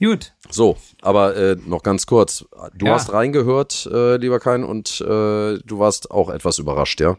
Gut. 0.00 0.32
So, 0.48 0.76
aber 1.02 1.36
äh, 1.36 1.56
noch 1.66 1.82
ganz 1.82 2.06
kurz. 2.06 2.44
Du 2.74 2.86
ja. 2.86 2.94
hast 2.94 3.12
reingehört, 3.12 3.88
äh, 3.92 4.16
lieber 4.16 4.38
Kein, 4.38 4.64
und 4.64 5.00
äh, 5.00 5.04
du 5.04 5.78
warst 5.78 6.10
auch 6.10 6.30
etwas 6.30 6.58
überrascht, 6.58 7.00
ja? 7.00 7.16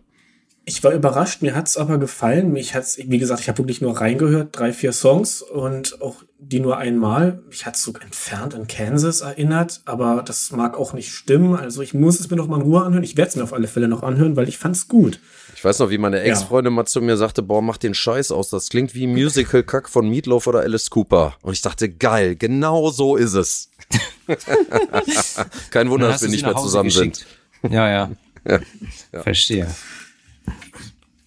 Ich 0.65 0.83
war 0.83 0.93
überrascht, 0.93 1.41
mir 1.41 1.55
hat's 1.55 1.77
aber 1.77 1.97
gefallen. 1.97 2.51
Mich 2.51 2.75
hat's, 2.75 2.99
wie 2.99 3.17
gesagt, 3.17 3.41
ich 3.41 3.49
habe 3.49 3.57
wirklich 3.57 3.81
nur 3.81 3.99
reingehört, 3.99 4.49
drei, 4.51 4.71
vier 4.71 4.93
Songs 4.93 5.41
und 5.41 5.99
auch 6.01 6.17
die 6.37 6.59
nur 6.59 6.77
einmal. 6.77 7.41
Mich 7.49 7.65
hat's 7.65 7.81
so 7.81 7.91
entfernt 7.93 8.53
an 8.53 8.67
Kansas 8.67 9.21
erinnert, 9.21 9.81
aber 9.85 10.23
das 10.23 10.51
mag 10.51 10.77
auch 10.77 10.93
nicht 10.93 11.11
stimmen. 11.11 11.55
Also 11.55 11.81
ich 11.81 11.95
muss 11.95 12.19
es 12.19 12.29
mir 12.29 12.37
noch 12.37 12.47
mal 12.47 12.57
in 12.57 12.61
Ruhe 12.61 12.83
anhören. 12.83 13.03
Ich 13.03 13.17
werde 13.17 13.29
es 13.29 13.35
mir 13.35 13.43
auf 13.43 13.53
alle 13.53 13.67
Fälle 13.67 13.87
noch 13.87 14.03
anhören, 14.03 14.35
weil 14.35 14.47
ich 14.47 14.59
fand's 14.59 14.87
gut. 14.87 15.19
Ich 15.59 15.65
weiß 15.65 15.79
noch, 15.79 15.89
wie 15.89 15.97
meine 15.97 16.21
Ex-Freundin 16.21 16.71
ja. 16.71 16.75
mal 16.77 16.85
zu 16.85 17.01
mir 17.01 17.17
sagte, 17.17 17.43
boah, 17.43 17.61
mach 17.61 17.75
den 17.75 17.93
Scheiß 17.93 18.31
aus. 18.31 18.49
Das 18.49 18.69
klingt 18.69 18.95
wie 18.95 19.07
Musical-Kack 19.07 19.89
von 19.89 20.07
Meatloaf 20.07 20.47
oder 20.47 20.61
Alice 20.61 20.89
Cooper. 20.89 21.35
Und 21.41 21.51
ich 21.51 21.61
dachte, 21.61 21.89
geil, 21.89 22.37
genau 22.37 22.91
so 22.91 23.17
ist 23.17 23.33
es. 23.33 23.69
Kein 25.69 25.89
Wunder, 25.89 26.07
dass 26.07 26.21
wir 26.21 26.29
nicht 26.29 26.45
mehr 26.45 26.55
zusammen 26.55 26.87
geschickt. 26.87 27.27
sind. 27.61 27.73
Ja, 27.73 27.89
ja. 27.89 28.11
ja. 28.47 28.59
ja. 29.11 29.21
Verstehe. 29.21 29.67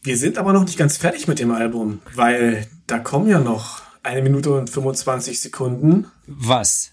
Wir 0.02 0.16
sind 0.16 0.38
aber 0.38 0.54
noch 0.54 0.64
nicht 0.64 0.78
ganz 0.78 0.96
fertig 0.96 1.28
mit 1.28 1.38
dem 1.38 1.50
Album, 1.50 2.00
weil 2.14 2.66
da 2.86 3.00
kommen 3.00 3.28
ja 3.28 3.38
noch 3.38 3.82
eine 4.02 4.22
Minute 4.22 4.50
und 4.52 4.70
25 4.70 5.42
Sekunden. 5.42 6.06
Was? 6.26 6.92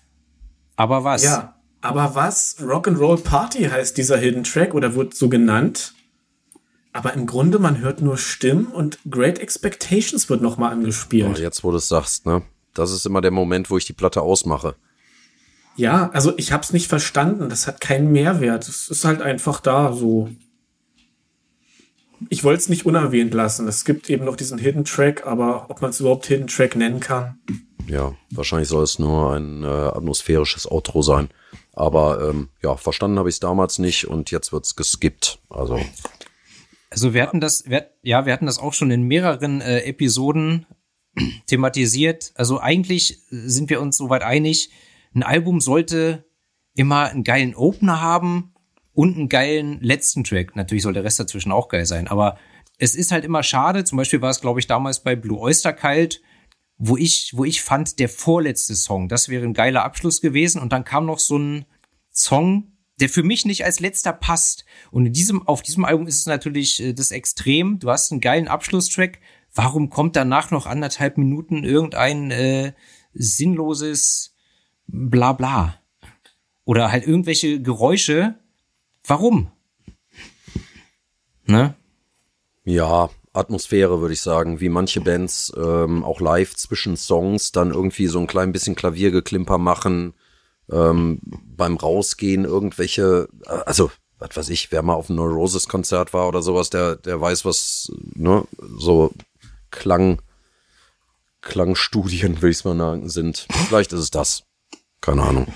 Aber 0.76 1.06
was? 1.06 1.24
Ja, 1.24 1.56
aber 1.80 2.16
was? 2.16 2.58
Rock'n'Roll 2.60 3.24
Party 3.24 3.64
heißt 3.64 3.96
dieser 3.96 4.18
Hidden 4.18 4.44
Track 4.44 4.74
oder 4.74 4.94
wird 4.96 5.14
so 5.14 5.30
genannt. 5.30 5.94
Aber 7.00 7.14
im 7.14 7.26
Grunde, 7.28 7.60
man 7.60 7.80
hört 7.80 8.02
nur 8.02 8.18
Stimmen 8.18 8.68
und 8.68 9.00
Great 9.10 9.40
Expectations 9.40 10.30
wird 10.30 10.42
nochmal 10.42 10.74
angespielt. 10.74 11.38
Oh, 11.38 11.40
jetzt, 11.40 11.64
wo 11.64 11.72
du 11.72 11.78
es 11.78 11.88
sagst, 11.88 12.26
ne? 12.26 12.42
Das 12.74 12.92
ist 12.92 13.06
immer 13.06 13.22
der 13.22 13.32
Moment, 13.32 13.70
wo 13.70 13.78
ich 13.78 13.86
die 13.86 13.94
Platte 13.94 14.22
ausmache. 14.22 14.76
Ja, 15.78 16.10
also 16.12 16.34
ich 16.36 16.52
hab's 16.52 16.74
nicht 16.74 16.90
verstanden. 16.90 17.48
Das 17.48 17.68
hat 17.68 17.80
keinen 17.80 18.12
Mehrwert. 18.12 18.68
Es 18.68 18.90
ist 18.90 19.06
halt 19.06 19.22
einfach 19.22 19.62
da 19.62 19.94
so 19.94 20.30
ich 22.28 22.44
wollte 22.44 22.60
es 22.60 22.68
nicht 22.68 22.86
unerwähnt 22.86 23.34
lassen. 23.34 23.66
Es 23.70 23.86
gibt 23.86 24.10
eben 24.10 24.26
noch 24.26 24.36
diesen 24.36 24.58
Hidden 24.58 24.84
Track, 24.84 25.26
aber 25.26 25.70
ob 25.70 25.82
man 25.82 25.92
es 25.92 26.02
überhaupt 26.02 26.26
Hidden 26.26 26.48
Track 26.48 26.76
nennen 26.76 27.00
kann. 27.00 27.40
Ja, 27.88 28.14
wahrscheinlich 28.32 28.68
soll 28.68 28.84
es 28.84 29.00
nur 29.00 29.34
ein 29.34 29.64
äh, 29.64 29.68
atmosphärisches 29.68 30.70
Outro 30.70 31.02
sein. 31.02 31.30
Aber 31.74 32.30
ähm, 32.30 32.50
ja, 32.62 32.76
verstanden 32.76 33.18
habe 33.20 33.30
ich 33.30 33.36
es 33.36 33.40
damals 33.40 33.80
nicht 33.80 34.08
und 34.08 34.32
jetzt 34.32 34.52
wird 34.52 34.66
es 34.66 34.76
geskippt. 34.76 35.40
Also. 35.50 35.80
Also 36.90 37.14
wir 37.14 37.22
hatten 37.22 37.40
das, 37.40 37.70
wir, 37.70 37.92
ja, 38.02 38.26
wir 38.26 38.34
hatten 38.34 38.46
das 38.46 38.60
auch 38.60 38.74
schon 38.74 38.92
in 38.92 39.04
mehreren 39.04 39.62
äh, 39.62 39.82
Episoden 39.82 40.66
thematisiert. 41.46 42.32
Also 42.36 42.60
eigentlich 42.60 43.20
sind 43.30 43.70
wir 43.70 43.82
uns 43.82 43.98
soweit 43.98 44.24
einig, 44.24 44.72
ein 45.14 45.24
Album 45.24 45.60
sollte 45.60 46.26
immer 46.76 47.10
einen 47.10 47.24
geilen 47.24 47.56
Opener 47.56 48.02
haben 48.02 48.54
und 48.94 49.18
einen 49.18 49.30
geilen 49.30 49.80
letzten 49.82 50.24
Track. 50.24 50.56
Natürlich 50.56 50.84
soll 50.84 50.94
der 50.94 51.04
Rest 51.04 51.20
dazwischen 51.20 51.52
auch 51.52 51.68
geil 51.68 51.86
sein, 51.86 52.08
aber 52.08 52.38
es 52.78 52.96
ist 52.96 53.12
halt 53.12 53.26
immer 53.26 53.44
schade. 53.44 53.84
Zum 53.84 53.98
Beispiel 53.98 54.22
war 54.22 54.30
es, 54.30 54.42
glaube 54.42 54.60
ich, 54.60 54.68
damals 54.68 55.04
bei 55.04 55.16
Blue 55.16 55.40
Oyster 55.40 55.74
Kalt, 55.74 56.22
wo 56.78 56.96
ich, 56.96 57.34
wo 57.36 57.44
ich 57.44 57.62
fand, 57.62 58.00
der 58.00 58.08
vorletzte 58.08 58.76
Song, 58.76 59.10
das 59.10 59.28
wäre 59.28 59.44
ein 59.44 59.54
geiler 59.54 59.84
Abschluss 59.84 60.22
gewesen. 60.22 60.62
Und 60.62 60.72
dann 60.72 60.86
kam 60.86 61.06
noch 61.06 61.20
so 61.20 61.38
ein 61.38 61.66
Song, 62.12 62.79
der 63.00 63.10
für 63.10 63.24
mich 63.24 63.46
nicht 63.46 63.66
als 63.66 63.80
letzter 63.80 64.14
passt. 64.14 64.66
Und 64.92 65.06
in 65.06 65.14
diesem, 65.14 65.48
auf 65.48 65.62
diesem 65.62 65.86
Album 65.86 66.08
ist 66.08 66.20
es 66.20 66.26
natürlich 66.26 66.82
äh, 66.82 66.94
das 66.94 67.12
Extrem. 67.12 67.80
Du 67.80 67.90
hast 67.90 68.12
einen 68.12 68.22
geilen 68.22 68.48
Abschlusstrack. 68.48 69.20
Warum 69.54 69.90
kommt 69.90 70.16
danach 70.16 70.52
noch 70.52 70.66
anderthalb 70.66 71.18
Minuten 71.18 71.64
irgendein 71.64 72.32
äh, 72.32 72.74
sinnloses 73.14 74.36
Blabla? 74.88 75.76
Oder 76.66 76.92
halt 76.92 77.08
irgendwelche 77.08 77.62
Geräusche, 77.62 78.36
Warum? 79.10 79.52
Ne? 81.46 81.76
Ja, 82.64 83.10
Atmosphäre 83.34 84.02
würde 84.02 84.14
ich 84.14 84.22
sagen, 84.22 84.60
wie 84.60 84.70
manche 84.70 85.02
Bands 85.02 85.52
ähm, 85.58 86.04
auch 86.04 86.20
live 86.20 86.56
zwischen 86.56 86.96
Songs 86.96 87.52
dann 87.52 87.72
irgendwie 87.72 88.06
so 88.06 88.20
ein 88.20 88.28
klein 88.28 88.52
bisschen 88.52 88.76
Klaviergeklimper 88.76 89.58
machen, 89.58 90.14
ähm, 90.72 91.20
beim 91.24 91.78
Rausgehen 91.78 92.46
irgendwelche, 92.46 93.28
also 93.66 93.92
was 94.20 94.36
weiß 94.36 94.50
ich, 94.50 94.72
wer 94.72 94.82
mal 94.82 94.96
auf 94.96 95.10
einem 95.10 95.18
Neurosis-Konzert 95.18 96.14
war 96.14 96.28
oder 96.28 96.42
sowas, 96.42 96.70
der, 96.70 96.98
der 96.98 97.20
weiß, 97.20 97.46
was, 97.46 97.92
ne, 98.16 98.44
so 98.78 99.12
Klang, 99.72 100.22
Klangstudien, 101.42 102.42
will 102.42 102.52
ich 102.52 102.58
es 102.58 102.64
mal 102.66 102.78
sagen, 102.78 103.10
sind. 103.10 103.48
Vielleicht 103.68 103.94
ist 103.94 104.00
es 104.00 104.12
das. 104.12 104.44
Keine 105.02 105.24
Ahnung. 105.24 105.48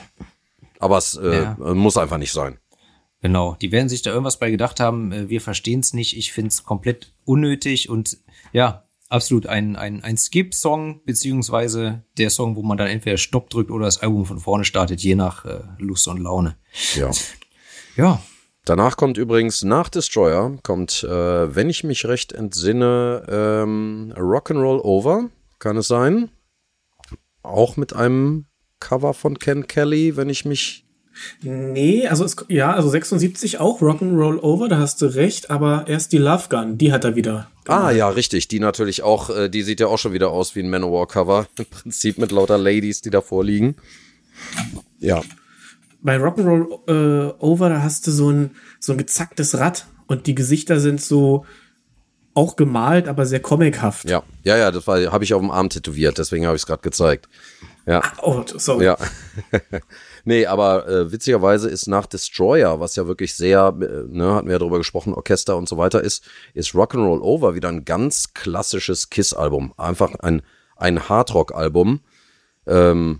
Aber 0.79 0.97
es 0.97 1.15
äh, 1.15 1.43
ja. 1.43 1.55
muss 1.57 1.97
einfach 1.97 2.17
nicht 2.17 2.31
sein. 2.31 2.57
Genau, 3.21 3.55
die 3.61 3.71
werden 3.71 3.89
sich 3.89 4.01
da 4.01 4.11
irgendwas 4.11 4.37
bei 4.37 4.51
gedacht 4.51 4.79
haben, 4.79 5.11
äh, 5.11 5.29
wir 5.29 5.41
verstehen 5.41 5.79
es 5.79 5.93
nicht, 5.93 6.17
ich 6.17 6.33
finde 6.33 6.49
es 6.49 6.63
komplett 6.63 7.13
unnötig 7.25 7.89
und 7.89 8.17
ja, 8.51 8.82
absolut 9.13 9.47
ein, 9.47 9.75
ein, 9.75 10.03
ein 10.03 10.17
Skip-Song, 10.17 11.01
beziehungsweise 11.05 12.03
der 12.17 12.29
Song, 12.29 12.55
wo 12.55 12.63
man 12.63 12.77
dann 12.77 12.87
entweder 12.87 13.17
Stopp 13.17 13.49
drückt 13.49 13.71
oder 13.71 13.85
das 13.85 14.01
Album 14.01 14.25
von 14.25 14.39
vorne 14.39 14.65
startet, 14.65 15.01
je 15.01 15.15
nach 15.15 15.45
äh, 15.45 15.61
Lust 15.77 16.07
und 16.07 16.19
Laune. 16.19 16.57
Ja. 16.95 17.11
Ja. 17.95 18.21
Danach 18.65 18.95
kommt 18.95 19.17
übrigens 19.17 19.63
nach 19.63 19.89
Destroyer, 19.89 20.57
kommt, 20.63 21.03
äh, 21.03 21.55
wenn 21.55 21.69
ich 21.69 21.83
mich 21.83 22.05
recht 22.05 22.31
entsinne, 22.31 23.25
ähm, 23.27 24.13
Rock'n'Roll 24.15 24.79
Over, 24.79 25.29
kann 25.59 25.75
es 25.75 25.89
sein? 25.89 26.29
Auch 27.41 27.75
mit 27.75 27.93
einem 27.93 28.45
Cover 28.79 29.13
von 29.13 29.37
Ken 29.37 29.67
Kelly, 29.67 30.15
wenn 30.15 30.29
ich 30.29 30.45
mich 30.45 30.87
Nee, 31.41 32.07
also 32.07 32.25
es, 32.25 32.35
ja, 32.49 32.73
also 32.73 32.89
76 32.89 33.59
auch 33.59 33.81
Rock'n'Roll 33.81 34.39
Over, 34.39 34.67
da 34.67 34.77
hast 34.79 35.01
du 35.01 35.05
recht, 35.05 35.49
aber 35.49 35.85
erst 35.87 36.11
die 36.11 36.17
Love 36.17 36.49
Gun, 36.49 36.77
die 36.77 36.91
hat 36.91 37.03
er 37.03 37.15
wieder. 37.15 37.47
Gemacht. 37.63 37.83
Ah 37.83 37.91
ja, 37.91 38.09
richtig, 38.09 38.47
die 38.47 38.59
natürlich 38.59 39.03
auch, 39.03 39.29
äh, 39.29 39.49
die 39.49 39.63
sieht 39.63 39.79
ja 39.79 39.87
auch 39.87 39.97
schon 39.97 40.13
wieder 40.13 40.31
aus 40.31 40.55
wie 40.55 40.61
ein 40.61 40.69
Manowar 40.69 41.07
Cover, 41.07 41.47
im 41.57 41.65
Prinzip 41.65 42.17
mit 42.17 42.31
lauter 42.31 42.57
Ladies, 42.57 43.01
die 43.01 43.09
davor 43.09 43.43
liegen. 43.43 43.75
Ja. 44.99 45.21
Bei 46.01 46.17
Rock'n'Roll 46.17 47.29
äh, 47.29 47.33
Over, 47.39 47.69
da 47.69 47.81
hast 47.81 48.07
du 48.07 48.11
so 48.11 48.29
ein, 48.29 48.51
so 48.79 48.91
ein 48.91 48.97
gezacktes 48.97 49.57
Rad 49.57 49.87
und 50.07 50.27
die 50.27 50.35
Gesichter 50.35 50.79
sind 50.79 51.01
so 51.01 51.45
auch 52.33 52.55
gemalt, 52.55 53.07
aber 53.07 53.25
sehr 53.25 53.41
comichaft. 53.41 54.09
Ja, 54.09 54.23
ja, 54.43 54.57
ja, 54.57 54.71
das 54.71 54.87
habe 54.87 55.23
ich 55.23 55.33
auf 55.33 55.41
dem 55.41 55.51
Arm 55.51 55.69
tätowiert, 55.69 56.17
deswegen 56.17 56.45
habe 56.45 56.55
ich 56.55 56.63
es 56.63 56.65
gerade 56.65 56.81
gezeigt. 56.81 57.29
Ja. 57.85 58.01
Ach, 58.03 58.17
oh, 58.21 58.43
sorry. 58.57 58.85
Ja. 58.85 58.97
Nee, 60.25 60.45
aber 60.45 60.87
äh, 60.87 61.11
witzigerweise 61.11 61.69
ist 61.69 61.87
nach 61.87 62.05
Destroyer, 62.05 62.79
was 62.79 62.95
ja 62.95 63.07
wirklich 63.07 63.33
sehr, 63.33 63.75
äh, 63.81 64.07
ne, 64.07 64.35
hatten 64.35 64.47
wir 64.47 64.53
ja 64.53 64.59
drüber 64.59 64.77
gesprochen, 64.77 65.13
Orchester 65.13 65.57
und 65.57 65.67
so 65.67 65.77
weiter 65.77 66.01
ist, 66.01 66.23
ist 66.53 66.71
Rock'n'Roll 66.71 67.19
Over 67.19 67.55
wieder 67.55 67.67
ein 67.67 67.83
ganz 67.83 68.33
klassisches 68.33 69.09
Kiss-Album. 69.09 69.73
Einfach 69.75 70.15
ein, 70.15 70.41
ein 70.77 71.09
Hardrock-Album. 71.09 71.99
Ähm, 72.67 73.19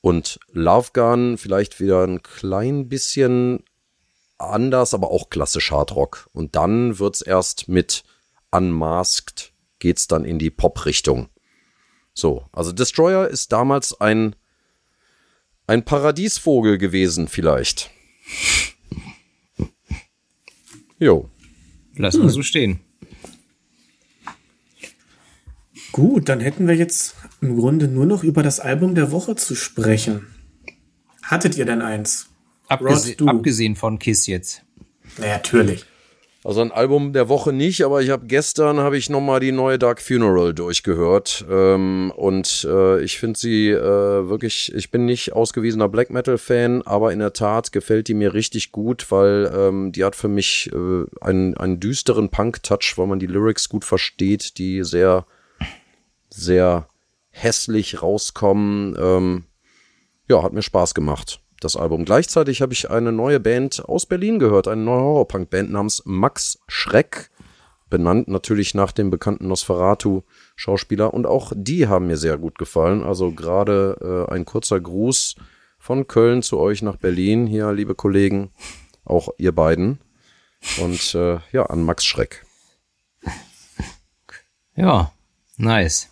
und 0.00 0.40
Love 0.52 0.88
Gun 0.94 1.36
vielleicht 1.36 1.78
wieder 1.78 2.04
ein 2.04 2.22
klein 2.22 2.88
bisschen 2.88 3.62
anders, 4.42 4.94
aber 4.94 5.10
auch 5.10 5.30
klassisch 5.30 5.70
Hardrock. 5.70 6.28
Und 6.32 6.56
dann 6.56 6.98
wird's 6.98 7.22
erst 7.22 7.68
mit 7.68 8.04
Unmasked, 8.50 9.52
geht's 9.78 10.06
dann 10.06 10.24
in 10.24 10.38
die 10.38 10.50
Pop-Richtung. 10.50 11.28
So, 12.14 12.44
also 12.52 12.72
Destroyer 12.72 13.28
ist 13.28 13.52
damals 13.52 13.98
ein 14.00 14.36
ein 15.66 15.84
Paradiesvogel 15.84 16.78
gewesen, 16.78 17.28
vielleicht. 17.28 17.90
Jo. 20.98 21.28
Lass 21.96 22.16
mal 22.16 22.24
hm. 22.24 22.30
so 22.30 22.42
stehen. 22.42 22.78
Gut, 25.90 26.28
dann 26.28 26.38
hätten 26.38 26.68
wir 26.68 26.76
jetzt 26.76 27.16
im 27.40 27.56
Grunde 27.56 27.88
nur 27.88 28.06
noch 28.06 28.22
über 28.22 28.44
das 28.44 28.60
Album 28.60 28.94
der 28.94 29.10
Woche 29.10 29.34
zu 29.34 29.56
sprechen. 29.56 30.28
Hattet 31.22 31.56
ihr 31.56 31.64
denn 31.64 31.82
eins? 31.82 32.28
Abgese 32.68 33.16
Rod, 33.20 33.28
abgesehen 33.28 33.76
von 33.76 33.98
Kiss 33.98 34.26
jetzt. 34.26 34.62
Na, 35.18 35.26
natürlich. 35.26 35.84
Also 36.44 36.60
ein 36.60 36.72
Album 36.72 37.12
der 37.12 37.28
Woche 37.28 37.52
nicht, 37.52 37.84
aber 37.84 38.02
ich 38.02 38.10
habe 38.10 38.26
gestern 38.26 38.80
habe 38.80 38.96
ich 38.98 39.08
noch 39.08 39.20
mal 39.20 39.38
die 39.38 39.52
neue 39.52 39.78
Dark 39.78 40.02
Funeral 40.02 40.52
durchgehört 40.52 41.44
ähm, 41.48 42.12
und 42.16 42.66
äh, 42.68 43.00
ich 43.00 43.18
finde 43.20 43.38
sie 43.38 43.68
äh, 43.68 44.28
wirklich. 44.28 44.74
Ich 44.74 44.90
bin 44.90 45.04
nicht 45.04 45.34
ausgewiesener 45.34 45.88
Black 45.88 46.10
Metal 46.10 46.38
Fan, 46.38 46.82
aber 46.82 47.12
in 47.12 47.20
der 47.20 47.32
Tat 47.32 47.70
gefällt 47.70 48.08
die 48.08 48.14
mir 48.14 48.34
richtig 48.34 48.72
gut, 48.72 49.12
weil 49.12 49.52
ähm, 49.54 49.92
die 49.92 50.02
hat 50.02 50.16
für 50.16 50.26
mich 50.26 50.68
äh, 50.72 51.04
einen 51.20 51.56
einen 51.56 51.78
düsteren 51.78 52.28
Punk 52.28 52.64
Touch, 52.64 52.94
weil 52.96 53.06
man 53.06 53.20
die 53.20 53.28
Lyrics 53.28 53.68
gut 53.68 53.84
versteht, 53.84 54.58
die 54.58 54.82
sehr 54.82 55.26
sehr 56.28 56.88
hässlich 57.30 58.02
rauskommen. 58.02 58.96
Ähm, 58.98 59.44
ja, 60.28 60.42
hat 60.42 60.54
mir 60.54 60.62
Spaß 60.62 60.94
gemacht 60.94 61.41
das 61.64 61.76
Album. 61.76 62.04
Gleichzeitig 62.04 62.62
habe 62.62 62.72
ich 62.72 62.90
eine 62.90 63.12
neue 63.12 63.40
Band 63.40 63.84
aus 63.84 64.06
Berlin 64.06 64.38
gehört, 64.38 64.68
eine 64.68 64.82
neue 64.82 65.00
Horrorpunk-Band 65.00 65.70
namens 65.70 66.02
Max 66.04 66.58
Schreck, 66.68 67.30
benannt 67.90 68.28
natürlich 68.28 68.74
nach 68.74 68.92
dem 68.92 69.10
bekannten 69.10 69.48
Nosferatu-Schauspieler. 69.48 71.12
Und 71.12 71.26
auch 71.26 71.52
die 71.54 71.88
haben 71.88 72.06
mir 72.06 72.16
sehr 72.16 72.38
gut 72.38 72.58
gefallen. 72.58 73.02
Also 73.02 73.32
gerade 73.32 74.26
äh, 74.28 74.32
ein 74.32 74.44
kurzer 74.44 74.80
Gruß 74.80 75.36
von 75.78 76.06
Köln 76.06 76.42
zu 76.42 76.58
euch 76.58 76.82
nach 76.82 76.96
Berlin, 76.96 77.46
hier, 77.46 77.72
liebe 77.72 77.94
Kollegen, 77.94 78.50
auch 79.04 79.30
ihr 79.36 79.52
beiden. 79.52 79.98
Und 80.80 81.14
äh, 81.14 81.38
ja, 81.52 81.66
an 81.66 81.82
Max 81.82 82.04
Schreck. 82.04 82.44
Ja, 84.74 85.12
nice. 85.56 86.11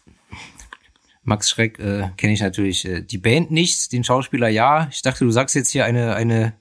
Max 1.23 1.51
Schreck 1.51 1.79
äh, 1.79 2.11
kenne 2.17 2.33
ich 2.33 2.41
natürlich 2.41 2.87
äh, 2.87 3.03
die 3.03 3.19
Band 3.19 3.51
nicht, 3.51 3.93
den 3.93 4.05
Schauspieler 4.05 4.49
ja. 4.49 4.89
Ich 4.91 5.03
dachte, 5.03 5.25
du 5.25 5.31
sagst 5.31 5.55
jetzt 5.55 5.71
hier 5.71 5.85
eine, 5.85 6.15
eine 6.15 6.55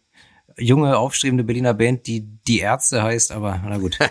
junge, 0.58 0.98
aufstrebende 0.98 1.44
Berliner 1.44 1.74
Band, 1.74 2.08
die 2.08 2.28
die 2.48 2.60
Ärzte 2.60 3.02
heißt, 3.02 3.32
aber 3.32 3.62
na 3.64 3.78
gut. 3.78 3.98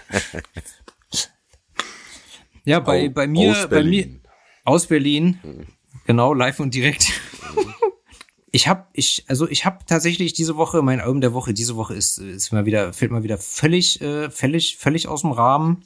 ja, 2.64 2.80
bei, 2.80 3.08
bei 3.08 3.26
mir, 3.26 3.50
aus 3.50 3.68
bei 3.68 3.84
mir 3.84 4.08
aus 4.64 4.86
Berlin, 4.86 5.38
mhm. 5.42 5.66
genau, 6.06 6.34
live 6.34 6.60
und 6.60 6.74
direkt. 6.74 7.12
ich 8.50 8.68
habe 8.68 8.86
ich 8.92 9.24
also 9.28 9.48
ich 9.48 9.64
habe 9.64 9.84
tatsächlich 9.86 10.32
diese 10.32 10.56
Woche 10.56 10.82
mein 10.82 11.00
Album 11.00 11.20
der 11.20 11.34
Woche 11.34 11.54
diese 11.54 11.76
Woche 11.76 11.94
ist 11.94 12.18
ist 12.18 12.52
mal 12.52 12.66
wieder 12.66 12.92
fällt 12.92 13.10
mal 13.10 13.22
wieder 13.22 13.38
völlig 13.38 14.00
äh, 14.00 14.30
völlig 14.30 14.78
völlig 14.78 15.08
aus 15.08 15.22
dem 15.22 15.32
Rahmen 15.32 15.82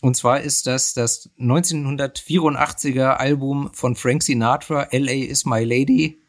und 0.00 0.16
zwar 0.16 0.40
ist 0.40 0.66
das 0.66 0.94
das 0.94 1.30
1984er 1.38 3.16
Album 3.16 3.70
von 3.72 3.96
Frank 3.96 4.22
Sinatra, 4.22 4.88
LA 4.92 5.26
is 5.26 5.44
My 5.44 5.64
Lady. 5.64 6.20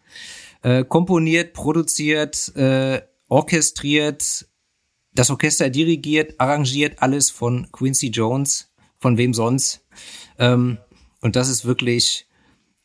Äh, 0.61 0.83
komponiert, 0.83 1.53
produziert, 1.53 2.53
äh, 2.55 3.01
orchestriert, 3.29 4.47
das 5.13 5.29
Orchester 5.29 5.69
dirigiert, 5.69 6.39
arrangiert, 6.39 7.01
alles 7.01 7.29
von 7.29 7.71
Quincy 7.71 8.07
Jones, 8.07 8.71
von 8.97 9.17
wem 9.17 9.33
sonst. 9.33 9.85
Ähm, 10.37 10.77
und 11.21 11.35
das 11.35 11.49
ist 11.49 11.63
wirklich, 11.65 12.27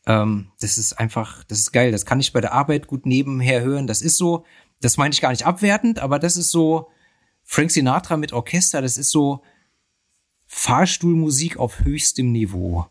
ähm, 0.05 0.51
das 0.59 0.77
ist 0.77 0.93
einfach, 0.93 1.43
das 1.45 1.59
ist 1.59 1.71
geil. 1.71 1.91
Das 1.91 2.05
kann 2.05 2.19
ich 2.19 2.31
bei 2.31 2.41
der 2.41 2.53
Arbeit 2.53 2.87
gut 2.87 3.05
nebenher 3.05 3.61
hören. 3.61 3.87
Das 3.87 4.01
ist 4.01 4.17
so, 4.17 4.45
das 4.81 4.97
meine 4.97 5.13
ich 5.13 5.21
gar 5.21 5.31
nicht 5.31 5.45
abwertend, 5.45 5.99
aber 5.99 6.19
das 6.19 6.37
ist 6.37 6.51
so 6.51 6.89
Frank 7.43 7.71
Sinatra 7.71 8.17
mit 8.17 8.33
Orchester, 8.33 8.81
das 8.81 8.97
ist 8.97 9.11
so, 9.11 9.41
Fahrstuhlmusik 10.57 11.57
auf 11.57 11.81
höchstem 11.81 12.31
Niveau. 12.31 12.87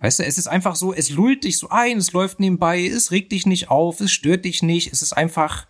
Weißt 0.00 0.18
du, 0.18 0.24
es 0.24 0.38
ist 0.38 0.48
einfach 0.48 0.74
so, 0.74 0.92
es 0.92 1.08
lullt 1.08 1.44
dich 1.44 1.56
so 1.56 1.68
ein, 1.70 1.98
es 1.98 2.12
läuft 2.12 2.40
nebenbei, 2.40 2.84
es 2.84 3.12
regt 3.12 3.30
dich 3.30 3.46
nicht 3.46 3.70
auf, 3.70 4.00
es 4.00 4.10
stört 4.10 4.44
dich 4.44 4.62
nicht, 4.62 4.92
es 4.92 5.02
ist 5.02 5.12
einfach 5.12 5.68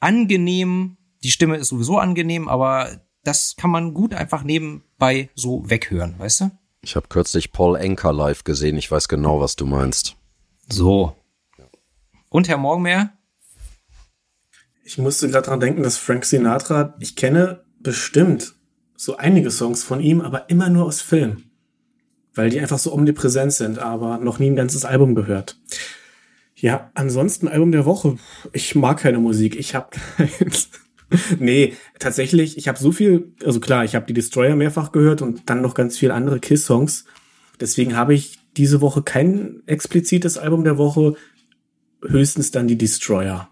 angenehm. 0.00 0.96
Die 1.22 1.30
Stimme 1.30 1.58
ist 1.58 1.68
sowieso 1.68 1.98
angenehm, 1.98 2.48
aber 2.48 3.02
das 3.22 3.54
kann 3.56 3.70
man 3.70 3.92
gut 3.92 4.14
einfach 4.14 4.42
nebenbei 4.42 5.28
so 5.34 5.68
weghören, 5.68 6.18
weißt 6.18 6.40
du? 6.40 6.50
Ich 6.80 6.96
habe 6.96 7.08
kürzlich 7.08 7.52
Paul 7.52 7.76
Enker 7.76 8.14
live 8.14 8.44
gesehen, 8.44 8.78
ich 8.78 8.90
weiß 8.90 9.08
genau, 9.08 9.40
was 9.40 9.56
du 9.56 9.66
meinst. 9.66 10.16
So. 10.70 11.14
Und 12.30 12.48
Herr 12.48 12.58
Morgenmeer? 12.58 13.12
Ich 14.84 14.96
musste 14.96 15.28
gerade 15.28 15.48
dran 15.48 15.60
denken, 15.60 15.82
dass 15.82 15.98
Frank 15.98 16.24
Sinatra, 16.24 16.96
ich 16.98 17.14
kenne 17.14 17.64
bestimmt 17.78 18.55
so 18.96 19.16
einige 19.16 19.50
Songs 19.50 19.84
von 19.84 20.00
ihm, 20.00 20.20
aber 20.20 20.48
immer 20.50 20.68
nur 20.68 20.84
aus 20.84 21.00
Film. 21.00 21.44
Weil 22.34 22.50
die 22.50 22.60
einfach 22.60 22.78
so 22.78 22.92
omnipräsent 22.92 23.52
sind, 23.52 23.78
aber 23.78 24.18
noch 24.18 24.38
nie 24.38 24.50
ein 24.50 24.56
ganzes 24.56 24.84
Album 24.84 25.14
gehört. 25.14 25.58
Ja, 26.54 26.90
ansonsten 26.94 27.48
Album 27.48 27.72
der 27.72 27.84
Woche. 27.84 28.16
Ich 28.52 28.74
mag 28.74 28.98
keine 29.00 29.18
Musik. 29.18 29.56
Ich 29.56 29.74
habe 29.74 29.90
keins. 30.16 30.70
nee, 31.38 31.74
tatsächlich, 31.98 32.58
ich 32.58 32.68
habe 32.68 32.78
so 32.78 32.92
viel, 32.92 33.32
also 33.44 33.60
klar, 33.60 33.84
ich 33.84 33.94
habe 33.94 34.06
die 34.06 34.14
Destroyer 34.14 34.56
mehrfach 34.56 34.92
gehört 34.92 35.22
und 35.22 35.48
dann 35.48 35.60
noch 35.60 35.74
ganz 35.74 35.96
viele 35.98 36.14
andere 36.14 36.40
Kiss-Songs. 36.40 37.04
Deswegen 37.60 37.96
habe 37.96 38.14
ich 38.14 38.38
diese 38.56 38.80
Woche 38.80 39.02
kein 39.02 39.62
explizites 39.66 40.38
Album 40.38 40.64
der 40.64 40.78
Woche, 40.78 41.14
höchstens 42.02 42.50
dann 42.50 42.68
die 42.68 42.78
Destroyer. 42.78 43.48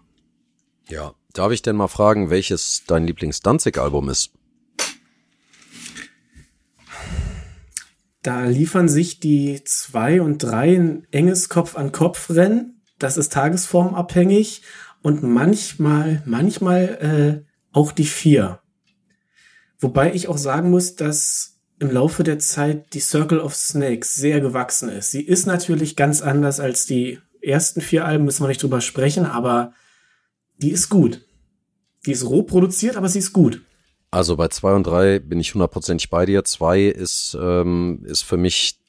Ja, 0.89 1.13
darf 1.33 1.51
ich 1.51 1.61
denn 1.61 1.75
mal 1.75 1.87
fragen, 1.87 2.29
welches 2.29 2.83
dein 2.87 3.05
Lieblings-Danzig-Album 3.07 4.09
ist? 4.09 4.31
Da 8.25 8.45
liefern 8.45 8.89
sich 8.89 9.19
die 9.19 9.63
zwei 9.65 10.19
und 10.19 10.39
drei 10.39 10.77
ein 10.77 11.05
enges 11.11 11.47
Kopf-an-Kopf-Rennen. 11.47 12.81
das 12.97 13.17
ist 13.17 13.31
tagesformabhängig 13.33 14.63
und 15.03 15.21
manchmal, 15.21 16.23
manchmal 16.25 17.45
äh, 17.45 17.45
auch 17.71 17.91
die 17.91 18.05
vier. 18.05 18.61
Wobei 19.77 20.15
ich 20.15 20.27
auch 20.27 20.39
sagen 20.39 20.71
muss, 20.71 20.95
dass 20.95 21.59
im 21.77 21.91
Laufe 21.91 22.23
der 22.23 22.39
Zeit 22.39 22.95
die 22.95 22.99
Circle 22.99 23.39
of 23.39 23.55
Snakes 23.55 24.15
sehr 24.15 24.41
gewachsen 24.41 24.89
ist. 24.89 25.11
Sie 25.11 25.21
ist 25.21 25.45
natürlich 25.45 25.95
ganz 25.95 26.23
anders 26.23 26.59
als 26.59 26.87
die 26.87 27.19
ersten 27.43 27.79
vier 27.79 28.05
Alben, 28.05 28.25
müssen 28.25 28.43
wir 28.43 28.47
nicht 28.47 28.63
drüber 28.63 28.81
sprechen, 28.81 29.27
aber 29.27 29.73
die 30.57 30.71
ist 30.71 30.89
gut. 30.89 31.27
Die 32.07 32.11
ist 32.11 32.25
roh 32.25 32.41
produziert, 32.41 32.95
aber 32.95 33.07
sie 33.07 33.19
ist 33.19 33.33
gut. 33.33 33.61
Also 34.15 34.37
bei 34.37 34.47
zwei 34.47 34.73
und 34.73 34.87
drei 34.87 35.19
bin 35.19 35.41
ich 35.41 35.53
hundertprozentig 35.53 36.09
bei 36.09 36.25
dir. 36.25 36.45
Zwei 36.45 36.83
ist, 36.83 37.37
ähm, 37.37 38.01
ist 38.05 38.21
für 38.21 38.37
mich 38.37 38.79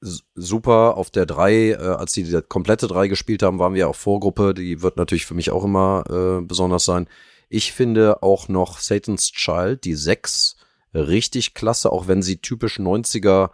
super. 0.00 0.96
Auf 0.96 1.10
der 1.10 1.26
drei, 1.26 1.72
äh, 1.72 1.76
als 1.76 2.14
sie 2.14 2.22
die 2.22 2.40
komplette 2.40 2.86
drei 2.86 3.06
gespielt 3.06 3.42
haben, 3.42 3.58
waren 3.58 3.74
wir 3.74 3.86
auch 3.86 3.94
Vorgruppe. 3.94 4.54
Die 4.54 4.80
wird 4.80 4.96
natürlich 4.96 5.26
für 5.26 5.34
mich 5.34 5.50
auch 5.50 5.62
immer 5.62 6.04
äh, 6.08 6.40
besonders 6.42 6.86
sein. 6.86 7.06
Ich 7.50 7.72
finde 7.72 8.22
auch 8.22 8.48
noch 8.48 8.78
Satan's 8.78 9.30
Child, 9.30 9.84
die 9.84 9.94
sechs, 9.94 10.56
richtig 10.94 11.52
klasse, 11.52 11.92
auch 11.92 12.08
wenn 12.08 12.22
sie 12.22 12.38
typisch 12.38 12.80
90er 12.80 13.50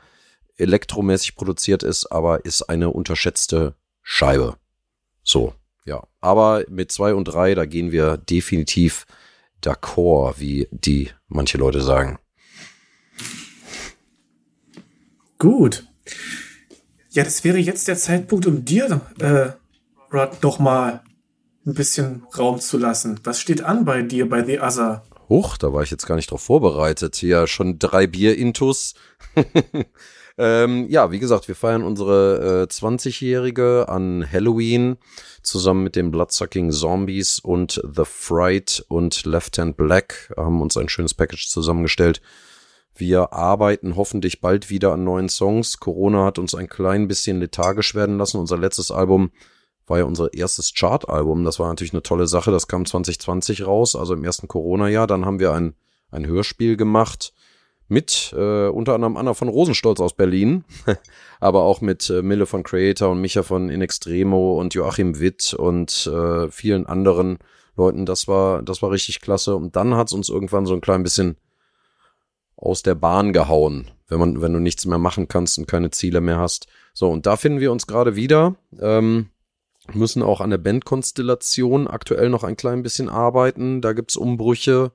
elektromäßig 0.56 1.34
produziert 1.34 1.82
ist, 1.82 2.12
aber 2.12 2.44
ist 2.44 2.62
eine 2.62 2.90
unterschätzte 2.90 3.74
Scheibe. 4.02 4.54
So, 5.24 5.52
ja. 5.84 6.04
Aber 6.20 6.62
mit 6.68 6.92
zwei 6.92 7.12
und 7.12 7.24
drei, 7.24 7.56
da 7.56 7.64
gehen 7.66 7.90
wir 7.90 8.18
definitiv 8.18 9.04
d'accord, 9.62 10.34
wie 10.38 10.68
die 10.70 11.10
manche 11.28 11.58
Leute 11.58 11.80
sagen. 11.80 12.18
Gut. 15.38 15.86
Ja, 17.10 17.24
das 17.24 17.44
wäre 17.44 17.58
jetzt 17.58 17.88
der 17.88 17.96
Zeitpunkt, 17.96 18.46
um 18.46 18.64
dir, 18.64 19.00
äh, 19.18 19.50
Rod, 20.14 20.42
noch 20.42 20.58
mal 20.58 21.02
ein 21.66 21.74
bisschen 21.74 22.24
Raum 22.36 22.60
zu 22.60 22.78
lassen. 22.78 23.20
Was 23.24 23.40
steht 23.40 23.62
an 23.62 23.84
bei 23.84 24.02
dir, 24.02 24.28
bei 24.28 24.44
The 24.44 24.60
Other? 24.60 25.04
Huch, 25.28 25.56
da 25.56 25.72
war 25.72 25.82
ich 25.82 25.90
jetzt 25.90 26.06
gar 26.06 26.16
nicht 26.16 26.30
drauf 26.30 26.42
vorbereitet. 26.42 27.22
Ja, 27.22 27.46
schon 27.46 27.78
drei 27.78 28.06
Bier-Intus. 28.06 28.94
ähm, 30.38 30.86
ja, 30.88 31.10
wie 31.10 31.18
gesagt, 31.18 31.48
wir 31.48 31.54
feiern 31.54 31.82
unsere 31.82 32.62
äh, 32.62 32.72
20-Jährige 32.72 33.88
an 33.88 34.26
Halloween 34.30 34.96
zusammen 35.42 35.84
mit 35.84 35.96
den 35.96 36.10
Bloodsucking 36.10 36.70
Zombies 36.70 37.38
und 37.38 37.82
The 37.84 38.04
Fright 38.04 38.84
und 38.88 39.24
Left 39.26 39.58
Hand 39.58 39.76
Black 39.76 40.32
haben 40.36 40.62
uns 40.62 40.76
ein 40.76 40.88
schönes 40.88 41.14
Package 41.14 41.48
zusammengestellt. 41.48 42.22
Wir 42.94 43.32
arbeiten 43.32 43.96
hoffentlich 43.96 44.40
bald 44.40 44.70
wieder 44.70 44.92
an 44.92 45.04
neuen 45.04 45.28
Songs. 45.28 45.78
Corona 45.80 46.24
hat 46.24 46.38
uns 46.38 46.54
ein 46.54 46.68
klein 46.68 47.08
bisschen 47.08 47.40
lethargisch 47.40 47.94
werden 47.94 48.18
lassen. 48.18 48.38
Unser 48.38 48.58
letztes 48.58 48.90
Album 48.90 49.32
war 49.86 49.98
ja 49.98 50.04
unser 50.04 50.32
erstes 50.34 50.74
Chart-Album. 50.74 51.44
Das 51.44 51.58
war 51.58 51.68
natürlich 51.68 51.92
eine 51.92 52.02
tolle 52.02 52.26
Sache. 52.26 52.50
Das 52.50 52.68
kam 52.68 52.84
2020 52.84 53.66
raus, 53.66 53.96
also 53.96 54.14
im 54.14 54.24
ersten 54.24 54.46
Corona-Jahr. 54.46 55.06
Dann 55.06 55.24
haben 55.24 55.40
wir 55.40 55.52
ein, 55.52 55.74
ein 56.10 56.26
Hörspiel 56.26 56.76
gemacht 56.76 57.32
mit 57.88 58.34
äh, 58.36 58.68
unter 58.68 58.94
anderem 58.94 59.16
Anna 59.16 59.34
von 59.34 59.48
Rosenstolz 59.48 60.00
aus 60.00 60.14
Berlin, 60.14 60.64
aber 61.40 61.62
auch 61.62 61.80
mit 61.80 62.08
äh, 62.10 62.22
Mille 62.22 62.46
von 62.46 62.62
Creator 62.62 63.10
und 63.10 63.20
Micha 63.20 63.42
von 63.42 63.68
In 63.68 63.82
Extremo 63.82 64.58
und 64.58 64.74
Joachim 64.74 65.18
Witt 65.20 65.54
und 65.54 66.06
äh, 66.06 66.50
vielen 66.50 66.86
anderen 66.86 67.38
Leuten. 67.76 68.06
Das 68.06 68.28
war, 68.28 68.62
das 68.62 68.82
war 68.82 68.90
richtig 68.90 69.20
klasse. 69.20 69.56
Und 69.56 69.76
dann 69.76 69.94
hat 69.94 70.08
es 70.08 70.12
uns 70.12 70.28
irgendwann 70.28 70.66
so 70.66 70.74
ein 70.74 70.80
klein 70.80 71.02
bisschen 71.02 71.36
aus 72.56 72.82
der 72.82 72.94
Bahn 72.94 73.32
gehauen, 73.32 73.90
wenn 74.08 74.20
man, 74.20 74.40
wenn 74.40 74.52
du 74.52 74.60
nichts 74.60 74.86
mehr 74.86 74.98
machen 74.98 75.28
kannst 75.28 75.58
und 75.58 75.66
keine 75.66 75.90
Ziele 75.90 76.20
mehr 76.20 76.38
hast. 76.38 76.66
So, 76.94 77.10
und 77.10 77.26
da 77.26 77.36
finden 77.36 77.60
wir 77.60 77.72
uns 77.72 77.86
gerade 77.86 78.14
wieder. 78.16 78.54
Ähm, 78.80 79.30
müssen 79.92 80.22
auch 80.22 80.40
an 80.40 80.50
der 80.50 80.58
Bandkonstellation 80.58 81.88
aktuell 81.88 82.28
noch 82.28 82.44
ein 82.44 82.56
klein 82.56 82.82
bisschen 82.82 83.08
arbeiten. 83.08 83.80
Da 83.80 83.92
gibt's 83.92 84.16
Umbrüche, 84.16 84.92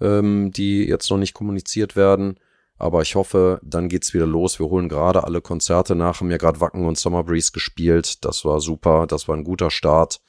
ähm, 0.00 0.50
die 0.52 0.84
jetzt 0.84 1.10
noch 1.10 1.18
nicht 1.18 1.34
kommuniziert 1.34 1.96
werden. 1.96 2.38
Aber 2.76 3.02
ich 3.02 3.16
hoffe, 3.16 3.60
dann 3.64 3.88
geht's 3.88 4.14
wieder 4.14 4.26
los. 4.26 4.60
Wir 4.60 4.66
holen 4.66 4.88
gerade 4.88 5.24
alle 5.24 5.40
Konzerte 5.40 5.96
nach, 5.96 6.20
haben 6.20 6.30
ja 6.30 6.36
gerade 6.36 6.60
Wacken 6.60 6.86
und 6.86 6.96
Summer 6.96 7.24
Breeze 7.24 7.50
gespielt. 7.52 8.24
Das 8.24 8.44
war 8.44 8.60
super, 8.60 9.06
das 9.06 9.26
war 9.26 9.36
ein 9.36 9.44
guter 9.44 9.70
Start 9.70 10.20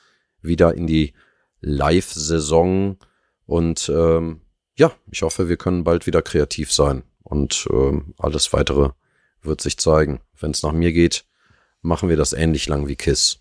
wieder 0.41 0.73
in 0.73 0.87
die 0.87 1.13
Live-Saison. 1.61 2.97
Und 3.45 3.91
ähm, 3.93 4.41
ja, 4.75 4.91
ich 5.11 5.21
hoffe, 5.21 5.47
wir 5.47 5.57
können 5.57 5.83
bald 5.83 6.07
wieder 6.07 6.21
kreativ 6.21 6.71
sein. 6.73 7.03
Und 7.23 7.67
ähm, 7.71 8.15
alles 8.17 8.51
weitere 8.51 8.89
wird 9.41 9.61
sich 9.61 9.77
zeigen. 9.77 10.21
Wenn 10.39 10.51
es 10.51 10.63
nach 10.63 10.71
mir 10.71 10.91
geht, 10.91 11.25
machen 11.81 12.09
wir 12.09 12.17
das 12.17 12.33
ähnlich 12.33 12.67
lang 12.67 12.87
wie 12.87 12.95
Kiss. 12.95 13.39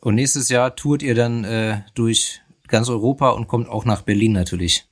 Und 0.00 0.14
nächstes 0.14 0.48
Jahr 0.50 0.76
tourt 0.76 1.02
ihr 1.02 1.14
dann 1.14 1.44
äh, 1.44 1.82
durch 1.94 2.40
ganz 2.68 2.88
Europa 2.88 3.30
und 3.30 3.48
kommt 3.48 3.68
auch 3.68 3.84
nach 3.84 4.02
Berlin 4.02 4.32
natürlich. 4.32 4.89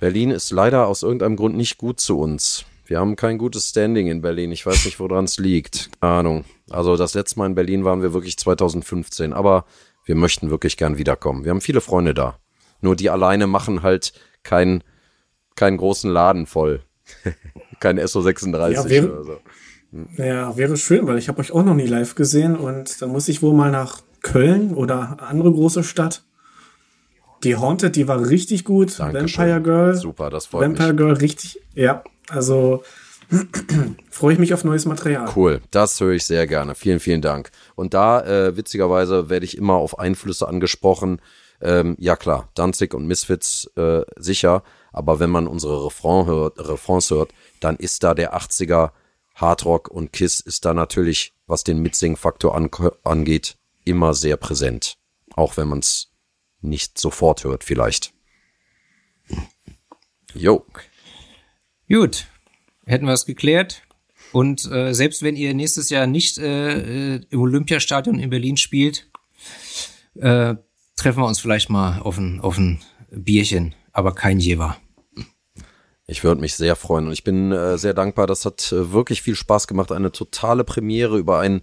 Berlin 0.00 0.30
ist 0.30 0.50
leider 0.50 0.86
aus 0.86 1.02
irgendeinem 1.02 1.36
Grund 1.36 1.58
nicht 1.58 1.76
gut 1.76 2.00
zu 2.00 2.18
uns. 2.18 2.64
Wir 2.86 2.98
haben 2.98 3.16
kein 3.16 3.36
gutes 3.36 3.68
Standing 3.68 4.06
in 4.06 4.22
Berlin. 4.22 4.50
Ich 4.50 4.64
weiß 4.64 4.86
nicht, 4.86 4.98
woran 4.98 5.26
es 5.26 5.36
liegt. 5.36 5.90
Ahnung. 6.00 6.46
Also 6.70 6.96
das 6.96 7.12
letzte 7.12 7.38
Mal 7.38 7.44
in 7.46 7.54
Berlin 7.54 7.84
waren 7.84 8.00
wir 8.00 8.14
wirklich 8.14 8.38
2015. 8.38 9.34
Aber 9.34 9.66
wir 10.06 10.14
möchten 10.14 10.48
wirklich 10.48 10.78
gern 10.78 10.96
wiederkommen. 10.96 11.44
Wir 11.44 11.50
haben 11.50 11.60
viele 11.60 11.82
Freunde 11.82 12.14
da. 12.14 12.38
Nur 12.80 12.96
die 12.96 13.10
alleine 13.10 13.46
machen 13.46 13.82
halt 13.82 14.14
keinen 14.42 14.82
keinen 15.54 15.76
großen 15.76 16.10
Laden 16.10 16.46
voll. 16.46 16.80
kein 17.80 18.00
SO36 18.00 18.70
ja, 18.70 18.88
wäre, 18.88 19.12
oder 19.12 19.24
so. 19.24 19.38
Ja, 20.16 20.56
wäre 20.56 20.78
schön, 20.78 21.06
weil 21.06 21.18
ich 21.18 21.28
habe 21.28 21.40
euch 21.40 21.52
auch 21.52 21.62
noch 21.62 21.74
nie 21.74 21.86
live 21.86 22.14
gesehen 22.14 22.56
und 22.56 23.02
dann 23.02 23.10
muss 23.10 23.28
ich 23.28 23.42
wohl 23.42 23.52
mal 23.52 23.70
nach 23.70 24.00
Köln 24.22 24.72
oder 24.72 25.18
andere 25.20 25.52
große 25.52 25.84
Stadt. 25.84 26.22
Die 27.42 27.56
Haunted, 27.56 27.96
die 27.96 28.06
war 28.06 28.28
richtig 28.28 28.64
gut. 28.64 28.98
Dankeschön. 28.98 29.38
Vampire 29.38 29.62
Girl. 29.62 29.94
Super, 29.94 30.30
das 30.30 30.46
freut 30.46 30.62
Vampire 30.62 30.88
mich. 30.88 30.96
Girl, 30.96 31.12
richtig. 31.14 31.60
Ja, 31.74 32.04
also 32.28 32.82
freue 34.10 34.34
ich 34.34 34.38
mich 34.38 34.52
auf 34.52 34.64
neues 34.64 34.86
Material. 34.86 35.30
Cool, 35.34 35.60
das 35.70 36.00
höre 36.00 36.12
ich 36.12 36.24
sehr 36.24 36.46
gerne. 36.46 36.74
Vielen, 36.74 37.00
vielen 37.00 37.22
Dank. 37.22 37.50
Und 37.74 37.94
da, 37.94 38.20
äh, 38.22 38.56
witzigerweise, 38.56 39.30
werde 39.30 39.46
ich 39.46 39.56
immer 39.56 39.74
auf 39.74 39.98
Einflüsse 39.98 40.48
angesprochen. 40.48 41.20
Ähm, 41.62 41.96
ja 41.98 42.16
klar, 42.16 42.48
Danzig 42.54 42.94
und 42.94 43.06
Misfits 43.06 43.70
äh, 43.76 44.02
sicher, 44.16 44.62
aber 44.92 45.20
wenn 45.20 45.30
man 45.30 45.46
unsere 45.46 45.86
Refrain 45.86 46.26
hört, 46.26 46.58
Refrains 46.58 47.10
hört, 47.10 47.32
dann 47.60 47.76
ist 47.76 48.02
da 48.02 48.14
der 48.14 48.34
80er 48.34 48.90
Hardrock 49.34 49.88
und 49.88 50.12
Kiss 50.12 50.40
ist 50.40 50.64
da 50.64 50.74
natürlich, 50.74 51.34
was 51.46 51.64
den 51.64 51.80
Mitsing-Faktor 51.80 52.54
an, 52.54 52.70
angeht, 53.04 53.56
immer 53.84 54.14
sehr 54.14 54.36
präsent. 54.36 54.96
Auch 55.34 55.56
wenn 55.56 55.68
man 55.68 55.80
es 55.80 56.09
nicht 56.60 56.98
sofort 56.98 57.44
hört, 57.44 57.64
vielleicht. 57.64 58.12
Jo. 60.34 60.64
Gut, 61.88 62.26
hätten 62.86 63.06
wir 63.06 63.12
es 63.12 63.26
geklärt. 63.26 63.82
Und 64.32 64.70
äh, 64.70 64.94
selbst 64.94 65.22
wenn 65.22 65.36
ihr 65.36 65.54
nächstes 65.54 65.90
Jahr 65.90 66.06
nicht 66.06 66.38
äh, 66.38 67.16
äh, 67.16 67.20
im 67.30 67.40
Olympiastadion 67.40 68.18
in 68.18 68.30
Berlin 68.30 68.56
spielt, 68.56 69.10
äh, 70.14 70.54
treffen 70.96 71.22
wir 71.22 71.26
uns 71.26 71.40
vielleicht 71.40 71.68
mal 71.68 72.00
auf 72.00 72.16
ein, 72.18 72.40
auf 72.40 72.56
ein 72.58 72.80
Bierchen, 73.10 73.74
aber 73.92 74.14
kein 74.14 74.38
Jever. 74.38 74.76
Ich 76.06 76.24
würde 76.24 76.40
mich 76.40 76.54
sehr 76.54 76.76
freuen 76.76 77.06
und 77.06 77.12
ich 77.12 77.24
bin 77.24 77.52
äh, 77.52 77.78
sehr 77.78 77.94
dankbar. 77.94 78.26
Das 78.26 78.44
hat 78.44 78.72
äh, 78.72 78.92
wirklich 78.92 79.22
viel 79.22 79.36
Spaß 79.36 79.66
gemacht. 79.66 79.92
Eine 79.92 80.12
totale 80.12 80.64
Premiere 80.64 81.18
über 81.18 81.38
ein, 81.38 81.62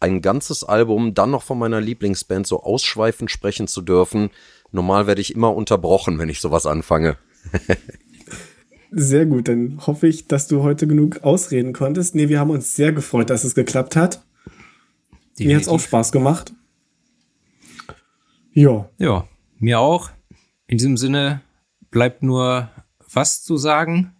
ein 0.00 0.22
ganzes 0.22 0.64
Album, 0.64 1.14
dann 1.14 1.30
noch 1.30 1.42
von 1.42 1.58
meiner 1.58 1.80
Lieblingsband 1.80 2.46
so 2.46 2.62
ausschweifend 2.62 3.30
sprechen 3.30 3.68
zu 3.68 3.82
dürfen. 3.82 4.30
Normal 4.72 5.06
werde 5.06 5.20
ich 5.20 5.34
immer 5.34 5.54
unterbrochen, 5.54 6.18
wenn 6.18 6.28
ich 6.28 6.40
sowas 6.40 6.66
anfange. 6.66 7.16
Sehr 8.90 9.26
gut, 9.26 9.46
dann 9.46 9.86
hoffe 9.86 10.08
ich, 10.08 10.26
dass 10.26 10.48
du 10.48 10.62
heute 10.62 10.86
genug 10.86 11.22
ausreden 11.22 11.72
konntest. 11.72 12.14
Nee, 12.14 12.28
wir 12.28 12.40
haben 12.40 12.50
uns 12.50 12.74
sehr 12.74 12.92
gefreut, 12.92 13.30
dass 13.30 13.44
es 13.44 13.54
geklappt 13.54 13.94
hat. 13.94 14.24
Definitiv. 15.38 15.46
Mir 15.46 15.56
hat 15.56 15.62
es 15.62 15.68
auch 15.68 15.80
Spaß 15.80 16.12
gemacht. 16.12 16.52
Ja. 18.52 18.88
Ja, 18.98 19.28
mir 19.58 19.78
auch. 19.78 20.10
In 20.66 20.78
diesem 20.78 20.96
Sinne 20.96 21.40
bleibt 21.90 22.22
nur 22.22 22.68
was 23.12 23.42
zu 23.42 23.56
sagen? 23.56 24.12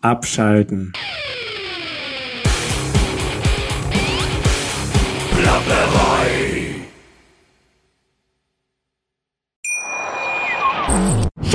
Abschalten. 0.00 0.92